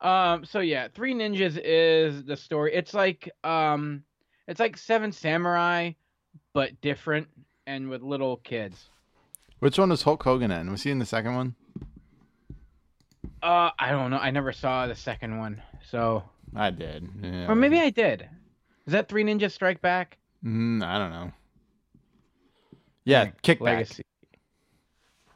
Um. 0.00 0.44
So 0.44 0.60
yeah, 0.60 0.88
Three 0.94 1.14
Ninjas 1.14 1.60
is 1.62 2.24
the 2.24 2.36
story. 2.36 2.74
It's 2.74 2.94
like 2.94 3.30
um, 3.44 4.02
it's 4.48 4.60
like 4.60 4.76
Seven 4.76 5.12
Samurai, 5.12 5.92
but 6.52 6.80
different 6.80 7.28
and 7.66 7.88
with 7.90 8.02
little 8.02 8.38
kids. 8.38 8.88
Which 9.58 9.78
one 9.78 9.90
was 9.90 10.02
Hulk 10.02 10.22
Hogan 10.22 10.50
in? 10.50 10.70
Was 10.70 10.82
he 10.82 10.90
in 10.90 10.98
the 10.98 11.04
second 11.06 11.34
one? 11.34 11.54
Uh, 13.42 13.70
I 13.78 13.90
don't 13.90 14.10
know. 14.10 14.18
I 14.18 14.30
never 14.30 14.52
saw 14.52 14.86
the 14.86 14.94
second 14.94 15.38
one, 15.38 15.62
so 15.88 16.22
I 16.54 16.70
did. 16.70 17.08
Yeah, 17.22 17.46
or 17.50 17.54
maybe 17.54 17.78
I 17.78 17.90
did. 17.90 18.28
Is 18.86 18.92
that 18.92 19.08
Three 19.08 19.24
Ninjas 19.24 19.52
Strike 19.52 19.80
Back? 19.80 20.18
Mm, 20.44 20.82
I 20.82 20.98
don't 20.98 21.10
know. 21.10 21.32
Yeah, 23.04 23.24
Yeah, 23.24 23.30
kickback. 23.42 23.60
Legacy. 23.60 24.02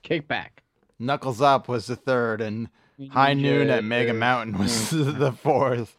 Kickback. 0.02 0.48
Knuckles 0.98 1.40
Up 1.40 1.68
was 1.68 1.86
the 1.86 1.96
third, 1.96 2.40
and 2.40 2.68
High 3.10 3.34
Noon 3.34 3.70
at 3.70 3.84
Mega. 3.84 4.14
Mountain 4.14 4.58
was 4.58 4.90
the 4.90 5.32
fourth. 5.32 5.96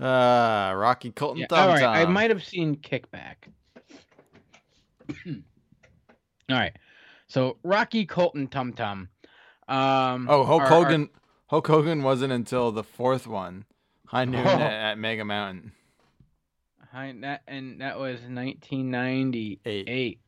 Uh, 0.00 0.72
Rocky 0.76 1.12
Colton 1.12 1.40
Yeah, 1.42 1.46
Tum 1.46 1.58
all 1.58 1.68
right. 1.68 1.84
I 1.84 2.04
might 2.06 2.30
have 2.30 2.44
seen 2.44 2.76
Kickback. 2.76 3.36
all 5.26 5.34
right. 6.50 6.72
So 7.28 7.58
Rocky 7.62 8.06
Colton 8.06 8.48
Tum 8.48 8.72
Tum. 8.72 9.08
Um, 9.68 10.28
Oh, 10.28 10.44
Hulk 10.44 10.62
are- 10.62 10.68
Hogan. 10.68 11.10
Hulk 11.46 11.66
Hogan 11.66 12.02
wasn't 12.02 12.32
until 12.32 12.72
the 12.72 12.82
fourth 12.82 13.26
one. 13.26 13.64
High 14.06 14.24
Noon 14.24 14.46
Oh. 14.46 14.50
at, 14.50 14.60
at 14.60 14.98
Mega 14.98 15.24
Mountain. 15.24 15.72
Hi, 16.92 17.12
that 17.22 17.42
and 17.48 17.80
that 17.80 17.98
was 17.98 18.20
1998. 18.20 20.20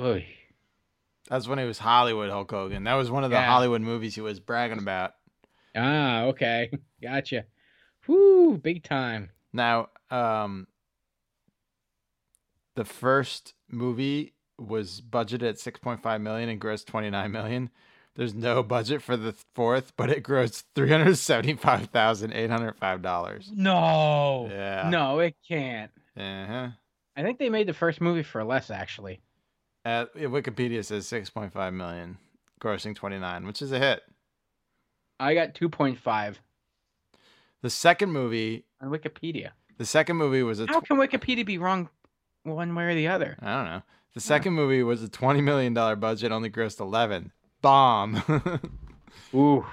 Oy. 0.00 0.26
That's 1.28 1.46
when 1.46 1.58
he 1.58 1.64
was 1.64 1.78
Hollywood 1.78 2.30
Hulk 2.30 2.50
Hogan. 2.50 2.84
That 2.84 2.94
was 2.94 3.10
one 3.10 3.24
of 3.24 3.30
the 3.30 3.36
Yeah. 3.36 3.46
Hollywood 3.46 3.82
movies 3.82 4.14
he 4.14 4.20
was 4.20 4.40
bragging 4.40 4.78
about. 4.78 5.12
Ah, 5.76 6.22
okay, 6.24 6.70
gotcha. 7.02 7.44
Whoo, 8.06 8.58
big 8.58 8.82
time. 8.82 9.30
Now, 9.52 9.88
um, 10.10 10.66
the 12.74 12.84
first 12.84 13.54
movie 13.70 14.34
was 14.58 15.00
budgeted 15.00 15.48
at 15.48 15.54
6.5 15.56 16.20
million 16.20 16.48
and 16.48 16.60
grossed 16.60 16.86
29 16.86 17.30
million. 17.30 17.70
There's 18.14 18.34
no 18.34 18.62
budget 18.64 19.00
for 19.02 19.16
the 19.16 19.34
fourth, 19.54 19.92
but 19.96 20.10
it 20.10 20.24
grossed 20.24 20.64
$375,805. 20.74 23.52
No. 23.52 24.48
Yeah. 24.50 24.88
No, 24.90 25.20
it 25.20 25.36
can't. 25.46 25.92
Uh-huh. 26.16 26.68
I 27.16 27.22
think 27.22 27.38
they 27.38 27.50
made 27.50 27.68
the 27.68 27.74
first 27.74 28.00
movie 28.00 28.24
for 28.24 28.42
less, 28.42 28.70
actually. 28.70 29.20
At 29.84 30.12
Wikipedia 30.14 30.84
says 30.84 31.06
6.5 31.06 31.72
million, 31.72 32.18
grossing 32.60 32.96
29, 32.96 33.46
which 33.46 33.62
is 33.62 33.70
a 33.72 33.78
hit. 33.78 34.02
I 35.20 35.34
got 35.34 35.54
2.5 35.54 36.36
The 37.62 37.70
second 37.70 38.12
movie, 38.12 38.64
on 38.80 38.90
Wikipedia. 38.90 39.50
the 39.76 39.84
second 39.86 40.16
movie 40.16 40.42
was 40.42 40.60
a 40.60 40.66
How 40.66 40.80
can 40.80 40.96
Wikipedia 40.96 41.44
be 41.44 41.58
wrong 41.58 41.88
one 42.44 42.74
way 42.74 42.84
or 42.84 42.94
the 42.94 43.08
other? 43.08 43.36
I 43.40 43.56
don't 43.56 43.64
know. 43.66 43.82
The 44.14 44.20
second 44.20 44.54
movie 44.54 44.82
was 44.82 45.02
a 45.02 45.08
twenty 45.08 45.40
million 45.40 45.74
dollar 45.74 45.94
budget, 45.94 46.32
only 46.32 46.50
grossed 46.50 46.80
eleven. 46.80 47.30
Bomb. 47.62 48.22
Ooh. 49.34 49.66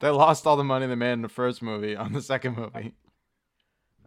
They 0.00 0.08
lost 0.10 0.46
all 0.46 0.56
the 0.56 0.64
money 0.64 0.86
they 0.86 0.94
made 0.94 1.12
in 1.12 1.22
the 1.22 1.28
first 1.28 1.62
movie 1.62 1.94
on 1.94 2.12
the 2.12 2.22
second 2.22 2.56
movie. 2.56 2.94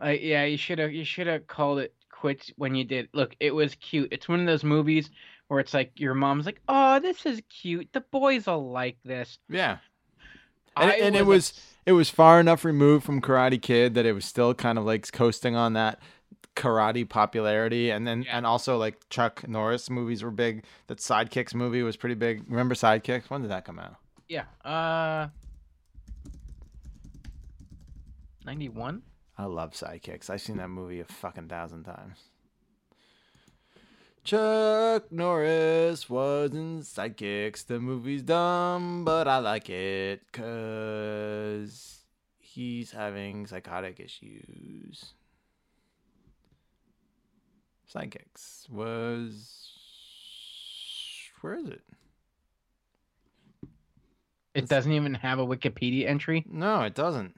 Uh, 0.01 0.09
yeah, 0.09 0.43
you 0.43 0.57
should 0.57 0.79
have 0.79 0.91
you 0.91 1.03
should 1.05 1.27
have 1.27 1.47
called 1.47 1.79
it 1.79 1.93
quits 2.11 2.51
when 2.57 2.75
you 2.75 2.83
did. 2.83 3.07
Look, 3.13 3.35
it 3.39 3.53
was 3.55 3.75
cute. 3.75 4.09
It's 4.11 4.27
one 4.27 4.39
of 4.39 4.45
those 4.45 4.63
movies 4.63 5.09
where 5.47 5.59
it's 5.59 5.73
like 5.73 5.91
your 5.99 6.13
mom's 6.13 6.45
like, 6.45 6.59
"Oh, 6.67 6.99
this 6.99 7.25
is 7.25 7.41
cute. 7.49 7.87
The 7.93 8.01
boys 8.01 8.47
will 8.47 8.69
like 8.71 8.97
this." 9.05 9.37
Yeah. 9.49 9.77
And, 10.81 10.91
and 10.91 11.15
it 11.15 11.25
was 11.25 11.53
was 11.53 11.61
it 11.85 11.91
was 11.93 12.09
far 12.09 12.39
enough 12.39 12.65
removed 12.65 13.05
from 13.05 13.21
Karate 13.21 13.61
Kid 13.61 13.93
that 13.93 14.05
it 14.05 14.13
was 14.13 14.25
still 14.25 14.53
kind 14.53 14.77
of 14.77 14.85
like 14.85 15.11
coasting 15.11 15.55
on 15.55 15.73
that 15.73 15.99
karate 16.55 17.07
popularity 17.07 17.91
and 17.91 18.07
then 18.07 18.25
and 18.31 18.45
also 18.45 18.77
like 18.77 19.07
Chuck 19.09 19.47
Norris 19.47 19.89
movies 19.89 20.23
were 20.23 20.31
big. 20.31 20.63
That 20.87 20.97
Sidekicks 20.97 21.53
movie 21.53 21.83
was 21.83 21.95
pretty 21.95 22.15
big. 22.15 22.43
Remember 22.49 22.75
Sidekicks? 22.75 23.29
When 23.29 23.41
did 23.41 23.51
that 23.51 23.65
come 23.65 23.79
out? 23.79 23.95
Yeah. 24.27 24.43
Uh. 24.65 25.27
Ninety-one. 28.45 29.03
I 29.37 29.45
love 29.45 29.71
Sidekicks. 29.73 30.29
I've 30.29 30.41
seen 30.41 30.57
that 30.57 30.69
movie 30.69 30.99
a 30.99 31.05
fucking 31.05 31.47
thousand 31.47 31.83
times. 31.83 32.23
Chuck 34.27 35.09
Norris 35.09 36.09
was 36.09 36.51
in 36.51 36.81
Sidekicks. 36.81 37.65
The 37.65 37.79
movie's 37.79 38.23
dumb, 38.23 39.05
but 39.05 39.25
I 39.25 39.37
like 39.37 39.69
it 39.69 40.21
because 40.29 41.99
he's 42.37 42.91
having 42.91 43.47
psychotic 43.47 44.01
issues. 44.01 45.13
Sidekicks 47.89 48.69
was. 48.69 49.71
Where 51.39 51.53
is 51.55 51.69
it? 51.69 51.83
It 54.53 54.67
doesn't 54.67 54.91
even 54.91 55.13
have 55.13 55.39
a 55.39 55.47
Wikipedia 55.47 56.05
entry. 56.05 56.43
No, 56.49 56.81
it 56.81 56.95
doesn't. 56.95 57.33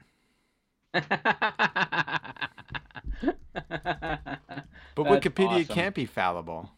But 4.95 5.03
That's 5.03 5.25
Wikipedia 5.27 5.61
awesome. 5.61 5.75
can't 5.75 5.95
be 5.95 6.05
fallible. 6.05 6.69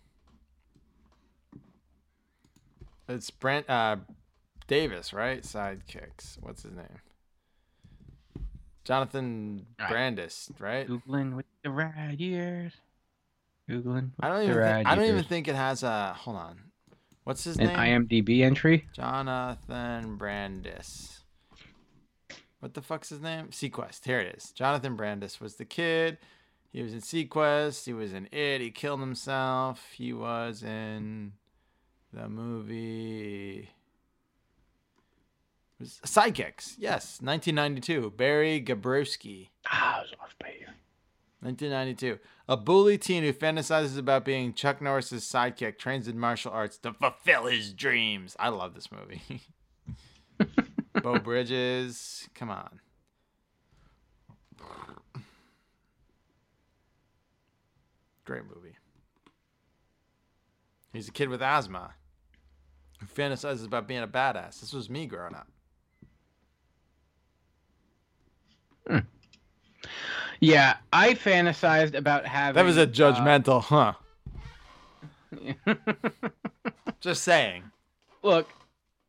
It's 3.13 3.29
Brent 3.29 3.69
uh, 3.69 3.97
Davis, 4.67 5.13
right? 5.13 5.41
Sidekicks. 5.43 6.37
What's 6.41 6.63
his 6.63 6.73
name? 6.73 6.85
Jonathan 8.83 9.65
Right. 9.79 9.89
Brandis, 9.89 10.51
right? 10.59 10.87
Googling 10.87 11.35
with 11.35 11.45
the 11.63 11.69
right 11.69 12.15
ears. 12.19 12.73
Googling. 13.69 14.11
I 14.19 14.29
don't 14.29 14.43
even. 14.43 14.61
Think, 14.61 14.87
I 14.87 14.95
don't 14.95 15.05
even 15.05 15.23
think 15.23 15.47
it 15.47 15.55
has 15.55 15.83
a. 15.83 16.13
Hold 16.13 16.37
on. 16.37 16.59
What's 17.23 17.43
his 17.43 17.57
an 17.57 17.67
name? 17.67 18.07
IMDb 18.07 18.41
entry. 18.41 18.87
Jonathan 18.93 20.17
Brandis. 20.17 21.19
What 22.59 22.73
the 22.73 22.81
fuck's 22.81 23.09
his 23.09 23.21
name? 23.21 23.47
seaQuest. 23.47 24.05
Here 24.05 24.19
it 24.19 24.35
is. 24.35 24.51
Jonathan 24.51 24.95
Brandis 24.95 25.39
was 25.39 25.55
the 25.55 25.65
kid. 25.65 26.17
He 26.71 26.81
was 26.81 26.93
in 26.93 27.01
seaQuest. 27.01 27.85
He 27.85 27.93
was 27.93 28.13
in 28.13 28.27
It. 28.31 28.61
He 28.61 28.71
killed 28.71 28.99
himself. 28.99 29.83
He 29.93 30.13
was 30.13 30.63
in 30.63 31.33
the 32.13 32.29
movie. 32.29 33.69
Sidekicks. 35.83 36.75
Yes, 36.77 37.19
1992. 37.21 38.11
Barry 38.11 38.61
Gabrewski. 38.61 39.49
Ah, 39.67 39.97
I 39.97 40.01
was 40.01 40.13
off 40.21 40.35
by 40.39 40.49
you. 40.59 40.67
1992. 41.39 42.19
A 42.47 42.57
bully 42.57 42.97
teen 42.97 43.23
who 43.23 43.33
fantasizes 43.33 43.97
about 43.97 44.25
being 44.25 44.53
Chuck 44.53 44.81
Norris's 44.81 45.23
sidekick 45.23 45.79
trains 45.79 46.07
in 46.07 46.19
martial 46.19 46.51
arts 46.51 46.77
to 46.79 46.93
fulfill 46.93 47.45
his 47.45 47.73
dreams. 47.73 48.35
I 48.39 48.49
love 48.49 48.75
this 48.75 48.89
movie. 48.91 49.41
Beau 51.01 51.17
Bridges. 51.17 52.29
Come 52.35 52.51
on. 52.51 52.79
Great 58.25 58.43
movie. 58.43 58.77
He's 60.93 61.07
a 61.07 61.11
kid 61.11 61.29
with 61.29 61.41
asthma 61.41 61.95
who 63.01 63.07
fantasizes 63.07 63.65
about 63.65 63.87
being 63.87 64.03
a 64.03 64.07
badass. 64.07 64.61
This 64.61 64.71
was 64.73 64.89
me 64.89 65.05
growing 65.07 65.35
up. 65.35 65.47
Yeah, 70.39 70.77
I 70.91 71.13
fantasized 71.13 71.95
about 71.95 72.25
having. 72.25 72.55
That 72.55 72.65
was 72.65 72.77
a 72.77 72.83
uh, 72.83 72.85
judgmental, 72.87 73.61
huh? 73.61 73.93
Just 76.99 77.23
saying. 77.23 77.63
look, 78.23 78.49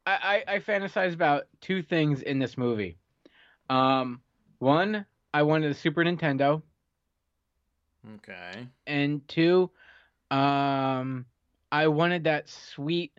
I, 0.07 0.43
I 0.47 0.55
I 0.55 0.59
fantasized 0.59 1.15
about 1.15 1.45
two 1.61 1.83
things 1.83 2.23
in 2.23 2.39
this 2.39 2.59
movie. 2.59 2.99
Um, 3.71 4.21
one, 4.59 5.07
I 5.33 5.43
wanted 5.43 5.71
a 5.71 5.75
Super 5.75 6.05
Nintendo, 6.05 6.63
Okay. 8.17 8.67
and 8.87 9.27
two, 9.27 9.71
um, 10.31 11.25
I 11.71 11.87
wanted 11.89 12.25
that 12.25 12.49
sweet 12.51 13.13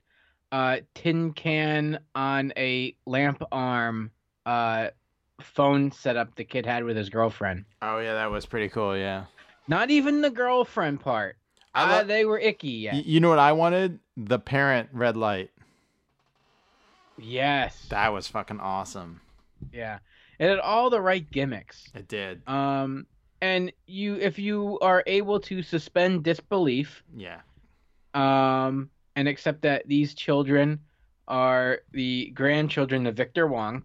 uh 0.53 0.77
tin 0.93 1.33
can 1.33 1.99
on 2.15 2.53
a 2.55 2.95
lamp 3.05 3.43
arm 3.51 4.11
uh 4.45 4.87
phone 5.41 5.91
setup 5.91 6.33
the 6.35 6.43
kid 6.45 6.65
had 6.65 6.83
with 6.85 6.95
his 6.95 7.09
girlfriend. 7.09 7.65
Oh 7.81 7.97
yeah, 7.99 8.13
that 8.13 8.31
was 8.31 8.45
pretty 8.45 8.69
cool. 8.69 8.95
Yeah. 8.95 9.25
Not 9.67 9.89
even 9.89 10.21
the 10.21 10.29
girlfriend 10.29 10.99
part. 11.01 11.35
I 11.73 11.99
Uh, 11.99 12.03
they 12.03 12.23
were 12.23 12.37
icky. 12.39 12.67
Yeah. 12.69 12.95
You 12.95 13.19
know 13.19 13.29
what 13.29 13.39
I 13.39 13.51
wanted? 13.53 13.99
The 14.15 14.37
parent 14.39 14.89
red 14.93 15.17
light. 15.17 15.49
yes. 17.17 17.85
That 17.89 18.13
was 18.13 18.27
fucking 18.27 18.59
awesome. 18.59 19.21
Yeah. 19.71 19.99
It 20.39 20.49
had 20.49 20.59
all 20.59 20.89
the 20.89 21.01
right 21.01 21.29
gimmicks. 21.31 21.89
It 21.95 22.07
did. 22.07 22.47
Um, 22.47 23.05
and 23.41 23.71
you, 23.87 24.15
if 24.15 24.37
you 24.39 24.79
are 24.81 25.03
able 25.07 25.39
to 25.41 25.61
suspend 25.61 26.23
disbelief, 26.23 27.03
Yeah. 27.15 27.41
um, 28.13 28.89
and 29.15 29.27
accept 29.27 29.61
that 29.63 29.87
these 29.87 30.13
children 30.13 30.79
are 31.27 31.79
the 31.91 32.31
grandchildren 32.31 33.05
of 33.07 33.15
Victor 33.15 33.47
Wong, 33.47 33.83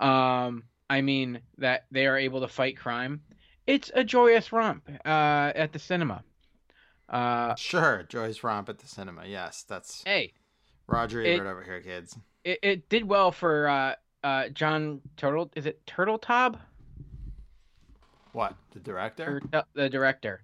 um, 0.00 0.64
I 0.88 1.00
mean 1.00 1.40
that 1.58 1.86
they 1.90 2.06
are 2.06 2.16
able 2.16 2.40
to 2.40 2.48
fight 2.48 2.76
crime. 2.76 3.20
It's 3.66 3.90
a 3.94 4.02
joyous 4.04 4.52
romp 4.52 4.88
uh, 5.04 5.52
at 5.54 5.72
the 5.72 5.78
cinema. 5.78 6.22
Uh, 7.08 7.54
Sure, 7.56 8.04
joyous 8.08 8.44
Romp 8.44 8.68
at 8.68 8.78
the 8.78 8.86
cinema. 8.86 9.24
Yes, 9.26 9.64
that's 9.68 10.02
hey, 10.04 10.32
Roger 10.86 11.22
Ebert 11.22 11.46
over 11.46 11.62
here, 11.64 11.80
kids. 11.80 12.16
it, 12.44 12.58
it 12.62 12.88
did 12.88 13.04
well 13.04 13.32
for 13.32 13.68
uh, 13.68 13.94
uh, 14.22 14.48
John 14.50 15.00
Turtle. 15.16 15.50
Is 15.56 15.66
it 15.66 15.84
Turteltaub? 15.86 16.58
What? 18.32 18.54
The 18.72 18.78
director? 18.80 19.40
Or 19.52 19.64
the 19.74 19.88
director. 19.88 20.42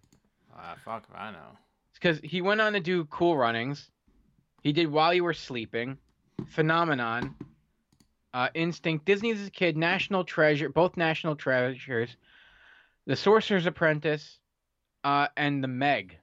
Ah, 0.56 0.74
fuck 0.84 1.05
if 1.09 1.14
I 1.16 1.30
know. 1.30 1.56
because 1.94 2.18
he 2.24 2.40
went 2.43 2.60
on 2.60 2.72
to 2.72 2.80
do 2.80 3.05
Cool 3.06 3.36
Runnings. 3.36 3.90
He 4.66 4.72
did 4.72 4.90
While 4.90 5.14
You 5.14 5.22
Were 5.22 5.32
Sleeping, 5.32 5.97
Phenomenon, 6.48 7.36
uh, 8.34 8.48
Instinct, 8.52 9.05
Disney's 9.05 9.40
as 9.40 9.47
a 9.47 9.51
Kid, 9.52 9.76
National 9.76 10.24
Treasure, 10.24 10.68
both 10.68 10.97
National 10.97 11.36
Treasures, 11.36 12.16
The 13.06 13.14
Sorcerer's 13.14 13.66
Apprentice, 13.66 14.40
uh, 15.05 15.28
and 15.36 15.62
The 15.62 15.68
Meg. 15.68 16.18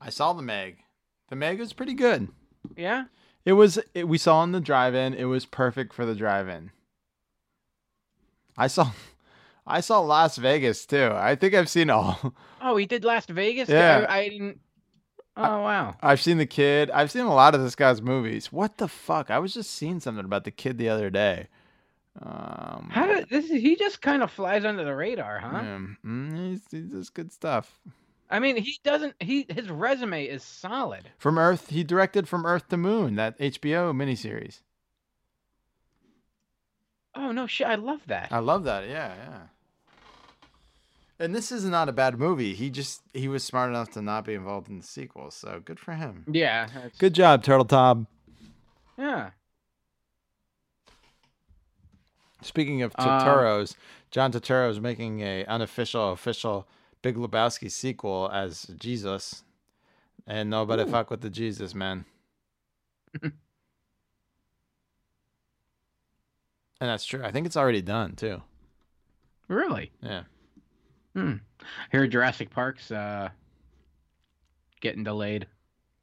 I 0.00 0.08
saw 0.08 0.32
the 0.32 0.40
Meg. 0.40 0.78
The 1.28 1.36
Meg 1.36 1.58
was 1.60 1.74
pretty 1.74 1.92
good. 1.92 2.28
Yeah, 2.74 3.04
It 3.44 3.52
was. 3.52 3.78
It, 3.92 4.08
we 4.08 4.16
saw 4.16 4.42
in 4.42 4.52
the 4.52 4.60
drive-in. 4.60 5.12
It 5.12 5.24
was 5.24 5.44
perfect 5.44 5.92
for 5.92 6.06
the 6.06 6.14
drive-in. 6.14 6.70
I 8.56 8.68
saw. 8.68 8.92
I 9.66 9.80
saw 9.80 10.00
Last 10.00 10.38
Vegas 10.38 10.86
too. 10.86 11.10
I 11.12 11.34
think 11.34 11.52
I've 11.52 11.68
seen 11.68 11.90
all. 11.90 12.34
Oh, 12.62 12.78
he 12.78 12.86
did 12.86 13.04
Last 13.04 13.28
Vegas. 13.28 13.68
Yeah. 13.68 14.06
I, 14.08 14.20
I 14.20 14.28
didn't. 14.30 14.60
Oh 15.36 15.60
wow. 15.62 15.96
I've 16.02 16.20
seen 16.20 16.38
the 16.38 16.46
kid. 16.46 16.90
I've 16.90 17.10
seen 17.10 17.26
a 17.26 17.34
lot 17.34 17.54
of 17.54 17.62
this 17.62 17.74
guy's 17.74 18.00
movies. 18.00 18.50
What 18.50 18.78
the 18.78 18.88
fuck? 18.88 19.30
I 19.30 19.38
was 19.38 19.52
just 19.52 19.70
seeing 19.70 20.00
something 20.00 20.24
about 20.24 20.44
the 20.44 20.50
kid 20.50 20.78
the 20.78 20.88
other 20.88 21.10
day. 21.10 21.48
Um, 22.22 22.88
How 22.90 23.06
did 23.06 23.28
this? 23.28 23.44
Is, 23.46 23.50
he 23.50 23.76
just 23.76 24.00
kind 24.00 24.22
of 24.22 24.30
flies 24.30 24.64
under 24.64 24.84
the 24.84 24.94
radar, 24.94 25.38
huh? 25.38 25.60
yeah, 25.62 25.78
mm, 26.04 26.50
he's, 26.50 26.62
he 26.70 26.80
does 26.80 27.10
good 27.10 27.30
stuff. 27.30 27.78
I 28.30 28.38
mean, 28.38 28.56
he 28.56 28.78
doesn't. 28.82 29.14
He 29.20 29.46
his 29.48 29.68
resume 29.68 30.24
is 30.24 30.42
solid. 30.42 31.10
From 31.18 31.38
Earth, 31.38 31.68
he 31.68 31.84
directed 31.84 32.26
From 32.26 32.46
Earth 32.46 32.68
to 32.68 32.78
Moon, 32.78 33.16
that 33.16 33.38
HBO 33.38 33.94
miniseries. 33.94 34.62
Oh 37.14 37.32
no 37.32 37.46
shit! 37.46 37.66
I 37.66 37.74
love 37.74 38.00
that. 38.06 38.28
I 38.30 38.38
love 38.38 38.64
that. 38.64 38.88
Yeah, 38.88 39.12
yeah. 39.14 39.38
And 41.18 41.34
this 41.34 41.50
is 41.50 41.64
not 41.64 41.88
a 41.88 41.92
bad 41.92 42.18
movie. 42.18 42.54
He 42.54 42.68
just 42.68 43.02
he 43.14 43.26
was 43.28 43.42
smart 43.42 43.70
enough 43.70 43.90
to 43.92 44.02
not 44.02 44.24
be 44.26 44.34
involved 44.34 44.68
in 44.68 44.78
the 44.78 44.84
sequel, 44.86 45.30
so 45.30 45.60
good 45.64 45.80
for 45.80 45.94
him. 45.94 46.24
Yeah. 46.30 46.66
that's- 46.66 46.98
Good 46.98 47.14
job, 47.14 47.42
Turtle 47.42 47.64
Top. 47.64 47.98
Yeah. 48.98 49.30
Speaking 52.42 52.82
of 52.82 52.92
Uh, 52.98 53.04
Turturros, 53.24 53.76
John 54.10 54.30
Turturro 54.30 54.70
is 54.70 54.78
making 54.78 55.20
a 55.20 55.44
unofficial, 55.46 56.12
official 56.12 56.68
Big 57.02 57.16
Lebowski 57.16 57.70
sequel 57.70 58.30
as 58.32 58.64
Jesus, 58.78 59.42
and 60.26 60.50
nobody 60.50 60.82
Ooh. 60.82 60.86
fuck 60.86 61.10
with 61.10 61.22
the 61.22 61.30
Jesus 61.30 61.74
man. 61.74 62.04
and 63.22 63.32
that's 66.80 67.04
true. 67.06 67.22
I 67.24 67.30
think 67.30 67.46
it's 67.46 67.56
already 67.56 67.82
done 67.82 68.16
too. 68.16 68.42
Really? 69.48 69.92
Yeah. 70.02 70.24
Hmm. 71.16 71.36
Here, 71.90 72.06
Jurassic 72.06 72.50
Park's 72.50 72.90
uh, 72.90 73.30
getting 74.82 75.02
delayed. 75.02 75.46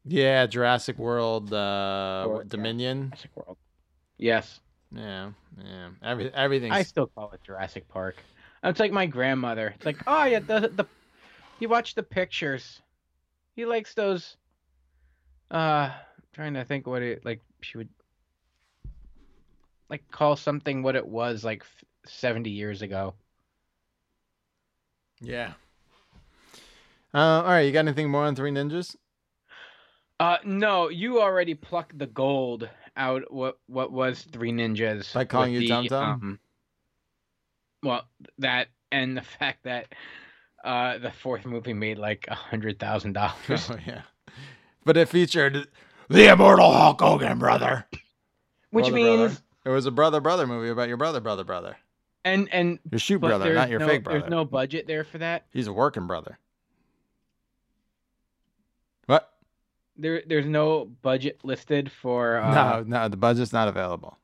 Yeah, 0.06 0.48
Jurassic 0.48 0.98
World, 0.98 1.54
uh, 1.54 2.26
World, 2.28 2.42
yeah. 2.46 2.50
Dominion. 2.50 3.10
Jurassic 3.10 3.32
World. 3.36 3.58
Yes. 4.18 4.60
Yeah, 4.92 5.32
yeah. 5.64 5.90
Every 6.02 6.34
everything's. 6.34 6.74
I 6.74 6.82
still 6.82 7.06
call 7.06 7.30
it 7.32 7.42
Jurassic 7.44 7.88
Park. 7.90 8.16
It's 8.64 8.80
like 8.80 8.92
my 8.92 9.06
grandmother. 9.06 9.74
It's 9.76 9.86
like, 9.86 9.98
oh 10.08 10.24
yeah, 10.24 10.40
the 10.40 10.72
the 10.74 10.86
you 11.60 11.70
watch 11.70 11.94
the 11.94 12.04
pictures. 12.04 12.82
He 13.56 13.66
likes 13.66 13.94
those. 13.94 14.36
Uh, 15.52 15.92
trying 16.34 16.56
to 16.56 16.66
think 16.66 16.88
what 16.88 17.04
it 17.04 17.24
like. 17.24 17.42
She 17.62 17.78
would 17.78 17.90
like 19.90 20.10
call 20.10 20.36
something 20.36 20.82
what 20.82 20.96
it 20.96 21.08
was 21.08 21.44
like 21.44 21.64
seventy 22.08 22.50
years 22.50 22.82
ago. 22.82 23.14
Yeah. 25.24 25.54
Uh, 27.14 27.18
all 27.18 27.44
right, 27.44 27.62
you 27.62 27.72
got 27.72 27.80
anything 27.80 28.10
more 28.10 28.24
on 28.26 28.36
Three 28.36 28.52
Ninjas? 28.52 28.96
Uh, 30.20 30.38
no, 30.44 30.90
you 30.90 31.22
already 31.22 31.54
plucked 31.54 31.98
the 31.98 32.08
gold 32.08 32.68
out. 32.98 33.32
What 33.32 33.58
what 33.68 33.92
was 33.92 34.24
Three 34.32 34.52
Ninjas 34.52 35.14
By 35.14 35.26
calling 35.26 35.54
you 35.54 35.60
the, 35.62 35.68
Tum 35.70 35.88
Tum? 35.88 36.10
um, 36.10 36.40
well, 37.84 38.06
that 38.40 38.68
and 38.92 39.16
the 39.18 39.22
fact 39.40 39.64
that 39.64 39.88
uh 40.64 40.98
the 41.00 41.12
fourth 41.12 41.46
movie 41.46 41.74
made 41.74 41.98
like 41.98 42.26
a 42.30 42.36
hundred 42.36 42.80
thousand 42.80 43.14
dollars. 43.22 43.70
Oh 43.70 43.78
yeah. 43.86 44.02
But 44.86 44.98
it 44.98 45.08
featured 45.10 45.68
the 46.10 46.32
immortal 46.32 46.72
Hulk 46.74 47.00
Hogan, 47.02 47.40
brother. 47.40 47.86
Which 48.72 48.86
Brother, 48.86 48.96
means 48.96 49.18
brother. 49.20 49.38
it 49.66 49.70
was 49.70 49.86
a 49.86 49.92
brother 49.92 50.20
brother 50.20 50.48
movie 50.48 50.70
about 50.70 50.88
your 50.88 50.98
brother 50.98 51.22
brother 51.22 51.44
brother. 51.44 51.78
And 52.26 52.48
and 52.52 52.80
Your 52.92 53.00
shoot 53.00 53.20
brother, 53.20 53.54
not 53.54 53.70
your 53.70 53.80
no- 53.80 53.88
fake 53.88 54.04
brother. 54.04 54.20
There's 54.20 54.32
no 54.32 54.46
budget 54.46 54.88
there 54.88 55.04
for 55.04 55.18
that. 55.20 55.46
He's 55.52 55.68
a 55.68 55.74
working 55.74 56.08
brother. 56.08 56.40
What? 59.06 59.30
There 59.98 60.24
there's 60.26 60.46
no 60.46 60.86
budget 60.86 61.40
listed 61.44 61.92
for 61.92 62.38
uh, 62.38 62.54
no, 62.54 62.84
no, 62.86 63.08
the 63.08 63.18
budget's 63.18 63.54
not 63.54 63.68
available. 63.68 64.18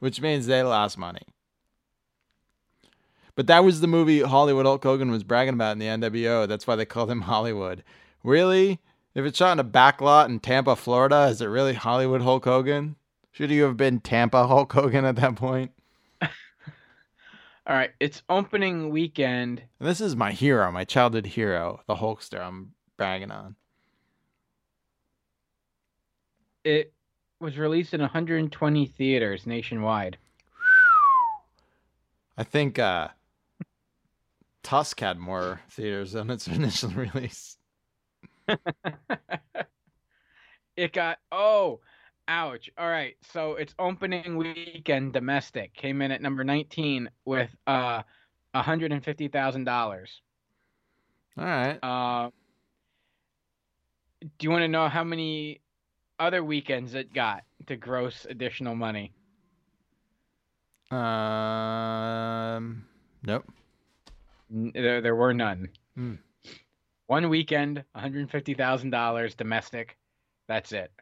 Which 0.00 0.20
means 0.20 0.46
they 0.46 0.62
lost 0.62 0.98
money. 0.98 1.22
But 3.36 3.46
that 3.48 3.64
was 3.64 3.80
the 3.80 3.86
movie 3.86 4.20
Hollywood 4.20 4.66
Hulk 4.66 4.82
Hogan 4.84 5.10
was 5.10 5.24
bragging 5.24 5.54
about 5.54 5.72
in 5.72 5.78
the 5.78 5.86
NWO. 5.86 6.46
That's 6.46 6.66
why 6.66 6.76
they 6.76 6.84
called 6.84 7.10
him 7.10 7.22
Hollywood. 7.22 7.82
Really? 8.22 8.80
If 9.14 9.24
it's 9.24 9.38
shot 9.38 9.52
in 9.52 9.58
a 9.58 9.64
back 9.64 10.00
lot 10.00 10.28
in 10.28 10.40
Tampa, 10.40 10.76
Florida, 10.76 11.28
is 11.28 11.40
it 11.40 11.46
really 11.46 11.74
Hollywood 11.74 12.22
Hulk 12.22 12.44
Hogan? 12.44 12.96
Should 13.32 13.50
you 13.50 13.64
have 13.64 13.76
been 13.76 14.00
Tampa 14.00 14.46
Hulk 14.46 14.72
Hogan 14.72 15.04
at 15.04 15.16
that 15.16 15.36
point? 15.36 15.72
All 17.66 17.74
right, 17.74 17.92
it's 17.98 18.22
opening 18.28 18.90
weekend. 18.90 19.62
This 19.80 20.02
is 20.02 20.14
my 20.14 20.32
hero, 20.32 20.70
my 20.70 20.84
childhood 20.84 21.24
hero, 21.24 21.80
the 21.86 21.94
Hulkster 21.94 22.38
I'm 22.38 22.72
bragging 22.98 23.30
on. 23.30 23.56
It 26.62 26.92
was 27.40 27.56
released 27.56 27.94
in 27.94 28.02
120 28.02 28.86
theaters 28.86 29.46
nationwide. 29.46 30.18
I 32.36 32.44
think 32.44 32.78
uh, 32.78 33.08
Tusk 34.62 35.00
had 35.00 35.18
more 35.18 35.60
theaters 35.70 36.12
than 36.12 36.30
its 36.30 36.46
initial 36.48 36.90
release. 36.90 37.56
It 40.76 40.92
got 40.92 41.18
oh, 41.30 41.80
ouch. 42.28 42.70
All 42.78 42.88
right, 42.88 43.16
so 43.32 43.54
it's 43.54 43.74
opening 43.78 44.36
weekend 44.36 45.12
domestic 45.12 45.74
came 45.74 46.02
in 46.02 46.10
at 46.10 46.22
number 46.22 46.44
19 46.44 47.10
with 47.24 47.50
uh 47.66 48.02
$150,000. 48.54 50.06
All 51.36 51.44
right. 51.44 51.78
Uh, 51.82 52.30
do 54.20 54.28
you 54.42 54.50
want 54.50 54.62
to 54.62 54.68
know 54.68 54.88
how 54.88 55.02
many 55.02 55.60
other 56.20 56.44
weekends 56.44 56.94
it 56.94 57.12
got 57.12 57.42
to 57.66 57.76
gross 57.76 58.26
additional 58.28 58.76
money? 58.76 59.12
Um, 60.92 62.84
nope. 63.26 63.44
N- 64.52 64.70
There, 64.74 65.00
there 65.00 65.16
were 65.16 65.34
none. 65.34 65.70
Hmm. 65.96 66.14
One 67.06 67.28
weekend, 67.28 67.84
$150,000 67.96 69.36
domestic. 69.36 69.96
That's 70.46 70.72
it. 70.72 70.92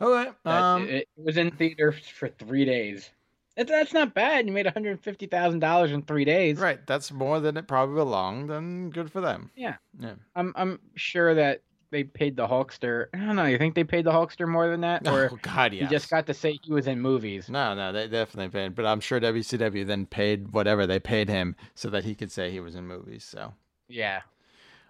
Okay. 0.00 0.30
Um, 0.44 0.88
it, 0.88 1.08
it 1.16 1.24
was 1.24 1.36
in 1.36 1.50
theaters 1.52 1.96
for 2.08 2.28
three 2.28 2.64
days. 2.64 3.10
It, 3.56 3.68
that's 3.68 3.92
not 3.92 4.12
bad. 4.12 4.46
You 4.46 4.52
made 4.52 4.66
$150,000 4.66 5.88
in 5.92 6.02
three 6.02 6.24
days. 6.24 6.58
right. 6.58 6.84
That's 6.86 7.12
more 7.12 7.38
than 7.38 7.56
it 7.56 7.68
probably 7.68 7.94
belonged, 7.94 8.50
and 8.50 8.92
good 8.92 9.10
for 9.12 9.20
them. 9.20 9.50
Yeah. 9.54 9.76
Yeah. 10.00 10.14
I'm 10.34 10.52
I'm 10.56 10.80
sure 10.96 11.34
that 11.36 11.62
they 11.90 12.02
paid 12.02 12.34
the 12.36 12.48
Hulkster. 12.48 13.06
I 13.14 13.18
don't 13.18 13.36
know. 13.36 13.44
You 13.44 13.56
think 13.56 13.76
they 13.76 13.84
paid 13.84 14.04
the 14.04 14.10
Hulkster 14.10 14.48
more 14.48 14.68
than 14.68 14.80
that, 14.80 15.06
or 15.06 15.30
Oh 15.32 15.38
God, 15.40 15.72
he 15.72 15.78
yes. 15.78 15.90
just 15.90 16.10
got 16.10 16.26
to 16.26 16.34
say 16.34 16.58
he 16.64 16.72
was 16.72 16.88
in 16.88 17.00
movies? 17.00 17.48
No, 17.48 17.74
no, 17.76 17.92
they 17.92 18.08
definitely 18.08 18.48
paid. 18.50 18.74
But 18.74 18.86
I'm 18.86 18.98
sure 18.98 19.20
WCW 19.20 19.86
then 19.86 20.06
paid 20.06 20.52
whatever 20.52 20.88
they 20.88 20.98
paid 20.98 21.28
him 21.28 21.54
so 21.76 21.88
that 21.90 22.04
he 22.04 22.16
could 22.16 22.32
say 22.32 22.50
he 22.50 22.58
was 22.58 22.74
in 22.74 22.88
movies. 22.88 23.22
So, 23.22 23.54
Yeah. 23.88 24.22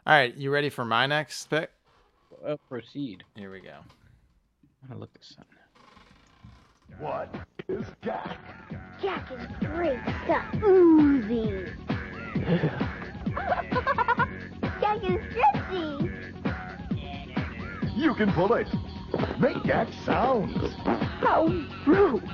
all 0.07 0.15
right, 0.15 0.35
you 0.35 0.51
ready 0.51 0.71
for 0.71 0.87
my 0.87 1.07
next 1.07 1.51
pick? 1.51 1.71
Uh, 2.43 2.57
proceed. 2.69 3.23
Here 3.37 3.51
we 3.51 3.61
go. 3.61 3.77
I'm 4.83 4.89
gonna 4.89 5.01
look 5.01 5.13
this 5.15 5.37
up. 5.39 5.47
What 6.99 7.35
is 7.69 7.87
Gak? 8.03 8.37
Gak 9.03 9.31
is 9.33 9.47
great 9.61 10.01
stuff. 10.25 10.45
Oozy. 10.63 11.67
Gak 14.81 15.03
is 15.05 15.21
sexy. 15.35 16.11
You 17.97 18.15
can 18.15 18.33
pull 18.33 18.55
it. 18.55 18.69
Make 19.39 19.63
Gak 19.65 19.89
sounds. 20.05 20.75
How 20.85 21.47
rude. 21.87 22.29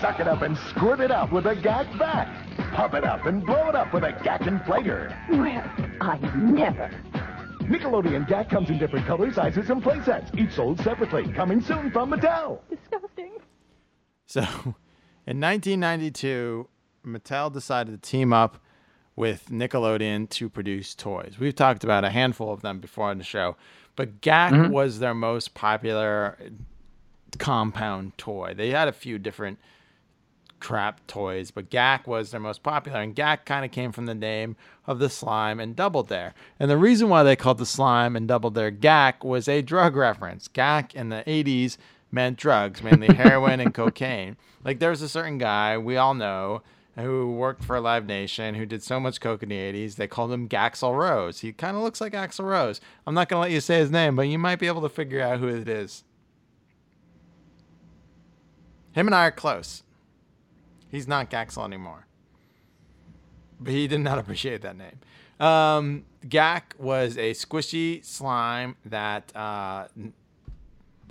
Suck 0.00 0.20
it 0.20 0.28
up 0.28 0.42
and 0.42 0.56
squirt 0.70 1.00
it 1.00 1.10
out 1.10 1.32
with 1.32 1.46
a 1.46 1.54
gag 1.54 1.86
back. 1.98 2.28
Pump 2.72 2.94
it 2.94 3.04
up 3.04 3.26
and 3.26 3.44
blow 3.44 3.68
it 3.68 3.74
up 3.74 3.92
with 3.94 4.04
a 4.04 4.12
Gak 4.12 4.40
Inflator. 4.42 5.14
Well, 5.30 5.64
I 6.00 6.18
never. 6.36 6.90
Nickelodeon 7.68 8.28
Gak 8.28 8.48
comes 8.48 8.70
in 8.70 8.78
different 8.78 9.06
colors, 9.06 9.34
sizes, 9.34 9.70
and 9.70 9.82
play 9.82 10.00
sets, 10.04 10.30
each 10.36 10.52
sold 10.52 10.78
separately. 10.80 11.32
Coming 11.32 11.60
soon 11.60 11.90
from 11.90 12.10
Mattel. 12.12 12.60
Disgusting. 12.70 13.32
So, 14.26 14.40
in 15.26 15.40
1992, 15.40 16.68
Mattel 17.04 17.52
decided 17.52 18.00
to 18.02 18.08
team 18.10 18.32
up 18.32 18.58
with 19.16 19.48
Nickelodeon 19.50 20.28
to 20.30 20.48
produce 20.48 20.94
toys. 20.94 21.36
We've 21.40 21.54
talked 21.54 21.82
about 21.84 22.04
a 22.04 22.10
handful 22.10 22.52
of 22.52 22.60
them 22.62 22.80
before 22.80 23.10
on 23.10 23.18
the 23.18 23.24
show, 23.24 23.56
but 23.96 24.20
Gak 24.20 24.50
Mhm. 24.50 24.70
was 24.70 24.98
their 24.98 25.14
most 25.14 25.54
popular 25.54 26.38
compound 27.38 28.16
toy. 28.18 28.54
They 28.54 28.70
had 28.70 28.88
a 28.88 28.92
few 28.92 29.18
different 29.18 29.58
crap 30.60 31.06
toys, 31.06 31.50
but 31.50 31.70
Gak 31.70 32.06
was 32.06 32.30
their 32.30 32.40
most 32.40 32.62
popular. 32.62 33.00
And 33.00 33.14
Gak 33.14 33.44
kind 33.44 33.64
of 33.64 33.70
came 33.70 33.92
from 33.92 34.06
the 34.06 34.14
name 34.14 34.56
of 34.86 34.98
the 34.98 35.08
slime 35.08 35.60
and 35.60 35.76
Double 35.76 36.02
Dare. 36.02 36.34
And 36.58 36.70
the 36.70 36.76
reason 36.76 37.08
why 37.08 37.22
they 37.22 37.36
called 37.36 37.58
the 37.58 37.66
slime 37.66 38.16
and 38.16 38.26
Double 38.26 38.50
Dare 38.50 38.70
Gak 38.70 39.24
was 39.24 39.48
a 39.48 39.62
drug 39.62 39.96
reference. 39.96 40.48
Gak 40.48 40.94
in 40.94 41.08
the 41.08 41.22
80s 41.26 41.76
meant 42.10 42.38
drugs, 42.38 42.82
mainly 42.82 43.08
heroin 43.14 43.60
and 43.60 43.74
cocaine. 43.74 44.36
Like 44.64 44.78
there's 44.78 45.02
a 45.02 45.08
certain 45.08 45.38
guy 45.38 45.78
we 45.78 45.96
all 45.96 46.14
know 46.14 46.62
who 46.96 47.30
worked 47.32 47.62
for 47.62 47.78
Live 47.78 48.06
Nation 48.06 48.54
who 48.54 48.64
did 48.64 48.82
so 48.82 48.98
much 48.98 49.20
coke 49.20 49.42
in 49.42 49.50
the 49.50 49.56
80s. 49.56 49.96
They 49.96 50.08
called 50.08 50.32
him 50.32 50.48
Gaxel 50.48 50.96
Rose. 50.96 51.40
He 51.40 51.52
kind 51.52 51.76
of 51.76 51.82
looks 51.82 52.00
like 52.00 52.14
Axl 52.14 52.44
Rose. 52.46 52.80
I'm 53.06 53.14
not 53.14 53.28
going 53.28 53.38
to 53.38 53.42
let 53.42 53.50
you 53.50 53.60
say 53.60 53.78
his 53.78 53.90
name, 53.90 54.16
but 54.16 54.22
you 54.22 54.38
might 54.38 54.58
be 54.58 54.66
able 54.66 54.80
to 54.82 54.88
figure 54.88 55.20
out 55.20 55.38
who 55.38 55.48
it 55.48 55.68
is. 55.68 56.04
Him 58.92 59.06
and 59.06 59.14
I 59.14 59.26
are 59.26 59.30
close. 59.30 59.82
He's 60.90 61.08
not 61.08 61.30
Gaxel 61.30 61.64
anymore. 61.64 62.06
But 63.60 63.72
he 63.72 63.86
did 63.86 64.00
not 64.00 64.18
appreciate 64.20 64.62
that 64.62 64.76
name. 64.76 64.98
Um, 65.38 66.04
Gak 66.26 66.78
was 66.78 67.16
a 67.18 67.32
squishy 67.32 68.04
slime 68.04 68.76
that 68.86 69.34
uh, 69.36 69.88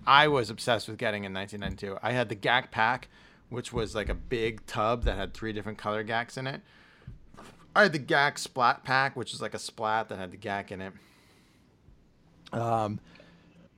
I 0.08 0.28
was 0.28 0.50
obsessed 0.50 0.88
with 0.88 0.98
getting 0.98 1.24
in 1.24 1.34
1992. 1.34 1.98
I 2.02 2.12
had 2.12 2.30
the 2.30 2.36
Gak 2.36 2.72
pack, 2.72 3.08
which 3.50 3.72
was 3.72 3.96
like 3.96 4.10
a 4.10 4.16
big 4.16 4.66
tub 4.66 5.04
that 5.04 5.18
had 5.18 5.34
three 5.34 5.54
different 5.54 5.78
color 5.78 6.04
Gaks 6.04 6.38
in 6.38 6.48
it. 6.48 6.62
I 7.76 7.84
had 7.84 7.94
the 7.94 8.00
Gak 8.00 8.38
Splat 8.38 8.84
pack, 8.84 9.16
which 9.16 9.34
is 9.34 9.42
like 9.42 9.54
a 9.54 9.60
splat 9.60 10.10
that 10.10 10.18
had 10.18 10.32
the 10.32 10.38
Gak 10.38 10.72
in 10.72 10.82
it. 10.82 10.94
Um, 12.54 13.00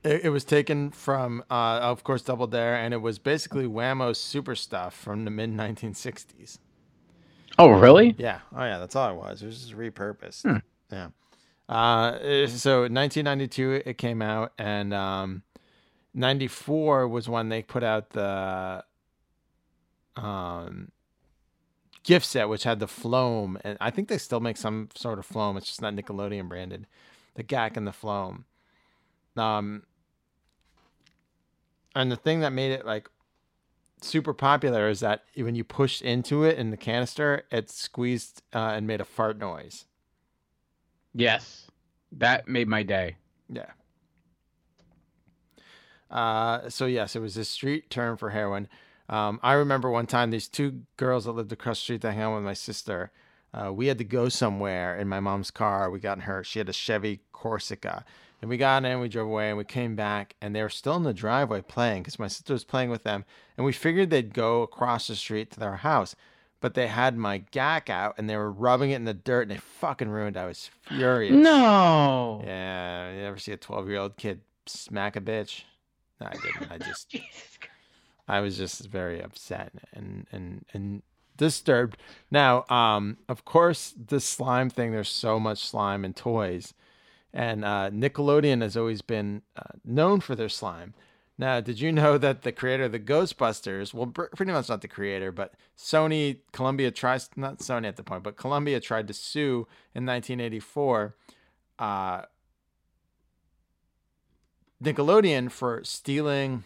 it, 0.04 0.24
it 0.24 0.28
was 0.30 0.44
taken 0.44 0.90
from, 0.90 1.42
uh, 1.50 1.78
of 1.82 2.04
course, 2.04 2.22
Double 2.22 2.46
Dare, 2.46 2.76
and 2.76 2.94
it 2.94 2.98
was 2.98 3.18
basically 3.18 3.66
Wham-O's 3.66 4.20
super 4.20 4.54
stuff 4.54 4.94
from 4.94 5.24
the 5.24 5.30
mid 5.30 5.50
1960s. 5.50 6.58
Oh, 7.58 7.70
really? 7.70 8.14
Yeah. 8.18 8.40
Oh, 8.54 8.64
yeah. 8.64 8.78
That's 8.78 8.94
all 8.94 9.10
it 9.10 9.16
was. 9.16 9.42
It 9.42 9.46
was 9.46 9.60
just 9.62 9.76
repurposed. 9.76 10.42
Hmm. 10.42 10.58
Yeah. 10.92 11.08
Uh, 11.68 12.46
so 12.46 12.82
1992 12.82 13.82
it 13.84 13.98
came 13.98 14.22
out, 14.22 14.52
and 14.58 14.94
um, 14.94 15.42
94 16.14 17.08
was 17.08 17.28
when 17.28 17.48
they 17.48 17.62
put 17.62 17.82
out 17.82 18.10
the 18.10 18.84
um 20.16 20.90
gift 22.02 22.24
set, 22.24 22.48
which 22.48 22.64
had 22.64 22.80
the 22.80 22.88
Floam, 22.88 23.58
and 23.62 23.76
I 23.82 23.90
think 23.90 24.08
they 24.08 24.16
still 24.16 24.40
make 24.40 24.56
some 24.56 24.88
sort 24.94 25.18
of 25.18 25.26
Floam. 25.26 25.58
It's 25.58 25.66
just 25.66 25.82
not 25.82 25.94
Nickelodeon 25.94 26.48
branded. 26.48 26.86
The 27.34 27.44
Gak 27.44 27.76
and 27.76 27.86
the 27.86 27.92
Floam. 27.92 28.46
Um, 29.36 29.82
and 31.98 32.12
the 32.12 32.16
thing 32.16 32.40
that 32.40 32.52
made 32.52 32.70
it 32.70 32.86
like 32.86 33.08
super 34.00 34.32
popular 34.32 34.88
is 34.88 35.00
that 35.00 35.24
when 35.34 35.56
you 35.56 35.64
pushed 35.64 36.00
into 36.00 36.44
it 36.44 36.56
in 36.56 36.70
the 36.70 36.76
canister, 36.76 37.42
it 37.50 37.68
squeezed 37.70 38.42
uh, 38.54 38.70
and 38.74 38.86
made 38.86 39.00
a 39.00 39.04
fart 39.04 39.36
noise. 39.36 39.84
Yes. 41.12 41.68
That 42.12 42.46
made 42.46 42.68
my 42.68 42.84
day. 42.84 43.16
Yeah. 43.48 43.72
Uh, 46.08 46.70
so 46.70 46.86
yes, 46.86 47.16
it 47.16 47.20
was 47.20 47.36
a 47.36 47.44
street 47.44 47.90
term 47.90 48.16
for 48.16 48.30
heroin. 48.30 48.68
Um, 49.08 49.40
I 49.42 49.54
remember 49.54 49.90
one 49.90 50.06
time 50.06 50.30
these 50.30 50.46
two 50.46 50.82
girls 50.96 51.24
that 51.24 51.32
lived 51.32 51.52
across 51.52 51.78
the 51.78 51.82
street 51.82 52.02
that 52.02 52.12
hung 52.12 52.22
out 52.22 52.34
with 52.36 52.44
my 52.44 52.54
sister. 52.54 53.10
Uh, 53.52 53.72
we 53.72 53.88
had 53.88 53.98
to 53.98 54.04
go 54.04 54.28
somewhere 54.28 54.96
in 54.96 55.08
my 55.08 55.18
mom's 55.18 55.50
car. 55.50 55.90
We 55.90 55.98
got 55.98 56.18
in 56.18 56.22
her. 56.22 56.44
She 56.44 56.60
had 56.60 56.68
a 56.68 56.72
Chevy 56.72 57.22
Corsica, 57.32 58.04
and 58.40 58.48
we 58.48 58.56
got 58.56 58.84
in. 58.84 59.00
We 59.00 59.08
drove 59.08 59.26
away, 59.28 59.48
and 59.48 59.58
we 59.58 59.64
came 59.64 59.96
back, 59.96 60.34
and 60.40 60.54
they 60.54 60.62
were 60.62 60.68
still 60.68 60.96
in 60.96 61.02
the 61.02 61.12
driveway 61.14 61.62
playing 61.62 62.02
because 62.02 62.18
my 62.18 62.28
sister 62.28 62.52
was 62.52 62.64
playing 62.64 62.90
with 62.90 63.02
them. 63.02 63.24
And 63.56 63.64
we 63.66 63.72
figured 63.72 64.10
they'd 64.10 64.32
go 64.34 64.62
across 64.62 65.06
the 65.08 65.16
street 65.16 65.50
to 65.52 65.60
their 65.60 65.76
house, 65.76 66.14
but 66.60 66.74
they 66.74 66.86
had 66.86 67.16
my 67.16 67.38
Gak 67.52 67.90
out, 67.90 68.14
and 68.18 68.28
they 68.28 68.36
were 68.36 68.50
rubbing 68.52 68.90
it 68.90 68.96
in 68.96 69.04
the 69.04 69.14
dirt, 69.14 69.42
and 69.42 69.50
they 69.50 69.56
fucking 69.58 70.08
ruined. 70.08 70.36
it. 70.36 70.40
I 70.40 70.46
was 70.46 70.70
furious. 70.82 71.34
No. 71.34 72.42
Yeah, 72.44 73.12
you 73.12 73.20
ever 73.22 73.38
see 73.38 73.52
a 73.52 73.56
twelve-year-old 73.56 74.16
kid 74.16 74.40
smack 74.66 75.16
a 75.16 75.20
bitch? 75.20 75.62
No, 76.20 76.26
I 76.28 76.32
didn't. 76.34 76.72
I 76.72 76.78
just, 76.78 77.16
I 78.28 78.40
was 78.40 78.56
just 78.56 78.86
very 78.86 79.20
upset 79.22 79.72
and 79.92 80.26
and 80.32 80.64
and 80.72 81.02
disturbed. 81.36 81.96
Now, 82.30 82.64
um, 82.68 83.16
of 83.28 83.44
course, 83.44 83.94
this 83.96 84.24
slime 84.24 84.70
thing. 84.70 84.90
There's 84.92 85.08
so 85.08 85.38
much 85.38 85.64
slime 85.64 86.04
in 86.04 86.12
toys, 86.14 86.74
and 87.32 87.64
uh, 87.64 87.90
Nickelodeon 87.92 88.62
has 88.62 88.76
always 88.76 89.02
been 89.02 89.42
uh, 89.56 89.76
known 89.84 90.20
for 90.20 90.34
their 90.34 90.48
slime. 90.48 90.94
Now, 91.40 91.60
did 91.60 91.80
you 91.80 91.92
know 91.92 92.18
that 92.18 92.42
the 92.42 92.50
creator 92.50 92.84
of 92.84 92.92
the 92.92 92.98
Ghostbusters, 92.98 93.94
well, 93.94 94.06
pretty 94.06 94.50
much 94.50 94.68
not 94.68 94.80
the 94.80 94.88
creator, 94.88 95.30
but 95.30 95.54
Sony, 95.76 96.38
Columbia 96.52 96.90
tries, 96.90 97.30
not 97.36 97.58
Sony 97.58 97.86
at 97.86 97.96
the 97.96 98.02
point, 98.02 98.24
but 98.24 98.36
Columbia 98.36 98.80
tried 98.80 99.06
to 99.06 99.14
sue 99.14 99.68
in 99.94 100.04
1984 100.04 101.14
uh, 101.78 102.22
Nickelodeon 104.82 105.50
for 105.50 105.82
stealing 105.84 106.64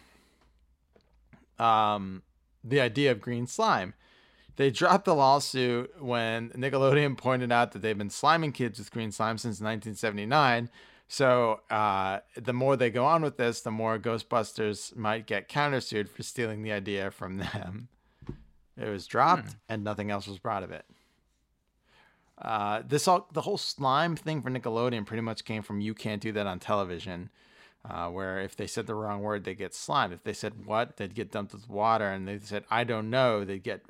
um, 1.59 2.23
the 2.63 2.81
idea 2.81 3.11
of 3.11 3.21
green 3.21 3.45
slime. 3.45 3.93
They 4.55 4.69
dropped 4.69 5.05
the 5.05 5.15
lawsuit 5.15 6.01
when 6.01 6.49
Nickelodeon 6.49 7.17
pointed 7.17 7.51
out 7.51 7.71
that 7.71 7.81
they've 7.81 7.97
been 7.97 8.09
sliming 8.09 8.53
kids 8.53 8.77
with 8.77 8.91
green 8.91 9.11
slime 9.11 9.37
since 9.37 9.59
1979. 9.59 10.69
So 11.07 11.61
uh, 11.69 12.19
the 12.35 12.53
more 12.53 12.75
they 12.75 12.89
go 12.89 13.05
on 13.05 13.21
with 13.21 13.37
this, 13.37 13.61
the 13.61 13.71
more 13.71 13.97
Ghostbusters 13.97 14.95
might 14.95 15.27
get 15.27 15.49
countersued 15.49 16.07
for 16.07 16.23
stealing 16.23 16.61
the 16.61 16.71
idea 16.71 17.11
from 17.11 17.37
them. 17.37 17.89
It 18.77 18.89
was 18.89 19.05
dropped, 19.05 19.55
and 19.69 19.83
nothing 19.83 20.09
else 20.09 20.27
was 20.27 20.39
brought 20.39 20.63
of 20.63 20.71
it. 20.71 20.85
Uh, 22.39 22.81
this 22.87 23.07
all 23.07 23.27
the 23.31 23.41
whole 23.41 23.59
slime 23.59 24.15
thing 24.15 24.41
for 24.41 24.49
Nickelodeon 24.49 25.05
pretty 25.05 25.21
much 25.21 25.45
came 25.45 25.61
from 25.61 25.81
"You 25.81 25.93
Can't 25.93 26.21
Do 26.21 26.31
That 26.31 26.47
on 26.47 26.59
Television," 26.59 27.29
uh, 27.87 28.09
where 28.09 28.39
if 28.39 28.55
they 28.55 28.65
said 28.65 28.87
the 28.87 28.95
wrong 28.95 29.21
word, 29.21 29.43
they 29.43 29.53
get 29.53 29.75
slimed. 29.75 30.13
If 30.13 30.23
they 30.23 30.33
said 30.33 30.65
"what," 30.65 30.97
they'd 30.97 31.13
get 31.13 31.31
dumped 31.31 31.53
with 31.53 31.69
water, 31.69 32.09
and 32.09 32.27
they 32.27 32.39
said 32.39 32.65
"I 32.71 32.83
don't 32.83 33.11
know," 33.11 33.45
they'd 33.45 33.61
get 33.61 33.85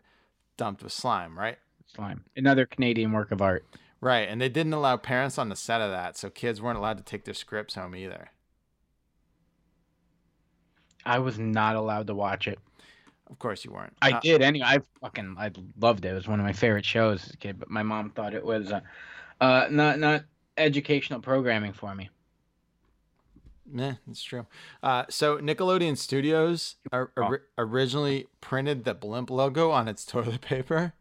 dumped 0.58 0.84
with 0.84 0.94
slime. 0.94 1.38
Right? 1.38 1.58
Slime. 1.96 2.24
Another 2.36 2.66
Canadian 2.66 3.12
work 3.12 3.32
of 3.32 3.42
art. 3.42 3.66
Right, 4.02 4.28
and 4.28 4.42
they 4.42 4.50
didn't 4.50 4.74
allow 4.74 4.98
parents 4.98 5.38
on 5.38 5.48
the 5.48 5.56
set 5.56 5.80
of 5.80 5.90
that, 5.92 6.18
so 6.18 6.30
kids 6.30 6.62
weren't 6.62 6.78
allowed 6.78 6.98
to 6.98 7.04
take 7.04 7.24
their 7.24 7.34
scripts 7.34 7.76
home 7.76 7.96
either. 7.96 8.32
I 11.06 11.20
was 11.20 11.40
not 11.40 11.78
allowed 11.78 12.08
to 12.08 12.14
watch 12.14 12.48
it. 12.48 12.60
Of 13.30 13.40
course, 13.40 13.64
you 13.64 13.72
weren't. 13.72 13.96
I 14.02 14.12
Uh, 14.12 14.20
did 14.20 14.42
anyway. 14.42 14.66
I 14.68 14.80
fucking 15.02 15.36
I 15.40 15.52
loved 15.80 16.06
it. 16.06 16.10
It 16.10 16.14
was 16.16 16.28
one 16.28 16.40
of 16.40 16.46
my 16.46 16.54
favorite 16.54 16.86
shows 16.86 17.24
as 17.26 17.34
a 17.34 17.38
kid. 17.38 17.60
But 17.60 17.70
my 17.70 17.82
mom 17.84 18.10
thought 18.10 18.34
it 18.34 18.46
was 18.46 18.72
uh, 18.72 18.82
uh 19.42 19.68
not 19.72 20.00
not 20.00 20.26
educational 20.58 21.20
programming 21.20 21.74
for 21.74 21.96
me. 21.96 22.10
Yeah, 23.72 23.94
that's 24.06 24.22
true. 24.24 24.46
Uh, 24.82 25.06
so 25.10 25.38
Nickelodeon 25.38 25.98
Studios 25.98 26.76
ori- 27.18 27.40
originally 27.58 28.28
printed 28.42 28.84
the 28.84 28.94
blimp 28.94 29.30
logo 29.30 29.72
on 29.72 29.88
its 29.88 30.06
toilet 30.06 30.42
paper, 30.42 30.94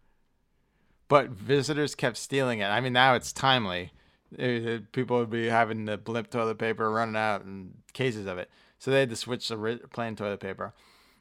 but 1.09 1.30
visitors 1.30 1.94
kept 1.94 2.16
stealing 2.16 2.60
it. 2.60 2.66
I 2.66 2.80
mean, 2.80 2.93
now 2.93 3.14
it's 3.14 3.32
timely. 3.32 3.93
Uh, 4.39 4.78
People 4.93 5.18
would 5.18 5.30
be 5.30 5.48
having 5.48 5.84
the 5.84 5.98
blimp 5.98 6.30
toilet 6.30 6.59
paper 6.59 6.90
running 6.90 7.16
out 7.16 7.44
and 7.44 7.74
cases 7.93 8.26
of 8.26 8.39
it, 8.39 8.48
so 8.78 8.90
they 8.90 9.01
had 9.01 9.10
to 9.10 9.16
switch 9.16 9.48
to 9.48 9.56
ri- 9.56 9.80
plain 9.93 10.16
toilet 10.16 10.40
paper. 10.40 10.72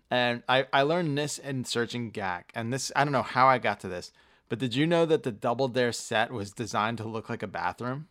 And 0.09 0.43
I, 0.47 0.67
I 0.71 0.81
learned 0.83 1.17
this 1.17 1.37
in 1.37 1.65
searching 1.65 2.11
Gak, 2.11 2.51
and 2.53 2.71
this 2.71 2.91
I 2.95 3.03
don't 3.03 3.13
know 3.13 3.21
how 3.23 3.47
I 3.47 3.57
got 3.57 3.79
to 3.81 3.87
this, 3.87 4.11
but 4.47 4.59
did 4.59 4.75
you 4.75 4.85
know 4.85 5.05
that 5.05 5.23
the 5.23 5.31
Double 5.31 5.67
Dare 5.67 5.91
set 5.91 6.31
was 6.31 6.51
designed 6.51 6.99
to 6.99 7.07
look 7.07 7.29
like 7.29 7.41
a 7.43 7.47
bathroom? 7.47 8.07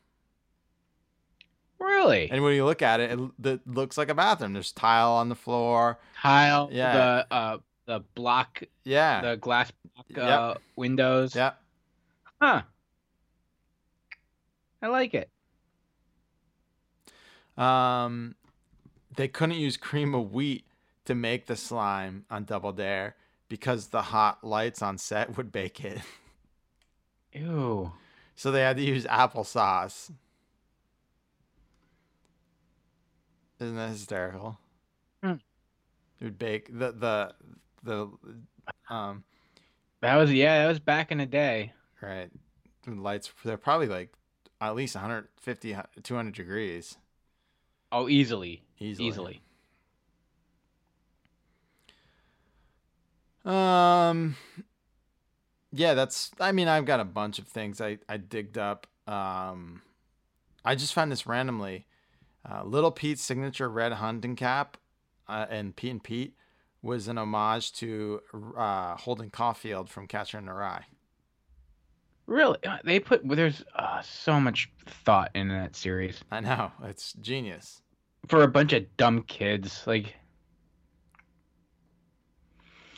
Really? 1.80 2.30
And 2.30 2.42
when 2.44 2.54
you 2.54 2.64
look 2.64 2.82
at 2.82 3.00
it, 3.00 3.18
it, 3.18 3.46
it 3.46 3.60
looks 3.66 3.96
like 3.96 4.10
a 4.10 4.14
bathroom. 4.14 4.52
There's 4.52 4.72
tile 4.72 5.12
on 5.12 5.28
the 5.28 5.34
floor. 5.34 5.98
Tile. 6.20 6.68
Yeah. 6.70 6.92
The 6.94 7.34
uh 7.34 7.58
the 7.86 8.00
block. 8.14 8.62
Yeah. 8.84 9.22
The 9.22 9.36
glass 9.36 9.72
block 9.94 10.06
Yep. 10.10 10.18
uh, 10.40 10.54
windows. 10.76 11.34
Yep. 11.34 11.58
Huh. 12.40 12.62
I 14.82 14.86
like 14.88 15.14
it. 15.14 15.30
Um, 17.56 18.34
they 19.16 19.28
couldn't 19.28 19.56
use 19.58 19.76
cream 19.76 20.14
of 20.14 20.32
wheat 20.32 20.64
to 21.04 21.14
make 21.14 21.46
the 21.46 21.56
slime 21.56 22.24
on 22.30 22.44
Double 22.44 22.72
Dare 22.72 23.16
because 23.48 23.88
the 23.88 24.02
hot 24.02 24.42
lights 24.44 24.80
on 24.80 24.96
set 24.96 25.36
would 25.36 25.50
bake 25.52 25.84
it. 25.84 26.00
Ew. 27.32 27.92
So 28.36 28.50
they 28.50 28.60
had 28.62 28.76
to 28.78 28.82
use 28.82 29.04
applesauce. 29.04 30.10
Isn't 33.60 33.76
that 33.76 33.90
hysterical? 33.90 34.58
It 35.22 35.38
would 36.24 36.38
bake 36.38 36.66
the 36.68 36.92
the 36.92 37.34
the 37.82 38.10
um 38.88 39.24
That 40.00 40.16
was 40.16 40.32
yeah. 40.32 40.62
That 40.62 40.68
was 40.68 40.80
back 40.80 41.12
in 41.12 41.18
the 41.18 41.26
day. 41.26 41.72
right. 42.00 42.30
The 42.84 42.92
lights 42.92 43.30
they're 43.44 43.58
probably 43.58 43.86
like 43.86 44.12
at 44.60 44.74
least 44.74 44.94
150 44.94 45.76
200 46.02 46.34
degrees. 46.34 46.96
Oh, 47.92 48.08
easily. 48.08 48.62
Easily. 48.78 49.08
Easily. 49.08 49.42
Um 53.44 54.36
yeah, 55.72 55.94
that's 55.94 56.30
I 56.40 56.52
mean, 56.52 56.68
I've 56.68 56.84
got 56.84 57.00
a 57.00 57.04
bunch 57.04 57.38
of 57.38 57.46
things 57.46 57.80
I 57.80 57.98
I 58.08 58.16
digged 58.16 58.58
up. 58.58 58.86
Um 59.06 59.82
I 60.64 60.74
just 60.74 60.94
found 60.94 61.10
this 61.10 61.26
randomly. 61.26 61.86
Uh, 62.48 62.62
Little 62.64 62.90
Pete's 62.90 63.22
signature 63.22 63.68
red 63.68 63.92
hunting 63.92 64.36
cap 64.36 64.76
uh, 65.28 65.46
and 65.50 65.74
Pete 65.76 65.90
and 65.90 66.02
Pete 66.02 66.34
was 66.82 67.08
an 67.08 67.18
homage 67.18 67.72
to 67.74 68.20
uh, 68.56 68.96
Holden 68.96 69.30
Caulfield 69.30 69.90
from 69.90 70.06
Catcher 70.06 70.38
in 70.38 70.46
the 70.46 70.52
Rye. 70.52 70.84
Really, 72.26 72.58
Uh, 72.66 72.78
they 72.84 73.00
put 73.00 73.26
there's 73.28 73.64
uh, 73.74 74.00
so 74.02 74.40
much 74.40 74.70
thought 74.86 75.30
in 75.34 75.48
that 75.48 75.74
series 75.76 76.22
I 76.30 76.40
know 76.40 76.70
it's 76.84 77.12
genius. 77.14 77.82
for 78.28 78.42
a 78.44 78.48
bunch 78.48 78.72
of 78.72 78.84
dumb 78.96 79.22
kids. 79.24 79.82
Like, 79.86 80.14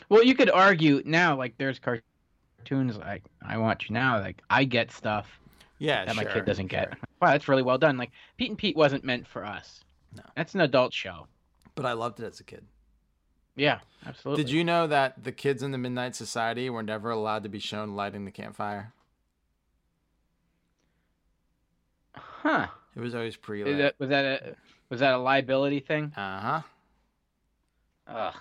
well, 0.09 0.23
you 0.23 0.35
could 0.35 0.51
argue 0.51 1.03
now, 1.05 1.37
like 1.37 1.57
there's 1.57 1.79
cartoons 1.79 2.99
like 2.99 3.23
I 3.47 3.57
watch 3.57 3.91
now, 3.91 4.21
like 4.21 4.43
I 4.51 4.65
get 4.65 4.93
stuff 4.93 5.41
Yeah, 5.83 6.05
that 6.05 6.15
my 6.15 6.25
kid 6.25 6.45
doesn't 6.45 6.69
get. 6.69 6.95
Wow, 7.21 7.31
that's 7.31 7.47
really 7.47 7.63
well 7.63 7.79
done. 7.79 7.99
Like 7.99 8.11
Pete 8.37 8.51
and 8.51 8.59
Pete 8.59 8.75
wasn't 8.75 9.05
meant 9.05 9.29
for 9.29 9.45
us. 9.45 9.85
No. 10.17 10.25
that's 10.37 10.57
an 10.57 10.61
adult 10.61 10.93
show. 10.93 11.29
But 11.77 11.87
I 11.87 11.93
loved 11.93 12.19
it 12.19 12.25
as 12.25 12.41
a 12.41 12.45
kid. 12.45 12.65
Yeah, 13.55 13.79
absolutely. 14.05 14.43
Did 14.43 14.53
you 14.53 14.65
know 14.65 14.89
that 14.89 15.23
the 15.23 15.31
kids 15.31 15.63
in 15.63 15.71
the 15.71 15.79
Midnight 15.79 16.17
Society 16.17 16.69
were 16.69 16.83
never 16.83 17.11
allowed 17.11 17.45
to 17.45 17.49
be 17.49 17.61
shown 17.61 17.95
lighting 17.95 18.25
the 18.25 18.33
campfire? 18.33 18.93
Huh? 22.17 22.67
It 22.97 23.01
was 23.01 23.15
always 23.15 23.37
pre 23.37 23.63
Is 23.63 23.79
that, 23.79 23.95
was 24.01 24.09
that 24.11 24.25
a 24.25 24.57
was 24.89 24.99
that 24.99 25.15
a 25.15 25.19
liability 25.19 25.79
thing? 25.79 26.13
Uh 26.17 26.41
huh. 26.41 26.63
Ugh. 28.09 28.35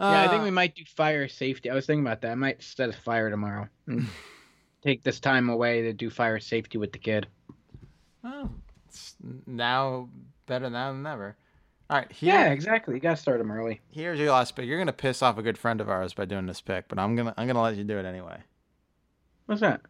Yeah, 0.00 0.22
I 0.24 0.28
think 0.28 0.40
Uh, 0.40 0.44
we 0.44 0.50
might 0.50 0.74
do 0.74 0.82
fire 0.96 1.28
safety. 1.28 1.70
I 1.70 1.74
was 1.74 1.86
thinking 1.86 2.04
about 2.06 2.20
that. 2.22 2.32
I 2.32 2.34
might 2.34 2.62
set 2.62 2.88
a 2.88 2.92
fire 2.92 3.30
tomorrow. 3.30 3.68
Take 4.82 5.02
this 5.02 5.20
time 5.20 5.50
away 5.50 5.82
to 5.82 5.92
do 5.92 6.08
fire 6.10 6.40
safety 6.40 6.78
with 6.78 6.92
the 6.92 6.98
kid. 6.98 7.26
Well, 8.24 8.50
it's 8.88 9.14
now 9.46 10.08
better 10.46 10.70
now 10.70 10.92
than 10.92 11.06
ever. 11.06 11.36
All 11.90 11.98
right, 11.98 12.10
here, 12.12 12.34
Yeah, 12.34 12.50
exactly. 12.50 12.94
You 12.94 13.00
gotta 13.00 13.16
start 13.16 13.38
them 13.38 13.50
early. 13.50 13.80
here's 13.90 14.18
your 14.18 14.30
last 14.30 14.56
pick. 14.56 14.66
You're 14.66 14.78
gonna 14.78 14.92
piss 14.92 15.22
off 15.22 15.38
a 15.38 15.42
good 15.42 15.58
friend 15.58 15.80
of 15.80 15.88
ours 15.90 16.14
by 16.14 16.24
doing 16.24 16.46
this 16.46 16.60
pick, 16.60 16.88
but 16.88 16.98
I'm 16.98 17.14
gonna 17.16 17.34
I'm 17.36 17.46
gonna 17.46 17.60
let 17.60 17.76
you 17.76 17.84
do 17.84 17.98
it 17.98 18.04
anyway. 18.06 18.38
What's 19.46 19.60
that? 19.60 19.82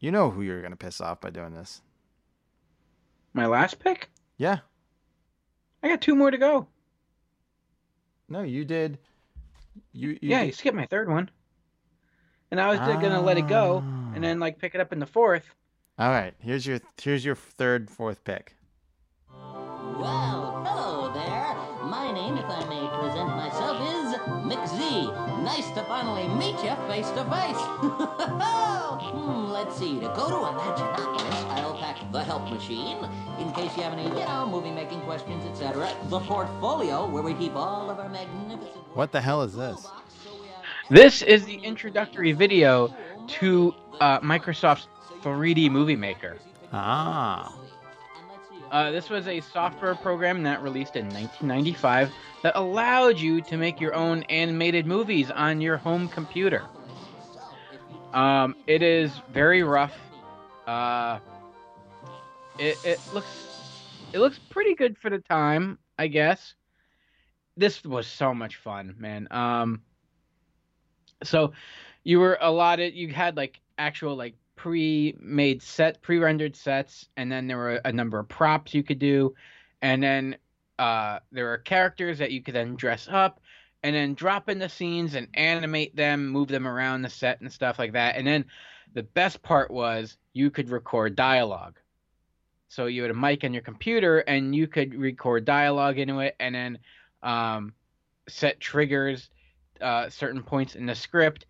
You 0.00 0.12
know 0.12 0.30
who 0.30 0.42
you're 0.42 0.62
gonna 0.62 0.76
piss 0.76 1.00
off 1.00 1.20
by 1.20 1.30
doing 1.30 1.54
this. 1.54 1.80
My 3.32 3.46
last 3.46 3.78
pick? 3.80 4.10
Yeah. 4.36 4.58
I 5.82 5.88
got 5.88 6.00
two 6.02 6.14
more 6.14 6.30
to 6.30 6.38
go. 6.38 6.68
No, 8.28 8.42
you 8.42 8.64
did. 8.64 8.98
You, 9.92 10.10
you 10.10 10.18
yeah, 10.22 10.40
did- 10.40 10.46
you 10.46 10.52
skipped 10.52 10.76
my 10.76 10.86
third 10.86 11.08
one. 11.08 11.30
And 12.50 12.60
I 12.60 12.68
was 12.68 12.78
just 12.78 13.00
gonna 13.00 13.20
let 13.20 13.36
it 13.38 13.48
go 13.48 13.78
and 14.14 14.22
then 14.22 14.38
like 14.38 14.58
pick 14.58 14.74
it 14.74 14.80
up 14.80 14.92
in 14.92 15.00
the 15.00 15.06
fourth. 15.06 15.54
All 15.98 16.08
right. 16.10 16.34
Here's 16.38 16.66
your 16.66 16.78
here's 17.02 17.24
your 17.24 17.34
third 17.34 17.90
fourth 17.90 18.22
pick. 18.24 18.54
Well, 19.30 20.62
hello 20.66 21.12
there. 21.12 21.54
My 21.88 22.12
name, 22.12 22.36
if 22.36 22.44
I 22.46 22.60
may 22.68 22.88
present 22.98 23.28
myself, 23.36 23.80
is 23.80 24.14
McZee. 24.46 25.42
Nice 25.42 25.70
to 25.72 25.82
finally 25.84 26.28
meet 26.36 26.56
you 26.62 26.74
face 26.88 27.10
to 27.10 27.24
face. 27.24 28.60
Hmm, 28.94 29.50
let's 29.50 29.76
see. 29.76 29.94
To 30.00 30.06
go 30.14 30.28
to 30.28 30.34
Imaginopolis, 30.46 31.43
I'll 31.94 32.12
the 32.12 32.22
help 32.22 32.50
machine 32.50 32.98
in 33.38 33.52
case 33.52 33.76
you 33.76 33.82
have 33.82 33.92
any, 33.92 34.04
you 34.04 34.14
know, 34.14 34.48
movie 34.50 34.70
making 34.70 35.00
questions, 35.02 35.44
etc. 35.44 35.94
The 36.08 36.20
portfolio, 36.20 37.08
where 37.08 37.22
we 37.22 37.34
keep 37.34 37.54
all 37.54 37.90
of 37.90 37.98
our 37.98 38.08
magnificent. 38.08 38.76
What 38.94 39.12
the 39.12 39.20
hell 39.20 39.42
is 39.42 39.54
this? 39.54 39.86
This 40.90 41.22
is 41.22 41.44
the 41.44 41.56
introductory 41.56 42.32
video 42.32 42.94
to 43.26 43.74
uh, 44.00 44.20
Microsoft's 44.20 44.88
3D 45.22 45.70
Movie 45.70 45.96
Maker. 45.96 46.36
Ah. 46.72 47.54
Uh, 48.70 48.90
this 48.90 49.08
was 49.08 49.28
a 49.28 49.40
software 49.40 49.94
program 49.94 50.42
that 50.42 50.60
released 50.62 50.96
in 50.96 51.04
1995 51.06 52.10
that 52.42 52.56
allowed 52.56 53.18
you 53.18 53.40
to 53.40 53.56
make 53.56 53.80
your 53.80 53.94
own 53.94 54.24
animated 54.24 54.84
movies 54.84 55.30
on 55.30 55.60
your 55.60 55.76
home 55.76 56.08
computer. 56.08 56.64
Um, 58.12 58.56
it 58.66 58.82
is 58.82 59.12
very 59.32 59.62
rough. 59.62 59.96
Uh, 60.66 61.18
it, 62.58 62.78
it 62.84 63.00
looks 63.12 63.26
it 64.12 64.18
looks 64.18 64.38
pretty 64.50 64.74
good 64.74 64.96
for 64.96 65.10
the 65.10 65.18
time, 65.18 65.78
I 65.98 66.06
guess. 66.06 66.54
This 67.56 67.84
was 67.84 68.06
so 68.06 68.34
much 68.34 68.56
fun, 68.56 68.94
man. 68.98 69.28
Um, 69.30 69.82
so 71.22 71.52
you 72.04 72.20
were 72.20 72.38
allotted 72.40 72.94
you 72.94 73.08
had 73.08 73.36
like 73.36 73.60
actual 73.78 74.14
like 74.14 74.34
pre-made 74.56 75.62
set 75.62 76.00
pre-rendered 76.02 76.54
sets 76.54 77.08
and 77.16 77.30
then 77.30 77.46
there 77.46 77.56
were 77.56 77.80
a 77.84 77.92
number 77.92 78.18
of 78.18 78.28
props 78.28 78.72
you 78.72 78.82
could 78.82 78.98
do 78.98 79.34
and 79.82 80.02
then 80.02 80.36
uh 80.78 81.18
there 81.32 81.52
are 81.52 81.58
characters 81.58 82.18
that 82.18 82.30
you 82.30 82.42
could 82.42 82.54
then 82.54 82.76
dress 82.76 83.08
up 83.10 83.40
and 83.82 83.94
then 83.94 84.14
drop 84.14 84.48
in 84.48 84.58
the 84.58 84.68
scenes 84.68 85.14
and 85.14 85.28
animate 85.34 85.94
them 85.96 86.28
move 86.28 86.48
them 86.48 86.68
around 86.68 87.02
the 87.02 87.08
set 87.08 87.40
and 87.40 87.52
stuff 87.52 87.78
like 87.78 87.92
that 87.92 88.16
and 88.16 88.26
then 88.26 88.44
the 88.92 89.02
best 89.02 89.42
part 89.42 89.70
was 89.70 90.16
you 90.34 90.50
could 90.50 90.70
record 90.70 91.16
dialogue 91.16 91.78
so 92.68 92.86
you 92.86 93.02
had 93.02 93.10
a 93.10 93.14
mic 93.14 93.44
on 93.44 93.52
your 93.52 93.62
computer 93.62 94.20
and 94.20 94.54
you 94.54 94.66
could 94.66 94.94
record 94.94 95.44
dialogue 95.44 95.98
into 95.98 96.20
it 96.20 96.34
and 96.40 96.54
then 96.54 96.78
um, 97.22 97.72
set 98.28 98.60
triggers 98.60 99.30
uh, 99.80 100.08
certain 100.08 100.42
points 100.42 100.74
in 100.74 100.86
the 100.86 100.94
script 100.94 101.46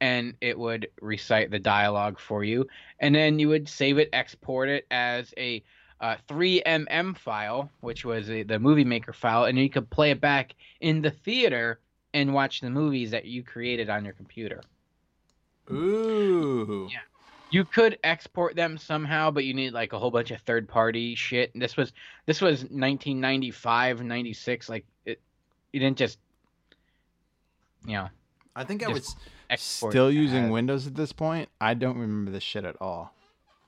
and 0.00 0.34
it 0.40 0.58
would 0.58 0.88
recite 1.00 1.50
the 1.50 1.58
dialogue 1.58 2.18
for 2.18 2.44
you 2.44 2.66
and 3.00 3.14
then 3.14 3.38
you 3.38 3.48
would 3.48 3.68
save 3.68 3.98
it 3.98 4.08
export 4.12 4.68
it 4.68 4.86
as 4.90 5.32
a 5.36 5.62
uh, 6.00 6.16
3mm 6.28 7.18
file 7.18 7.70
which 7.80 8.04
was 8.04 8.30
a, 8.30 8.44
the 8.44 8.58
movie 8.58 8.84
maker 8.84 9.12
file 9.12 9.44
and 9.44 9.58
you 9.58 9.68
could 9.68 9.90
play 9.90 10.10
it 10.12 10.20
back 10.20 10.54
in 10.80 11.02
the 11.02 11.10
theater 11.10 11.80
and 12.14 12.32
watch 12.32 12.60
the 12.60 12.70
movies 12.70 13.10
that 13.10 13.24
you 13.24 13.42
created 13.42 13.90
on 13.90 14.04
your 14.04 14.14
computer 14.14 14.62
Ooh. 15.70 16.88
Yeah. 16.90 17.00
You 17.50 17.64
could 17.64 17.98
export 18.04 18.54
them 18.56 18.76
somehow 18.76 19.30
but 19.30 19.44
you 19.44 19.54
need 19.54 19.72
like 19.72 19.92
a 19.92 19.98
whole 19.98 20.10
bunch 20.10 20.30
of 20.30 20.40
third 20.42 20.68
party 20.68 21.14
shit 21.14 21.52
and 21.54 21.62
this 21.62 21.76
was 21.76 21.92
this 22.26 22.40
was 22.40 22.60
1995 22.62 24.02
96 24.02 24.68
like 24.68 24.84
it 25.06 25.20
you 25.72 25.80
didn't 25.80 25.96
just 25.96 26.18
you 27.86 27.94
know 27.94 28.08
I 28.56 28.64
think 28.64 28.84
I 28.84 28.88
was 28.88 29.14
still 29.56 30.10
using 30.10 30.46
as- 30.46 30.50
Windows 30.50 30.86
at 30.88 30.94
this 30.96 31.12
point. 31.12 31.48
I 31.60 31.74
don't 31.74 31.96
remember 31.96 32.32
this 32.32 32.42
shit 32.42 32.64
at 32.64 32.74
all. 32.80 33.14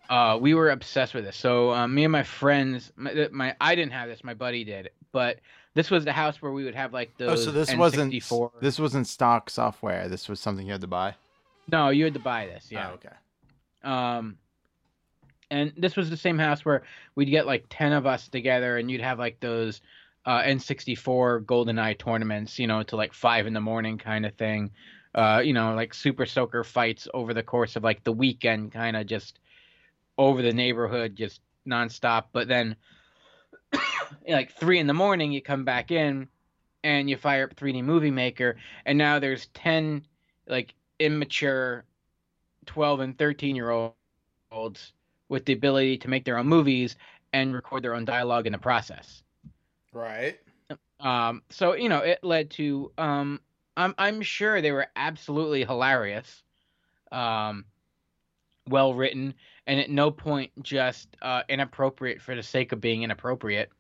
Uh, 0.09 0.37
we 0.41 0.53
were 0.55 0.71
obsessed 0.71 1.15
with 1.15 1.25
this. 1.25 1.37
So 1.37 1.73
uh, 1.73 1.87
me 1.87 2.03
and 2.03 2.11
my 2.11 2.25
friends, 2.25 2.93
my, 2.97 3.29
my 3.31 3.55
I 3.61 3.77
didn't 3.77 3.93
have 3.93 4.09
this, 4.09 4.25
my 4.25 4.35
buddy 4.35 4.65
did, 4.65 4.91
but 5.13 5.39
this 5.75 5.89
was 5.89 6.05
the 6.05 6.13
house 6.13 6.43
where 6.43 6.51
we 6.51 6.65
would 6.65 6.75
have 6.75 6.93
like 6.93 7.17
those 7.17 7.43
Oh, 7.43 7.45
so 7.45 7.51
this 7.53 7.71
N64. 7.71 7.79
wasn't 7.79 8.61
this 8.61 8.81
wasn't 8.81 9.07
stock 9.07 9.49
software. 9.49 10.09
This 10.09 10.29
was 10.29 10.41
something 10.41 10.67
you 10.67 10.73
had 10.73 10.81
to 10.81 10.89
buy. 10.89 11.15
No, 11.71 11.91
you 11.91 12.03
had 12.03 12.15
to 12.15 12.21
buy 12.21 12.47
this. 12.47 12.67
Yeah. 12.69 12.91
Oh, 12.91 12.95
okay. 12.95 13.15
Um, 13.83 14.37
and 15.51 15.73
this 15.77 15.97
was 15.97 16.11
the 16.11 16.17
same 16.17 16.39
house 16.39 16.65
where 16.65 16.83
we'd 17.15 17.31
get 17.31 17.47
like 17.47 17.67
ten 17.69 17.93
of 17.93 18.07
us 18.07 18.29
together, 18.29 18.77
and 18.77 18.91
you'd 18.91 19.01
have 19.01 19.19
like 19.19 19.41
those 19.41 19.81
uh, 20.25 20.43
N64 20.43 21.45
GoldenEye 21.45 21.99
tournaments, 21.99 22.59
you 22.59 22.67
know, 22.67 22.83
to 22.85 22.97
like 22.97 23.13
five 23.13 23.47
in 23.47 23.55
the 23.55 23.61
morning 23.61 23.99
kind 23.99 24.27
of 24.27 24.35
thing. 24.35 24.71
Uh, 25.15 25.43
you 25.45 25.53
know, 25.53 25.75
like 25.75 25.93
super 25.93 26.25
soaker 26.25 26.63
fights 26.63 27.09
over 27.13 27.35
the 27.35 27.43
course 27.43 27.75
of 27.75 27.83
like 27.83 28.05
the 28.05 28.13
weekend, 28.13 28.71
kind 28.71 28.97
of 28.97 29.07
just 29.07 29.41
over 30.17 30.41
the 30.41 30.53
neighborhood, 30.53 31.17
just 31.17 31.41
nonstop. 31.67 32.27
But 32.33 32.47
then, 32.47 32.77
like 34.29 34.53
three 34.53 34.79
in 34.79 34.87
the 34.87 34.95
morning, 34.95 35.33
you 35.33 35.43
come 35.43 35.65
back 35.65 35.91
in 35.91 36.29
and 36.85 37.11
you 37.11 37.17
fire 37.17 37.45
up 37.45 37.57
3D 37.57 37.83
Movie 37.83 38.13
Maker, 38.13 38.57
and 38.87 38.97
now 38.97 39.19
there's 39.19 39.47
ten 39.49 40.07
like 40.47 40.75
immature 41.01 41.85
12 42.67 43.01
and 43.01 43.19
13 43.19 43.57
year 43.57 43.93
olds 44.51 44.93
with 45.29 45.45
the 45.45 45.53
ability 45.53 45.99
to 45.99 46.09
make 46.09 46.25
their 46.25 46.39
own 46.39 46.47
movies 46.47 46.97
and 47.33 47.55
record 47.55 47.83
their 47.83 47.95
own 47.95 48.05
dialogue 48.05 48.47
in 48.47 48.53
the 48.53 48.59
process. 48.59 49.23
Right. 49.93 50.39
Um, 50.99 51.43
so 51.51 51.75
you 51.75 51.89
know, 51.89 51.99
it 51.99 52.19
led 52.23 52.51
to 52.53 52.93
um, 52.99 53.41
I'm 53.77 53.95
I'm 53.99 54.23
sure 54.23 54.61
they 54.61 54.73
were 54.73 54.89
absolutely 54.97 55.65
hilarious, 55.65 56.43
um, 57.11 57.65
well 58.69 58.95
written, 58.95 59.35
and 59.67 59.81
at 59.81 59.91
no 59.91 60.11
point 60.11 60.51
just 60.63 61.17
uh, 61.23 61.43
inappropriate 61.49 62.21
for 62.21 62.35
the 62.35 62.43
sake 62.43 62.73
of 62.73 62.81
being 62.81 63.03
inappropriate. 63.03 63.71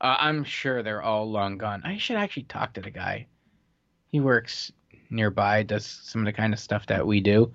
Uh, 0.00 0.16
I'm 0.18 0.44
sure 0.44 0.82
they're 0.82 1.02
all 1.02 1.30
long 1.30 1.56
gone. 1.56 1.82
I 1.84 1.96
should 1.96 2.16
actually 2.16 2.44
talk 2.44 2.74
to 2.74 2.82
the 2.82 2.90
guy. 2.90 3.28
He 4.08 4.20
works 4.20 4.72
nearby, 5.10 5.62
does 5.62 5.86
some 5.86 6.22
of 6.22 6.26
the 6.26 6.32
kind 6.32 6.52
of 6.52 6.60
stuff 6.60 6.86
that 6.86 7.06
we 7.06 7.20
do. 7.20 7.52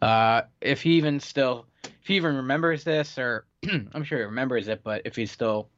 Uh, 0.00 0.42
if 0.60 0.82
he 0.82 0.92
even 0.92 1.20
still, 1.20 1.66
if 1.84 2.06
he 2.06 2.16
even 2.16 2.36
remembers 2.36 2.84
this, 2.84 3.18
or 3.18 3.46
I'm 3.92 4.04
sure 4.04 4.18
he 4.18 4.24
remembers 4.24 4.68
it, 4.68 4.82
but 4.82 5.02
if 5.04 5.16
he 5.16 5.26
still 5.26 5.68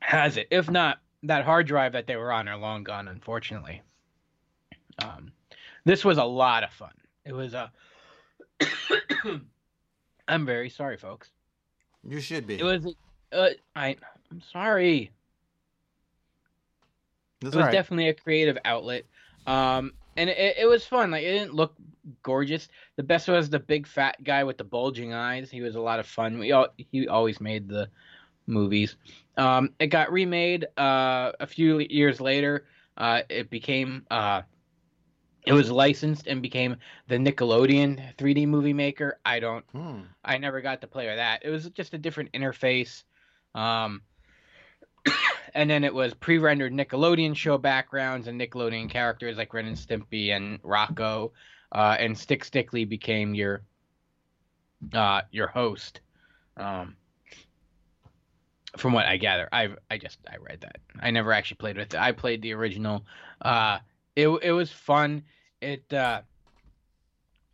has 0.00 0.36
it, 0.36 0.48
if 0.50 0.70
not, 0.70 0.98
that 1.24 1.44
hard 1.44 1.66
drive 1.66 1.92
that 1.92 2.06
they 2.06 2.16
were 2.16 2.32
on 2.32 2.48
are 2.48 2.56
long 2.56 2.84
gone, 2.84 3.08
unfortunately. 3.08 3.82
Um, 5.02 5.32
this 5.84 6.04
was 6.04 6.18
a 6.18 6.24
lot 6.24 6.62
of 6.62 6.70
fun. 6.70 6.92
It 7.24 7.32
was 7.32 7.54
a 7.54 7.72
I'm 10.28 10.46
very 10.46 10.70
sorry, 10.70 10.96
folks. 10.96 11.30
You 12.06 12.20
should 12.20 12.46
be. 12.46 12.58
It 12.58 12.64
was. 12.64 12.94
Uh, 13.32 13.50
I. 13.74 13.96
I'm 14.30 14.42
sorry. 14.52 15.10
That's 17.44 17.54
it 17.54 17.58
was 17.58 17.66
right. 17.66 17.72
definitely 17.72 18.08
a 18.08 18.14
creative 18.14 18.58
outlet. 18.64 19.04
Um, 19.46 19.92
and 20.16 20.30
it, 20.30 20.56
it 20.58 20.66
was 20.66 20.86
fun. 20.86 21.10
Like 21.10 21.24
it 21.24 21.32
didn't 21.32 21.54
look 21.54 21.74
gorgeous. 22.22 22.68
The 22.96 23.02
best 23.02 23.28
was 23.28 23.50
the 23.50 23.58
big 23.58 23.86
fat 23.86 24.22
guy 24.22 24.44
with 24.44 24.58
the 24.58 24.64
bulging 24.64 25.12
eyes. 25.12 25.50
He 25.50 25.60
was 25.60 25.74
a 25.74 25.80
lot 25.80 26.00
of 26.00 26.06
fun. 26.06 26.38
We 26.38 26.52
all 26.52 26.68
he 26.76 27.08
always 27.08 27.40
made 27.40 27.68
the 27.68 27.88
movies. 28.46 28.96
Um, 29.36 29.70
it 29.78 29.88
got 29.88 30.12
remade 30.12 30.66
uh, 30.76 31.32
a 31.40 31.46
few 31.46 31.78
years 31.80 32.20
later. 32.20 32.66
Uh, 32.96 33.22
it 33.28 33.50
became 33.50 34.06
uh, 34.10 34.42
it 35.46 35.52
was 35.52 35.70
licensed 35.70 36.26
and 36.26 36.40
became 36.40 36.76
the 37.08 37.16
Nickelodeon 37.16 38.16
3D 38.16 38.46
movie 38.46 38.72
maker. 38.72 39.18
I 39.24 39.40
don't. 39.40 39.64
Hmm. 39.72 40.00
I 40.24 40.38
never 40.38 40.60
got 40.60 40.80
to 40.80 40.86
play 40.86 41.06
with 41.06 41.16
that. 41.16 41.44
It 41.44 41.50
was 41.50 41.68
just 41.70 41.92
a 41.92 41.98
different 41.98 42.32
interface. 42.32 43.02
Um, 43.54 44.02
and 45.54 45.70
then 45.70 45.84
it 45.84 45.94
was 45.94 46.14
pre-rendered 46.14 46.72
Nickelodeon 46.72 47.36
show 47.36 47.58
backgrounds 47.58 48.26
and 48.26 48.40
Nickelodeon 48.40 48.90
characters 48.90 49.36
like 49.36 49.54
Ren 49.54 49.66
and 49.66 49.76
Stimpy 49.76 50.30
and 50.30 50.60
Rocko, 50.62 51.30
uh, 51.72 51.96
and 51.98 52.16
Stick 52.18 52.44
Stickly 52.44 52.84
became 52.84 53.34
your 53.34 53.62
uh, 54.92 55.22
your 55.30 55.46
host. 55.46 56.00
Um, 56.56 56.96
from 58.76 58.92
what 58.92 59.06
I 59.06 59.16
gather, 59.16 59.48
I 59.52 59.70
I 59.90 59.98
just 59.98 60.18
I 60.30 60.36
read 60.36 60.60
that. 60.62 60.78
I 61.00 61.10
never 61.10 61.32
actually 61.32 61.56
played 61.56 61.76
with 61.76 61.94
it. 61.94 62.00
I 62.00 62.12
played 62.12 62.42
the 62.42 62.52
original. 62.52 63.04
Uh, 63.40 63.78
it 64.16 64.28
it 64.28 64.52
was 64.52 64.70
fun. 64.70 65.22
It 65.60 65.92
uh, 65.92 66.22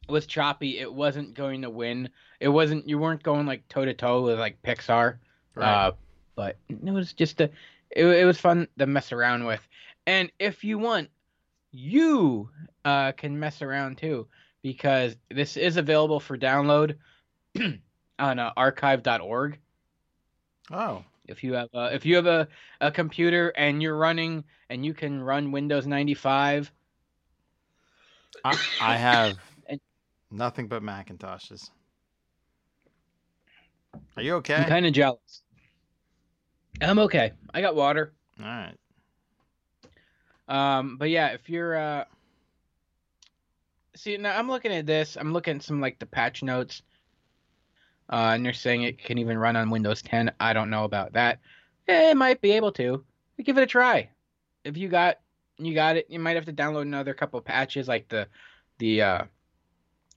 was 0.09 0.27
choppy. 0.27 0.78
It 0.78 0.93
wasn't 0.93 1.35
going 1.35 1.62
to 1.62 1.70
win. 1.70 2.09
It 2.40 2.48
wasn't. 2.48 2.89
You 2.89 2.98
weren't 2.98 3.22
going 3.22 3.47
like 3.47 3.68
toe 3.68 3.85
to 3.85 3.94
toe 3.94 4.22
with 4.22 4.39
like 4.39 4.62
Pixar. 4.62 5.18
Right. 5.55 5.86
Uh, 5.86 5.93
but 6.35 6.56
it 6.68 6.93
was 6.93 7.12
just 7.12 7.40
a. 7.40 7.51
It, 7.91 8.05
it 8.05 8.25
was 8.25 8.39
fun 8.39 8.69
to 8.79 8.87
mess 8.87 9.12
around 9.12 9.45
with. 9.45 9.67
And 10.07 10.31
if 10.39 10.65
you 10.65 10.79
want, 10.79 11.09
you 11.73 12.49
uh, 12.85 13.12
can 13.12 13.39
mess 13.39 13.62
around 13.62 13.99
too 13.99 14.27
because 14.62 15.17
this 15.31 15.57
is 15.57 15.77
available 15.77 16.21
for 16.21 16.37
download 16.37 16.97
on 18.19 18.39
uh, 18.39 18.53
archive.org. 18.57 19.59
Oh. 20.71 21.05
If 21.27 21.45
you 21.45 21.55
have 21.55 21.69
uh, 21.73 21.91
if 21.93 22.05
you 22.05 22.17
have 22.17 22.27
a, 22.27 22.49
a 22.81 22.91
computer 22.91 23.53
and 23.57 23.81
you're 23.81 23.97
running 23.97 24.43
and 24.69 24.85
you 24.85 24.95
can 24.95 25.23
run 25.23 25.53
Windows 25.53 25.87
95, 25.87 26.73
I, 28.45 28.59
I 28.81 28.97
have 28.97 29.37
And- 29.69 29.81
nothing 30.31 30.67
but 30.67 30.83
Macintoshes. 30.83 31.71
Are 34.17 34.23
you 34.23 34.35
okay? 34.37 34.57
I'm 34.57 34.69
kind 34.69 34.87
of 34.87 34.93
jealous. 34.93 35.43
I'm 36.80 36.98
okay. 37.01 37.32
I 37.52 37.60
got 37.60 37.74
water. 37.76 38.12
All 38.40 38.47
right. 38.47 38.74
Um, 40.48 40.97
but 40.97 41.10
yeah, 41.10 41.28
if 41.28 41.48
you're 41.48 41.76
uh, 41.76 42.05
see 43.94 44.16
now 44.16 44.36
I'm 44.38 44.48
looking 44.48 44.72
at 44.72 44.86
this. 44.86 45.16
I'm 45.16 45.32
looking 45.32 45.56
at 45.56 45.62
some 45.62 45.80
like 45.80 45.98
the 45.98 46.06
patch 46.06 46.42
notes. 46.42 46.82
Uh, 48.12 48.32
and 48.34 48.44
they're 48.44 48.52
saying 48.52 48.82
it 48.82 48.98
can 48.98 49.18
even 49.18 49.38
run 49.38 49.55
on 49.55 49.70
Windows 49.70 50.02
10. 50.02 50.32
I 50.40 50.52
don't 50.52 50.70
know 50.70 50.82
about 50.82 51.12
that. 51.12 51.38
Eh, 51.86 52.10
It 52.10 52.16
might 52.16 52.40
be 52.40 52.51
able 52.52 52.72
to. 52.72 53.05
Give 53.44 53.56
it 53.56 53.62
a 53.62 53.66
try. 53.66 54.10
If 54.64 54.76
you 54.76 54.88
got 54.88 55.18
you 55.59 55.74
got 55.74 55.97
it, 55.97 56.06
you 56.09 56.18
might 56.18 56.36
have 56.36 56.47
to 56.47 56.52
download 56.52 56.82
another 56.82 57.14
couple 57.14 57.40
patches 57.40 57.86
like 57.88 58.09
the 58.09 58.26
the 58.78 59.02
uh, 59.02 59.24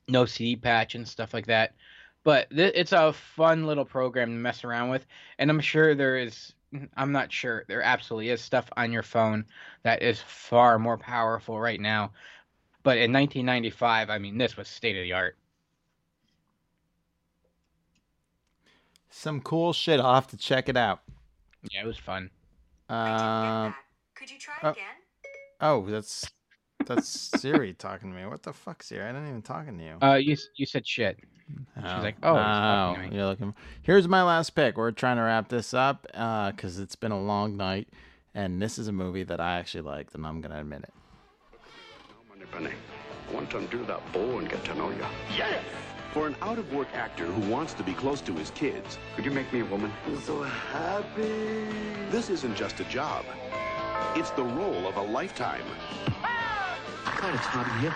no 0.07 0.25
CD 0.25 0.55
patch 0.55 0.95
and 0.95 1.07
stuff 1.07 1.33
like 1.33 1.45
that. 1.47 1.75
But 2.23 2.49
th- 2.49 2.73
it's 2.75 2.93
a 2.93 3.13
fun 3.13 3.65
little 3.65 3.85
program 3.85 4.29
to 4.29 4.35
mess 4.35 4.63
around 4.63 4.89
with, 4.89 5.05
and 5.37 5.49
I'm 5.49 5.59
sure 5.59 5.95
there 5.95 6.17
is. 6.17 6.53
I'm 6.97 7.11
not 7.11 7.31
sure. 7.31 7.65
There 7.67 7.83
absolutely 7.83 8.29
is 8.29 8.41
stuff 8.41 8.67
on 8.75 8.91
your 8.91 9.03
phone 9.03 9.45
that 9.83 10.01
is 10.01 10.19
far 10.21 10.79
more 10.79 10.97
powerful 10.97 11.59
right 11.59 11.79
now. 11.79 12.11
But 12.81 12.97
in 12.97 13.13
1995, 13.13 14.09
I 14.09 14.17
mean, 14.17 14.37
this 14.37 14.57
was 14.57 14.67
state 14.67 14.97
of 14.97 15.03
the 15.03 15.13
art. 15.13 15.37
Some 19.09 19.39
cool 19.41 19.71
shit. 19.71 19.99
I'll 19.99 20.15
have 20.15 20.27
to 20.27 20.37
check 20.37 20.67
it 20.67 20.75
out. 20.75 21.01
Yeah, 21.71 21.83
it 21.83 21.87
was 21.87 21.97
fun. 21.97 22.31
Um. 22.89 23.75
Could 24.15 24.31
you 24.31 24.39
try 24.39 24.55
oh, 24.63 24.69
again? 24.71 24.83
Oh, 25.61 25.85
that's 25.85 26.29
that's 26.85 27.07
Siri 27.39 27.73
talking 27.73 28.11
to 28.11 28.17
me. 28.17 28.25
What 28.25 28.43
the 28.43 28.53
fuck, 28.53 28.83
Siri? 28.83 29.03
I 29.03 29.11
didn't 29.11 29.29
even 29.29 29.41
talking 29.41 29.77
to 29.77 29.83
you. 29.83 29.97
Uh, 30.01 30.15
you 30.15 30.35
you 30.55 30.65
said 30.65 30.87
shit. 30.87 31.19
She's 31.75 31.85
oh. 31.85 32.01
like, 32.01 32.15
oh, 32.23 32.35
he's 32.35 32.43
talking 32.43 33.03
to 33.03 33.09
me. 33.09 33.15
you're 33.15 33.25
looking. 33.25 33.55
Here's 33.81 34.07
my 34.07 34.23
last 34.23 34.51
pick. 34.51 34.77
We're 34.77 34.91
trying 34.91 35.17
to 35.17 35.23
wrap 35.23 35.49
this 35.49 35.73
up 35.73 36.07
uh, 36.13 36.51
because 36.51 36.79
it's 36.79 36.95
been 36.95 37.11
a 37.11 37.21
long 37.21 37.57
night, 37.57 37.87
and 38.33 38.61
this 38.61 38.77
is 38.77 38.87
a 38.87 38.91
movie 38.91 39.23
that 39.23 39.39
I 39.39 39.59
actually 39.59 39.81
liked, 39.81 40.15
and 40.15 40.25
I'm 40.25 40.41
gonna 40.41 40.59
admit 40.59 40.83
it. 40.83 40.93
Money 42.29 42.45
Penny. 42.51 42.71
I 43.29 43.33
want 43.33 43.49
to 43.51 43.57
undo 43.57 43.83
that 43.85 44.01
bow 44.13 44.37
and 44.39 44.49
get 44.49 44.63
to 44.65 44.75
know 44.75 44.89
you. 44.91 45.05
Yes! 45.35 45.63
For 46.13 46.27
an 46.27 46.35
out 46.41 46.59
of 46.59 46.71
work 46.71 46.89
actor 46.93 47.25
who 47.25 47.49
wants 47.49 47.73
to 47.73 47.83
be 47.83 47.93
close 47.93 48.21
to 48.21 48.33
his 48.33 48.51
kids, 48.51 48.99
Could 49.15 49.25
you 49.25 49.31
make 49.31 49.51
me 49.51 49.61
a 49.61 49.65
woman? 49.65 49.91
I'm 50.05 50.21
so 50.21 50.43
happy. 50.43 51.65
This 52.11 52.29
isn't 52.29 52.55
just 52.55 52.79
a 52.79 52.83
job, 52.83 53.25
it's 54.15 54.29
the 54.31 54.43
role 54.43 54.87
of 54.87 54.97
a 54.97 55.01
lifetime. 55.01 55.63
What 55.63 57.15
kind 57.15 57.33
of 57.33 57.41
time 57.41 57.79
here? 57.79 57.95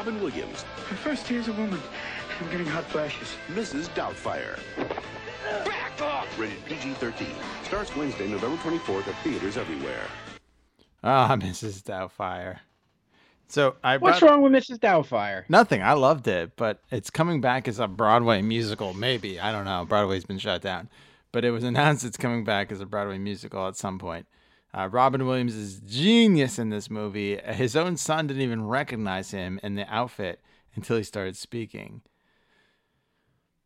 Robin 0.00 0.18
Williams, 0.22 0.64
My 0.90 0.96
first 0.96 1.28
day 1.28 1.36
as 1.36 1.48
a 1.48 1.52
woman. 1.52 1.78
I'm 2.40 2.50
getting 2.50 2.64
hot 2.64 2.84
flashes. 2.84 3.34
Mrs. 3.48 3.86
Doubtfire. 3.90 4.58
Back 5.66 6.00
off! 6.00 6.38
Rated 6.38 6.64
PG 6.64 6.94
13. 6.94 7.26
Starts 7.64 7.94
Wednesday, 7.94 8.26
November 8.26 8.56
24th 8.62 9.06
at 9.08 9.14
theaters 9.22 9.58
everywhere. 9.58 10.00
Ah, 11.04 11.36
Mrs. 11.38 11.82
Doubtfire. 11.82 12.60
So 13.48 13.76
I 13.84 13.98
What's 13.98 14.20
brought- 14.20 14.30
wrong 14.30 14.40
with 14.40 14.52
Mrs. 14.52 14.78
Doubtfire? 14.78 15.44
Nothing. 15.50 15.82
I 15.82 15.92
loved 15.92 16.26
it, 16.28 16.52
but 16.56 16.80
it's 16.90 17.10
coming 17.10 17.42
back 17.42 17.68
as 17.68 17.78
a 17.78 17.86
Broadway 17.86 18.40
musical. 18.40 18.94
Maybe 18.94 19.38
I 19.38 19.52
don't 19.52 19.66
know. 19.66 19.84
Broadway's 19.86 20.24
been 20.24 20.38
shut 20.38 20.62
down, 20.62 20.88
but 21.30 21.44
it 21.44 21.50
was 21.50 21.62
announced 21.62 22.06
it's 22.06 22.16
coming 22.16 22.42
back 22.42 22.72
as 22.72 22.80
a 22.80 22.86
Broadway 22.86 23.18
musical 23.18 23.68
at 23.68 23.76
some 23.76 23.98
point. 23.98 24.26
Uh, 24.72 24.88
Robin 24.90 25.26
Williams 25.26 25.54
is 25.54 25.80
genius 25.80 26.58
in 26.58 26.70
this 26.70 26.88
movie. 26.88 27.36
His 27.36 27.74
own 27.74 27.96
son 27.96 28.28
didn't 28.28 28.42
even 28.42 28.66
recognize 28.66 29.32
him 29.32 29.58
in 29.62 29.74
the 29.74 29.92
outfit 29.92 30.40
until 30.76 30.96
he 30.96 31.02
started 31.02 31.36
speaking. 31.36 32.02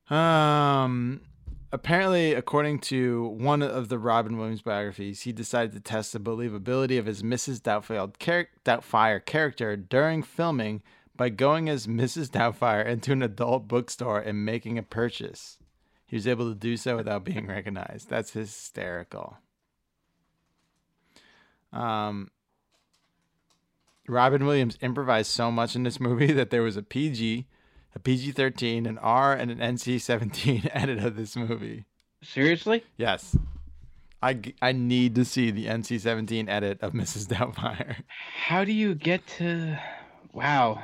Um, 0.08 1.20
apparently, 1.72 2.32
according 2.32 2.78
to 2.80 3.26
one 3.38 3.62
of 3.62 3.88
the 3.88 3.98
Robin 3.98 4.38
Williams 4.38 4.62
biographies, 4.62 5.22
he 5.22 5.32
decided 5.32 5.72
to 5.72 5.80
test 5.80 6.12
the 6.12 6.20
believability 6.20 6.98
of 6.98 7.06
his 7.06 7.22
Mrs. 7.22 7.62
Char- 8.18 8.48
Doubtfire 8.64 9.24
character 9.24 9.76
during 9.76 10.22
filming 10.22 10.82
by 11.16 11.28
going 11.28 11.68
as 11.68 11.86
Mrs. 11.86 12.30
Doubtfire 12.30 12.84
into 12.84 13.12
an 13.12 13.22
adult 13.22 13.68
bookstore 13.68 14.20
and 14.20 14.44
making 14.44 14.78
a 14.78 14.82
purchase. 14.82 15.58
He 16.06 16.16
was 16.16 16.26
able 16.26 16.48
to 16.48 16.58
do 16.58 16.76
so 16.76 16.96
without 16.96 17.24
being 17.24 17.46
recognized. 17.48 18.08
That's 18.08 18.32
hysterical. 18.32 19.38
Um, 21.74 22.30
Robin 24.08 24.46
Williams 24.46 24.78
improvised 24.80 25.30
so 25.30 25.50
much 25.50 25.74
in 25.74 25.82
this 25.82 26.00
movie 26.00 26.32
that 26.32 26.50
there 26.50 26.62
was 26.62 26.76
a 26.76 26.82
PG, 26.82 27.46
a 27.94 27.98
PG 27.98 28.32
13, 28.32 28.86
an 28.86 28.98
R, 28.98 29.34
and 29.34 29.50
an 29.50 29.58
NC 29.58 30.00
17 30.00 30.70
edit 30.72 31.04
of 31.04 31.16
this 31.16 31.36
movie. 31.36 31.84
Seriously? 32.22 32.84
Yes. 32.96 33.36
I, 34.22 34.40
I 34.62 34.72
need 34.72 35.14
to 35.16 35.24
see 35.24 35.50
the 35.50 35.66
NC 35.66 36.00
17 36.00 36.48
edit 36.48 36.80
of 36.80 36.92
Mrs. 36.92 37.26
Doubtfire. 37.26 38.04
How 38.46 38.64
do 38.64 38.72
you 38.72 38.94
get 38.94 39.26
to? 39.38 39.78
Wow. 40.32 40.82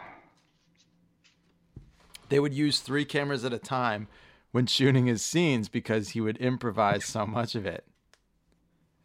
They 2.29 2.39
would 2.39 2.53
use 2.53 2.81
three 2.81 3.07
cameras 3.07 3.45
at 3.45 3.55
a 3.55 3.59
time 3.59 4.09
when 4.53 4.67
shooting 4.67 5.07
his 5.07 5.25
scenes 5.25 5.69
because 5.69 6.11
he 6.11 6.21
would 6.21 6.37
improvise 6.37 7.05
so 7.05 7.27
much 7.27 7.55
of 7.55 7.65
it. 7.65 7.85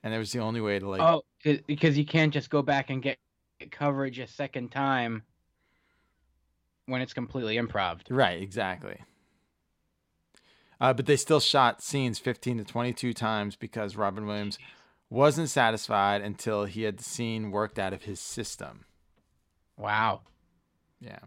And 0.06 0.14
it 0.14 0.20
was 0.20 0.32
the 0.32 0.40
only 0.40 0.62
way 0.62 0.78
to 0.78 0.88
like 0.88 1.02
Oh, 1.02 1.24
because 1.66 1.98
you 1.98 2.06
can't 2.06 2.32
just 2.32 2.52
go 2.52 2.62
back 2.62 2.92
and 2.92 3.02
get 3.02 3.18
coverage 3.72 4.20
a 4.20 4.28
second 4.28 4.72
time 4.72 5.24
when 6.86 7.02
it's 7.02 7.14
completely 7.14 7.56
improv. 7.56 8.02
Right, 8.10 8.40
exactly. 8.40 9.00
Uh, 10.80 10.94
but 10.94 11.08
they 11.08 11.16
still 11.16 11.40
shot 11.40 11.82
scenes 11.82 12.20
15 12.20 12.60
to 12.60 12.64
22 12.64 13.14
times 13.14 13.56
because 13.56 13.96
Robin 13.96 14.28
Williams 14.28 14.60
wasn't 15.10 15.50
satisfied 15.50 16.22
until 16.22 16.66
he 16.66 16.84
had 16.84 16.98
the 16.98 17.04
scene 17.04 17.50
worked 17.50 17.80
out 17.80 17.92
of 17.92 18.04
his 18.04 18.20
system. 18.20 18.86
Wow. 19.76 20.22
Yeah. 21.00 21.20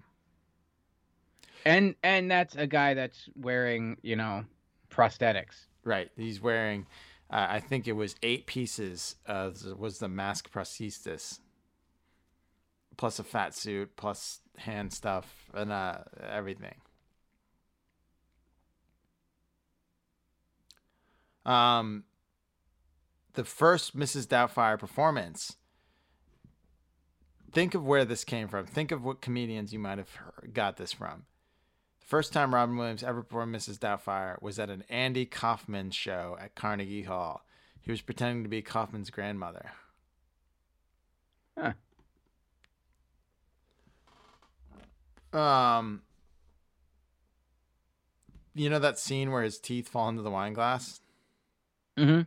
And 1.67 1.97
and 2.05 2.31
that's 2.31 2.55
a 2.55 2.69
guy 2.69 2.95
that's 2.95 3.29
wearing, 3.35 3.97
you 4.03 4.15
know, 4.15 4.45
prosthetics. 4.89 5.67
Right. 5.83 6.11
He's 6.17 6.41
wearing, 6.41 6.87
uh, 7.31 7.47
I 7.51 7.61
think 7.61 7.87
it 7.87 7.93
was 7.93 8.17
eight 8.23 8.47
pieces 8.47 9.17
of 9.27 9.63
was 9.79 9.99
the 9.99 10.09
mask 10.09 10.51
prosthesis. 10.51 11.41
plus 12.97 13.19
a 13.19 13.25
fat 13.25 13.55
suit, 13.55 13.97
plus 13.97 14.41
hand 14.59 14.93
stuff 14.93 15.51
and 15.55 15.73
uh, 15.73 15.99
everything. 16.29 16.75
Um, 21.47 22.05
the 23.35 23.45
first 23.45 23.97
Mrs. 23.97 24.27
Doubtfire 24.27 24.79
performance. 24.79 25.57
Think 27.53 27.75
of 27.75 27.85
where 27.85 28.05
this 28.05 28.25
came 28.25 28.49
from. 28.49 28.67
Think 28.67 28.93
of 28.93 29.03
what 29.03 29.23
comedians 29.23 29.73
you 29.73 29.79
might 29.79 29.97
have 29.97 30.15
heard, 30.17 30.51
got 30.53 30.77
this 30.77 30.93
from. 30.93 31.25
First 32.09 32.33
time 32.33 32.55
Robin 32.55 32.79
Williams 32.79 33.05
ever 33.05 33.23
performed 33.23 33.55
Mrs. 33.55 33.79
Doubtfire 33.79 34.41
was 34.41 34.59
at 34.59 34.71
an 34.71 34.83
Andy 34.89 35.27
Kaufman 35.27 35.91
show 35.91 36.39
at 36.41 36.55
Carnegie 36.55 37.03
Hall. 37.03 37.45
He 37.83 37.91
was 37.91 38.01
pretending 38.01 38.45
to 38.45 38.49
be 38.49 38.63
Kaufman's 38.63 39.11
grandmother. 39.11 39.73
Huh. 41.59 41.73
Um, 45.39 46.01
you 48.55 48.71
know 48.71 48.79
that 48.79 48.99
scene 48.99 49.31
where 49.31 49.43
his 49.43 49.59
teeth 49.59 49.91
fall 49.91 50.09
into 50.09 50.23
the 50.23 50.31
wine 50.31 50.55
glass? 50.55 51.03
Mm-hmm. 51.99 52.23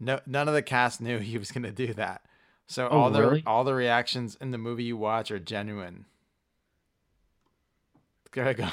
No, 0.00 0.20
none 0.26 0.48
of 0.48 0.54
the 0.54 0.60
cast 0.60 1.00
knew 1.00 1.16
he 1.20 1.38
was 1.38 1.50
going 1.50 1.62
to 1.62 1.72
do 1.72 1.94
that. 1.94 2.20
So 2.66 2.88
Oh, 2.90 3.00
all 3.00 3.10
the 3.10 3.22
really? 3.22 3.42
all 3.46 3.64
the 3.64 3.74
reactions 3.74 4.36
in 4.38 4.50
the 4.50 4.58
movie 4.58 4.84
you 4.84 4.98
watch 4.98 5.30
are 5.30 5.38
genuine. 5.38 6.04
There 8.34 8.46
I 8.46 8.52
go. 8.52 8.68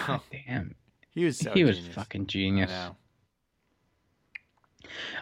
Damn. 0.48 0.76
He 1.12 1.26
was 1.26 1.38
so 1.38 1.52
he 1.54 1.64
was 1.64 1.80
fucking 1.88 2.28
genius. 2.28 2.72
know. 2.72 2.96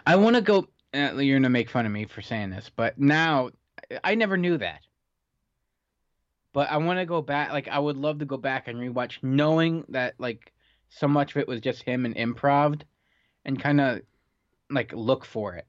I 0.06 0.16
want 0.16 0.36
to 0.36 0.42
go. 0.42 0.68
Uh, 0.94 1.14
you're 1.16 1.38
gonna 1.38 1.50
make 1.50 1.70
fun 1.70 1.86
of 1.86 1.92
me 1.92 2.06
for 2.06 2.22
saying 2.22 2.50
this, 2.50 2.70
but 2.74 2.98
now 2.98 3.50
I 4.02 4.14
never 4.14 4.36
knew 4.36 4.56
that. 4.58 4.80
But 6.52 6.70
I 6.70 6.78
want 6.78 6.98
to 6.98 7.06
go 7.06 7.22
back. 7.22 7.52
Like 7.52 7.68
I 7.68 7.78
would 7.78 7.96
love 7.96 8.18
to 8.20 8.24
go 8.24 8.36
back 8.36 8.66
and 8.66 8.78
rewatch, 8.78 9.22
knowing 9.22 9.84
that 9.88 10.14
like 10.18 10.52
so 10.88 11.06
much 11.06 11.32
of 11.32 11.36
it 11.38 11.48
was 11.48 11.60
just 11.60 11.82
him 11.82 12.04
and 12.04 12.14
improv, 12.16 12.80
and 13.44 13.60
kind 13.60 13.80
of 13.80 14.00
like 14.70 14.92
look 14.92 15.24
for 15.24 15.54
it, 15.54 15.66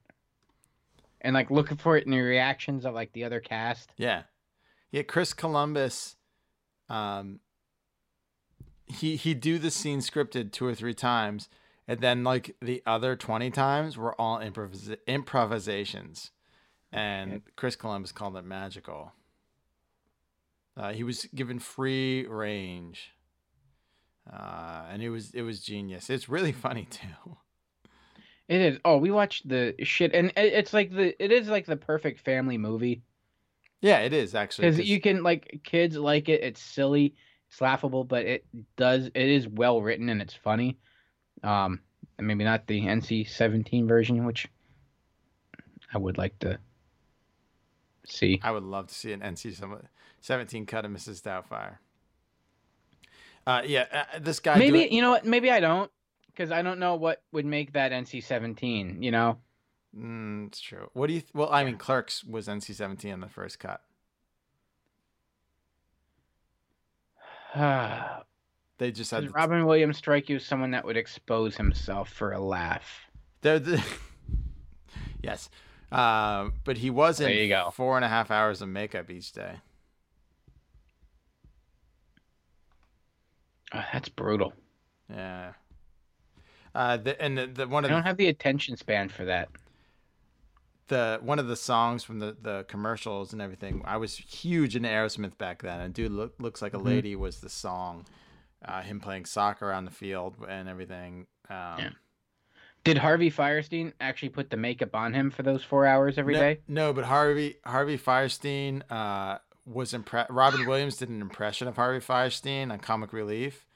and 1.20 1.34
like 1.34 1.50
looking 1.50 1.76
for 1.76 1.96
it 1.96 2.04
in 2.04 2.12
the 2.12 2.20
reactions 2.20 2.84
of 2.84 2.94
like 2.94 3.12
the 3.12 3.24
other 3.24 3.40
cast. 3.40 3.92
Yeah. 3.96 4.22
Yeah, 4.90 5.02
Chris 5.02 5.32
Columbus 5.32 6.16
um 6.88 7.38
he 8.92 9.16
he 9.16 9.34
do 9.34 9.58
the 9.58 9.70
scene 9.70 9.98
scripted 10.00 10.52
two 10.52 10.66
or 10.66 10.74
three 10.74 10.94
times 10.94 11.48
and 11.88 12.00
then 12.00 12.22
like 12.22 12.54
the 12.62 12.82
other 12.86 13.16
20 13.16 13.50
times 13.50 13.96
were 13.98 14.18
all 14.20 14.38
improvis- 14.38 14.96
improvisations. 15.06 16.30
And 16.92 17.42
Chris 17.56 17.74
Columbus 17.74 18.12
called 18.12 18.36
it 18.36 18.44
magical. 18.44 19.12
Uh, 20.76 20.92
he 20.92 21.02
was 21.04 21.24
given 21.34 21.58
free 21.58 22.26
range. 22.26 23.12
Uh, 24.30 24.84
and 24.90 25.02
it 25.02 25.10
was 25.10 25.32
it 25.32 25.42
was 25.42 25.60
genius. 25.60 26.08
It's 26.10 26.28
really 26.28 26.52
funny 26.66 26.86
too. 26.90 27.36
It 28.48 28.60
is. 28.60 28.78
Oh, 28.84 28.98
we 28.98 29.10
watched 29.10 29.48
the 29.48 29.74
shit, 29.82 30.14
and 30.14 30.32
it's 30.36 30.72
like 30.72 30.90
the 30.92 31.20
it 31.22 31.32
is 31.32 31.48
like 31.48 31.66
the 31.66 31.76
perfect 31.76 32.20
family 32.20 32.58
movie. 32.58 33.02
Yeah, 33.80 34.00
it 34.00 34.12
is 34.12 34.34
actually. 34.34 34.66
because 34.68 34.76
'cause- 34.80 34.86
you 34.88 35.00
can 35.00 35.22
like 35.22 35.60
kids 35.64 35.96
like 35.96 36.28
it 36.28 36.42
it's 36.42 36.60
silly 36.60 37.14
it's 37.52 37.60
laughable 37.60 38.02
but 38.02 38.24
it 38.24 38.46
does 38.76 39.06
it 39.06 39.28
is 39.28 39.46
well 39.46 39.82
written 39.82 40.08
and 40.08 40.22
it's 40.22 40.32
funny 40.32 40.78
um 41.42 41.80
and 42.16 42.26
maybe 42.26 42.44
not 42.44 42.66
the 42.66 42.80
nc-17 42.80 43.86
version 43.86 44.24
which 44.24 44.48
i 45.92 45.98
would 45.98 46.16
like 46.16 46.38
to 46.38 46.58
see 48.04 48.40
I 48.42 48.50
would 48.50 48.64
love 48.64 48.88
to 48.88 48.94
see 48.94 49.12
an 49.12 49.20
NC-17 49.20 50.66
cut 50.66 50.84
of 50.84 50.90
Mrs. 50.90 51.22
Doubtfire. 51.22 51.76
Uh, 53.46 53.62
yeah, 53.64 53.86
uh, 53.92 54.18
this 54.18 54.40
guy. 54.40 54.58
maybe 54.58 54.88
you 54.90 55.00
know 55.00 55.10
what 55.10 55.24
maybe 55.24 55.52
i 55.52 55.60
don't 55.60 55.88
because 56.26 56.50
i 56.50 56.62
don't 56.62 56.80
know 56.80 56.96
what 56.96 57.22
would 57.30 57.46
make 57.46 57.74
that 57.74 57.92
nc-17 57.92 59.04
you 59.04 59.12
know 59.12 59.38
Mm, 59.96 60.46
it's 60.46 60.60
true. 60.60 60.88
What 60.94 61.08
do 61.08 61.14
you? 61.14 61.20
Th- 61.20 61.34
well, 61.34 61.50
I 61.52 61.64
mean, 61.64 61.76
Clerks 61.76 62.24
was 62.24 62.48
NC 62.48 62.74
seventeen 62.74 63.12
in 63.12 63.20
the 63.20 63.28
first 63.28 63.58
cut. 63.58 63.82
They 68.78 68.90
just 68.90 69.12
had. 69.12 69.24
Does 69.24 69.32
robin 69.32 69.64
williams 69.64 69.98
strike 69.98 70.28
you 70.28 70.36
as 70.36 70.44
someone 70.44 70.72
that 70.72 70.84
would 70.84 70.96
expose 70.96 71.56
himself 71.56 72.08
for 72.08 72.32
a 72.32 72.40
laugh 72.40 73.02
They're 73.40 73.60
the. 73.60 73.84
yes, 75.22 75.50
uh, 75.92 76.48
but 76.64 76.78
he 76.78 76.90
was 76.90 77.20
in 77.20 77.26
There 77.26 77.48
go. 77.48 77.70
four 77.70 77.96
and 77.96 78.04
a 78.04 78.08
half 78.08 78.30
hours 78.32 78.60
of 78.60 78.68
makeup 78.68 79.08
each 79.08 79.30
day. 79.32 79.56
Oh, 83.74 83.84
that's 83.92 84.08
brutal 84.08 84.52
Yeah. 85.08 85.52
Uh, 86.74 86.96
the, 86.96 87.20
and 87.22 87.36
the, 87.36 87.46
the 87.46 87.68
one 87.68 87.84
i 87.84 87.88
don't 87.88 88.00
the, 88.02 88.06
have 88.08 88.16
the 88.16 88.28
attention 88.28 88.76
span 88.76 89.08
for 89.08 89.26
that 89.26 89.48
the 90.88 91.18
one 91.22 91.38
of 91.38 91.46
the 91.46 91.56
songs 91.56 92.04
from 92.04 92.18
the, 92.18 92.36
the 92.40 92.64
commercials 92.68 93.32
and 93.32 93.40
everything. 93.40 93.82
I 93.84 93.96
was 93.96 94.16
huge 94.16 94.76
into 94.76 94.88
Aerosmith 94.88 95.38
back 95.38 95.62
then, 95.62 95.80
and 95.80 95.94
"Dude 95.94 96.12
Look, 96.12 96.34
Looks 96.38 96.62
Like 96.62 96.74
a 96.74 96.78
Mhm. 96.78 96.84
Lady" 96.84 97.16
was 97.16 97.40
the 97.40 97.48
song. 97.48 98.04
Uh, 98.64 98.80
him 98.82 99.00
playing 99.00 99.24
soccer 99.24 99.72
on 99.72 99.84
the 99.84 99.90
field 99.90 100.36
and 100.48 100.68
everything. 100.68 101.26
Um, 101.50 101.96
Did 102.84 102.98
Harvey 102.98 103.30
Fierstein 103.30 103.92
actually 104.00 104.28
put 104.30 104.50
the 104.50 104.56
makeup 104.56 104.94
on 104.94 105.14
him 105.14 105.30
for 105.30 105.42
those 105.42 105.62
four 105.62 105.86
hours 105.86 106.18
every 106.18 106.34
no, 106.34 106.40
day? 106.40 106.60
No, 106.66 106.92
but 106.92 107.04
Harvey 107.04 107.56
Harvey 107.64 107.96
Fierstein 107.98 108.82
uh, 108.90 109.38
was 109.64 109.94
impressed. 109.94 110.30
Robin 110.30 110.66
Williams 110.66 110.96
did 110.96 111.08
an 111.08 111.20
impression 111.20 111.68
of 111.68 111.76
Harvey 111.76 112.04
Fierstein 112.04 112.72
on 112.72 112.78
Comic 112.80 113.12
Relief, 113.12 113.66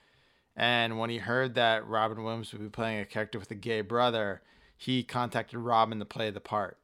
and 0.57 0.99
when 0.99 1.11
he 1.11 1.19
heard 1.19 1.55
that 1.55 1.87
Robin 1.87 2.23
Williams 2.23 2.53
would 2.53 2.63
be 2.63 2.69
playing 2.69 2.99
a 3.01 3.05
character 3.05 3.39
with 3.39 3.51
a 3.51 3.55
gay 3.57 3.81
brother, 3.81 4.43
he 4.77 5.05
contacted 5.05 5.59
Robin 5.61 5.99
to 6.01 6.05
play 6.05 6.31
the 6.31 6.41
part. 6.41 6.79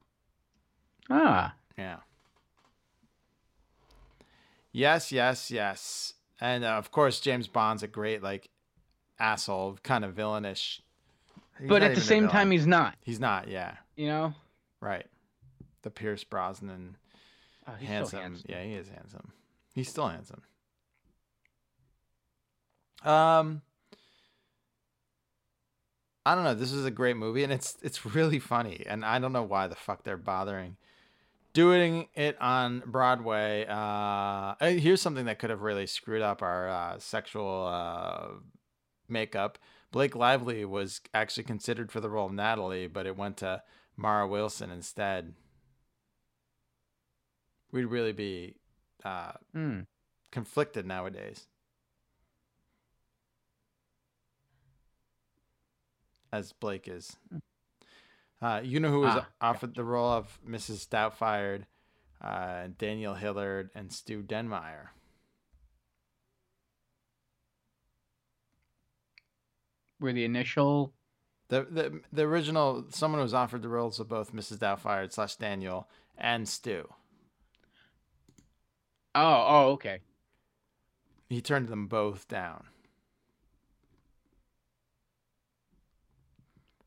Ah, 1.11 1.55
Yeah. 1.77 1.99
Yes, 4.74 5.12
yes, 5.12 5.51
yes, 5.51 6.15
and 6.41 6.65
uh, 6.65 6.69
of 6.69 6.91
course 6.91 7.20
James 7.20 7.47
Bond's 7.47 7.83
a 7.83 7.87
great 7.87 8.23
like 8.23 8.49
asshole, 9.19 9.79
kind 9.83 10.03
of 10.05 10.15
villainish. 10.15 10.81
He's 11.59 11.69
but 11.69 11.83
at 11.83 11.95
the 11.95 12.01
same 12.01 12.29
time, 12.29 12.51
he's 12.51 12.66
not. 12.66 12.95
he's 13.03 13.20
not. 13.20 13.49
Yeah, 13.49 13.77
You 13.97 14.07
know, 14.07 14.35
right. 14.81 15.07
The 15.83 15.91
Pierce 15.91 16.24
Brosnan. 16.24 16.97
Oh, 17.69 17.73
he's 17.79 17.89
so 17.89 17.93
handsome. 17.95 18.20
handsome. 18.20 18.47
Yeah, 18.49 18.62
he 18.65 18.73
is 18.73 18.89
handsome. 18.89 19.33
He's 19.74 19.89
still 19.89 20.09
handsome. 20.09 20.43
Um, 23.05 23.62
I 26.24 26.35
don't 26.35 26.45
know. 26.45 26.55
This 26.55 26.73
is 26.73 26.85
a 26.85 26.91
great 26.91 27.16
movie, 27.16 27.45
and 27.45 27.53
it's 27.53 27.77
it's 27.83 28.07
really 28.15 28.39
funny. 28.39 28.85
And 28.87 29.05
I 29.05 29.19
don't 29.19 29.33
know 29.33 29.43
why 29.43 29.66
the 29.66 29.74
fuck 29.74 30.05
they're 30.05 30.16
bothering 30.16 30.77
doing 31.53 32.09
it 32.15 32.41
on 32.41 32.83
Broadway. 32.87 33.66
Uh, 33.69 33.74
uh, 33.74 34.55
here's 34.61 35.01
something 35.03 35.27
that 35.27 35.39
could 35.39 35.51
have 35.51 35.62
really 35.62 35.87
screwed 35.87 36.23
up 36.23 36.43
our 36.43 36.69
uh, 36.69 36.99
sexual 36.99 37.66
uh, 37.66 38.29
makeup. 39.09 39.59
Blake 39.91 40.16
Lively 40.16 40.65
was 40.65 41.01
actually 41.12 41.45
considered 41.45 41.93
for 41.93 42.01
the 42.01 42.09
role 42.09 42.27
of 42.27 42.33
Natalie, 42.33 42.87
but 42.87 43.07
it 43.07 43.16
went 43.16 43.37
to 43.39 43.62
Mara 43.97 44.27
Wilson 44.27 44.70
instead. 44.70 45.35
We'd 47.70 47.85
really 47.85 48.12
be 48.12 48.57
uh, 49.05 49.33
Hmm. 49.53 49.81
conflicted 50.31 50.87
nowadays. 50.87 51.47
As 56.33 56.53
Blake 56.55 56.89
is. 56.89 57.16
Uh, 58.43 58.60
you 58.64 58.81
know 58.81 58.90
who 58.90 59.01
was 59.01 59.14
Ah, 59.16 59.28
offered 59.40 59.74
the 59.77 59.85
role 59.85 60.10
of 60.10 60.40
Mrs. 60.47 60.89
Doubtfire? 60.89 61.64
Uh, 62.20 62.69
Daniel 62.77 63.14
Hillard 63.14 63.70
and 63.74 63.93
Stu 63.93 64.23
Dunmeyer. 64.23 64.89
were 70.02 70.12
the 70.12 70.24
initial. 70.24 70.93
The, 71.48 71.66
the 71.70 72.01
the 72.12 72.23
original 72.23 72.85
someone 72.90 73.20
who 73.20 73.23
was 73.23 73.35
offered 73.35 73.62
the 73.62 73.69
roles 73.69 74.01
of 74.01 74.09
both 74.09 74.35
Mrs. 74.35 74.59
Doubtfire 74.59 75.10
slash 75.10 75.36
Daniel 75.36 75.89
and 76.19 76.48
Stu. 76.48 76.89
Oh, 79.14 79.44
oh, 79.48 79.70
okay. 79.73 80.01
He 81.28 81.40
turned 81.40 81.69
them 81.69 81.86
both 81.86 82.27
down. 82.28 82.64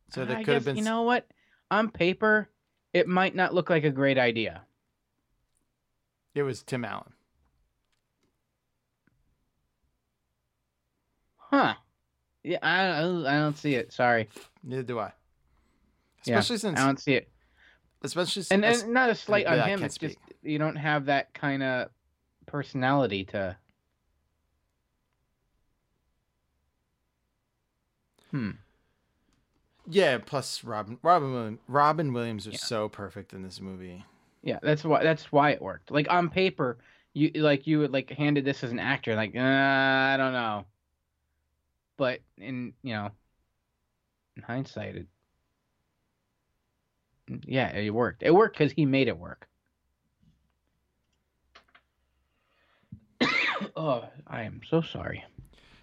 So 0.10 0.26
there 0.26 0.38
I 0.38 0.44
could 0.44 0.54
have 0.56 0.66
been 0.66 0.78
You 0.78 0.84
know 0.84 1.04
what? 1.04 1.28
On 1.72 1.90
paper, 1.90 2.50
it 2.94 3.08
might 3.08 3.36
not 3.36 3.54
look 3.54 3.70
like 3.70 3.84
a 3.84 3.92
great 3.92 4.18
idea. 4.18 4.62
it 6.34 6.44
was 6.44 6.64
Tim 6.64 6.86
Allen. 6.86 7.12
Huh? 11.38 11.76
Yeah, 12.44 12.58
I 12.62 13.00
I 13.00 13.02
don't, 13.40 13.58
see 13.58 13.76
it. 13.76 13.92
Sorry. 13.94 14.30
Neither 14.64 14.84
do 14.84 15.00
I. 15.00 15.12
Yeah, 16.26 16.38
Especially 16.40 16.58
since 16.58 16.80
I 16.80 16.86
don't 16.86 17.00
see 17.00 17.14
it. 17.14 17.30
especially 18.04 18.42
And, 18.52 18.64
since 18.64 18.84
and 18.84 18.94
not 18.94 19.10
a 19.10 19.16
slight 19.16 19.48
on 19.48 19.60
him. 19.68 19.84
It's 19.84 19.98
just 19.98 20.18
you 20.44 20.60
don't 20.60 20.76
have 20.76 21.06
that 21.06 21.34
kind 21.34 21.64
of 21.64 21.90
personality 22.46 23.26
to. 23.26 23.58
Hmm. 28.32 28.52
Yeah. 29.88 30.18
Plus, 30.18 30.64
Robin 30.64 30.98
Robin 31.02 31.32
Williams, 31.32 31.60
Robin 31.68 32.14
Williams 32.14 32.48
was 32.48 32.62
so 32.62 32.90
perfect 32.90 33.34
in 33.34 33.44
this 33.44 33.62
movie. 33.62 34.06
Yeah, 34.44 34.60
that's 34.62 34.84
why 34.84 35.04
that's 35.04 35.32
why 35.32 35.52
it 35.52 35.62
worked. 35.62 35.92
Like 35.92 36.08
on 36.10 36.30
paper, 36.30 36.78
you 37.14 37.32
like 37.36 37.66
you 37.66 37.80
would 37.80 37.92
like 37.92 38.12
handed 38.12 38.46
this 38.46 38.64
as 38.64 38.72
an 38.72 38.80
actor, 38.80 39.16
like 39.16 39.36
uh, 39.36 39.40
I 39.40 40.16
don't 40.18 40.34
know. 40.34 40.66
But 41.98 42.20
in 42.38 42.74
you 42.84 42.94
know, 42.94 43.10
in 44.36 44.44
hindsight, 44.44 44.96
it 44.98 45.08
yeah, 47.46 47.76
it 47.76 47.92
worked. 47.92 48.22
It 48.22 48.32
worked 48.32 48.58
because 48.58 48.72
he 48.72 48.86
made 48.86 49.08
it 49.08 49.18
work. 49.18 49.48
oh, 53.76 54.04
I 54.28 54.44
am 54.44 54.62
so 54.70 54.82
sorry. 54.82 55.24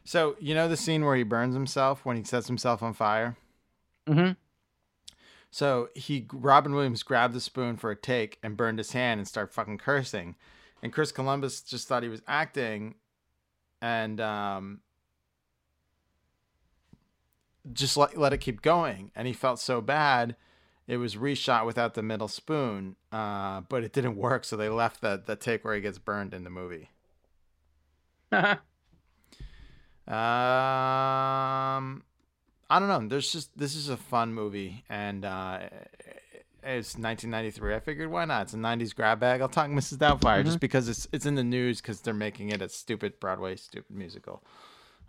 So 0.04 0.36
you 0.38 0.54
know 0.54 0.68
the 0.68 0.76
scene 0.76 1.04
where 1.04 1.16
he 1.16 1.22
burns 1.22 1.54
himself 1.54 2.04
when 2.04 2.16
he 2.16 2.24
sets 2.24 2.46
himself 2.46 2.82
on 2.82 2.92
fire. 2.92 3.36
Mm-hmm. 4.06 4.32
So 5.50 5.90
he 5.94 6.26
Robin 6.32 6.74
Williams 6.74 7.02
grabbed 7.02 7.34
the 7.34 7.40
spoon 7.40 7.76
for 7.76 7.90
a 7.90 7.96
take 7.96 8.38
and 8.42 8.56
burned 8.56 8.78
his 8.78 8.92
hand 8.92 9.20
and 9.20 9.28
started 9.28 9.52
fucking 9.52 9.78
cursing, 9.78 10.34
and 10.82 10.92
Chris 10.92 11.12
Columbus 11.12 11.60
just 11.60 11.86
thought 11.86 12.02
he 12.02 12.08
was 12.08 12.22
acting, 12.26 12.94
and 13.82 14.20
um, 14.20 14.80
just 17.72 17.96
let 17.96 18.16
let 18.16 18.32
it 18.32 18.38
keep 18.38 18.62
going, 18.62 19.10
and 19.14 19.26
he 19.26 19.34
felt 19.34 19.58
so 19.58 19.80
bad. 19.80 20.36
It 20.88 20.96
was 20.96 21.16
reshot 21.16 21.64
without 21.66 21.94
the 21.94 22.02
middle 22.02 22.28
spoon, 22.28 22.96
uh, 23.12 23.60
but 23.68 23.84
it 23.84 23.92
didn't 23.92 24.16
work, 24.16 24.44
so 24.44 24.56
they 24.56 24.70
left 24.70 25.00
the 25.02 25.22
the 25.24 25.36
take 25.36 25.64
where 25.64 25.74
he 25.74 25.80
gets 25.80 25.98
burned 25.98 26.32
in 26.34 26.44
the 26.44 26.50
movie. 26.50 26.90
Um, 30.06 32.02
I 32.72 32.78
don't 32.78 32.88
know. 32.88 33.06
There's 33.08 33.30
just 33.30 33.56
this 33.58 33.74
is 33.76 33.88
a 33.90 33.96
fun 33.96 34.32
movie, 34.32 34.84
and 34.88 35.24
uh, 35.24 35.58
it's 36.62 36.94
1993. 36.96 37.74
I 37.74 37.80
figured 37.80 38.10
why 38.10 38.24
not? 38.24 38.42
It's 38.42 38.54
a 38.54 38.56
90s 38.56 38.94
grab 38.94 39.20
bag. 39.20 39.40
I'll 39.42 39.48
talk 39.48 39.68
Mrs. 39.68 39.98
Doubtfire 39.98 40.44
just 40.44 40.56
Mhm. 40.56 40.60
because 40.60 40.88
it's 40.88 41.06
it's 41.12 41.26
in 41.26 41.34
the 41.34 41.44
news 41.44 41.80
because 41.82 42.00
they're 42.00 42.14
making 42.14 42.48
it 42.50 42.62
a 42.62 42.68
stupid 42.68 43.20
Broadway 43.20 43.56
stupid 43.56 43.94
musical. 43.94 44.42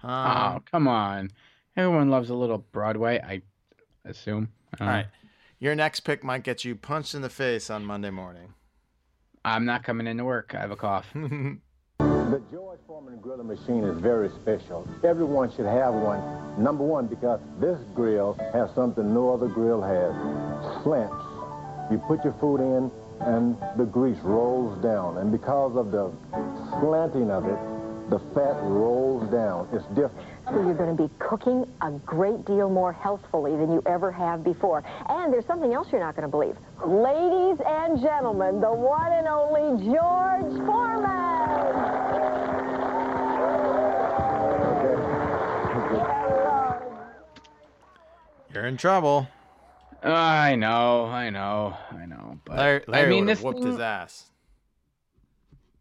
oh, 0.04 0.10
Um, 0.10 0.64
come 0.70 0.88
on. 0.88 1.32
Everyone 1.78 2.10
loves 2.10 2.30
a 2.30 2.36
little 2.36 2.58
Broadway, 2.58 3.20
I 3.20 3.42
assume. 4.04 4.50
I 4.80 4.84
all 4.84 4.88
right, 4.90 5.08
your 5.60 5.74
next 5.76 6.02
pick 6.02 6.24
might 6.24 6.44
get 6.44 6.66
you 6.66 6.76
punched 6.76 7.16
in 7.16 7.22
the 7.22 7.30
face 7.30 7.70
on 7.70 7.86
Monday 7.86 8.10
morning. 8.12 8.54
I'm 9.46 9.66
not 9.66 9.84
coming 9.84 10.08
into 10.08 10.26
work. 10.26 10.54
I 10.56 10.60
have 10.60 10.72
a 10.72 10.76
cough. 10.76 11.08
The 12.34 12.42
George 12.52 12.80
Foreman 12.88 13.20
grilling 13.20 13.46
machine 13.46 13.84
is 13.84 13.96
very 14.00 14.28
special. 14.42 14.88
Everyone 15.04 15.52
should 15.52 15.68
have 15.68 15.94
one. 15.94 16.20
Number 16.64 16.84
one, 16.84 17.06
because 17.06 17.40
this 17.60 17.78
grill 17.94 18.34
has 18.54 18.74
something 18.74 19.14
no 19.14 19.32
other 19.32 19.48
grill 19.48 19.84
has. 19.84 20.12
Slants. 20.82 21.14
You 21.92 22.00
put 22.08 22.24
your 22.24 22.34
food 22.40 22.60
in 22.60 22.90
and 23.20 23.56
the 23.78 23.86
grease 23.86 24.18
rolls 24.24 24.82
down. 24.82 25.20
And 25.20 25.32
because 25.32 25.76
of 25.76 25.92
the 25.92 26.12
slanting 26.80 27.30
of 27.30 27.46
it, 27.46 28.10
the 28.10 28.18
fat 28.34 28.58
rolls 28.64 29.30
down. 29.30 29.70
It's 29.72 29.86
different. 29.94 30.28
So 30.48 30.56
you're 30.56 30.74
going 30.74 30.98
to 30.98 31.04
be 31.04 31.14
cooking 31.20 31.72
a 31.82 31.92
great 31.92 32.46
deal 32.46 32.68
more 32.68 32.94
healthfully 32.94 33.56
than 33.56 33.72
you 33.72 33.84
ever 33.86 34.12
have 34.12 34.44
before. 34.44 34.84
And 35.08 35.32
there's 35.32 35.46
something 35.46 35.72
else 35.72 35.92
you're 35.92 36.02
not 36.02 36.16
going 36.16 36.28
to 36.28 36.32
believe. 36.32 36.58
Ladies 36.84 37.62
and 37.64 38.02
gentlemen, 38.02 38.60
the 38.60 38.74
one 38.74 39.12
and 39.12 39.28
only 39.28 39.86
George 39.86 40.66
Foreman. 40.66 41.23
You're 48.54 48.66
in 48.66 48.78
trouble. 48.78 49.28
I 50.04 50.56
know, 50.56 51.06
I 51.06 51.30
know, 51.30 51.78
I 51.92 52.06
know. 52.06 52.40
But 52.46 52.58
Larry, 52.58 52.82
Larry 52.88 53.06
I 53.06 53.10
mean, 53.10 53.26
would've 53.26 53.38
this 53.38 53.44
whooped 53.44 53.60
thing, 53.60 53.68
his 53.72 53.80
ass. 53.80 54.26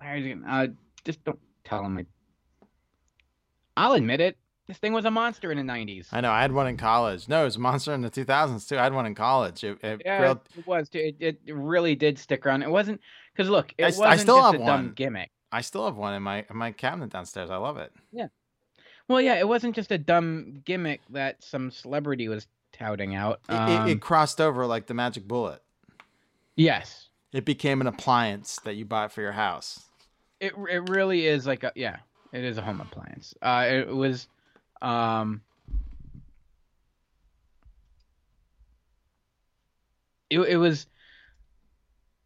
Larry's 0.01 0.35
gonna, 0.35 0.47
uh, 0.51 0.67
just 1.05 1.25
don't 1.25 1.39
tell 1.65 1.85
him. 1.85 1.99
I, 1.99 2.07
I'll 3.77 3.93
admit 3.95 4.21
it. 4.21 4.37
This 4.69 4.79
thing 4.79 4.93
was 4.93 5.05
a 5.05 5.11
monster 5.11 5.51
in 5.51 5.59
the 5.59 5.71
'90s. 5.73 6.07
I 6.13 6.21
know. 6.21 6.31
I 6.31 6.41
had 6.41 6.53
one 6.53 6.69
in 6.69 6.77
college. 6.77 7.29
No, 7.29 7.43
it 7.43 7.45
was 7.47 7.57
a 7.57 7.61
monster 7.61 7.93
in 7.93 8.01
the 8.01 8.11
2000s 8.11 8.69
too. 8.69 8.79
I 8.79 8.85
had 8.85 8.95
one 8.95 9.07
in 9.07 9.15
college. 9.15 9.65
It, 9.65 9.79
it 9.83 10.03
Yeah, 10.05 10.19
grilled. 10.21 10.41
it 10.57 10.67
was. 10.67 10.89
too. 10.89 11.13
It, 11.19 11.41
it 11.45 11.55
really 11.55 11.95
did 11.97 12.17
stick 12.19 12.47
around. 12.47 12.63
It 12.63 12.71
wasn't 12.71 13.01
because 13.35 13.51
look, 13.51 13.75
it 13.77 13.85
I, 13.85 13.89
s- 13.89 13.99
wasn't 13.99 14.13
I 14.13 14.17
still 14.23 14.37
just 14.37 14.53
have 14.53 14.61
a 14.61 14.65
one. 14.65 14.67
dumb 14.85 14.93
gimmick. 14.95 15.31
I 15.51 15.61
still 15.63 15.85
have 15.85 15.97
one 15.97 16.15
in 16.15 16.23
my 16.23 16.45
in 16.49 16.57
my 16.57 16.71
cabinet 16.71 17.11
downstairs. 17.11 17.51
I 17.51 17.57
love 17.57 17.77
it. 17.77 17.93
Yeah. 18.13 18.29
Well, 19.09 19.21
yeah, 19.21 19.35
it 19.35 19.49
wasn't 19.49 19.75
just 19.75 19.91
a 19.91 19.99
dumb 19.99 20.63
gimmick 20.65 21.01
that 21.11 21.43
some 21.43 21.71
celebrity 21.73 22.29
was 22.29 22.47
touting 22.73 23.15
out. 23.15 23.41
It, 23.49 23.53
it, 23.53 23.57
Um, 23.57 23.89
it 23.89 24.01
crossed 24.01 24.41
over 24.41 24.67
like 24.67 24.87
the 24.87 24.95
magic 24.95 25.27
bullet. 25.29 25.63
yes, 26.57 27.09
It 27.33 27.45
became 27.45 27.81
an 27.81 27.87
appliance 27.87 28.59
that 28.65 28.75
you 28.75 28.85
bought 28.85 29.13
for 29.13 29.21
your 29.23 29.33
house. 29.33 29.87
it 30.41 30.53
it 30.71 30.89
really 30.89 31.27
is 31.27 31.47
like 31.47 31.63
a 31.65 31.73
yeah, 31.77 31.99
it 32.33 32.45
is 32.45 32.59
a 32.59 32.63
home 32.63 32.81
appliance. 32.81 33.35
Uh, 33.43 33.67
it 33.69 33.89
was, 33.95 34.27
um, 34.81 35.41
it 40.31 40.39
it 40.41 40.57
was 40.57 40.87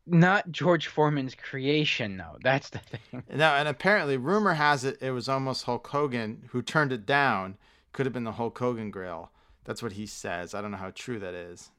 not 0.09 0.51
George 0.53 0.87
Foreman's 0.87 1.35
creation 1.35 2.17
though. 2.17 2.39
That's 2.43 2.71
the 2.71 2.79
thing. 3.11 3.23
Now, 3.35 3.57
and 3.57 3.69
apparently, 3.69 4.17
rumor 4.17 4.55
has 4.55 4.85
it 4.85 4.99
it 5.03 5.11
was 5.11 5.29
almost 5.29 5.65
Hulk 5.65 5.87
Hogan 5.89 6.49
who 6.53 6.63
turned 6.63 6.93
it 6.93 7.05
down. 7.07 7.57
Could 7.93 8.07
have 8.07 8.13
been 8.13 8.25
the 8.25 8.33
Hulk 8.33 8.59
Hogan 8.59 8.91
grill. 8.91 9.31
That's 9.67 9.83
what 9.83 9.93
he 9.93 10.07
says. 10.07 10.55
I 10.55 10.63
don't 10.63 10.71
know 10.71 10.77
how 10.77 10.93
true 10.95 11.19
that 11.19 11.35
is. 11.35 11.71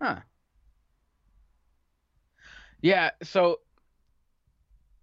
Huh. 0.00 0.20
Yeah, 2.80 3.10
so 3.22 3.60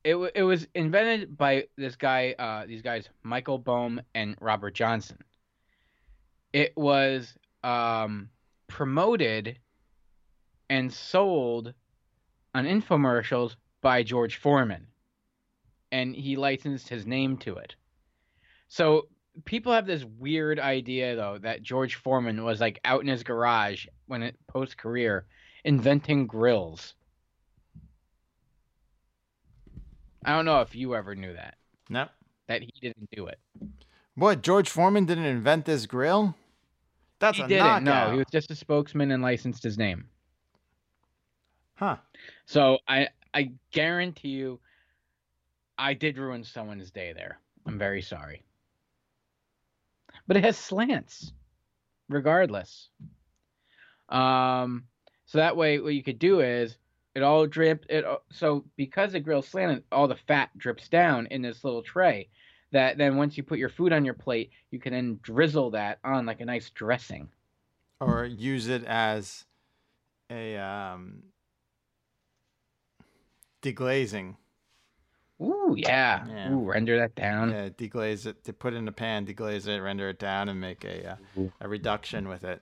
it 0.04 0.16
wa- 0.16 0.32
it 0.34 0.44
was 0.44 0.68
invented 0.74 1.38
by 1.38 1.68
this 1.78 1.96
guy, 1.96 2.36
uh, 2.38 2.66
these 2.66 2.82
guys, 2.82 3.08
Michael 3.22 3.60
Boehm 3.60 4.02
and 4.16 4.36
Robert 4.42 4.74
Johnson. 4.74 5.20
It 6.54 6.76
was 6.76 7.36
um, 7.64 8.30
promoted 8.68 9.60
and 10.70 10.92
sold 10.92 11.74
on 12.56 12.66
infomercials 12.66 13.56
by 13.82 14.02
George 14.02 14.38
Foreman, 14.38 14.88
and 15.92 16.16
he 16.16 16.36
licensed 16.36 16.90
his 16.90 17.06
name 17.06 17.38
to 17.38 17.58
it. 17.58 17.76
So 18.70 19.08
people 19.46 19.74
have 19.74 19.86
this 19.86 20.04
weird 20.04 20.60
idea 20.60 21.16
though 21.16 21.38
that 21.40 21.64
George 21.64 21.96
Foreman 21.96 22.44
was 22.44 22.60
like 22.60 22.80
out 22.86 23.02
in 23.02 23.08
his 23.08 23.24
garage 23.24 23.86
when 24.08 24.24
it 24.24 24.36
post 24.48 24.78
career 24.78 25.26
inventing 25.64 26.28
grills. 26.28 26.94
I 30.24 30.36
don't 30.36 30.46
know 30.46 30.62
if 30.62 30.76
you 30.76 30.96
ever 30.96 31.16
knew 31.16 31.34
that. 31.34 31.56
No. 31.90 32.08
That 32.48 32.62
he 32.62 32.74
didn't 32.82 33.10
do 33.12 33.28
it. 33.28 33.40
What? 34.16 34.42
George 34.44 34.70
Foreman 34.70 35.06
didn't 35.06 35.26
invent 35.26 35.66
this 35.66 35.86
grill? 35.86 36.36
That's 37.20 37.38
he 37.38 37.44
a 37.44 37.48
didn't. 37.48 37.84
knockout. 37.84 38.08
No, 38.08 38.12
he 38.14 38.18
was 38.18 38.28
just 38.32 38.52
a 38.52 38.56
spokesman 38.56 39.12
and 39.12 39.24
licensed 39.24 39.64
his 39.64 39.78
name. 39.78 40.06
Huh. 41.76 41.98
So 42.46 42.80
I 42.88 43.08
I 43.34 43.54
guarantee 43.72 44.30
you, 44.30 44.60
I 45.78 45.94
did 45.94 46.18
ruin 46.18 46.44
someone's 46.44 46.92
day 46.92 47.14
there. 47.14 47.40
I'm 47.66 47.78
very 47.80 48.02
sorry. 48.02 48.44
But 50.32 50.38
it 50.38 50.46
has 50.46 50.58
slants, 50.58 51.34
regardless. 52.08 52.88
Um, 54.08 54.86
so 55.26 55.40
that 55.40 55.58
way, 55.58 55.78
what 55.80 55.94
you 55.94 56.02
could 56.02 56.20
do 56.20 56.40
is 56.40 56.78
it 57.14 57.22
all 57.22 57.46
drip. 57.48 57.86
It 57.90 58.06
so 58.32 58.64
because 58.78 59.12
the 59.12 59.20
grill's 59.20 59.50
slanted, 59.50 59.84
all 59.92 60.08
the 60.08 60.16
fat 60.16 60.58
drips 60.58 60.88
down 60.88 61.28
in 61.32 61.42
this 61.42 61.66
little 61.66 61.84
tray. 61.84 62.30
That 62.72 62.98
then 62.98 63.18
once 63.18 63.36
you 63.36 63.44
put 63.44 63.60
your 63.60 63.68
food 63.68 63.92
on 63.92 64.06
your 64.06 64.14
plate, 64.14 64.52
you 64.70 64.80
can 64.80 64.94
then 64.94 65.20
drizzle 65.22 65.72
that 65.72 66.00
on 66.02 66.26
like 66.26 66.40
a 66.40 66.46
nice 66.46 66.70
dressing. 66.70 67.28
Or 68.00 68.24
use 68.24 68.70
it 68.70 68.86
as 68.86 69.44
a 70.30 70.56
um, 70.56 71.24
deglazing. 73.62 74.38
Ooh 75.42 75.76
yeah. 75.78 76.26
Yeah. 76.28 76.54
Ooh, 76.54 76.60
render 76.60 77.00
that 77.00 77.16
down. 77.16 77.52
Yeah, 77.52 77.70
deglaze 77.70 78.26
it. 78.26 78.44
To 78.46 78.54
put 78.54 78.74
it 78.74 78.78
in 78.78 78.88
a 78.88 78.92
pan, 78.92 79.26
deglaze 79.26 79.68
it, 79.68 79.80
render 79.80 80.10
it 80.10 80.20
down, 80.20 80.50
and 80.50 80.60
make 80.62 80.84
a 80.86 81.12
uh, 81.38 81.42
a 81.60 81.68
reduction 81.68 82.28
with 82.28 82.44
it. 82.44 82.62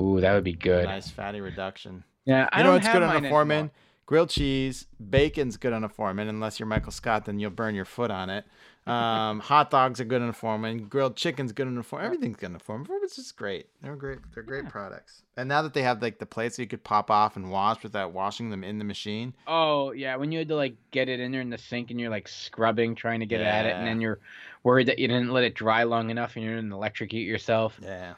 Ooh, 0.00 0.20
that 0.20 0.32
would 0.32 0.44
be 0.44 0.54
good. 0.54 0.84
Nice 0.84 1.10
fatty 1.10 1.40
reduction. 1.40 2.04
Yeah, 2.24 2.48
I 2.52 2.58
you 2.58 2.64
know 2.64 2.72
what's 2.72 2.86
have 2.86 2.94
good 2.94 3.02
on 3.02 3.24
a 3.24 3.28
foreman? 3.28 3.56
anymore. 3.56 3.70
Grilled 4.06 4.28
cheese, 4.28 4.86
bacon's 5.10 5.56
good 5.56 5.72
on 5.72 5.82
a 5.82 5.88
foreman. 5.88 6.28
Unless 6.28 6.60
you're 6.60 6.66
Michael 6.66 6.92
Scott, 6.92 7.24
then 7.24 7.38
you'll 7.38 7.50
burn 7.50 7.74
your 7.74 7.86
foot 7.86 8.10
on 8.10 8.28
it. 8.28 8.44
Um, 8.86 9.40
hot 9.40 9.70
dogs 9.70 9.98
are 9.98 10.04
good 10.04 10.20
on 10.20 10.28
a 10.28 10.34
foreman. 10.34 10.88
Grilled 10.88 11.16
chicken's 11.16 11.52
good 11.52 11.66
on 11.66 11.78
a 11.78 11.82
foreman. 11.82 12.04
Everything's 12.04 12.36
good 12.36 12.50
on 12.50 12.56
a 12.56 12.58
foreman. 12.58 12.86
Foreman's 12.86 13.16
just 13.16 13.34
great. 13.34 13.66
They're 13.80 13.96
great. 13.96 14.18
They're 14.34 14.42
great 14.42 14.68
products. 14.68 15.22
And 15.38 15.48
now 15.48 15.62
that 15.62 15.72
they 15.72 15.80
have 15.80 16.02
like 16.02 16.18
the 16.18 16.26
plates 16.26 16.56
that 16.56 16.62
you 16.62 16.68
could 16.68 16.84
pop 16.84 17.10
off 17.10 17.36
and 17.36 17.50
wash 17.50 17.82
without 17.82 18.12
washing 18.12 18.50
them 18.50 18.62
in 18.62 18.78
the 18.78 18.84
machine, 18.84 19.32
Oh 19.46 19.92
yeah, 19.92 20.16
when 20.16 20.30
you 20.30 20.38
had 20.40 20.48
to 20.48 20.56
like 20.56 20.74
get 20.90 21.08
it 21.08 21.18
in 21.18 21.32
there 21.32 21.40
in 21.40 21.48
the 21.48 21.56
sink 21.56 21.90
and 21.90 21.98
you're 21.98 22.10
like 22.10 22.28
scrubbing 22.28 22.94
trying 22.94 23.20
to 23.20 23.26
get 23.26 23.40
it 23.40 23.46
at 23.46 23.64
it, 23.64 23.72
and 23.74 23.86
then 23.86 24.02
you're 24.02 24.20
worried 24.64 24.88
that 24.88 24.98
you 24.98 25.08
didn't 25.08 25.30
let 25.30 25.44
it 25.44 25.54
dry 25.54 25.84
long 25.84 26.10
enough 26.10 26.36
and 26.36 26.44
you're 26.44 26.60
gonna 26.60 26.74
electrocute 26.74 27.26
yourself. 27.26 27.80
Yeah. 27.82 28.14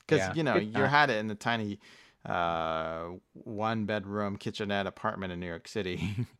because 0.00 0.18
Yeah, 0.26 0.34
you 0.34 0.42
know 0.42 0.56
you 0.56 0.82
had 0.82 1.08
it 1.10 1.18
in 1.18 1.28
the 1.28 1.36
tiny 1.36 1.78
uh, 2.24 3.10
one 3.32 3.86
bedroom 3.86 4.36
kitchenette 4.36 4.86
apartment 4.86 5.32
in 5.32 5.40
New 5.40 5.46
York 5.46 5.68
City. 5.68 6.26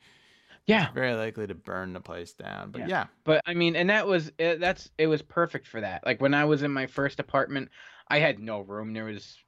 Yeah. 0.66 0.92
very 0.92 1.14
likely 1.14 1.46
to 1.48 1.54
burn 1.54 1.94
the 1.94 2.00
place 2.00 2.32
down. 2.32 2.70
But 2.70 2.82
Yeah. 2.82 2.88
yeah, 2.88 3.06
But 3.24 3.42
I 3.46 3.54
mean, 3.54 3.74
and 3.76 3.90
that 3.90 4.06
was 4.06 4.30
it, 4.38 4.60
that's 4.60 4.90
it 4.98 5.06
was 5.08 5.22
perfect 5.22 5.66
for 5.66 5.80
that. 5.80 6.04
Like 6.06 6.20
when 6.20 6.34
I 6.34 6.44
was 6.44 6.62
in 6.62 6.70
my 6.70 6.86
first 6.86 7.18
apartment, 7.18 7.70
I 8.08 8.18
had 8.18 8.38
no 8.38 8.60
room. 8.60 8.92
There 8.92 9.04
was 9.04 9.38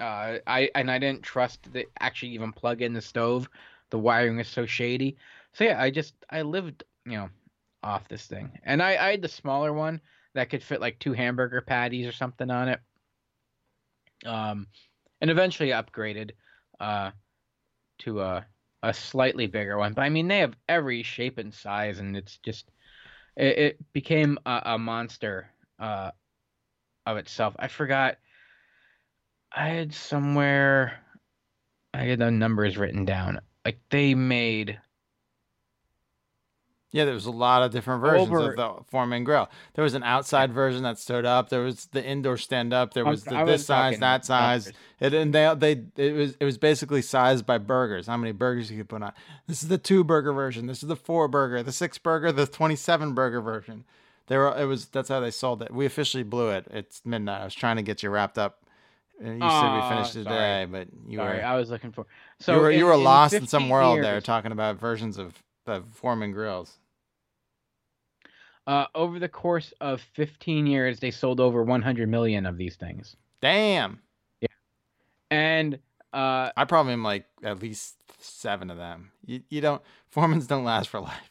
uh 0.00 0.38
I 0.46 0.70
and 0.74 0.90
I 0.90 0.98
didn't 0.98 1.22
trust 1.22 1.72
to 1.72 1.84
actually 2.00 2.32
even 2.32 2.52
plug 2.52 2.82
in 2.82 2.92
the 2.92 3.00
stove. 3.02 3.48
The 3.90 3.98
wiring 3.98 4.38
is 4.38 4.48
so 4.48 4.66
shady. 4.66 5.16
So 5.52 5.64
yeah, 5.64 5.80
I 5.80 5.90
just 5.90 6.14
I 6.30 6.42
lived, 6.42 6.84
you 7.04 7.12
know, 7.16 7.30
off 7.82 8.08
this 8.08 8.26
thing. 8.26 8.58
And 8.64 8.82
I 8.82 8.90
I 8.92 9.10
had 9.12 9.22
the 9.22 9.28
smaller 9.28 9.72
one 9.72 10.00
that 10.34 10.50
could 10.50 10.62
fit 10.62 10.80
like 10.80 10.98
two 10.98 11.12
hamburger 11.12 11.60
patties 11.60 12.06
or 12.06 12.12
something 12.12 12.50
on 12.50 12.68
it. 12.68 12.80
Um 14.24 14.66
and 15.20 15.30
eventually 15.30 15.70
upgraded 15.70 16.32
uh 16.80 17.10
to 18.00 18.20
a 18.20 18.46
a 18.82 18.92
slightly 18.92 19.46
bigger 19.46 19.78
one. 19.78 19.92
But 19.92 20.02
I 20.02 20.08
mean, 20.08 20.28
they 20.28 20.40
have 20.40 20.56
every 20.68 21.02
shape 21.02 21.38
and 21.38 21.54
size, 21.54 21.98
and 21.98 22.16
it's 22.16 22.38
just 22.38 22.70
it, 23.36 23.58
it 23.58 23.92
became 23.92 24.38
a, 24.44 24.62
a 24.64 24.78
monster 24.78 25.48
uh, 25.78 26.10
of 27.06 27.16
itself. 27.16 27.54
I 27.58 27.68
forgot. 27.68 28.16
I 29.54 29.68
had 29.68 29.94
somewhere. 29.94 30.98
I 31.94 32.04
had 32.04 32.18
the 32.18 32.30
numbers 32.30 32.76
written 32.76 33.04
down. 33.04 33.40
Like 33.64 33.78
they 33.90 34.14
made 34.14 34.80
yeah, 36.92 37.04
there 37.06 37.14
was 37.14 37.26
a 37.26 37.30
lot 37.30 37.62
of 37.62 37.72
different 37.72 38.02
versions 38.02 38.28
Over- 38.28 38.50
of 38.52 38.56
the 38.56 38.84
Foreman 38.90 39.24
grill. 39.24 39.48
There 39.74 39.82
was 39.82 39.94
an 39.94 40.02
outside 40.02 40.52
version 40.52 40.82
that 40.82 40.98
stood 40.98 41.24
up. 41.24 41.48
There 41.48 41.62
was 41.62 41.86
the 41.86 42.04
indoor 42.04 42.36
stand 42.36 42.72
up. 42.72 42.92
There 42.94 43.04
was 43.04 43.24
the, 43.24 43.34
I 43.34 43.44
this 43.44 43.60
was 43.60 43.66
size, 43.66 43.98
that 43.98 44.24
size. 44.26 44.72
It, 45.00 45.14
and 45.14 45.34
they 45.34 45.54
they 45.56 45.82
it 45.96 46.12
was 46.14 46.36
it 46.38 46.44
was 46.44 46.58
basically 46.58 47.00
sized 47.02 47.46
by 47.46 47.58
burgers. 47.58 48.06
How 48.06 48.16
many 48.18 48.32
burgers 48.32 48.70
you 48.70 48.76
could 48.78 48.88
put 48.90 49.02
on? 49.02 49.12
This 49.46 49.62
is 49.62 49.68
the 49.68 49.78
two 49.78 50.04
burger 50.04 50.32
version. 50.32 50.66
This 50.66 50.82
is 50.82 50.88
the 50.88 50.96
four 50.96 51.28
burger, 51.28 51.62
the 51.62 51.72
six 51.72 51.96
burger, 51.98 52.30
the 52.30 52.46
twenty 52.46 52.76
seven 52.76 53.14
burger 53.14 53.40
version. 53.40 53.84
They 54.28 54.36
were 54.36 54.54
it 54.56 54.66
was 54.66 54.86
that's 54.86 55.08
how 55.08 55.20
they 55.20 55.30
sold 55.32 55.62
it. 55.62 55.72
We 55.72 55.86
officially 55.86 56.22
blew 56.22 56.50
it. 56.50 56.66
It's 56.70 57.00
midnight. 57.04 57.40
I 57.40 57.44
was 57.44 57.54
trying 57.54 57.76
to 57.76 57.82
get 57.82 58.02
you 58.02 58.10
wrapped 58.10 58.38
up. 58.38 58.58
And 59.18 59.40
You 59.42 59.48
said 59.50 59.74
we 59.82 59.88
finished 59.88 60.12
sorry. 60.14 60.24
today, 60.24 60.66
but 60.70 60.88
you 61.08 61.18
Sorry, 61.18 61.38
were 61.38 61.44
I 61.44 61.56
was 61.56 61.70
looking 61.70 61.92
for. 61.92 62.06
so 62.40 62.54
you 62.56 62.60
were 62.60 62.70
you 62.70 62.86
were 62.86 62.94
in 62.94 63.04
lost 63.04 63.34
in 63.34 63.46
some 63.46 63.62
15 63.62 63.68
world 63.70 64.02
there 64.04 64.20
talking 64.20 64.52
about 64.52 64.78
versions 64.80 65.16
of 65.16 65.42
the 65.64 65.82
Foreman 65.92 66.32
grills. 66.32 66.78
Uh, 68.66 68.86
over 68.94 69.18
the 69.18 69.28
course 69.28 69.72
of 69.80 70.00
15 70.14 70.66
years, 70.66 71.00
they 71.00 71.10
sold 71.10 71.40
over 71.40 71.62
100 71.64 72.08
million 72.08 72.46
of 72.46 72.56
these 72.56 72.76
things. 72.76 73.16
Damn. 73.40 74.00
Yeah. 74.40 74.48
And 75.30 75.74
uh, 76.12 76.50
I 76.56 76.64
probably 76.64 76.92
am 76.92 77.02
like 77.02 77.26
at 77.42 77.60
least 77.60 77.96
seven 78.18 78.70
of 78.70 78.76
them. 78.76 79.10
You, 79.26 79.42
you 79.48 79.60
don't 79.60 79.82
Foremans 80.14 80.46
don't 80.46 80.64
last 80.64 80.88
for 80.88 81.00
life. 81.00 81.30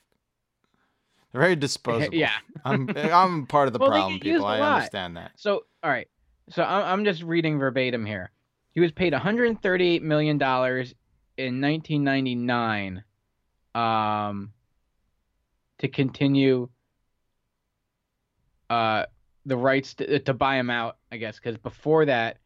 They're 1.31 1.41
very 1.41 1.55
disposable. 1.55 2.13
Yeah. 2.13 2.33
I'm 2.65 2.89
I'm 2.97 3.45
part 3.45 3.67
of 3.67 3.73
the 3.73 3.79
Well, 3.79 3.89
problem, 3.89 4.19
people. 4.19 4.45
I 4.45 4.59
understand 4.59 5.15
that. 5.17 5.31
So, 5.37 5.63
all 5.83 5.89
right. 5.89 6.09
So 6.49 6.63
I'm, 6.63 6.83
I'm 6.99 7.05
just 7.05 7.23
reading 7.23 7.57
verbatim 7.59 8.05
here. 8.05 8.31
He 8.73 8.81
was 8.81 8.91
paid 8.91 9.13
138 9.13 10.03
million 10.03 10.37
dollars 10.37 10.93
in 11.37 11.61
1999 11.61 13.03
um, 13.73 14.51
to 15.77 15.87
continue 15.87 16.69
uh, 18.71 19.05
the 19.45 19.57
rights 19.57 19.95
to, 19.95 20.19
to 20.19 20.33
buy 20.33 20.55
him 20.55 20.69
out, 20.69 20.97
I 21.11 21.17
guess, 21.17 21.35
because 21.35 21.57
before 21.57 22.05
that, 22.05 22.37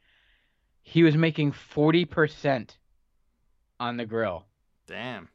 he 0.81 1.03
was 1.03 1.15
making 1.15 1.51
40 1.51 2.05
percent 2.05 2.77
on 3.79 3.97
the 3.97 4.05
grill. 4.05 4.45
Damn. 4.87 5.29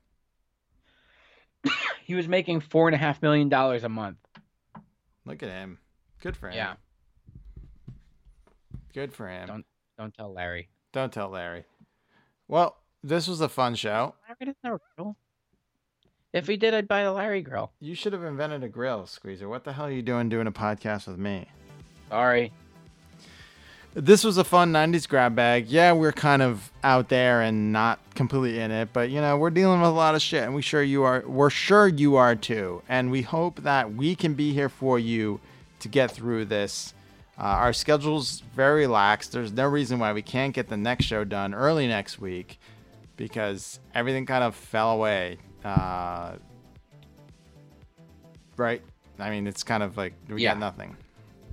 He 2.04 2.16
was 2.16 2.26
making 2.26 2.58
four 2.62 2.88
and 2.88 2.94
a 2.96 2.98
half 2.98 3.22
million 3.22 3.48
dollars 3.48 3.84
a 3.84 3.88
month. 3.88 4.16
Look 5.24 5.44
at 5.44 5.48
him. 5.48 5.78
Good 6.20 6.36
for 6.36 6.48
him. 6.48 6.56
Yeah. 6.56 6.74
Good 8.92 9.12
for 9.12 9.28
him. 9.28 9.46
Don't 9.46 9.66
don't 9.96 10.12
tell 10.12 10.32
Larry. 10.32 10.70
Don't 10.92 11.12
tell 11.12 11.28
Larry. 11.28 11.66
Well, 12.48 12.78
this 13.04 13.28
was 13.28 13.40
a 13.40 13.48
fun 13.48 13.76
show. 13.76 14.16
Larry 14.26 14.36
doesn't 14.40 14.56
have 14.64 14.74
a 14.74 14.80
grill. 14.96 15.16
If 16.32 16.46
he 16.46 16.56
did, 16.56 16.74
I'd 16.74 16.86
buy 16.86 17.02
the 17.02 17.12
Larry 17.12 17.42
grill. 17.42 17.72
You 17.80 17.94
should 17.94 18.12
have 18.12 18.22
invented 18.22 18.62
a 18.62 18.68
grill, 18.68 19.06
Squeezer. 19.06 19.48
What 19.48 19.64
the 19.64 19.72
hell 19.72 19.86
are 19.86 19.90
you 19.90 20.02
doing 20.02 20.28
doing 20.28 20.46
a 20.46 20.52
podcast 20.52 21.08
with 21.08 21.18
me? 21.18 21.48
Sorry. 22.08 22.52
This 23.94 24.22
was 24.22 24.38
a 24.38 24.44
fun 24.44 24.72
90s 24.72 25.08
grab 25.08 25.34
bag. 25.34 25.66
Yeah, 25.66 25.90
we're 25.92 26.12
kind 26.12 26.42
of 26.42 26.70
out 26.84 27.08
there 27.08 27.42
and 27.42 27.72
not 27.72 27.98
completely 28.14 28.60
in 28.60 28.70
it, 28.70 28.90
but 28.92 29.10
you 29.10 29.20
know, 29.20 29.36
we're 29.36 29.50
dealing 29.50 29.80
with 29.80 29.90
a 29.90 29.92
lot 29.92 30.14
of 30.14 30.22
shit 30.22 30.44
and 30.44 30.54
we 30.54 30.62
sure 30.62 30.82
you 30.84 31.02
are 31.02 31.24
we're 31.26 31.50
sure 31.50 31.88
you 31.88 32.14
are 32.14 32.36
too. 32.36 32.82
And 32.88 33.10
we 33.10 33.22
hope 33.22 33.64
that 33.64 33.92
we 33.92 34.14
can 34.14 34.34
be 34.34 34.52
here 34.52 34.68
for 34.68 35.00
you 35.00 35.40
to 35.80 35.88
get 35.88 36.12
through 36.12 36.44
this. 36.44 36.94
Uh, 37.36 37.42
our 37.42 37.72
schedule's 37.72 38.44
very 38.54 38.86
lax. 38.86 39.26
There's 39.26 39.52
no 39.52 39.66
reason 39.66 39.98
why 39.98 40.12
we 40.12 40.22
can't 40.22 40.54
get 40.54 40.68
the 40.68 40.76
next 40.76 41.06
show 41.06 41.24
done 41.24 41.52
early 41.52 41.88
next 41.88 42.20
week 42.20 42.60
because 43.16 43.80
everything 43.92 44.24
kind 44.24 44.44
of 44.44 44.54
fell 44.54 44.92
away. 44.92 45.38
Uh, 45.64 46.32
right? 48.56 48.82
I 49.18 49.30
mean, 49.30 49.46
it's 49.46 49.62
kind 49.62 49.82
of 49.82 49.96
like 49.96 50.14
we 50.28 50.42
Yeah. 50.42 50.50
got 50.54 50.60
nothing. 50.60 50.96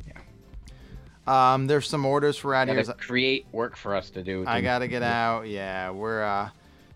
Yeah. 0.07 1.53
Um, 1.53 1.67
there's 1.67 1.87
some 1.87 2.05
orders 2.05 2.37
for 2.37 2.55
out 2.55 2.67
here. 2.69 2.83
create 2.97 3.45
work 3.51 3.75
for 3.75 3.95
us 3.95 4.09
to 4.11 4.23
do. 4.23 4.45
I 4.47 4.61
gotta 4.61 4.87
get 4.87 5.03
out. 5.03 5.47
Yeah, 5.47 5.89
we're 5.91 6.23
uh, 6.23 6.49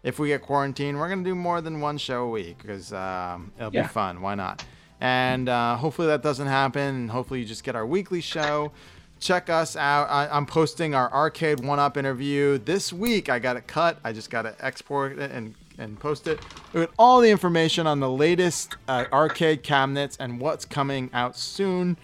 if 0.04 0.18
we 0.20 0.30
get 0.30 0.42
quarantined, 0.42 0.98
we're 0.98 1.10
gonna 1.10 1.24
do 1.24 1.36
more 1.36 1.62
than 1.62 1.82
one 1.82 1.98
show 1.98 2.24
a 2.24 2.30
week 2.30 2.58
because 2.60 2.94
um, 2.94 3.52
it'll 3.58 3.74
Yeah. 3.74 3.84
be 3.84 3.88
fun. 3.90 4.22
Why 4.22 4.36
not? 4.36 4.64
And 5.00 5.50
uh, 5.50 5.76
hopefully 5.78 6.08
that 6.08 6.22
doesn't 6.22 6.48
happen. 6.48 7.08
Hopefully 7.10 7.40
you 7.40 7.46
just 7.46 7.64
get 7.64 7.76
our 7.76 7.86
weekly 7.86 8.22
show. 8.22 8.72
Check 9.20 9.50
us 9.50 9.76
out. 9.76 10.10
I, 10.10 10.28
I'm 10.36 10.46
posting 10.46 10.96
our 10.96 11.12
arcade 11.12 11.60
one 11.64 11.80
up 11.80 11.96
interview 11.98 12.58
this 12.58 12.92
week. 12.94 13.30
I 13.30 13.38
got 13.40 13.56
it 13.58 13.68
cut. 13.68 14.00
I 14.04 14.14
just 14.14 14.30
gotta 14.30 14.56
export 14.60 15.18
it 15.20 15.32
and 15.32 15.54
and 15.82 16.00
post 16.00 16.28
it 16.28 16.40
with 16.74 16.90
all 16.98 17.20
the 17.20 17.30
information 17.30 17.88
on 17.88 18.00
the 18.00 18.10
latest 18.10 18.78
uh, 18.88 19.06
arcade 19.12 19.64
cabinets 19.64 20.16
and 20.20 20.40
what's 20.40 20.64
coming 20.64 21.10
out 21.14 21.36
soon 21.36 21.98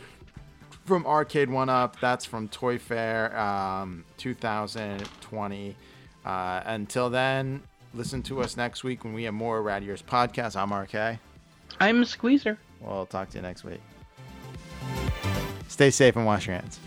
from 0.86 1.06
Arcade 1.06 1.50
One 1.50 1.70
Up. 1.70 2.00
That's 2.00 2.26
from 2.26 2.48
Toy 2.48 2.78
Fair 2.78 3.38
um, 3.38 4.04
2020. 4.18 5.76
Uh, 6.26 6.62
until 6.66 7.10
then, 7.10 7.64
listen 7.94 8.24
to 8.24 8.42
us 8.42 8.58
next 8.58 8.84
week 8.84 9.04
when 9.04 9.14
we 9.14 9.24
have 9.24 9.34
more 9.34 9.62
Rad 9.62 9.84
Years 9.84 10.02
podcast. 10.02 10.56
I'm 10.56 10.74
RK. 10.74 11.20
I'm 11.80 12.04
squeezer. 12.06 12.58
We'll 12.82 13.06
talk 13.06 13.30
to 13.32 13.38
you 13.38 13.42
next 13.42 13.64
week. 13.64 13.82
Stay 15.68 15.92
safe 15.92 16.16
and 16.16 16.26
wash 16.26 16.48
your 16.48 16.56
hands. 16.56 16.80